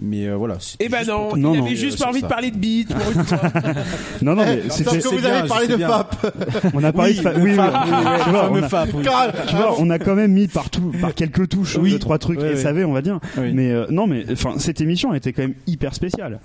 mais 0.00 0.26
euh, 0.26 0.34
voilà 0.36 0.56
Eh 0.80 0.88
ben 0.88 1.04
non, 1.06 1.28
pour- 1.28 1.36
Non, 1.36 1.54
il 1.54 1.60
non. 1.60 1.66
avait 1.66 1.76
juste 1.76 1.96
sur 1.96 2.06
pas 2.06 2.10
envie 2.10 2.20
ça. 2.20 2.26
de 2.26 2.30
parler 2.32 2.50
de 2.50 2.56
bite 2.56 2.94
pour 2.94 3.12
une 3.12 3.24
fois. 3.26 3.40
Non, 4.22 4.34
non, 4.34 4.44
mais 4.44 4.62
Eh, 4.66 4.70
c'était. 4.70 5.00
Sauf 5.00 5.10
que 5.12 5.16
vous 5.16 5.20
bien, 5.22 5.34
avez 5.34 5.48
parlé 5.48 5.66
de. 5.68 5.76
FAP. 5.76 6.26
On 6.74 6.84
a 6.84 6.92
parlé 6.92 7.14
de 7.14 7.20
fa- 7.20 7.32
le 7.32 7.40
oui, 7.42 7.50
tu 7.50 7.56
le 7.56 8.32
vois, 8.32 8.50
on 8.50 8.54
a- 8.62 8.68
Fab, 8.68 8.88
oui. 8.94 9.02
tu 9.48 9.56
vois, 9.56 9.74
on 9.78 9.90
a 9.90 9.98
quand 9.98 10.14
même 10.14 10.32
mis 10.32 10.48
partout, 10.48 10.92
par 11.00 11.14
quelques 11.14 11.48
touches, 11.48 11.76
Oui. 11.76 11.90
deux, 11.92 11.98
trois 11.98 12.18
trucs. 12.18 12.40
SAV, 12.40 12.84
on 12.86 12.92
va 12.92 13.02
dire. 13.02 13.18
Mais 13.36 13.70
euh, 13.70 13.86
non, 13.90 14.06
mais 14.06 14.24
enfin, 14.32 14.54
cette 14.58 14.80
émission 14.80 15.12
était 15.14 15.32
quand 15.32 15.42
même 15.42 15.54
hyper 15.66 15.94
spéciale. 15.94 16.40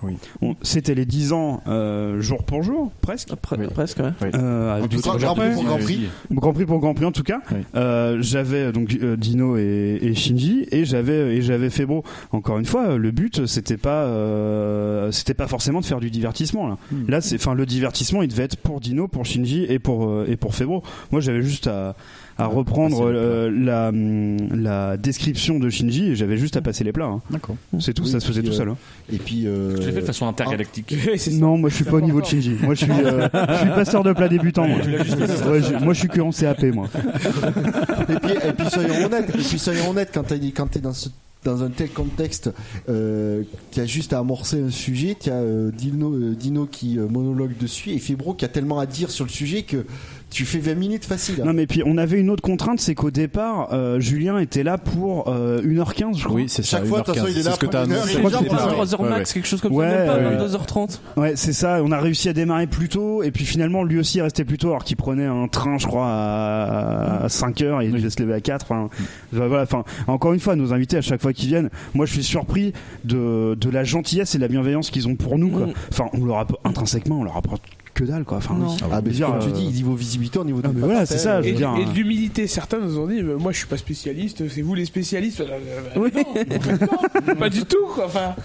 C'était 0.61 0.95
les 0.95 1.05
10 1.05 1.34
ans 1.34 1.61
euh, 1.68 2.19
jour 2.22 2.43
pour 2.43 2.64
jour, 2.64 2.91
presque. 3.01 3.30
Presque, 3.35 3.99
ouais. 3.99 4.11
Euh, 4.35 4.80
Grand 4.80 4.88
Prix 4.88 5.01
pour 5.01 5.64
Grand 5.64 5.77
Prix. 5.77 6.09
Grand 6.31 6.53
Prix 6.53 6.65
pour 6.65 6.80
Grand 6.80 6.93
Prix 6.93 7.05
en 7.05 7.11
tout 7.11 7.23
cas. 7.23 7.39
Euh, 7.76 8.18
j'avais 8.22 8.72
donc 8.72 8.95
euh, 9.01 9.15
Dino 9.18 9.57
et, 9.57 9.99
et 10.01 10.15
Shinji 10.15 10.68
et 10.72 10.85
j'avais 10.85 11.35
et 11.38 11.41
j'avais 11.41 11.69
Febro. 11.69 12.03
Encore 12.31 12.57
une 12.59 12.65
fois, 12.65 12.77
euh, 12.86 12.98
le 12.98 13.12
but 13.12 13.45
c'était 13.45 13.78
pas 13.78 14.04
euh, 14.06 15.12
c'était 15.12 15.34
pas 15.34 15.48
forcément 15.48 15.80
de 15.82 15.86
faire 15.86 15.99
du 15.99 16.10
divertissement 16.12 16.68
là. 16.68 16.78
Hmm. 16.91 17.10
Là 17.10 17.22
c'est 17.22 17.36
enfin 17.36 17.54
le 17.54 17.66
divertissement 17.66 18.22
il 18.22 18.28
devait 18.30 18.44
être 18.44 18.58
pour 18.58 18.80
Dino, 18.80 19.08
pour 19.08 19.26
Shinji 19.26 19.66
et 19.70 19.80
pour 19.80 20.08
euh, 20.08 20.26
et 20.28 20.36
pour 20.38 20.56
Febro. 20.56 20.84
Moi 21.12 21.22
j'avais 21.22 21.41
juste 21.41 21.68
à 21.68 21.95
à 22.40 22.45
reprendre 22.45 23.02
euh, 23.08 23.49
la 23.49 23.90
hum, 23.90 24.38
la 24.54 24.95
description 24.98 25.58
de 25.58 25.70
Shinji 25.72 26.12
et 26.12 26.16
j'avais 26.16 26.38
juste 26.38 26.56
à 26.56 26.62
passer 26.62 26.84
les 26.84 26.91
plats. 26.91 27.06
hein. 27.06 27.22
d'accord 27.32 27.56
C'est 27.80 27.94
tout, 27.95 28.04
Oui, 28.04 28.12
ça 28.12 28.20
se 28.20 28.28
faisait 28.28 28.41
puis, 28.41 28.52
tout 28.52 28.56
seul. 28.56 28.70
hein. 28.70 28.78
Et 29.12 29.18
puis. 29.18 29.48
euh, 29.48 29.76
je 29.82 29.88
l'ai 29.88 29.91
fait 29.94 30.02
de 30.02 30.06
façon 30.06 30.28
intergalactique 30.28 30.94
Non, 31.32 31.58
moi 31.58 31.70
je 31.72 31.76
suis 31.76 31.84
pas 31.86 31.98
au 31.98 32.02
niveau 32.02 32.22
de 32.22 32.26
Shinji. 32.28 32.56
Moi 32.62 32.76
je 32.76 32.84
suis 32.86 32.91
euh, 32.91 33.28
je 33.34 33.58
suis 33.58 33.70
passeur 33.70 34.04
de 34.04 34.14
plat 34.14 34.28
débutant. 34.28 34.68
Moi, 34.68 34.78
Ouais, 34.78 35.62
je- 35.62 35.84
moi 35.84 35.94
je 35.94 35.99
suis 35.99 36.08
que 36.10 36.22
en 36.22 36.30
CAP 36.32 36.64
moi. 36.74 36.88
et 38.10 38.20
puis, 38.20 38.32
et 38.34 38.54
puis 38.54 38.70
soyons 38.70 39.06
honnêtes, 39.06 39.30
et 39.30 39.34
puis 39.34 39.44
soyons 39.60 39.90
honnêtes 39.90 40.12
quand 40.14 40.24
t'es 40.24 40.40
quand 40.56 40.68
t'es 40.68 40.80
dans 40.80 40.94
ce 40.94 41.10
dans 41.48 41.64
un 41.64 41.69
tel 41.69 41.90
contexte, 41.90 42.52
euh, 42.90 43.44
tu 43.72 43.80
as 43.80 43.86
juste 43.86 44.11
à 44.11 44.19
amorcer 44.19 44.61
un 44.61 44.69
sujet, 44.69 45.15
tu 45.19 45.30
as 45.30 45.36
euh, 45.36 45.72
Dino, 45.72 46.14
euh, 46.14 46.36
Dino 46.36 46.65
qui 46.65 46.99
euh, 46.99 47.07
monologue 47.07 47.57
dessus 47.57 47.91
et 47.91 47.99
Fibro 47.99 48.34
qui 48.34 48.44
a 48.44 48.49
tellement 48.49 48.80
à 48.80 48.86
dire 48.86 49.10
sur 49.10 49.24
le 49.24 49.32
sujet 49.32 49.64
que 49.64 49.86
tu 50.30 50.45
fais 50.45 50.60
20 50.60 50.76
minutes 50.76 51.06
facile. 51.06 51.36
hein. 51.41 51.45
Non 51.45 51.54
mais 51.54 51.68
puis 51.68 51.82
on 51.86 51.98
avait 51.98 52.20
une 52.20 52.30
autre 52.30 52.41
contrainte, 52.41 52.80
c'est 52.82 52.95
qu'au 52.95 53.12
départ, 53.12 53.70
euh, 53.74 53.99
Julien 53.99 54.38
était 54.40 54.64
là 54.64 54.78
pour 54.78 55.30
euh, 55.30 55.62
1h15 55.62 56.18
je 56.18 56.24
crois. 56.26 56.36
Oui, 56.36 56.45
c'est 56.48 56.64
ça, 56.64 56.78
Chaque 56.78 56.88
fois, 56.88 56.99
de 56.99 57.06
toute 57.06 57.16
façon, 57.16 57.28
il 57.30 57.38
est 57.40 57.44
là 57.44 57.52
C'est 57.52 57.56
ce 57.56 57.60
que 57.60 57.66
pour 57.66 57.72
t'as 57.72 57.86
une 57.86 57.91
heure 57.94 57.98
annoncé. 58.04 58.12
et 58.12 58.14
Je 58.16 58.20
crois 58.20 58.30
demie, 58.32 58.49
que 58.49 58.56
c'était 58.56 58.76
quoi. 58.76 58.86
ça. 58.86 58.98
3h 58.98 59.10
max, 59.10 59.34
quelque 59.34 59.48
chose 59.48 59.62
comme 59.62 59.72
ça, 59.72 59.78
Ouais, 59.78 59.88
même 59.88 60.08
pas, 60.08 60.18
ouais. 60.18 60.48
22h30. 60.48 60.99
Ouais, 61.16 61.34
c'est 61.36 61.54
ça. 61.54 61.80
On 61.84 61.91
a 61.91 61.99
réussi 61.99 62.28
à 62.30 62.34
démarrer 62.34 62.68
plus 62.68 62.90
tôt, 62.90 63.24
et 63.24 63.32
puis 63.32 63.45
finalement, 63.45 63.84
lui 63.84 63.99
aussi 63.99 64.20
est 64.20 64.22
resté 64.22 64.44
plus 64.44 64.58
tôt, 64.58 64.68
alors 64.70 64.84
qu'il 64.84 64.98
prenait 64.98 65.26
un 65.26 65.48
train, 65.48 65.78
je 65.78 65.88
crois, 65.88 66.08
à, 66.08 67.24
à 67.24 67.30
5 67.30 67.62
heures, 67.62 67.82
et 67.82 67.86
il 67.86 67.94
devait 67.94 68.10
se 68.10 68.22
lever 68.22 68.34
à 68.34 68.41
4. 68.41 68.64
Enfin, 68.70 68.90
voilà. 69.32 69.64
Enfin, 69.64 69.84
encore 70.08 70.34
une 70.34 70.40
fois, 70.40 70.56
nos 70.56 70.74
invités, 70.74 70.98
à 70.98 71.02
chaque 71.02 71.22
fois 71.22 71.34
qu'ils 71.34 71.48
viennent, 71.48 71.70
moi, 71.94 72.06
je 72.06 72.14
suis 72.14 72.24
surpris 72.24 72.74
de, 73.06 73.56
de 73.60 73.70
la 73.70 73.84
gentillesse 73.84 74.36
et 74.36 74.38
de 74.38 74.44
la 74.44 74.49
bienveillance 74.49 74.90
qu'ils 74.91 75.08
ont 75.08 75.16
pour 75.16 75.38
nous. 75.40 75.49
Quoi. 75.49 75.68
Mm. 75.68 75.74
Enfin, 75.91 76.06
on 76.14 76.26
leur 76.26 76.40
apporte, 76.40 76.60
intrinsèquement, 76.66 77.20
on 77.20 77.24
leur 77.24 77.38
apporte 77.38 77.62
que 77.98 78.03
dalle, 78.06 78.24
quoi. 78.24 78.38
Enfin, 78.38 78.53
Non. 78.56 78.68
oui. 78.69 78.78
Ah, 78.91 79.02
mais 79.03 79.11
comme 79.19 79.40
tu 79.40 79.48
euh, 79.49 79.52
dis, 79.52 79.68
niveau 79.68 79.95
visibilité, 79.95 80.40
au 80.40 80.44
niveau 80.45 80.61
de 80.61 80.68
mais 80.68 80.80
voilà, 80.82 81.06
c'est 81.06 81.18
ça, 81.18 81.41
je 81.41 81.49
Et, 81.49 81.53
dire. 81.53 81.74
et 81.80 81.86
de 81.86 81.91
l'humilité, 81.91 82.48
certains 82.48 82.80
nous 82.80 82.98
ont 82.99 83.07
dit 83.07 83.22
Moi 83.24 83.52
je 83.52 83.57
suis 83.57 83.68
pas 83.68 83.78
spécialiste, 83.78 84.48
c'est 84.49 84.61
vous 84.61 84.76
les 84.76 84.86
spécialistes. 84.86 85.41
Euh, 85.41 85.60
euh, 85.98 86.10
non, 86.15 86.24
complètement. 86.24 87.36
pas 87.40 87.49
du 87.49 87.65
tout, 87.65 87.86
quoi. 87.94 88.06
Enfin, 88.06 88.36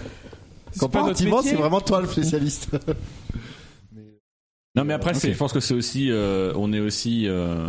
Comparativement, 0.79 1.41
c'est 1.43 1.55
vraiment 1.55 1.81
toi 1.81 2.01
le 2.01 2.07
spécialiste. 2.07 2.69
Non 4.75 4.85
mais 4.85 4.93
après 4.95 5.11
Ok. 5.11 5.17
c'est, 5.19 5.31
je 5.33 5.37
pense 5.37 5.53
que 5.53 5.59
c'est 5.59 5.75
aussi, 5.75 6.09
euh, 6.09 6.51
on 6.55 6.73
est 6.73 6.79
aussi 6.79 7.27
euh, 7.27 7.67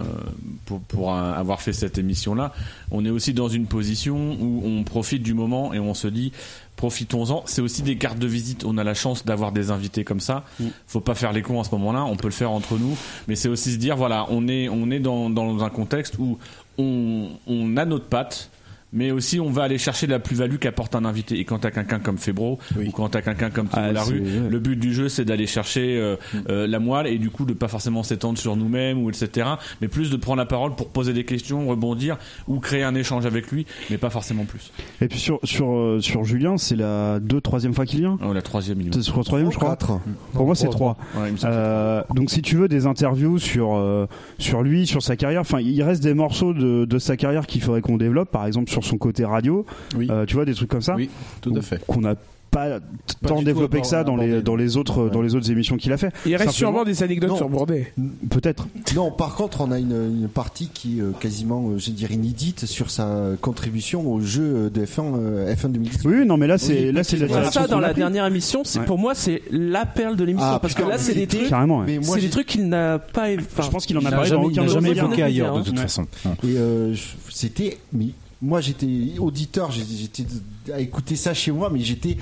pour 0.64 0.80
pour 0.80 1.12
un- 1.12 1.32
avoir 1.32 1.60
fait 1.60 1.74
cette 1.74 1.98
émission 1.98 2.34
là, 2.34 2.54
on 2.90 3.04
est 3.04 3.10
aussi 3.10 3.34
dans 3.34 3.48
une 3.48 3.66
position 3.66 4.38
où 4.40 4.62
on 4.64 4.84
profite 4.84 5.22
du 5.22 5.34
moment 5.34 5.74
et 5.74 5.78
on 5.78 5.92
se 5.92 6.08
dit 6.08 6.32
profitons-en. 6.76 7.42
C'est 7.46 7.60
aussi 7.62 7.82
des 7.82 7.96
cartes 7.96 8.18
de 8.18 8.26
visite. 8.26 8.64
On 8.64 8.78
a 8.78 8.84
la 8.84 8.94
chance 8.94 9.24
d'avoir 9.24 9.52
des 9.52 9.70
invités 9.70 10.04
comme 10.04 10.20
ça. 10.20 10.44
Faut 10.86 11.00
pas 11.00 11.14
faire 11.14 11.32
les 11.32 11.42
cons 11.42 11.60
à 11.60 11.64
ce 11.64 11.70
moment-là. 11.72 12.04
On 12.04 12.16
peut 12.16 12.28
le 12.28 12.32
faire 12.32 12.50
entre 12.50 12.78
nous, 12.78 12.96
mais 13.28 13.36
c'est 13.36 13.48
aussi 13.48 13.72
se 13.72 13.78
dire 13.78 13.96
voilà, 13.96 14.26
on 14.30 14.48
est 14.48 14.68
on 14.68 14.90
est 14.90 15.00
dans 15.00 15.30
dans 15.30 15.62
un 15.62 15.70
contexte 15.70 16.18
où 16.18 16.38
on 16.78 17.28
on 17.46 17.76
a 17.76 17.84
notre 17.84 18.06
patte. 18.06 18.50
Mais 18.94 19.10
aussi, 19.10 19.40
on 19.40 19.50
va 19.50 19.64
aller 19.64 19.78
chercher 19.78 20.06
la 20.06 20.18
plus-value 20.18 20.56
qu'apporte 20.56 20.94
un 20.94 21.04
invité. 21.04 21.38
Et 21.38 21.44
quand 21.44 21.58
t'as 21.58 21.70
quelqu'un 21.70 21.98
comme 21.98 22.16
Febro, 22.18 22.58
ou 22.78 22.90
quand 22.92 23.08
t'as 23.10 23.22
quelqu'un 23.22 23.50
comme 23.50 23.66
Thibaut 23.66 23.82
Ah, 23.82 23.92
Larue, 23.92 24.22
le 24.48 24.58
but 24.58 24.76
du 24.76 24.94
jeu, 24.94 25.08
c'est 25.08 25.24
d'aller 25.24 25.46
chercher 25.46 25.98
euh, 25.98 26.16
euh, 26.48 26.66
la 26.66 26.78
moelle 26.78 27.06
et 27.08 27.18
du 27.18 27.30
coup 27.30 27.44
de 27.44 27.52
pas 27.52 27.68
forcément 27.68 28.02
s'étendre 28.02 28.38
sur 28.38 28.56
nous-mêmes 28.56 29.02
ou 29.02 29.10
etc. 29.10 29.48
Mais 29.80 29.88
plus 29.88 30.10
de 30.10 30.16
prendre 30.16 30.38
la 30.38 30.46
parole 30.46 30.74
pour 30.76 30.88
poser 30.90 31.12
des 31.12 31.24
questions, 31.24 31.66
rebondir 31.68 32.18
ou 32.48 32.60
créer 32.60 32.82
un 32.84 32.94
échange 32.94 33.26
avec 33.26 33.50
lui, 33.50 33.66
mais 33.90 33.98
pas 33.98 34.10
forcément 34.10 34.44
plus. 34.44 34.70
Et 35.00 35.08
puis 35.08 35.18
sur 35.18 35.40
sur 35.44 35.72
euh, 35.72 36.00
sur 36.00 36.24
Julien, 36.24 36.56
c'est 36.56 36.76
la 36.76 37.18
deux 37.20 37.40
troisième 37.40 37.74
fois 37.74 37.86
qu'il 37.86 38.00
vient? 38.00 38.18
Oh, 38.24 38.32
la 38.32 38.42
troisième, 38.42 38.80
il 38.80 38.92
C'est 38.94 39.02
sur 39.02 39.16
la 39.18 39.24
troisième, 39.24 39.50
je 39.50 39.56
crois. 39.56 39.70
Quatre. 39.70 40.00
Pour 40.32 40.46
moi, 40.46 40.54
c'est 40.54 40.68
Trois. 40.68 40.96
Ouais, 41.16 41.32
Euh, 41.44 42.02
donc, 42.14 42.30
si 42.30 42.42
tu 42.42 42.56
veux 42.56 42.68
des 42.68 42.86
interviews 42.86 43.38
sur 43.38 43.74
euh, 43.74 44.06
sur 44.38 44.62
lui, 44.62 44.86
sur 44.86 45.02
sa 45.02 45.16
carrière, 45.16 45.40
enfin, 45.40 45.60
il 45.60 45.82
reste 45.82 46.02
des 46.02 46.14
morceaux 46.14 46.52
de, 46.52 46.84
de 46.84 46.98
sa 46.98 47.16
carrière 47.16 47.46
qu'il 47.46 47.60
faudrait 47.62 47.80
qu'on 47.80 47.96
développe. 47.96 48.30
Par 48.30 48.46
exemple, 48.46 48.70
sur 48.70 48.83
son 48.84 48.98
côté 48.98 49.24
radio. 49.24 49.64
Euh, 49.98 50.24
tu 50.26 50.34
vois 50.34 50.44
des 50.44 50.54
trucs 50.54 50.70
comme 50.70 50.82
ça. 50.82 50.94
Oui, 50.96 51.08
tout 51.40 51.52
à 51.56 51.62
fait. 51.62 51.84
Qu'on 51.86 52.00
n'a 52.00 52.14
pas 52.50 52.78
tant 53.26 53.42
développé 53.42 53.80
que 53.80 53.86
ça 53.88 54.04
dans 54.04 54.14
les 54.14 54.40
dans 54.40 54.54
les 54.54 54.76
autres 54.76 55.08
dans 55.08 55.22
les 55.22 55.34
autres 55.34 55.50
émissions 55.50 55.76
qu'il 55.76 55.92
a 55.92 55.96
fait. 55.96 56.12
Il 56.24 56.36
reste 56.36 56.52
Simplement- 56.52 56.52
sûrement 56.52 56.84
des 56.84 57.02
anecdotes 57.02 57.30
Non. 57.30 57.36
sur 57.36 57.48
Bourdet. 57.48 57.92
Peut-être. 58.30 58.68
Non, 58.94 59.10
par 59.10 59.34
contre, 59.34 59.60
on 59.62 59.72
a 59.72 59.80
une, 59.80 60.20
une 60.20 60.28
partie 60.28 60.68
qui 60.72 61.00
est 61.00 61.02
euh, 61.02 61.10
quasiment, 61.18 61.70
euh, 61.70 61.78
je 61.78 61.90
dirais, 61.90 62.14
inédite 62.14 62.66
sur 62.66 62.90
sa 62.90 63.30
contribution 63.40 64.06
au 64.06 64.20
jeu 64.20 64.70
de 64.70 64.84
F1, 64.86 65.16
euh, 65.18 65.52
F1 65.52 65.70
2018. 65.72 66.08
Oui, 66.08 66.24
non, 66.24 66.36
mais 66.36 66.46
là, 66.46 66.56
c'est 66.56 66.74
Oui, 66.86 66.92
là, 66.92 67.02
c'est 67.02 67.16
la 67.16 67.50
ça 67.50 67.66
dans 67.66 67.78
a 67.78 67.80
la 67.80 67.88
pris. 67.88 67.98
dernière 67.98 68.24
émission, 68.26 68.62
c'est 68.62 68.78
Ouais. 68.78 68.84
pour 68.86 68.98
moi 68.98 69.16
c'est 69.16 69.42
la 69.50 69.84
perle 69.84 70.14
de 70.14 70.22
l'émission 70.22 70.48
Ah, 70.52 70.60
parce 70.60 70.74
putain, 70.74 70.86
que 70.86 70.92
là 70.92 70.98
c'est 70.98 71.14
des 71.14 71.26
trucs, 71.26 71.48
Carrément, 71.48 71.80
ouais. 71.80 71.86
Mais 71.88 71.98
moi, 71.98 72.14
c'est 72.14 72.20
des 72.22 72.30
trucs 72.30 72.46
qu'il 72.46 72.68
n'a 72.68 73.00
pas. 73.00 73.30
Enfin, 73.36 73.62
Je 73.64 73.70
pense 73.70 73.84
qu'il 73.84 73.98
en 73.98 74.00
a 74.02 74.04
Il 74.04 74.10
parlé 74.10 74.28
jamais, 74.28 74.44
aucun 74.46 74.62
évoqué 75.02 75.22
ailleurs, 75.24 75.58
de 75.58 75.64
toute 75.64 75.78
façon. 75.80 76.06
Et 76.46 76.54
c'était, 77.30 77.78
mais 77.92 78.10
moi 78.42 78.60
j'étais 78.60 79.18
auditeur, 79.18 79.70
j'étais 79.70 80.24
à 80.72 80.80
écouter 80.80 81.16
ça 81.16 81.34
chez 81.34 81.50
moi, 81.52 81.70
mais 81.72 81.80
j'étais, 81.80 82.16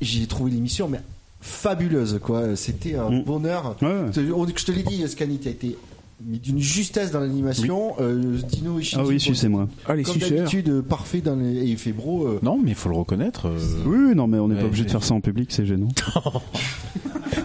j'ai 0.00 0.26
trouvé 0.26 0.50
l'émission 0.50 0.88
mais 0.88 1.00
fabuleuse 1.40 2.18
quoi. 2.22 2.56
C'était 2.56 2.96
un 2.96 3.10
Mm. 3.10 3.22
bonheur. 3.24 3.76
Ouais, 3.82 4.06
Je 4.14 4.64
te 4.64 4.72
l'ai 4.72 4.82
dit, 4.82 5.06
Scani, 5.08 5.38
tu 5.38 5.48
as 5.48 5.50
été 5.52 5.76
mais 6.24 6.38
d'une 6.38 6.58
justesse 6.58 7.10
dans 7.12 7.20
l'animation. 7.20 7.94
Euh, 8.00 8.38
Dino 8.48 8.78
et 8.78 8.82
Shinji, 8.82 8.96
Ah 8.98 9.06
oui, 9.06 9.14
pour- 9.16 9.22
sucez-moi. 9.22 9.68
Ah, 9.86 9.94
les 9.94 10.02
comme 10.02 10.16
d'habitude, 10.16 10.68
euh, 10.68 10.82
parfait 10.82 11.20
dans 11.20 11.36
les 11.36 11.70
et 11.70 11.76
Febro. 11.76 12.26
euh, 12.26 12.38
Non, 12.42 12.58
mais 12.62 12.70
il 12.72 12.76
faut 12.76 12.88
le 12.88 12.96
reconnaître. 12.96 13.46
euh, 13.46 13.58
Oui, 13.86 13.96
oui, 14.08 14.14
non, 14.14 14.26
mais 14.26 14.38
on 14.38 14.48
n'est 14.48 14.54
Ouais, 14.56 14.60
pas 14.62 14.66
obligé 14.66 14.84
de 14.84 14.90
faire 14.90 15.04
ça 15.04 15.14
en 15.14 15.20
public, 15.20 15.50
c'est 15.52 15.66
gênant. 15.66 15.88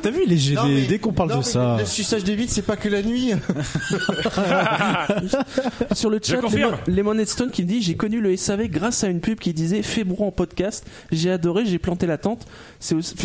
T'as 0.02 0.10
vu, 0.10 0.22
il 0.26 0.34
est 0.34 0.38
gêné 0.38 0.56
Non, 0.56 0.68
mais- 0.68 0.86
dès 0.88 1.00
qu'on 1.00 1.14
parle 1.14 1.30
non, 1.30 1.36
de 1.36 1.40
mais 1.42 1.46
ça. 1.50 1.78
Le, 1.80 1.86
suçage 1.86 2.24
des 2.24 2.36
vides, 2.36 2.50
c'est 2.50 2.62
pas 2.64 2.76
que 2.76 2.90
la 2.90 3.02
nuit. 3.04 3.32
Sur 5.94 6.10
le 6.10 6.20
chat, 6.22 6.38
confirme. 6.38 6.76
Lemon- 6.88 7.14
qui 7.52 7.64
me 7.64 7.68
dit 7.68 7.82
J'ai 7.82 7.96
connu 7.96 8.20
le 8.20 8.36
SAV 8.36 8.68
grâce 8.70 9.04
à 9.04 9.08
une 9.08 9.20
pub 9.20 9.40
qui 9.40 9.54
disait 9.54 9.82
Fais-moi 9.84 10.18
en 10.28 10.32
podcast. 10.32 10.86
J'ai 11.12 11.30
adoré, 11.32 11.66
j'ai 11.66 11.80
planté 11.80 12.06
la 12.08 12.18
tente. 12.18 12.46
C'est 12.80 12.96
aussi- 12.96 13.16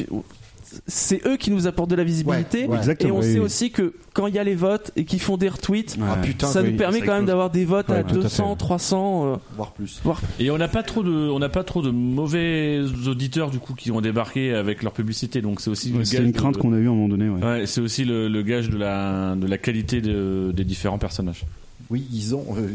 c'est 0.86 1.24
eux 1.27 1.36
qui 1.36 1.51
nous 1.51 1.66
apportent 1.66 1.90
de 1.90 1.97
la 1.97 2.05
visibilité. 2.05 2.66
Ouais, 2.66 2.78
ouais. 2.78 2.97
Et 3.01 3.11
on 3.11 3.19
oui, 3.19 3.24
sait 3.24 3.32
oui. 3.35 3.39
aussi 3.40 3.70
que 3.70 3.95
quand 4.12 4.27
il 4.27 4.35
y 4.35 4.39
a 4.39 4.45
les 4.45 4.55
votes 4.55 4.90
et 4.97 5.05
qu'ils 5.05 5.20
font 5.20 5.36
des 5.36 5.49
retweets, 5.49 5.97
Ah 6.03 6.16
putain, 6.23 6.47
ça 6.47 6.62
oui, 6.62 6.73
nous 6.73 6.77
permet 6.77 7.01
quand 7.01 7.15
même 7.15 7.24
d'avoir 7.27 7.51
des 7.51 7.65
votes 7.65 7.89
Ouais, 7.89 7.99
à 7.99 8.03
tout 8.05 8.19
à 8.19 8.23
200, 8.23 8.57
300. 8.57 9.27
euh, 9.27 9.36
voire 9.57 9.73
plus. 9.73 10.01
voire 10.05 10.20
Et 10.40 10.51
on 10.51 10.59
n'a 10.59 10.69
pas 10.69 10.82
trop 10.82 11.03
de, 11.03 11.11
on 11.11 11.39
n'a 11.39 11.49
pas 11.49 11.65
trop 11.65 11.82
de 11.82 11.90
mauvais 11.90 12.81
auditeurs 13.07 13.51
du 13.51 13.59
coup 13.59 13.74
qui 13.74 13.90
ont 13.90 14.01
débarqué 14.01 14.55
avec 14.55 14.82
leur 14.82 14.93
publicité, 14.93 15.40
donc 15.40 15.61
c'est 15.61 15.70
aussi 15.70 15.90
une 15.90 16.03
de- 16.32 16.36
crainte 16.36 16.57
qu'on 16.59 16.73
a 16.73 16.77
eue 16.77 16.86
à 16.89 16.90
un 16.90 16.95
moment 16.95 17.09
donné. 17.09 17.28
Ouais. 17.28 17.43
Ouais, 17.43 17.66
c'est 17.66 17.81
aussi 17.81 18.05
le, 18.05 18.28
le 18.28 18.43
gage 18.43 18.69
de 18.70 18.77
la, 18.78 19.35
de 19.36 19.47
la 19.47 19.59
qualité 19.59 20.01
de- 20.01 20.53
des 20.55 20.65
différents 20.65 20.99
personnages. 20.99 21.45
Oui, 21.90 22.07
ils 22.12 22.35
ont, 22.35 22.45
euh, 22.57 22.69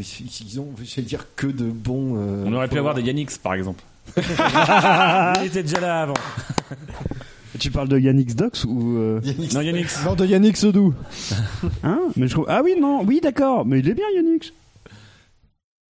ils 0.50 0.58
ont, 0.60 0.68
je 0.82 0.96
vais 0.96 1.02
dire 1.02 1.26
que 1.36 1.46
de 1.46 1.64
bons. 1.66 2.16
euh, 2.16 2.44
On 2.46 2.52
aurait 2.52 2.66
pu 2.68 2.78
avoir 2.78 2.94
des 2.94 3.02
Yannix 3.02 3.38
par 3.38 3.54
exemple. 3.54 3.82
Il 4.16 5.46
était 5.46 5.62
déjà 5.62 5.80
là 5.80 6.02
avant. 6.02 6.14
Tu 7.58 7.70
parles 7.70 7.88
de 7.88 7.98
Yannick 7.98 8.34
Dox 8.34 8.64
ou 8.64 8.96
euh, 8.98 9.20
Non, 9.54 9.60
Yannix. 9.60 10.04
Non, 10.04 10.14
de 10.14 10.26
Yannick 10.26 10.56
Sodou. 10.56 10.92
hein 11.84 12.00
Mais 12.16 12.26
je 12.26 12.32
trouve- 12.32 12.46
Ah 12.48 12.62
oui, 12.64 12.74
non, 12.80 13.02
oui, 13.04 13.20
d'accord, 13.22 13.64
mais 13.64 13.78
il 13.78 13.88
est 13.88 13.94
bien 13.94 14.06
Yannick. 14.16 14.52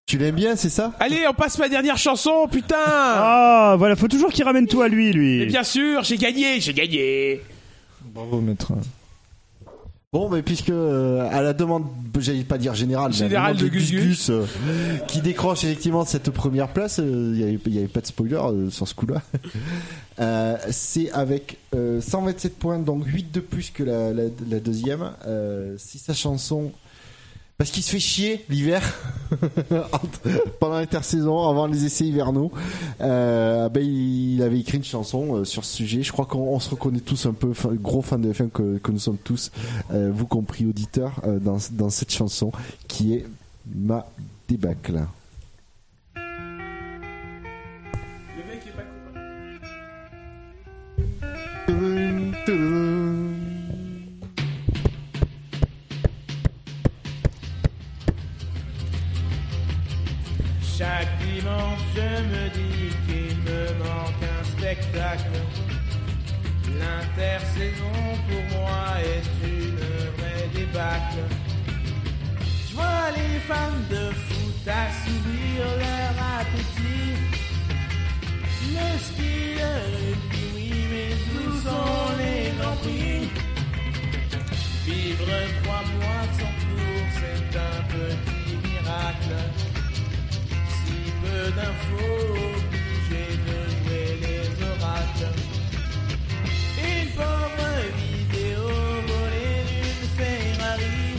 Tu 0.06 0.18
l'aimes 0.18 0.34
bien, 0.34 0.56
c'est 0.56 0.68
ça? 0.68 0.93
Allez, 1.01 1.26
on 1.28 1.32
passe 1.32 1.59
ma 1.59 1.68
dernière 1.68 1.97
chanson, 1.97 2.47
putain 2.51 2.76
Ah, 2.86 3.76
voilà, 3.78 3.97
faut 3.97 4.09
toujours 4.09 4.30
qu'il 4.32 4.44
ramène 4.44 4.66
tout 4.66 4.82
à 4.82 4.89
lui, 4.89 5.09
Et 5.09 5.12
lui. 5.12 5.47
bien 5.47 5.62
sûr, 5.64 6.02
j'ai 6.02 6.16
gagné, 6.18 6.60
j'ai 6.60 6.74
gagné 6.74 7.40
Bravo, 8.12 8.40
maître. 8.40 8.72
Bon, 10.12 10.28
mais 10.28 10.43
puisque 10.43 10.68
euh, 10.68 11.26
à 11.32 11.40
la 11.40 11.55
demande, 11.55 11.86
j'allais 12.18 12.44
pas 12.44 12.59
dire 12.59 12.74
générale, 12.74 13.12
mais 13.12 13.16
à 13.16 13.22
la 13.22 13.28
Générale 13.28 13.56
demande 13.56 13.70
de 13.70 13.74
Gus 13.78 13.90
Gus. 13.93 14.28
euh, 14.30 14.44
qui 15.09 15.22
décroche 15.22 15.64
effectivement 15.64 16.05
cette 16.05 16.28
première 16.30 16.68
place, 16.68 16.98
euh, 16.98 17.32
il 17.34 17.72
n'y 17.72 17.78
avait, 17.78 17.89
pas 17.89 18.02
de 18.02 18.06
spoiler 18.06 18.34
euh, 18.34 18.68
sur 18.70 18.86
ce 18.86 18.94
coup-là. 18.94 19.22
Euh, 20.20 20.59
c'est 20.70 21.10
avec 21.12 21.56
euh, 21.74 22.02
127 22.02 22.59
points, 22.59 22.78
donc 22.78 23.06
8 23.06 23.32
de 23.32 23.40
plus 23.40 23.70
que 23.70 23.82
la, 23.82 24.12
la, 24.12 24.24
la 24.48 24.60
deuxième. 24.60 25.12
Euh, 25.26 25.74
c'est 25.78 25.97
sa 25.97 26.12
chanson. 26.12 26.70
Parce 27.62 27.70
qu'il 27.70 27.84
se 27.84 27.93
fait 27.93 28.01
chier 28.01 28.44
l'hiver 28.48 28.82
pendant 30.59 30.78
l'intersaison, 30.78 31.48
avant 31.48 31.68
les 31.68 31.84
essais 31.84 32.05
hivernaux. 32.05 32.51
Euh, 33.01 33.68
ben, 33.68 33.80
il, 33.80 34.43
avait 34.43 34.59
écrit 34.59 34.78
une 34.78 34.84
chanson 34.84 35.36
euh, 35.36 35.44
sur 35.44 35.64
ce 35.64 35.76
sujet. 35.76 36.02
Je 36.02 36.10
crois 36.10 36.24
qu'on 36.26 36.40
on 36.40 36.59
se 36.59 36.70
reconnaît 36.70 36.98
tous 36.98 37.24
un 37.26 37.32
peu, 37.32 37.52
gros 37.74 38.02
fans 38.02 38.18
de 38.18 38.32
F1 38.32 38.51
que, 38.51 38.90
nous 38.90 38.98
sommes 38.98 39.16
tous, 39.16 39.52
euh, 39.93 40.10
vous 40.12 40.26
compris 40.26 40.66
auditeurs, 40.66 41.22
dans 41.40 41.90
cette 41.90 42.10
chanson 42.10 42.51
qui 42.89 43.14
est 43.14 43.26
ma 43.72 44.09
débâcle. 44.48 44.98
Chaque 60.82 61.16
dimanche, 61.18 61.78
je 61.94 62.10
me 62.32 62.48
dis 62.59 62.90
qu'il 63.06 63.36
me 63.46 63.62
manque 63.78 64.22
un 64.36 64.44
spectacle. 64.44 65.38
L'intersaison 66.80 67.98
pour 68.26 68.59
moi 68.59 68.86
est 68.98 69.46
une 69.46 69.76
vraie 70.16 70.48
débâcle. 70.52 71.22
Je 72.68 72.74
vois 72.74 73.10
les 73.16 73.38
fans 73.48 73.82
de 73.90 74.10
foot 74.10 74.66
assouvir 74.66 75.62
leur 75.84 76.14
appétit. 76.40 77.14
Le 78.74 78.88
ski, 79.06 79.34
le 79.59 79.74
oui, 80.56 80.72
mais 80.90 81.14
où 81.36 81.52
sont 81.62 82.09
les 82.18 82.50
grands 82.59 82.78
prix? 82.82 83.30
Vivre 84.84 85.32
trois 85.62 85.84
mois 85.94 86.24
sans 86.38 86.54
cours, 86.64 87.06
c'est 87.20 87.56
un 87.56 87.78
petit 87.92 88.56
miracle. 88.66 89.72
Peu 91.23 91.43
d'infos, 91.57 92.32
obligé 92.57 93.24
de 93.47 93.59
les 94.23 94.47
oracles. 94.73 95.32
Une 96.78 97.11
pauvre 97.19 97.73
vidéo 97.97 98.65
volée 99.09 99.62
d'une 99.69 100.09
Ferrari 100.16 101.12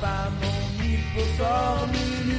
pas 0.00 0.30
mon 0.40 0.60
hypoformule. 0.84 2.30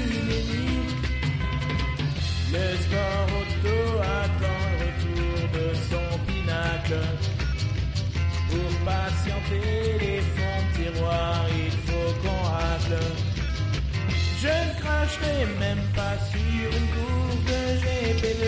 Le 2.53 2.65
sport 2.83 3.29
auto 3.39 3.77
attend 4.19 4.61
le 4.71 4.85
retour 4.85 5.37
de 5.55 5.65
son 5.89 6.09
pinacle. 6.27 7.03
Pour 8.49 8.71
patienter 8.85 9.97
les 9.99 10.21
fonds 10.21 10.61
de 10.63 10.71
tiroir, 10.75 11.45
il 11.49 11.71
faut 11.85 12.11
qu'on 12.21 12.41
racle. 12.43 13.30
Je 14.41 14.47
ne 14.47 14.73
cracherai 14.81 15.45
même 15.59 15.85
pas 15.95 16.17
sur 16.31 16.67
une 16.79 16.89
course 16.95 17.41
de 17.51 17.61
GP2. 17.83 18.45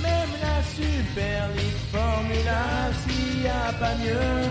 Même 0.00 0.34
la 0.40 0.58
Super 0.74 1.48
League 1.54 1.82
Formula, 1.92 2.64
s'il 3.02 3.40
n'y 3.42 3.48
a 3.48 3.72
pas 3.78 3.94
mieux. 3.96 4.48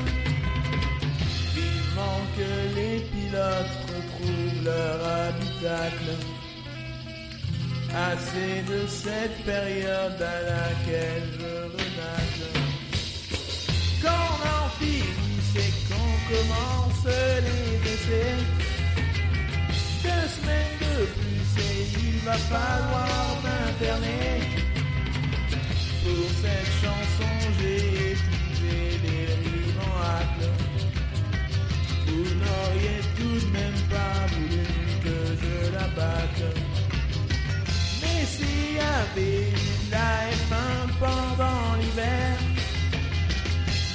Vivement 1.55 2.19
que 2.37 2.51
les 2.77 2.99
pilotes 3.11 3.79
retrouvent 3.89 4.63
leur 4.65 4.97
habitacle. 5.25 6.11
Assez 8.11 8.61
de 8.71 8.85
cette 8.87 9.43
période 9.45 10.21
à 10.21 10.41
laquelle 10.53 11.27
je 11.39 11.53
renacle. 11.75 12.49
Quand 14.03 14.31
en 14.57 14.69
finit, 14.77 15.41
c'est 15.53 15.73
qu'on 15.87 16.11
commence 16.29 17.15
les 17.47 17.93
essais. 17.93 18.68
Deux 20.09 20.27
semaines 20.37 20.79
de 20.81 21.05
plus 21.17 21.49
et 21.61 21.87
il 22.03 22.17
va 22.25 22.37
falloir 22.53 23.25
m'interner. 23.43 24.41
Pour 26.03 26.27
cette 26.41 26.71
chanson, 26.83 27.31
j'ai 27.59 28.13
épuisé 28.13 28.77
les 29.05 29.25
rimes 29.41 29.81
en. 29.85 30.49
Vous 32.07 32.27
n'auriez 32.41 32.99
tout 33.17 33.39
de 33.45 33.51
même 33.57 33.81
pas 33.93 34.19
voulu 34.33 34.65
que 35.05 35.17
je 35.41 35.55
la 35.77 35.87
batte. 35.99 36.45
Mais 38.01 38.25
s'il 38.33 38.77
y 38.77 38.87
avait 39.01 39.53
la 39.91 40.11
F1 40.41 40.87
pendant 41.05 41.75
l'hiver, 41.79 42.37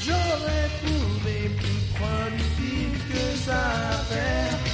j'aurais 0.06 0.68
trouvé 0.80 1.36
plus 1.60 1.82
productif 1.98 2.92
que 3.10 3.24
ça 3.46 3.62
à. 4.10 4.73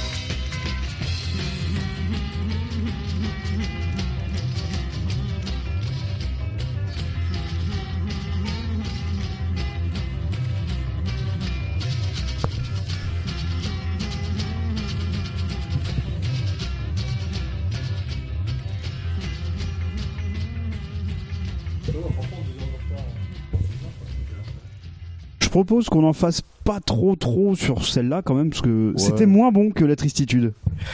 Propose 25.51 25.87
qu'on 25.89 26.03
en 26.05 26.13
fasse 26.13 26.41
pas 26.63 26.79
trop 26.79 27.15
trop 27.15 27.55
sur 27.55 27.85
celle-là 27.85 28.21
quand 28.23 28.33
même 28.33 28.49
parce 28.49 28.61
que 28.61 28.93
c'était 28.97 29.25
moins 29.27 29.51
bon 29.51 29.69
que 29.71 29.85
la 29.85 29.95
tristitude. 29.95 30.53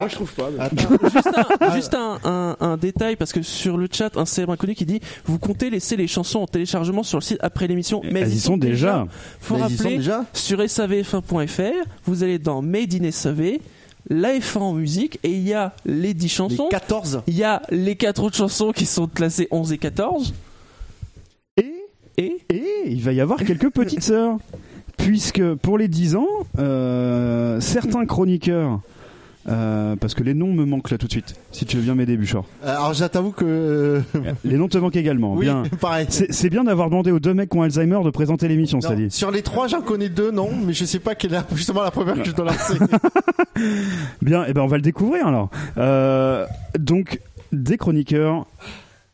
Ah, 0.00 0.08
je 0.08 0.16
trouve 0.16 0.32
pas. 0.34 0.48
juste 1.08 1.28
un, 1.60 1.74
juste 1.76 1.94
un, 1.94 2.18
un- 2.24 2.56
un 2.58 2.76
détail, 2.76 3.14
parce 3.14 3.32
que 3.32 3.42
sur 3.42 3.78
le 3.78 3.88
chat, 3.90 4.16
un 4.16 4.26
célèbre 4.26 4.52
inconnu 4.52 4.74
qui 4.74 4.84
dit 4.84 5.00
Vous 5.24 5.38
comptez 5.38 5.70
laisser 5.70 5.96
les 5.96 6.08
chansons 6.08 6.40
en 6.40 6.46
téléchargement 6.48 7.04
sur 7.04 7.18
le 7.18 7.22
site 7.22 7.38
après 7.40 7.68
l'émission 7.68 8.02
Mais 8.10 8.20
Elles 8.20 8.34
y 8.34 8.40
sont 8.40 8.56
déjà. 8.56 9.06
Faut 9.40 9.54
Mais 9.54 9.60
y 9.60 9.76
sont 9.76 9.84
rappeler, 9.84 9.96
déjà 9.98 10.24
sur 10.32 10.58
savf1.fr, 10.58 11.86
vous 12.06 12.24
allez 12.24 12.40
dans 12.40 12.60
Made 12.60 12.92
in 12.92 13.08
SAV, 13.12 13.58
la 14.10 14.34
F1 14.36 14.58
en 14.58 14.72
musique, 14.72 15.20
et 15.22 15.30
il 15.30 15.46
y 15.46 15.54
a 15.54 15.72
les 15.86 16.12
10 16.12 16.28
chansons. 16.28 16.68
14. 16.70 17.22
Il 17.28 17.34
y 17.36 17.44
a 17.44 17.62
les 17.70 17.94
4 17.94 18.24
autres 18.24 18.36
chansons 18.36 18.72
qui 18.72 18.86
sont 18.86 19.06
classées 19.06 19.46
11 19.52 19.72
et 19.72 19.78
14. 19.78 20.34
Et 22.18 22.38
il 22.86 23.02
va 23.02 23.12
y 23.12 23.20
avoir 23.20 23.38
quelques 23.38 23.70
petites 23.74 24.02
sœurs. 24.02 24.38
Puisque 24.96 25.54
pour 25.54 25.76
les 25.76 25.88
10 25.88 26.16
ans, 26.16 26.28
euh, 26.58 27.60
certains 27.60 28.06
chroniqueurs, 28.06 28.80
euh, 29.46 29.96
parce 29.96 30.14
que 30.14 30.22
les 30.22 30.32
noms 30.32 30.52
me 30.52 30.64
manquent 30.64 30.90
là 30.90 30.98
tout 30.98 31.06
de 31.06 31.12
suite, 31.12 31.34
si 31.52 31.66
tu 31.66 31.76
veux 31.76 31.82
bien 31.82 31.94
m'aider, 31.94 32.16
Bouchard. 32.16 32.44
Euh, 32.64 32.74
Alors 32.74 32.94
j'avoue 32.94 33.30
que. 33.30 34.00
Les 34.44 34.56
noms 34.56 34.68
te 34.68 34.78
manquent 34.78 34.96
également. 34.96 35.34
Oui, 35.34 35.44
bien. 35.44 35.64
pareil. 35.80 36.06
C'est 36.08 36.48
bien 36.48 36.64
d'avoir 36.64 36.88
demandé 36.88 37.10
aux 37.10 37.20
deux 37.20 37.34
mecs 37.34 37.50
qui 37.50 37.58
ont 37.58 37.62
Alzheimer 37.62 37.98
de 38.04 38.10
présenter 38.10 38.48
l'émission, 38.48 38.80
ça 38.80 38.94
dit. 38.94 39.10
Sur 39.10 39.30
les 39.30 39.42
trois, 39.42 39.68
j'en 39.68 39.82
connais 39.82 40.08
deux, 40.08 40.30
non, 40.30 40.50
mais 40.64 40.72
je 40.72 40.84
sais 40.84 40.98
pas 41.00 41.14
quelle 41.14 41.34
est 41.34 41.42
justement 41.54 41.82
la 41.82 41.90
première 41.90 42.16
que 42.16 42.24
je 42.24 42.32
dois 42.32 42.46
lancer. 42.46 42.78
Bien, 44.22 44.46
et 44.46 44.54
ben 44.54 44.62
on 44.62 44.66
va 44.66 44.76
le 44.76 44.82
découvrir 44.82 45.26
alors. 45.26 45.50
Euh, 45.76 46.46
donc, 46.78 47.20
des 47.52 47.76
chroniqueurs 47.76 48.46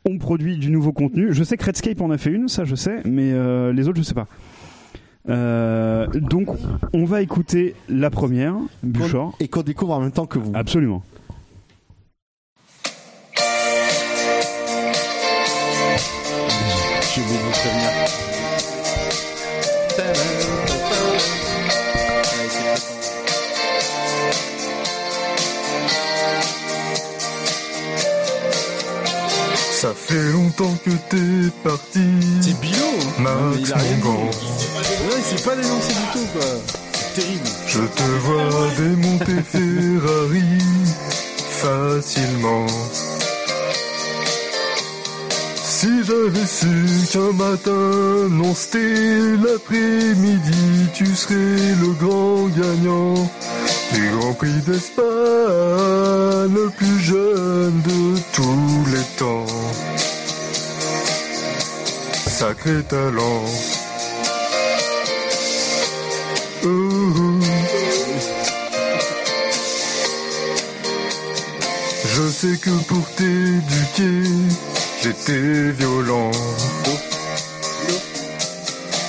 ont 0.09 0.19
produit 0.19 0.57
du 0.57 0.71
nouveau 0.71 0.93
contenu. 0.93 1.33
Je 1.33 1.45
sais 1.45 1.57
que 1.57 1.65
Redscape 1.65 2.01
en 2.01 2.11
a 2.11 2.19
fait 2.19 2.31
une, 2.31 2.49
ça 2.49 2.65
je 2.65 2.75
sais, 2.75 3.01
mais 3.05 3.33
euh, 3.33 3.73
les 3.73 3.89
autres 3.89 3.99
je 3.99 4.03
sais 4.03 4.15
pas. 4.15 4.27
Euh, 5.29 6.07
donc, 6.07 6.49
on 6.93 7.05
va 7.05 7.23
écouter 7.23 7.75
la 7.89 8.11
première, 8.11 8.57
Bouchard. 8.83 9.33
Et 9.39 9.49
qu'on 9.49 9.63
découvre 9.63 9.95
en 9.95 10.01
même 10.01 10.13
temps 10.13 10.27
que 10.27 10.39
vous. 10.39 10.53
Absolument. 10.55 11.03
Vous 17.17 17.50
fait 30.11 30.33
longtemps 30.33 30.77
que 30.85 30.91
t'es 31.09 31.51
parti. 31.63 32.01
C'est 32.41 32.59
Bilo 32.61 32.91
Max. 33.19 33.71
Mongan. 33.71 34.25
Ouais, 34.25 35.19
il 35.19 35.39
s'est 35.39 35.45
pas 35.45 35.55
dénoncé 35.55 35.93
du 35.93 36.07
tout, 36.13 36.27
quoi. 36.33 36.47
C'est 36.93 37.21
terrible. 37.21 37.49
Je 37.69 37.81
te 37.81 38.03
vois 38.25 38.71
démonter 38.77 39.43
Ferrari 39.53 40.59
facilement. 41.63 42.67
Si 45.81 46.05
j'avais 46.05 46.47
su 46.47 46.67
qu'un 47.11 47.33
matin, 47.33 48.29
non 48.29 48.55
c'était 48.55 49.35
l'après-midi, 49.43 50.91
tu 50.93 51.07
serais 51.07 51.75
le 51.81 51.93
grand 51.95 52.49
gagnant 52.49 53.15
du 53.95 54.11
Grand 54.11 54.35
Prix 54.35 54.61
d'Espagne, 54.67 55.07
le 56.55 56.69
plus 56.77 56.99
jeune 56.99 57.81
de 57.81 58.19
tous 58.35 58.91
les 58.93 59.07
temps. 59.17 59.47
Sacré 62.27 62.83
talent. 62.83 63.47
Je 72.05 72.29
sais 72.29 72.59
que 72.59 72.71
pour 72.87 73.09
t'éduquer, 73.17 74.29
j'étais 75.03 75.71
violent. 75.73 76.31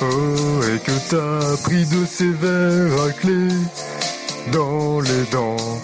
Oh, 0.01 0.63
et 0.73 0.79
que 0.79 0.91
t'as 1.09 1.57
pris 1.63 1.85
de 1.85 2.05
sévères 2.05 2.97
raclés 2.99 3.55
dans 4.51 4.99
les 5.01 5.23
dents. 5.31 5.81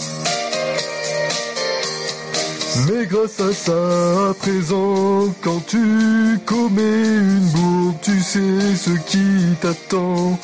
Mais 2.88 3.06
grâce 3.06 3.40
à 3.40 3.54
ça, 3.54 4.30
à 4.30 4.34
présent, 4.34 5.34
quand 5.42 5.66
tu 5.66 6.40
commets 6.46 7.06
une 7.06 7.50
bourre, 7.54 7.94
tu 8.02 8.20
sais 8.22 8.76
ce 8.76 8.92
qui 8.92 9.56
t'attend. 9.62 10.40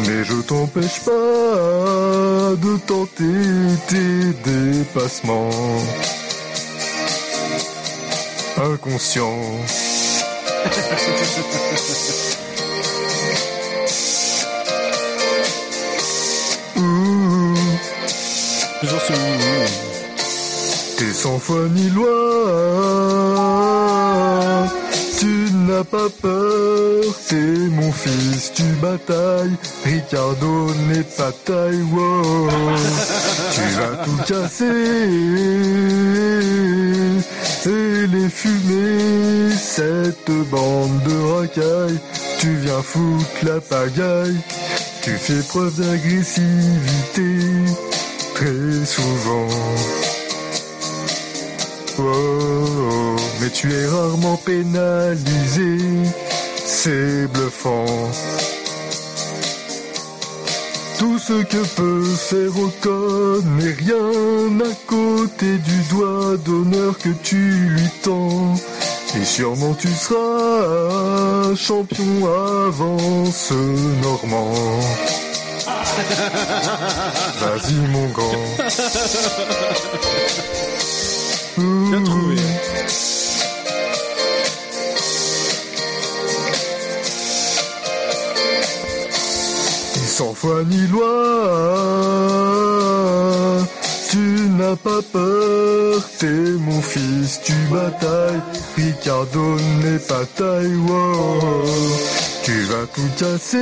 Mais 0.00 0.24
je 0.24 0.34
t'empêche 0.42 1.00
pas 1.00 2.54
de 2.64 2.76
tenter 2.86 3.24
tes 3.88 4.50
dépassements. 4.50 5.50
Inconscient. 8.58 9.38
Toujours 18.80 19.00
ce 19.00 19.12
ouh. 19.12 19.16
T'es 20.96 21.12
sans 21.12 21.38
foi 21.38 21.68
ni 21.74 21.90
loi. 21.90 22.08
Tu 25.18 25.50
n'as 25.68 25.84
pas 25.84 26.08
peur, 26.22 27.02
t'es 27.28 27.68
mon 27.70 27.92
fils, 27.92 28.52
tu 28.54 28.62
batailles. 28.80 29.56
Ricardo 29.84 30.70
n'est 30.88 31.02
pas 31.02 31.32
taille, 31.44 31.82
wow. 31.92 32.48
Tu 33.52 33.60
vas 33.78 33.96
tout 34.04 34.18
casser. 34.26 34.66
Et 37.66 38.06
les 38.06 38.28
fumer, 38.28 39.50
cette 39.50 40.30
bande 40.50 41.02
de 41.02 41.16
racailles. 41.34 41.98
Tu 42.38 42.54
viens 42.58 42.82
foutre 42.82 43.44
la 43.44 43.60
pagaille. 43.60 44.36
Tu 45.02 45.10
fais 45.16 45.42
preuve 45.48 45.80
d'agressivité 45.80 47.40
très 48.34 48.84
souvent. 48.84 49.48
Oh, 51.98 52.02
oh, 52.02 53.16
mais 53.40 53.50
tu 53.50 53.72
es 53.72 53.86
rarement 53.86 54.36
pénalisé, 54.36 55.78
c'est 56.64 57.26
bluffant. 57.32 57.86
Tout 60.98 61.18
ce 61.18 61.42
que 61.44 61.62
peut 61.76 62.04
faire 62.04 62.58
Ocon 62.58 63.42
n'est 63.58 63.72
rien 63.72 64.60
à 64.60 64.74
côté 64.86 65.58
du 65.58 65.82
doigt 65.90 66.36
d'honneur 66.44 66.96
que 66.98 67.10
tu 67.22 67.36
lui 67.36 67.88
tends. 68.02 68.54
Et 69.20 69.24
sûrement 69.24 69.74
tu 69.74 69.88
seras 69.88 71.54
champion 71.54 72.26
avant 72.66 73.24
ce 73.30 73.54
Normand. 74.02 74.80
Vas-y 77.40 77.74
mon 77.74 78.08
grand. 78.08 78.46
Bien 81.58 82.02
trouvé. 82.04 82.36
Ni 90.46 90.86
loi, 90.86 91.06
tu 94.10 94.18
n'as 94.58 94.76
pas 94.76 95.02
peur, 95.12 96.02
t'es 96.18 96.26
mon 96.60 96.80
fils, 96.80 97.40
tu 97.44 97.52
batailles, 97.70 98.40
Ricardo 98.76 99.56
n'est 99.82 99.98
pas 99.98 100.24
taille, 100.36 100.76
wow. 100.88 101.40
Tu 102.44 102.62
vas 102.62 102.86
tout 102.94 103.10
casser. 103.18 103.58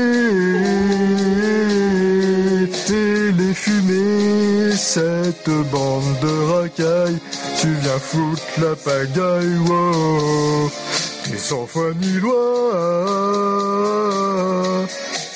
Et 2.92 3.32
les 3.32 3.54
fumer, 3.54 4.76
cette 4.76 5.50
bande 5.72 6.18
de 6.22 6.52
racailles, 6.52 7.18
tu 7.60 7.68
viens 7.82 7.98
foutre 7.98 8.42
la 8.60 8.76
pagaille, 8.76 9.58
wow. 9.68 10.70
Et 11.32 11.38
sans 11.38 11.66
foi 11.66 11.92
ni 12.00 12.20
loi, 12.20 12.34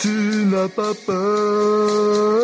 tu 0.00 0.44
n'as 0.46 0.68
pas 0.68 0.94
peur. 1.06 2.38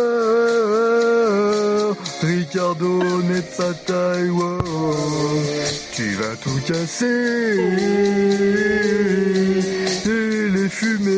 Ricardo 2.23 3.03
n'est 3.23 3.49
pas 3.57 3.75
taille. 3.87 4.31
Tu 5.93 6.15
vas 6.15 6.37
tout 6.43 6.61
casser 6.67 7.61
et 10.07 10.49
les 10.49 10.69
fumer. 10.69 11.15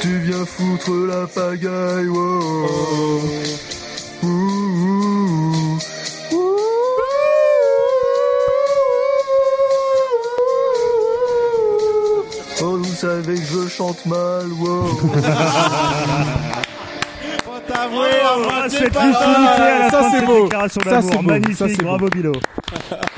Tu 0.00 0.18
viens 0.26 0.44
foutre 0.44 0.92
la 1.08 1.26
pagaille, 1.26 2.08
wow. 2.08 3.35
Savez 12.96 13.34
que 13.34 13.44
je 13.44 13.68
chante 13.68 14.06
mal, 14.06 14.46
wow. 14.58 14.86
t'avouer, 17.90 18.06
Ah, 18.24 18.68
cette 18.68 18.80
lucidité 18.80 19.02
à 19.02 19.78
la 19.78 19.90
Ça, 19.90 19.98
fin 19.98 20.06
de 20.08 20.10
c'est 20.12 20.16
cette 20.18 20.26
beau. 20.26 20.42
déclaration 20.44 20.80
Ça, 20.84 20.90
d'amour. 20.90 21.10
c'est. 21.12 21.22
Magnifique, 21.26 21.56
Ça, 21.76 21.82
bravo 21.82 22.08
Bilo. 22.08 22.32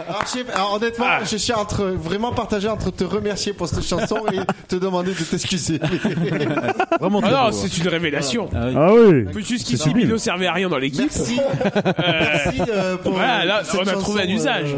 Alors, 0.08 0.22
je 0.24 0.28
sais- 0.30 0.44
alors, 0.54 0.74
honnêtement, 0.74 1.06
je 1.30 1.36
suis 1.36 1.52
entre 1.52 1.84
vraiment 1.86 2.32
partagé 2.32 2.68
entre 2.68 2.90
te 2.90 3.04
remercier 3.04 3.52
pour 3.52 3.68
cette 3.68 3.84
chanson 3.84 4.18
et 4.32 4.38
te 4.68 4.76
demander 4.76 5.12
de 5.12 5.22
t'excuser. 5.22 5.78
Vraiment 7.00 7.20
ah 7.24 7.30
non, 7.50 7.52
c'est 7.52 7.78
une 7.78 7.88
révélation. 7.88 8.48
Ah 8.54 8.92
oui. 8.94 9.24
Jusqu'ici, 9.36 9.76
C'est 9.76 9.82
sublime. 9.84 10.06
Bilo 10.06 10.18
servait 10.18 10.46
à 10.46 10.52
rien 10.52 10.68
dans 10.68 10.78
l'équipe. 10.78 11.10
Merci. 11.14 11.38
Merci 11.98 12.60
pour, 13.02 13.12
Voilà, 13.12 13.42
euh, 13.42 13.44
là, 13.44 13.60
cette 13.64 13.80
on 13.80 13.86
a 13.86 13.92
trouvé 13.92 14.22
un 14.22 14.28
usage. 14.28 14.74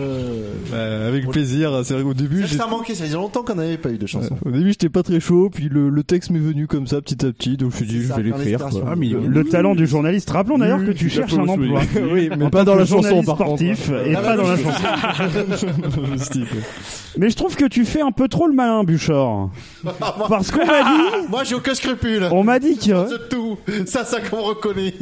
Bah, 0.70 1.06
avec 1.08 1.28
plaisir. 1.30 1.80
C'est 1.84 1.94
vrai 1.94 2.02
qu'au 2.02 2.14
début, 2.14 2.46
Ça 2.46 2.66
manquait, 2.66 2.94
ça 2.94 3.04
faisait 3.04 3.14
longtemps 3.16 3.42
qu'on 3.42 3.54
n'avait 3.54 3.78
pas 3.78 3.90
eu 3.90 3.98
de 3.98 4.06
chanson. 4.06 4.36
au 4.44 4.50
début, 4.50 4.70
j'étais 4.70 4.88
pas 4.88 5.02
très 5.02 5.20
chaud, 5.20 5.50
puis 5.52 5.68
le, 5.70 5.88
le 5.88 6.02
texte 6.02 6.30
m'est 6.30 6.38
venu 6.38 6.66
comme 6.66 6.86
ça 6.86 7.00
petit 7.00 7.24
à 7.26 7.32
petit, 7.32 7.56
donc 7.56 7.72
je 7.72 7.80
me 7.82 7.86
suis 7.88 7.98
dit, 8.00 8.06
je 8.06 8.12
vais 8.12 8.22
l'écrire. 8.22 8.60
Ah, 8.86 8.94
Le 8.96 9.44
talent 9.44 9.74
du 9.80 9.86
journaliste. 9.86 10.30
Rappelons 10.30 10.58
d'ailleurs 10.58 10.84
que 10.84 10.90
tu 10.92 11.08
cherches 11.08 11.32
un 11.34 11.48
emploi. 11.48 11.82
Oui, 12.12 12.28
mais 12.38 12.50
pas 12.50 12.58
tant 12.64 12.64
dans 12.64 12.74
que 12.74 12.78
la 12.80 12.86
chanson, 12.86 13.22
par 13.22 13.36
sportif 13.36 13.90
et 13.90 14.14
Ah, 14.14 14.20
pas 14.22 14.36
dans 14.36 14.48
la 14.48 14.56
chanson. 14.56 15.66
Mais 17.16 17.28
je 17.30 17.36
trouve 17.36 17.56
que 17.56 17.64
tu 17.66 17.84
fais 17.84 18.00
un 18.00 18.12
peu 18.12 18.28
trop 18.28 18.46
le 18.46 18.54
malin, 18.54 18.84
Buchor. 18.84 19.50
Parce 20.28 20.50
qu'on 20.50 20.64
m'a 20.66 20.82
dit, 20.82 21.28
Moi, 21.28 21.44
j'ai 21.44 21.54
aucun 21.54 21.74
scrupule. 21.74 22.28
on 22.30 22.44
m'a 22.44 22.58
dit 22.58 22.76
que, 22.76 23.28
tout. 23.28 23.58
Ça, 23.86 24.04
ça 24.04 24.20
qu'on 24.20 24.42
reconnaît. 24.42 24.94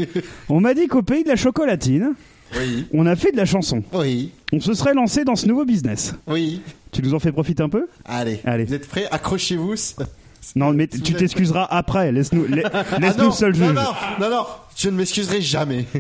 on 0.49 0.61
m'a 0.61 0.75
dit 0.75 0.87
qu'au 0.89 1.03
pays 1.03 1.23
de 1.25 1.29
la 1.29 1.37
chocolatine, 1.37 2.15
Oui. 2.57 2.87
on 2.95 3.07
a 3.07 3.15
fait 3.17 3.33
de 3.33 3.37
la 3.37 3.45
chanson. 3.45 3.83
Oui. 3.93 4.31
On 4.53 4.61
se 4.61 4.73
serait 4.75 4.95
lancé 4.95 5.25
dans 5.25 5.37
ce 5.37 5.47
nouveau 5.47 5.65
business. 5.65 6.15
Oui. 6.27 6.63
Tu 6.93 7.03
nous 7.03 7.13
en 7.15 7.19
fais 7.19 7.33
profiter 7.33 7.63
un 7.63 7.69
peu? 7.69 7.87
Allez. 8.07 8.41
Allez. 8.45 8.65
Vous 8.65 8.75
êtes 8.75 8.89
prêts? 8.89 9.07
Accrochez-vous. 9.11 9.75
Non, 10.57 10.73
mais 10.73 10.87
tu 10.87 11.01
t'excuseras 11.15 11.67
après. 11.71 12.13
Laisse-nous, 12.13 12.47
la- 12.47 12.63
Ah 12.73 12.99
laisse-nous 12.99 13.33
seul 13.33 13.57
non, 13.57 13.67
juge. 13.67 13.75
non, 13.75 13.93
non, 14.21 14.31
non, 14.31 14.47
je 14.77 14.89
ne 14.91 14.97
m'excuserai 14.97 15.41
jamais. 15.41 15.87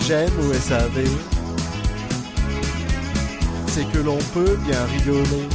j'aime 0.00 0.30
au 0.40 0.52
SAV, 0.52 1.04
c'est 3.66 3.84
que 3.92 3.98
l'on 3.98 4.18
peut 4.32 4.56
bien 4.66 4.84
rigoler. 4.84 5.48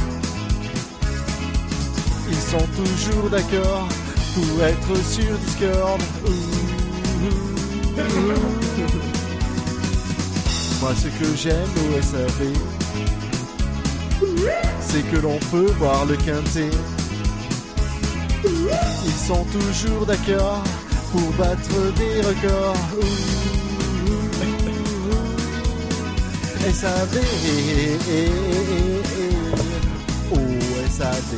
Ils 2.28 2.36
sont 2.36 2.66
toujours 2.76 3.30
d'accord 3.30 3.88
pour 4.34 4.64
être 4.64 5.04
sur 5.04 5.38
Discord. 5.38 6.00
Moi, 10.80 10.92
ce 10.96 11.08
que 11.08 11.36
j'aime 11.36 11.74
au 11.88 12.02
SAV, 12.02 12.52
c'est 14.80 15.02
que 15.10 15.16
l'on 15.16 15.38
peut 15.50 15.72
voir 15.78 16.06
le 16.06 16.16
quintet. 16.16 16.70
Ils 18.44 19.26
sont 19.26 19.44
toujours 19.44 20.06
d'accord 20.06 20.62
pour 21.12 21.30
battre 21.32 21.92
des 21.96 22.20
records. 22.22 23.39
SAV, 26.60 27.14
oh 30.32 30.50
SAV, 30.96 31.30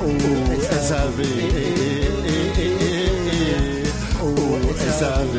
oh 0.00 0.18
SAV, 0.86 1.18
oh 4.20 4.64
SAV, 4.98 5.34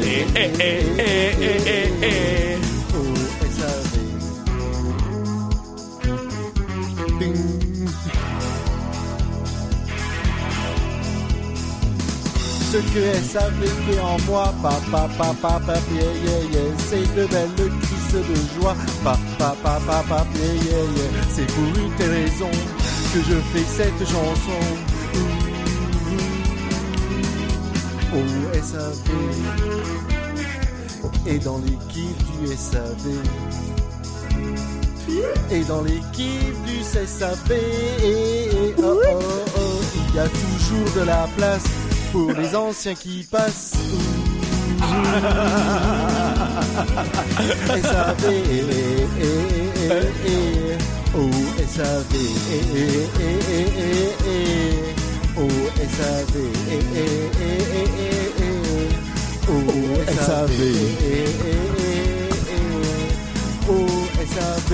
Que 12.94 13.00
SAV 13.00 13.66
fait 13.88 14.00
en 14.00 14.20
moi, 14.28 14.54
papa, 14.62 15.10
papa, 15.18 15.34
papa, 15.42 15.74
yeah, 15.96 16.04
yeah, 16.52 16.78
c'est 16.78 17.16
de 17.16 17.26
belles 17.26 17.72
crises 17.82 18.14
de 18.14 18.36
joie, 18.62 18.76
papa, 19.04 19.56
papa, 19.64 20.04
papa, 20.08 20.26
yeah, 20.36 20.76
yeah, 20.76 21.12
c'est 21.32 21.48
pour 21.48 21.64
une 21.64 21.92
raison 22.12 22.52
que 23.12 23.20
je 23.20 23.34
fais 23.52 23.66
cette 23.68 24.08
chanson. 24.08 24.62
Ouh, 28.14 28.16
Oh 28.16 28.62
SAV, 28.62 29.10
et 31.26 31.40
dans 31.40 31.58
l'équipe 31.58 32.24
du 32.42 32.48
SAV. 32.56 33.04
Et 35.50 35.64
dans 35.64 35.82
l'équipe 35.82 36.64
du 36.68 36.84
SAV, 36.84 37.54
oh, 38.78 38.84
oh, 38.84 39.20
oh, 39.58 39.82
il 40.10 40.16
y 40.16 40.20
a 40.20 40.28
toujours 40.28 41.02
de 41.02 41.08
la 41.08 41.28
place 41.36 41.83
pour 42.14 42.32
les 42.32 42.56
anciens 42.56 42.94
qui 42.94 43.28
passent. 43.30 43.74
SAV, 47.82 48.24
oh 51.16 51.30
SAV, 51.68 52.14
oh 55.38 55.50
SAV, 55.56 55.56
oh 55.56 55.58
SAV. 55.92 56.36
Eh, 56.70 56.82
eh, 56.96 57.32
eh, 57.42 58.30
eh. 58.30 58.54
Oh, 63.70 63.86
SAV. 64.34 64.74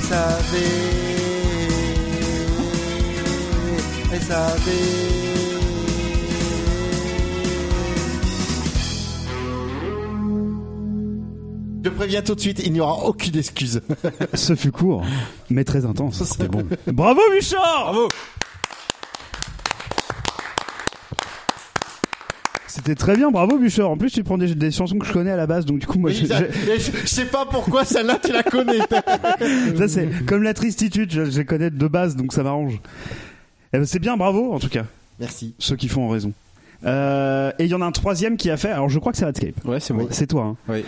SAV. 0.00 1.25
SAV. 4.20 4.66
Je 11.84 11.90
préviens 11.90 12.22
tout 12.22 12.34
de 12.34 12.40
suite, 12.40 12.60
il 12.64 12.72
n'y 12.72 12.80
aura 12.80 13.04
aucune 13.06 13.36
excuse. 13.38 13.80
Ce 14.34 14.54
fut 14.56 14.72
court, 14.72 15.04
mais 15.50 15.62
très 15.64 15.84
intense. 15.84 16.22
C'était 16.24 16.48
bon. 16.48 16.66
Bravo, 16.88 17.20
Bouchard 17.34 17.92
Bravo 17.92 18.08
C'était 22.66 22.94
très 22.96 23.16
bien, 23.16 23.30
bravo 23.30 23.56
Bouchard. 23.58 23.88
En 23.90 23.96
plus, 23.96 24.10
tu 24.10 24.22
prends 24.22 24.36
des, 24.36 24.54
des 24.54 24.70
chansons 24.70 24.98
que 24.98 25.06
je 25.06 25.12
connais 25.12 25.30
à 25.30 25.36
la 25.36 25.46
base, 25.46 25.64
donc 25.64 25.78
du 25.78 25.86
coup, 25.86 25.98
moi, 25.98 26.10
je, 26.10 26.26
je- 26.26 26.32
mais 26.66 26.78
je, 26.78 26.90
je 27.04 27.06
sais 27.06 27.24
pas 27.24 27.46
pourquoi 27.46 27.84
celle-là 27.86 28.18
tu 28.22 28.32
la 28.32 28.42
connais. 28.42 28.78
ça 29.78 29.88
c'est 29.88 30.08
comme 30.26 30.42
la 30.42 30.52
tristitude, 30.52 31.10
je, 31.10 31.24
je 31.24 31.38
les 31.38 31.44
connais 31.46 31.70
de 31.70 31.86
base, 31.88 32.16
donc 32.16 32.32
ça 32.34 32.42
m'arrange. 32.42 32.78
Eh 33.76 33.78
ben, 33.78 33.84
c'est 33.84 33.98
bien, 33.98 34.16
bravo 34.16 34.54
en 34.54 34.58
tout 34.58 34.70
cas. 34.70 34.86
Merci. 35.20 35.54
Ceux 35.58 35.76
qui 35.76 35.88
font 35.88 36.06
ont 36.06 36.08
raison. 36.08 36.32
Euh, 36.86 37.52
et 37.58 37.64
il 37.64 37.70
y 37.70 37.74
en 37.74 37.82
a 37.82 37.84
un 37.84 37.92
troisième 37.92 38.38
qui 38.38 38.48
a 38.48 38.56
fait. 38.56 38.70
Alors 38.70 38.88
je 38.88 38.98
crois 38.98 39.12
que 39.12 39.18
c'est 39.18 39.26
Redscape. 39.26 39.62
Ouais, 39.66 39.80
c'est 39.80 39.92
moi. 39.92 40.06
C'est 40.10 40.26
toi. 40.26 40.44
Hein. 40.44 40.56
Oui. 40.66 40.82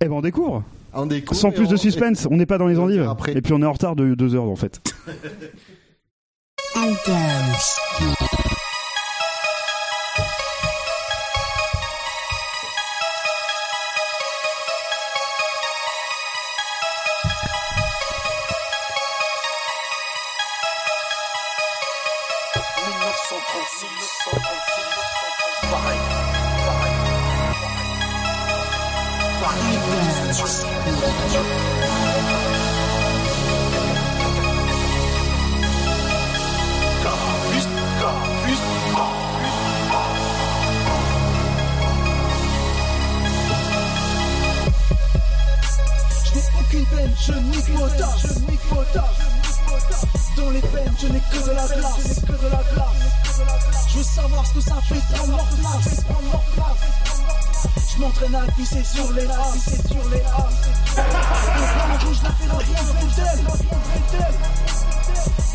Eh 0.00 0.06
ben 0.06 0.12
on 0.14 0.20
découvre. 0.20 0.64
On 0.92 1.06
découvre 1.06 1.40
Sans 1.40 1.52
plus 1.52 1.68
de 1.68 1.76
suspense, 1.76 2.26
on 2.28 2.38
n'est 2.38 2.46
pas 2.46 2.58
dans 2.58 2.66
les 2.66 2.80
endives. 2.80 3.02
après. 3.02 3.34
Et 3.36 3.40
puis 3.40 3.52
on 3.52 3.62
est 3.62 3.66
en 3.66 3.72
retard 3.72 3.94
de 3.94 4.16
deux 4.16 4.34
heures 4.34 4.50
en 4.50 4.56
fait. 4.56 4.80
Je 47.26 47.32
nique 47.32 47.68
motard, 47.70 48.18
je 48.18 48.28
nique 48.50 48.70
motard. 48.70 49.14
Dans 50.36 50.50
les 50.50 50.60
peines, 50.60 50.94
je 51.00 51.06
n'ai 51.08 51.20
que 51.20 51.38
de 51.44 51.50
la 51.50 51.66
glace, 51.66 52.20
que 52.20 52.32
de 52.32 52.48
la 52.50 52.62
glace. 52.72 53.40
Je 53.88 53.96
veux 53.98 54.04
savoir 54.04 54.46
ce 54.46 54.54
que 54.54 54.60
ça 54.60 54.76
fait 54.88 55.00
prendre 55.14 55.36
leur 55.36 55.46
place. 55.46 56.04
Je 57.88 58.00
m'entraîne 58.00 58.34
à 58.34 58.46
pisser 58.52 58.84
sur 58.84 59.12
les 59.12 59.26
as, 59.26 59.52
pisser 59.52 59.82
sur 59.88 60.08
les 60.10 60.20
as. 60.20 60.48
Le 60.96 62.06
rouge 62.06 62.20
la. 62.22 62.30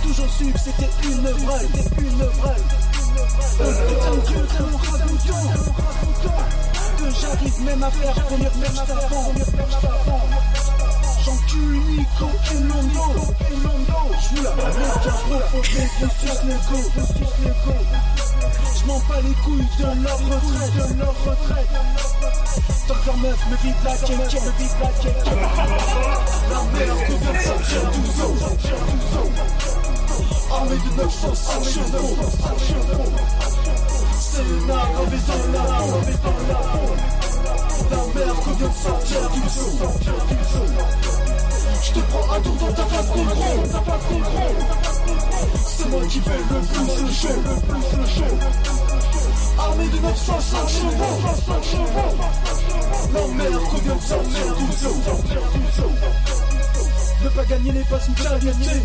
Toujours 0.03 0.31
su 0.31 0.52
que 0.52 0.60
c'était 0.60 0.89
une 1.03 1.22
vraie, 1.22 1.68
c'était 1.73 2.02
une 2.02 2.23
vraie. 2.23 2.64
Un 3.61 3.73
putain 3.88 4.15
dieu, 4.27 4.48
t'es 4.52 4.64
mon 4.64 4.77
que 6.98 7.10
j'arrive 7.19 7.64
même 7.64 7.84
à 7.84 7.91
faire 7.91 8.14
première 8.26 8.52
perche 8.52 8.88
d'avant. 8.88 9.34
J'encule 11.23 11.81
Nico 11.98 12.30
et 12.52 12.60
Londo. 12.60 13.07
J'vous 14.22 14.43
la 14.43 14.52
bien 14.52 14.72
gros, 14.72 15.41
faut 15.52 15.61
que 15.61 15.68
je 15.68 15.72
suce 15.72 16.41
les 16.43 16.53
go, 16.53 16.80
je. 16.95 17.76
J'm'en 18.80 18.99
bats 19.07 19.22
les 19.23 19.35
couilles 19.43 19.69
de 19.77 19.84
leur 20.03 20.18
retraite, 20.18 20.76
de 20.89 20.99
leur 20.99 21.15
retraite. 21.26 21.73
Tant 22.88 22.95
que 22.95 23.06
leur 23.06 23.18
meuf 23.18 23.41
me 23.49 23.56
vide 23.57 23.76
la 23.84 23.95
kéké, 23.98 24.15
me 24.15 24.52
vide 24.57 24.77
la 24.81 24.89
kéké. 24.99 25.31
La 26.49 26.61
merde 26.73 26.99
que 27.07 27.14
vient 27.14 27.34
de 27.34 27.39
sortir 27.39 27.81
d'Ouzo, 27.91 28.27
Armée 30.52 30.76
de 30.76 31.02
905 31.02 31.64
chevaux, 31.64 32.18
c'est 34.19 34.43
le 34.43 34.57
nard 34.65 34.89
gravé 34.93 35.18
dans 35.27 35.60
la 35.60 35.64
peau, 35.77 37.20
la 37.91 37.97
merde 38.15 38.39
que 38.43 38.51
vient 38.57 38.69
de 38.69 38.73
sortir 38.73 39.30
du 39.31 39.41
zoo. 39.49 39.77
Je 41.84 41.91
te 41.91 41.99
prends 41.99 42.34
un 42.34 42.39
tour 42.41 42.55
dans 42.55 42.73
ta 42.73 42.85
face 42.85 43.07
gros. 43.07 43.23
C'est 45.68 45.89
moi 45.89 46.01
qui 46.07 46.19
fais 46.19 46.38
le 46.38 46.59
plus 46.61 47.03
de 47.03 47.11
show, 47.11 47.27
le 47.27 47.55
plus 47.68 47.97
de 47.97 48.05
show. 48.07 48.35
Armée 49.59 49.89
de 49.89 49.97
905 49.97 50.69
chevaux, 50.69 51.19
La 53.13 53.27
merde 53.35 53.63
que 53.72 53.80
de 53.84 54.01
sortir 54.01 54.55
du 54.55 54.68
zoo. 54.77 56.31
Ne 57.23 57.30
pas 57.30 57.45
gagner 57.45 57.72
n'est 57.72 57.84
pas 57.84 57.99
une 58.07 58.15
qualité 58.15 58.81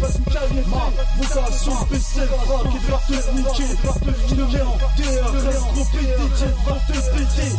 Ma 0.66 0.90
vocation 1.16 1.72
spéciale 1.86 2.28
frappe 2.44 2.66
et 2.66 2.90
va 2.90 3.00
te 3.08 3.12
niquer 3.34 3.70
Je 4.28 4.34
te 4.34 4.40
mets 4.40 4.60
en 4.60 4.76
DRS 4.96 5.60
trop 5.72 5.86
pété 5.86 6.46
Va 6.66 6.76
te 6.76 6.98
péter 7.16 7.50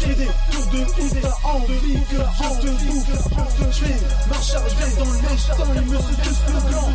J'ai 0.00 0.14
des 0.14 0.28
tours 0.50 0.66
de 0.72 0.80
hit 1.00 1.16
T'as 1.22 1.48
envie 1.48 2.00
que 2.10 2.16
je 2.16 2.48
te 2.60 2.70
bouffe 2.84 3.12
Je 3.58 3.84
fais 3.84 3.98
marche 4.28 4.54
arrière 4.54 4.92
dans 4.98 5.12
l'estin 5.12 5.64
Ils 5.74 5.86
me 5.88 5.96
secouent 5.96 6.52
le 6.52 6.60
blanc 6.68 6.88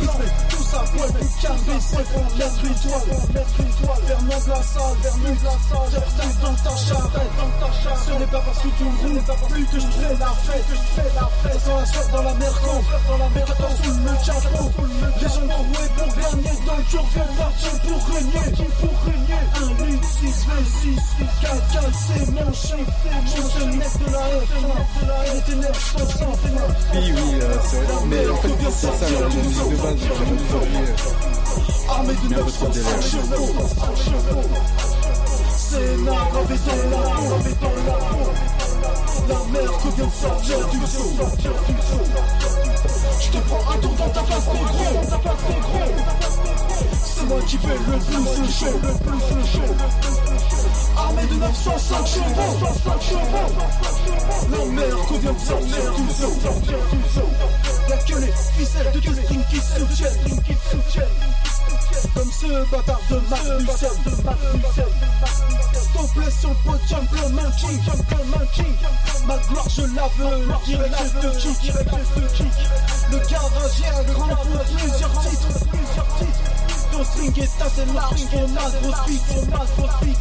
Ils 0.00 0.08
se 0.08 0.16
mettent 0.16 0.48
tous 0.48 0.70
à 0.74 0.80
poil 0.80 1.12
pour 1.12 1.30
calmer 1.42 1.78
C'est 1.80 2.04
pour 2.08 2.26
mettre 2.36 2.64
étoile 2.64 3.08
Fernand 4.06 4.40
de 4.40 4.48
la 4.48 4.62
salle 4.62 4.96
de 5.02 5.44
la 5.44 5.56
salle 5.68 5.90
J'arrive 5.92 6.40
dans 6.40 6.54
ta 6.56 6.74
charrette 6.76 7.36
Ce 8.06 8.12
n'est 8.18 8.26
pas 8.26 8.40
parce 8.40 8.58
que 8.60 8.68
tu 8.68 8.84
roules 8.84 9.20
plus 9.50 9.66
que 9.66 9.78
je 9.78 9.86
fais 9.86 10.16
la 10.18 10.26
fête 10.26 10.66
Que 10.66 10.74
je 10.74 11.02
fais 11.02 11.10
la 11.14 11.28
fête 11.42 11.52
Ça 11.52 11.60
sent 11.60 11.76
la 11.78 11.86
soif 11.86 12.10
dans 12.12 12.22
la 12.22 12.29
Dans 12.29 12.29
la 13.18 13.28
merco 13.34 13.66
sous 13.82 13.90
le 13.90 14.14
chapeau? 14.24 14.66
Les 15.20 15.28
gens 15.28 15.48
troués 15.48 15.90
pour 15.96 16.10
gagner. 16.16 16.56
Dans 16.66 16.76
le 16.76 16.82
cœur 16.90 17.06
fait 17.08 17.30
partir 17.38 17.74
pour 17.80 18.00
régner. 18.14 18.48
Pour 18.80 18.96
régner. 19.04 19.42
Un 19.56 19.68
8, 19.84 20.04
6, 20.04 20.46
26 20.48 21.00
4, 21.40 21.72
4, 21.72 21.90
c'est 21.92 22.26
mon 22.32 22.52
chiffre 22.52 22.92
Je 23.24 23.30
suis 23.30 23.64
le 23.64 23.72
mec 23.76 23.92
de 23.98 24.06
la 24.12 24.20
F1 24.20 24.66
Et 25.26 25.34
les 25.34 25.42
ténèbres 25.42 25.76
sont 25.76 26.06
sans 26.06 26.32
fin 26.34 26.48
Oui, 26.94 27.12
oui, 27.14 27.28
euh, 27.40 27.58
c'est 27.64 27.82
vrai. 27.82 28.04
Mais 28.06 28.24
en 28.28 28.36
fait, 28.36 28.48
c'est 28.70 28.86
ça 28.86 28.92
la 29.20 29.26
musique 29.28 29.70
de 29.70 29.76
base. 29.76 29.94
De 31.90 32.28
mis 32.28 32.34
un 32.34 32.44
peu 32.44 32.50
trop 32.52 32.66
de 32.66 32.70
905 32.70 32.72
délire. 32.72 33.02
chevaux 33.02 33.52
C'est 35.56 35.96
la 35.96 36.12
gravé 36.30 36.56
dans 36.66 36.76
la 36.76 36.96
peau 37.06 37.22
gravé 37.26 37.52
dans 37.60 37.74
la 37.74 37.98
peau 37.98 38.30
La 38.58 38.59
merde 39.52 39.76
que 39.82 39.88
vient 39.96 40.06
de 40.06 40.12
sortir 40.12 40.68
du 40.68 40.78
zoo. 40.86 41.12
Je 43.20 43.30
te 43.30 43.38
prends 43.48 43.72
un 43.72 43.78
tour 43.78 43.94
dans 43.94 44.08
ta 44.08 44.22
face 44.24 44.44
gros 44.44 44.60
C'est 47.04 47.24
moi 47.26 47.40
qui 47.46 47.56
fais 47.58 47.68
le 47.68 47.98
plus 47.98 48.42
de 48.42 48.48
show 48.50 48.78
le 48.82 48.92
plus 48.98 49.34
de 49.34 49.42
show 49.46 49.74
Armée 50.96 51.26
de 51.26 51.34
905 51.34 52.06
chevaux. 52.06 52.56
La 54.50 54.58
que 55.06 55.14
vient 55.20 55.32
de 55.32 55.38
sortir 55.38 55.92
du 55.94 56.04
zoo? 56.20 57.28
Y'a 57.88 57.96
que 57.96 58.16
les 58.20 58.32
ficelles 58.32 58.92
de 58.92 59.00
testing 59.00 59.42
qui 59.50 59.56
soutiennent 59.56 60.42
qui 60.44 60.54
soutiennent. 60.70 61.20
Comme 62.14 62.30
ce 62.30 62.70
bâtard 62.70 63.00
de 63.10 63.16
Marc 63.28 63.44
Bussen 63.58 63.90
Complet 65.94 66.30
sur 66.30 66.50
le 66.50 66.54
podium 66.64 67.06
comme 67.10 67.38
un 67.38 67.50
king 68.54 68.74
Ma 69.26 69.36
gloire 69.48 69.68
je 69.68 69.82
la 69.82 70.08
veux 70.16 70.46
Direct 70.64 71.14
de 71.22 71.30
kick 71.38 71.72
de 71.72 72.26
kick 72.28 72.52
Le 73.10 73.18
garage 73.28 73.80
est 73.80 73.88
à 73.88 74.04
grand 74.12 74.36
pour 74.36 74.62
plusieurs 74.64 75.20
titres 75.20 75.66
plusieurs 75.70 76.16
titres 76.18 76.49
Ton 77.00 77.06
string 77.06 77.32
est 77.40 77.62
assez 77.62 77.86
large 77.94 78.28
Ton 78.30 78.48
masse 78.48 78.74
grosse 78.82 79.06
bite 79.08 79.26
Ton 79.28 79.56
masse 79.56 79.70
grosse 79.78 80.00
bite 80.02 80.18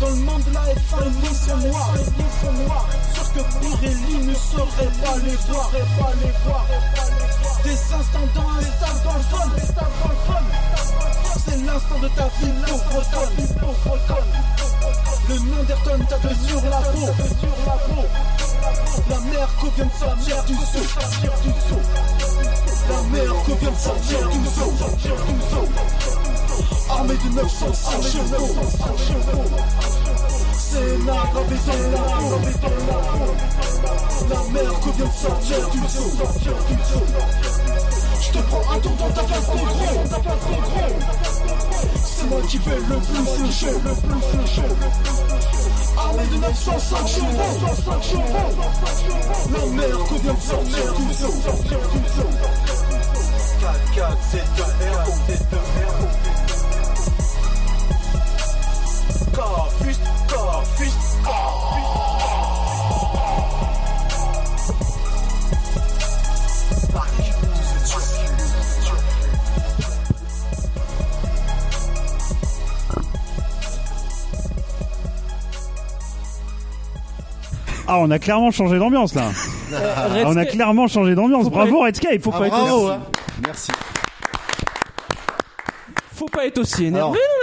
dans 0.00 0.08
le 0.08 0.16
monde 0.16 0.42
de 0.42 0.52
la 0.52 0.60
F1, 0.60 1.06
ils 1.22 1.36
sont 1.36 1.56
noirs, 1.68 1.94
ils 1.96 2.46
sont 2.46 2.52
noirs. 2.64 2.88
Sûr 3.14 3.32
que 3.32 3.42
Pirelli 3.60 4.26
ne 4.26 4.34
saurait 4.34 4.90
pas 5.02 5.16
les 5.24 5.36
voir, 5.46 5.70
et 5.72 5.84
les. 6.20 7.70
Des 7.70 7.78
instants 7.94 8.28
dans 8.34 8.48
un 8.50 8.60
stade 8.60 9.02
dans 9.04 9.14
le 9.14 9.22
fun. 9.22 9.48
C'est 11.46 11.64
l'instant 11.64 11.98
de 12.00 12.08
ta 12.08 12.24
vie, 12.24 12.52
bretonne, 12.90 13.36
bretonne. 13.84 14.32
Le 15.28 15.34
nom 15.38 15.62
d'Ayrton 15.62 16.04
t'a 16.08 16.16
fait 16.18 16.34
sur 16.34 16.60
sur 16.60 16.68
la 16.68 16.80
peau. 17.72 18.33
La 19.10 19.18
mer 19.20 19.48
que 19.60 19.66
vient 19.76 19.86
de 19.86 19.92
sortir 19.92 20.44
du 20.44 20.54
saut. 20.54 20.88
La 22.88 23.02
mer 23.10 23.32
que 23.46 23.52
vient 23.60 23.70
de 23.70 23.76
sortir 23.76 24.28
du 24.28 24.46
seau 24.46 24.72
Armée 26.90 27.16
de 27.16 27.28
900 27.34 27.66
chevaux. 28.02 28.54
C'est 30.56 30.98
la 31.06 31.14
gravée 31.32 31.60
dans 31.66 31.80
la 31.90 32.04
La 34.28 34.40
mer 34.52 34.72
que 34.80 34.90
vient 34.90 35.06
de 35.06 35.12
sortir 35.12 35.62
du 35.70 35.78
seau 35.88 36.10
Je 38.20 38.28
te 38.32 38.38
prends 38.38 38.66
un 38.72 38.78
tour 38.80 38.96
dans 38.98 39.10
ta 39.10 39.22
face 39.22 39.46
gros. 39.46 40.02
C'est 42.04 42.26
moi 42.28 42.40
qui 42.48 42.58
vais 42.58 42.76
le 42.76 42.96
plus 42.96 43.26
sécher 43.46 43.72
Le 43.72 43.94
plus 43.94 44.22
sécher 44.46 44.68
105 46.64 47.06
chevaux 47.06 47.26
La 49.52 49.66
mer 49.66 49.98
qu'on 50.08 50.14
vient 50.16 50.32
de 50.32 50.40
sortir 50.40 50.94
du 50.94 51.12
zoo 51.12 51.32
4, 53.60 53.94
4, 53.94 54.18
c'est 54.30 54.38
de 54.38 54.84
merde, 54.84 55.12
c'est 55.28 55.50
de 55.50 55.56
merde 55.56 56.43
Ah, 77.86 77.98
on 78.00 78.10
a 78.10 78.18
clairement 78.18 78.50
changé 78.50 78.78
d'ambiance 78.78 79.14
là. 79.14 79.24
Ah, 79.74 80.06
on 80.24 80.36
a 80.36 80.44
clairement 80.46 80.86
changé 80.86 81.14
d'ambiance. 81.14 81.50
Bravo 81.50 81.80
Redscape. 81.80 82.22
faut 82.22 82.30
pas 82.32 82.46
être 82.46 82.54
aussi- 82.62 82.92
Merci. 83.44 83.72
Faut 86.14 86.26
pas 86.26 86.46
être 86.46 86.58
aussi 86.58 86.86
énervé 86.86 87.18
Alors- 87.18 87.33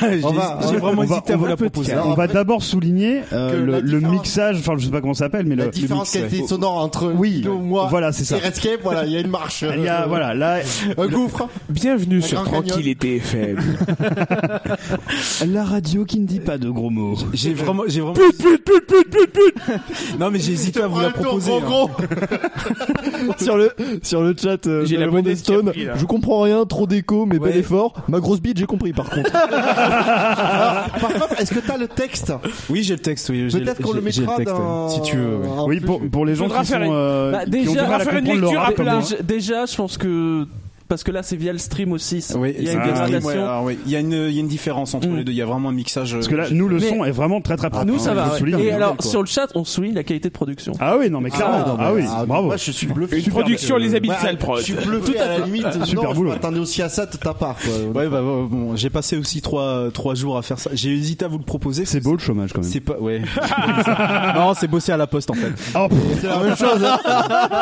dans 0.00 0.06
la 0.06 0.16
vie. 0.16 0.24
On 0.24 0.32
va- 0.32 0.58
on 0.62 0.66
va- 0.66 0.92
on 0.96 1.04
va- 1.04 2.06
On 2.06 2.14
va 2.14 2.26
d'abord 2.26 2.62
souligner 2.62 3.22
euh, 3.32 3.80
le, 3.82 3.98
la 4.00 4.08
mixage, 4.08 4.56
enfin 4.58 4.74
je 4.78 4.84
sais 4.86 4.90
pas 4.90 5.00
comment 5.00 5.14
ça 5.14 5.24
s'appelle, 5.26 5.46
mais 5.46 5.56
La 5.56 5.66
le, 5.66 5.70
différence 5.70 6.14
le 6.14 6.22
qualité 6.22 6.46
sonore 6.46 6.76
entre 6.78 7.12
oui, 7.12 7.44
moi 7.62 7.86
voilà 7.90 8.12
c'est 8.12 8.24
ça. 8.24 8.36
et 8.36 8.40
Redscape, 8.40 8.80
voilà, 8.82 9.04
il 9.04 9.12
y 9.12 9.16
a 9.16 9.20
une 9.20 9.30
marche. 9.30 9.64
Il 9.76 9.82
y 9.84 9.88
a- 9.88 10.02
euh, 10.02 10.06
voilà, 10.06 10.34
là, 10.34 10.58
un 10.96 11.06
gouffre. 11.06 11.48
Bienvenue 11.68 12.20
sur. 12.22 12.42
Tranquillité 12.44 13.16
FM. 13.16 13.58
La 15.46 15.64
radio 15.64 16.04
qui 16.04 16.18
ne 16.20 16.26
dit 16.26 16.40
pas 16.40 16.58
de 16.58 16.68
gros 16.70 16.90
mots. 16.90 17.16
J'ai 17.32 17.52
vraiment, 17.54 17.82
j'ai 17.86 18.00
vraiment. 18.00 18.14
Pute, 18.14 18.36
pute, 18.64 18.86
pute. 18.86 20.18
Non, 20.18 20.30
mais 20.30 20.38
j'ai 20.38 20.52
hésité 20.52 20.82
à 20.82 20.86
vous 20.86 21.00
la 21.00 21.10
proposer. 21.10 21.50
gros, 21.60 21.90
hein. 21.90 23.34
sur 23.38 23.56
le 23.56 23.70
sur 24.02 24.22
le 24.22 24.34
chat 24.40 24.66
euh, 24.66 24.84
J'ai 24.84 24.96
la 24.96 25.08
qui 25.22 25.36
Stone, 25.36 25.72
je 25.74 26.04
comprends 26.04 26.40
rien, 26.42 26.64
trop 26.66 26.86
d'écho, 26.86 27.26
mais 27.26 27.38
bel 27.38 27.56
effort. 27.56 27.94
Ma 28.08 28.20
grosse 28.20 28.40
bite, 28.40 28.58
j'ai 28.58 28.66
compris 28.66 28.92
par 28.92 29.08
contre. 29.10 29.30
Alors, 29.80 30.84
par 31.00 31.12
contre, 31.14 31.40
est-ce 31.40 31.52
que 31.52 31.60
t'as 31.60 31.76
le 31.76 31.88
texte 31.88 32.32
Oui, 32.68 32.82
j'ai 32.82 32.94
le 32.94 33.00
texte. 33.00 33.28
Oui, 33.30 33.48
j'ai- 33.48 33.60
Peut-être 33.60 33.82
qu'on 33.82 33.92
le 33.92 34.02
j'ai- 34.06 34.10
j'ai 34.12 34.20
mettra 34.22 34.36
texte, 34.36 34.54
dans- 34.54 34.88
Si 34.88 35.02
tu 35.02 35.16
veux. 35.16 35.36
oui. 35.42 35.48
en 35.48 35.66
Oui, 35.66 35.76
plus. 35.78 35.86
pour, 35.86 36.00
pour 36.10 36.26
les 36.26 36.34
gens 36.34 36.44
Faudra 36.44 36.60
qui 36.62 36.66
faire 36.68 36.78
sont 36.80 36.84
une- 36.86 36.92
euh, 36.92 37.32
Bah, 37.32 37.38
qui 37.44 37.46
ont 37.48 37.50
déjà, 37.50 37.70
du 37.84 37.88
mal 37.90 38.00
à 38.00 38.04
faire 38.04 38.12
une 38.14 38.18
comprendre 38.20 38.40
le 38.40 38.46
lecture 38.46 38.60
rap 38.60 38.70
à 38.70 38.82
plat. 38.82 38.96
Déjà, 39.00 39.16
déjà, 39.22 39.66
je 39.66 39.76
pense 39.76 39.98
que 39.98 40.46
parce 40.90 41.02
que 41.04 41.10
là 41.10 41.22
c'est 41.22 41.36
via 41.36 41.52
le 41.52 41.58
stream 41.58 41.92
aussi. 41.92 42.22
Oui, 42.36 42.54
il 42.58 42.64
y 42.64 42.68
a 42.68 42.72
une 42.74 42.82
dégradation. 42.82 43.28
ouais, 43.28 43.34
alors, 43.38 43.64
oui. 43.64 43.78
Il 43.86 43.92
y 43.92 43.96
a 43.96 44.00
une, 44.00 44.12
il 44.12 44.32
y 44.34 44.36
a 44.36 44.40
une 44.40 44.48
différence 44.48 44.92
entre 44.92 45.08
Mm. 45.08 45.16
les 45.16 45.24
deux. 45.24 45.32
Il 45.32 45.38
y 45.38 45.42
a 45.42 45.46
vraiment 45.46 45.70
un 45.70 45.72
mixage. 45.72 46.12
Parce 46.12 46.28
que 46.28 46.34
là, 46.34 46.44
nous, 46.50 46.68
le 46.68 46.78
Mais- 46.78 46.88
son 46.90 47.04
est 47.06 47.10
vraiment 47.12 47.40
très 47.40 47.56
très 47.56 47.70
propre. 47.70 47.86
Nous 47.86 47.94
hein, 47.94 47.98
ça 47.98 48.10
il 48.10 48.16
va. 48.16 48.56
ouais. 48.58 48.64
Et 48.66 48.72
alors 48.72 48.96
sur 49.02 49.20
le 49.20 49.26
chat, 49.26 49.46
on 49.54 49.64
souligne 49.64 49.94
la 49.94 50.02
qualité 50.04 50.28
de 50.28 50.34
production. 50.34 50.72
Ah 50.80 50.96
oui, 50.98 51.08
non 51.08 51.20
mais 51.22 51.30
clairement. 51.30 51.60
non, 51.66 51.76
mais- 51.78 51.84
Ah 51.84 51.92
oui, 51.94 52.02
ah, 52.06 52.24
bravo. 52.26 52.46
Moi, 52.48 52.56
je 52.58 52.70
suis 52.72 52.86
bluffé. 52.86 53.18
Une 53.18 53.24
production 53.32 53.76
Les 53.78 53.90
Ouais, 53.94 54.00
Sales 54.20 54.36
Prod. 54.38 54.58
Je 54.58 54.64
suis 54.64 54.74
bluffé 54.74 55.18
à 55.18 55.38
la 55.38 55.38
limite. 55.46 55.84
Super 55.84 56.12
boulot. 56.12 56.30
je 56.30 56.34
m'attendais 56.34 56.58
aussi 56.58 56.82
à 56.82 56.88
ça 56.88 57.06
de 57.06 57.16
ta 57.16 57.32
part. 57.32 57.56
Quoi. 57.56 58.02
Ouais, 58.02 58.08
bah, 58.08 58.20
bon, 58.20 58.74
j'ai 58.76 58.90
passé 58.90 59.16
aussi 59.16 59.40
trois, 59.40 59.90
trois 59.92 60.14
jours 60.14 60.36
à 60.36 60.42
faire 60.42 60.58
ça. 60.58 60.70
J'ai 60.74 60.90
hésité 60.92 61.24
à 61.24 61.28
vous 61.28 61.38
le 61.38 61.44
proposer. 61.44 61.84
C'est 61.84 62.00
beau 62.00 62.12
le 62.12 62.18
chômage 62.18 62.52
quand 62.52 62.60
même. 62.62 62.70
C'est 62.70 62.80
pas, 62.80 62.98
ouais. 62.98 63.20
non, 64.34 64.54
c'est 64.58 64.68
bosser 64.68 64.92
à 64.92 64.96
la 64.96 65.06
poste 65.06 65.30
en 65.30 65.34
fait. 65.34 65.52
Oh, 65.76 65.86
C'est 66.20 66.26
la 66.26 66.38
même 66.38 66.56
chose. 66.56 66.84
Hein. 66.84 66.98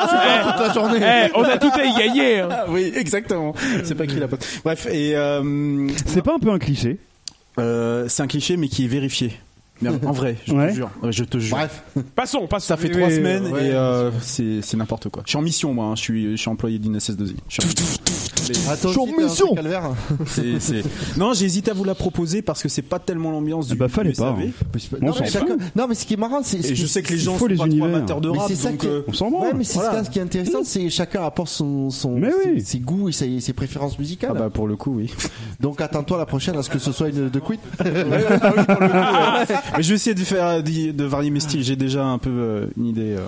Super 0.08 0.54
toute 0.56 0.66
la 0.66 0.72
journée. 0.72 0.98
Eh, 1.00 1.30
on 1.34 1.42
a 1.44 1.58
tout 1.58 1.70
à 1.74 1.84
y 1.84 1.94
gagner. 1.94 2.40
hein. 2.40 2.48
Ah 2.50 2.64
oui, 2.68 2.92
exactement. 2.96 3.17
C'est 3.84 3.94
pas 3.94 4.06
qui 4.06 4.16
la 4.16 4.28
poste. 4.28 4.60
Bref, 4.64 4.86
et 4.90 5.16
euh, 5.16 5.88
c'est 6.06 6.22
pas 6.22 6.34
un 6.34 6.38
peu 6.38 6.50
un 6.50 6.58
cliché 6.58 6.98
euh, 7.58 8.06
c'est 8.08 8.22
un 8.22 8.28
cliché, 8.28 8.56
mais 8.56 8.68
qui 8.68 8.84
est 8.84 8.88
vérifié. 8.88 9.32
Mais 9.82 9.90
en 9.90 10.12
vrai, 10.12 10.36
je 10.46 10.52
Ouais. 10.52 10.68
te 10.70 10.74
jure. 10.74 10.90
Ouais, 11.02 11.12
Je 11.12 11.24
te 11.24 11.38
jure. 11.38 11.56
Bref, 11.56 11.82
Passons, 12.14 12.46
passons. 12.46 12.66
Ça 12.66 12.76
fait 12.76 12.88
Oui, 12.88 12.94
trois 12.94 13.08
oui, 13.08 13.14
semaines 13.16 13.46
ouais. 13.48 13.66
et 13.66 13.72
euh, 13.72 14.10
c'est 14.20 14.60
c'est 14.62 14.76
n'importe 14.76 15.08
quoi. 15.08 15.22
Je 15.24 15.30
suis 15.30 15.38
en 15.38 15.42
mission 15.42 15.72
moi, 15.74 15.86
hein. 15.86 15.96
je 15.96 16.02
suis 16.02 16.30
je 16.32 16.36
suis 16.36 16.48
employé 16.50 16.78
d'une 16.78 16.98
SS2I. 16.98 17.34
Attends, 18.70 19.06
mission. 19.18 19.54
C'est- 20.26 20.60
c'est- 20.60 20.82
Non, 21.18 21.32
j'ai 21.34 21.44
hésité 21.46 21.70
à 21.70 21.74
vous 21.74 21.84
la 21.84 21.94
proposer 21.94 22.42
parce 22.42 22.62
que 22.62 22.68
c'est 22.68 22.82
pas 22.82 22.98
tellement 22.98 23.30
l'ambiance 23.30 23.68
du. 23.68 23.74
bah, 23.76 23.88
fallait 23.88 24.12
pas, 24.12 24.30
hein. 24.30 24.36
Non, 25.00 25.12
on 25.12 25.20
mais 25.20 25.26
s'en 25.26 25.40
chacun- 25.40 25.56
non, 25.76 25.86
mais 25.88 25.94
ce 25.94 26.06
qui 26.06 26.14
est 26.14 26.18
marrant, 26.18 26.40
c'est. 26.42 26.62
ce 26.62 26.72
Et 26.72 26.74
je 26.74 26.86
sais 26.86 27.02
que 27.02 27.12
les 27.12 27.18
gens 27.18 27.32
faut 27.34 27.40
sont 27.40 27.46
les 27.46 27.56
pas 27.56 27.64
trop 27.64 27.66
univers. 27.70 27.86
amateurs 27.96 28.20
de 28.20 28.30
Mais 28.30 28.38
rap, 28.38 28.48
c'est 28.48 28.54
ça 28.56 28.70
donc 28.70 28.78
qui 28.80 28.86
est- 28.86 28.90
euh, 28.90 29.02
On 29.08 29.12
s'en 29.12 29.28
Ouais, 29.30 29.52
mais 29.54 29.64
c'est 29.64 29.74
Voilà. 29.74 29.92
ça 29.98 30.04
ce 30.04 30.10
qui 30.10 30.18
est 30.18 30.22
intéressant, 30.22 30.60
c'est 30.64 30.88
chacun 30.90 31.22
apporte 31.24 31.48
son, 31.48 31.90
son 31.90 32.12
Mais 32.18 32.30
ses, 32.30 32.50
oui. 32.50 32.60
ses 32.62 32.78
goûts 32.80 33.08
et 33.08 33.12
ses, 33.12 33.40
ses 33.40 33.52
préférences 33.52 33.98
musicales. 33.98 34.32
ah 34.34 34.38
bah 34.38 34.50
pour 34.50 34.66
le 34.66 34.76
coup 34.76 34.92
oui. 34.96 35.12
Donc 35.60 35.80
attends-toi 35.80 36.18
la 36.18 36.26
prochaine 36.26 36.56
à 36.56 36.62
ce 36.62 36.70
que 36.70 36.78
ce 36.78 36.92
soit 36.92 37.08
une 37.08 37.28
de 37.30 37.40
quit. 37.40 37.58
Mais 37.84 39.82
je 39.82 39.88
vais 39.88 39.94
essayer 39.94 40.14
de 40.14 40.20
faire 40.24 40.62
de, 40.62 40.90
de 40.92 41.04
varier 41.04 41.30
mes 41.30 41.40
styles. 41.40 41.62
J'ai 41.62 41.76
déjà 41.76 42.04
un 42.04 42.18
peu 42.18 42.30
euh, 42.30 42.66
une 42.76 42.86
idée 42.86 43.14
euh, 43.18 43.26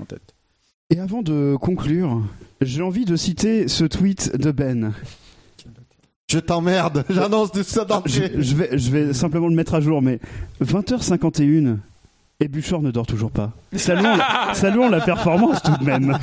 en 0.00 0.04
tête. 0.04 0.22
Et 0.90 0.98
avant 0.98 1.22
de 1.22 1.56
conclure, 1.60 2.22
j'ai 2.60 2.82
envie 2.82 3.04
de 3.04 3.16
citer 3.16 3.68
ce 3.68 3.84
tweet 3.84 4.36
de 4.36 4.50
Ben. 4.50 4.92
Je 6.30 6.38
t'emmerde, 6.38 7.04
j'annonce 7.10 7.50
de 7.52 7.62
ça 7.62 7.82
Je, 7.82 7.86
d'entrée. 7.88 8.32
je 8.38 8.54
vais, 8.54 8.78
je 8.78 8.90
vais 8.90 9.12
simplement 9.12 9.48
le 9.48 9.54
mettre 9.54 9.74
à 9.74 9.80
jour, 9.80 10.00
mais 10.00 10.20
20h51 10.62 11.78
et 12.42 12.48
Bouchard 12.48 12.82
ne 12.82 12.90
dort 12.90 13.06
toujours 13.06 13.30
pas. 13.32 13.50
Saluons 13.74 14.16
la, 14.16 14.54
saluons 14.54 14.88
la 14.88 15.00
performance 15.00 15.60
tout 15.62 15.76
de 15.78 15.84
même. 15.84 16.18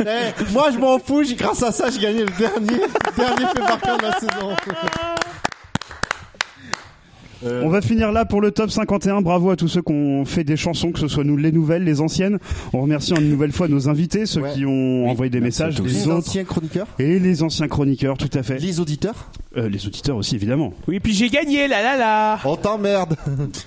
Eh, 0.00 0.52
moi 0.52 0.70
je 0.72 0.78
m'en 0.78 0.98
fous, 0.98 1.22
grâce 1.36 1.62
à 1.62 1.70
ça 1.72 1.90
j'ai 1.90 2.00
gagné 2.00 2.20
le 2.24 2.38
dernier, 2.38 2.82
dernier 3.16 3.46
fait 3.54 3.60
marquant 3.60 3.96
de 3.96 4.02
la 4.02 4.12
saison. 4.18 4.56
On 7.42 7.68
va 7.68 7.80
finir 7.80 8.12
là 8.12 8.24
pour 8.24 8.40
le 8.40 8.50
top 8.50 8.70
51. 8.70 9.20
Bravo 9.22 9.50
à 9.50 9.56
tous 9.56 9.68
ceux 9.68 9.82
qui 9.82 9.92
ont 9.92 10.24
fait 10.24 10.44
des 10.44 10.56
chansons, 10.56 10.92
que 10.92 10.98
ce 10.98 11.08
soit 11.08 11.24
nous 11.24 11.36
les 11.36 11.52
nouvelles, 11.52 11.84
les 11.84 12.00
anciennes. 12.00 12.38
On 12.72 12.82
remercie 12.82 13.12
une 13.14 13.30
nouvelle 13.30 13.52
fois 13.52 13.68
nos 13.68 13.88
invités, 13.88 14.26
ceux 14.26 14.40
Ouais. 14.42 14.52
qui 14.54 14.64
ont 14.66 15.08
envoyé 15.08 15.30
des 15.30 15.40
messages, 15.40 15.80
les, 15.80 15.88
Les 15.90 16.06
autres 16.08 16.28
anciens 16.28 16.44
chroniqueurs, 16.44 16.86
et 16.98 17.18
les 17.18 17.42
anciens 17.42 17.68
chroniqueurs, 17.68 18.16
tout 18.18 18.30
à 18.34 18.42
fait. 18.42 18.58
les 18.58 18.80
auditeurs, 18.80 19.30
Euh, 19.56 19.68
les 19.68 19.86
auditeurs 19.86 20.16
aussi, 20.16 20.34
évidemment. 20.34 20.72
Oui, 20.88 20.98
puis 21.00 21.14
j'ai 21.14 21.28
gagné, 21.28 21.68
là 21.68 21.80
là 21.82 21.96
là. 21.96 22.38
on 22.44 22.56
t'emmerde. 22.56 23.14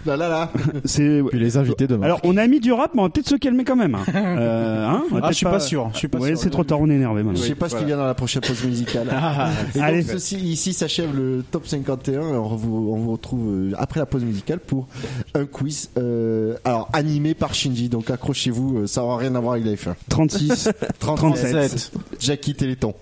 là 0.05 0.17
là 0.17 0.27
là. 0.27 0.51
C'est 0.85 1.21
Puis 1.29 1.39
les 1.39 1.55
invités 1.57 1.87
demain. 1.87 2.05
alors 2.05 2.19
on 2.23 2.35
a 2.37 2.45
mis 2.47 2.59
du 2.59 2.71
rap, 2.73 2.91
mais 2.93 2.99
on 3.01 3.03
va 3.05 3.09
peut-être 3.09 3.29
se 3.29 3.35
calmer 3.35 3.63
quand 3.63 3.75
même. 3.77 3.95
hein. 3.95 4.03
Euh, 4.37 4.85
hein 4.87 5.03
Ah, 5.21 5.27
je 5.29 5.35
suis 5.35 5.45
pas 5.45 5.59
sûr, 5.59 5.89
je 5.93 5.99
suis 5.99 6.07
pas 6.09 6.17
Ouais, 6.19 6.29
sûr. 6.29 6.37
c'est 6.39 6.49
trop 6.49 6.63
tard, 6.63 6.81
on 6.81 6.89
est 6.89 6.95
énervé 6.95 7.21
Je 7.21 7.27
maintenant. 7.27 7.41
sais 7.41 7.55
pas 7.55 7.69
ce 7.69 7.75
qui 7.77 7.85
vient 7.85 7.97
dans 7.97 8.05
la 8.05 8.13
prochaine 8.15 8.41
pause 8.41 8.63
musicale. 8.65 9.07
Et 9.75 9.79
Allez. 9.79 10.01
donc 10.03 10.11
ceci, 10.11 10.35
ici 10.37 10.73
s'achève 10.73 11.15
le 11.15 11.43
top 11.49 11.65
51. 11.67 12.19
On 12.21 12.55
vous, 12.55 12.91
on 12.93 12.97
vous 12.97 13.11
retrouve 13.13 13.56
euh, 13.57 13.71
après 13.77 13.99
la 13.99 14.05
pause 14.05 14.23
musicale 14.23 14.59
pour 14.59 14.87
un 15.33 15.45
quiz 15.45 15.89
euh, 15.97 16.57
alors 16.63 16.89
animé 16.93 17.33
par 17.33 17.53
Shinji. 17.53 17.89
Donc 17.89 18.09
accrochez-vous, 18.09 18.79
euh, 18.79 18.87
ça 18.87 19.03
aura 19.03 19.17
rien 19.17 19.35
à 19.35 19.39
voir 19.39 19.53
avec 19.53 19.65
la 19.65 19.73
F1. 19.73 19.95
36, 20.09 20.69
37. 20.99 21.51
37. 21.51 21.91
Jackie 22.19 22.55
Téléthon. 22.55 22.93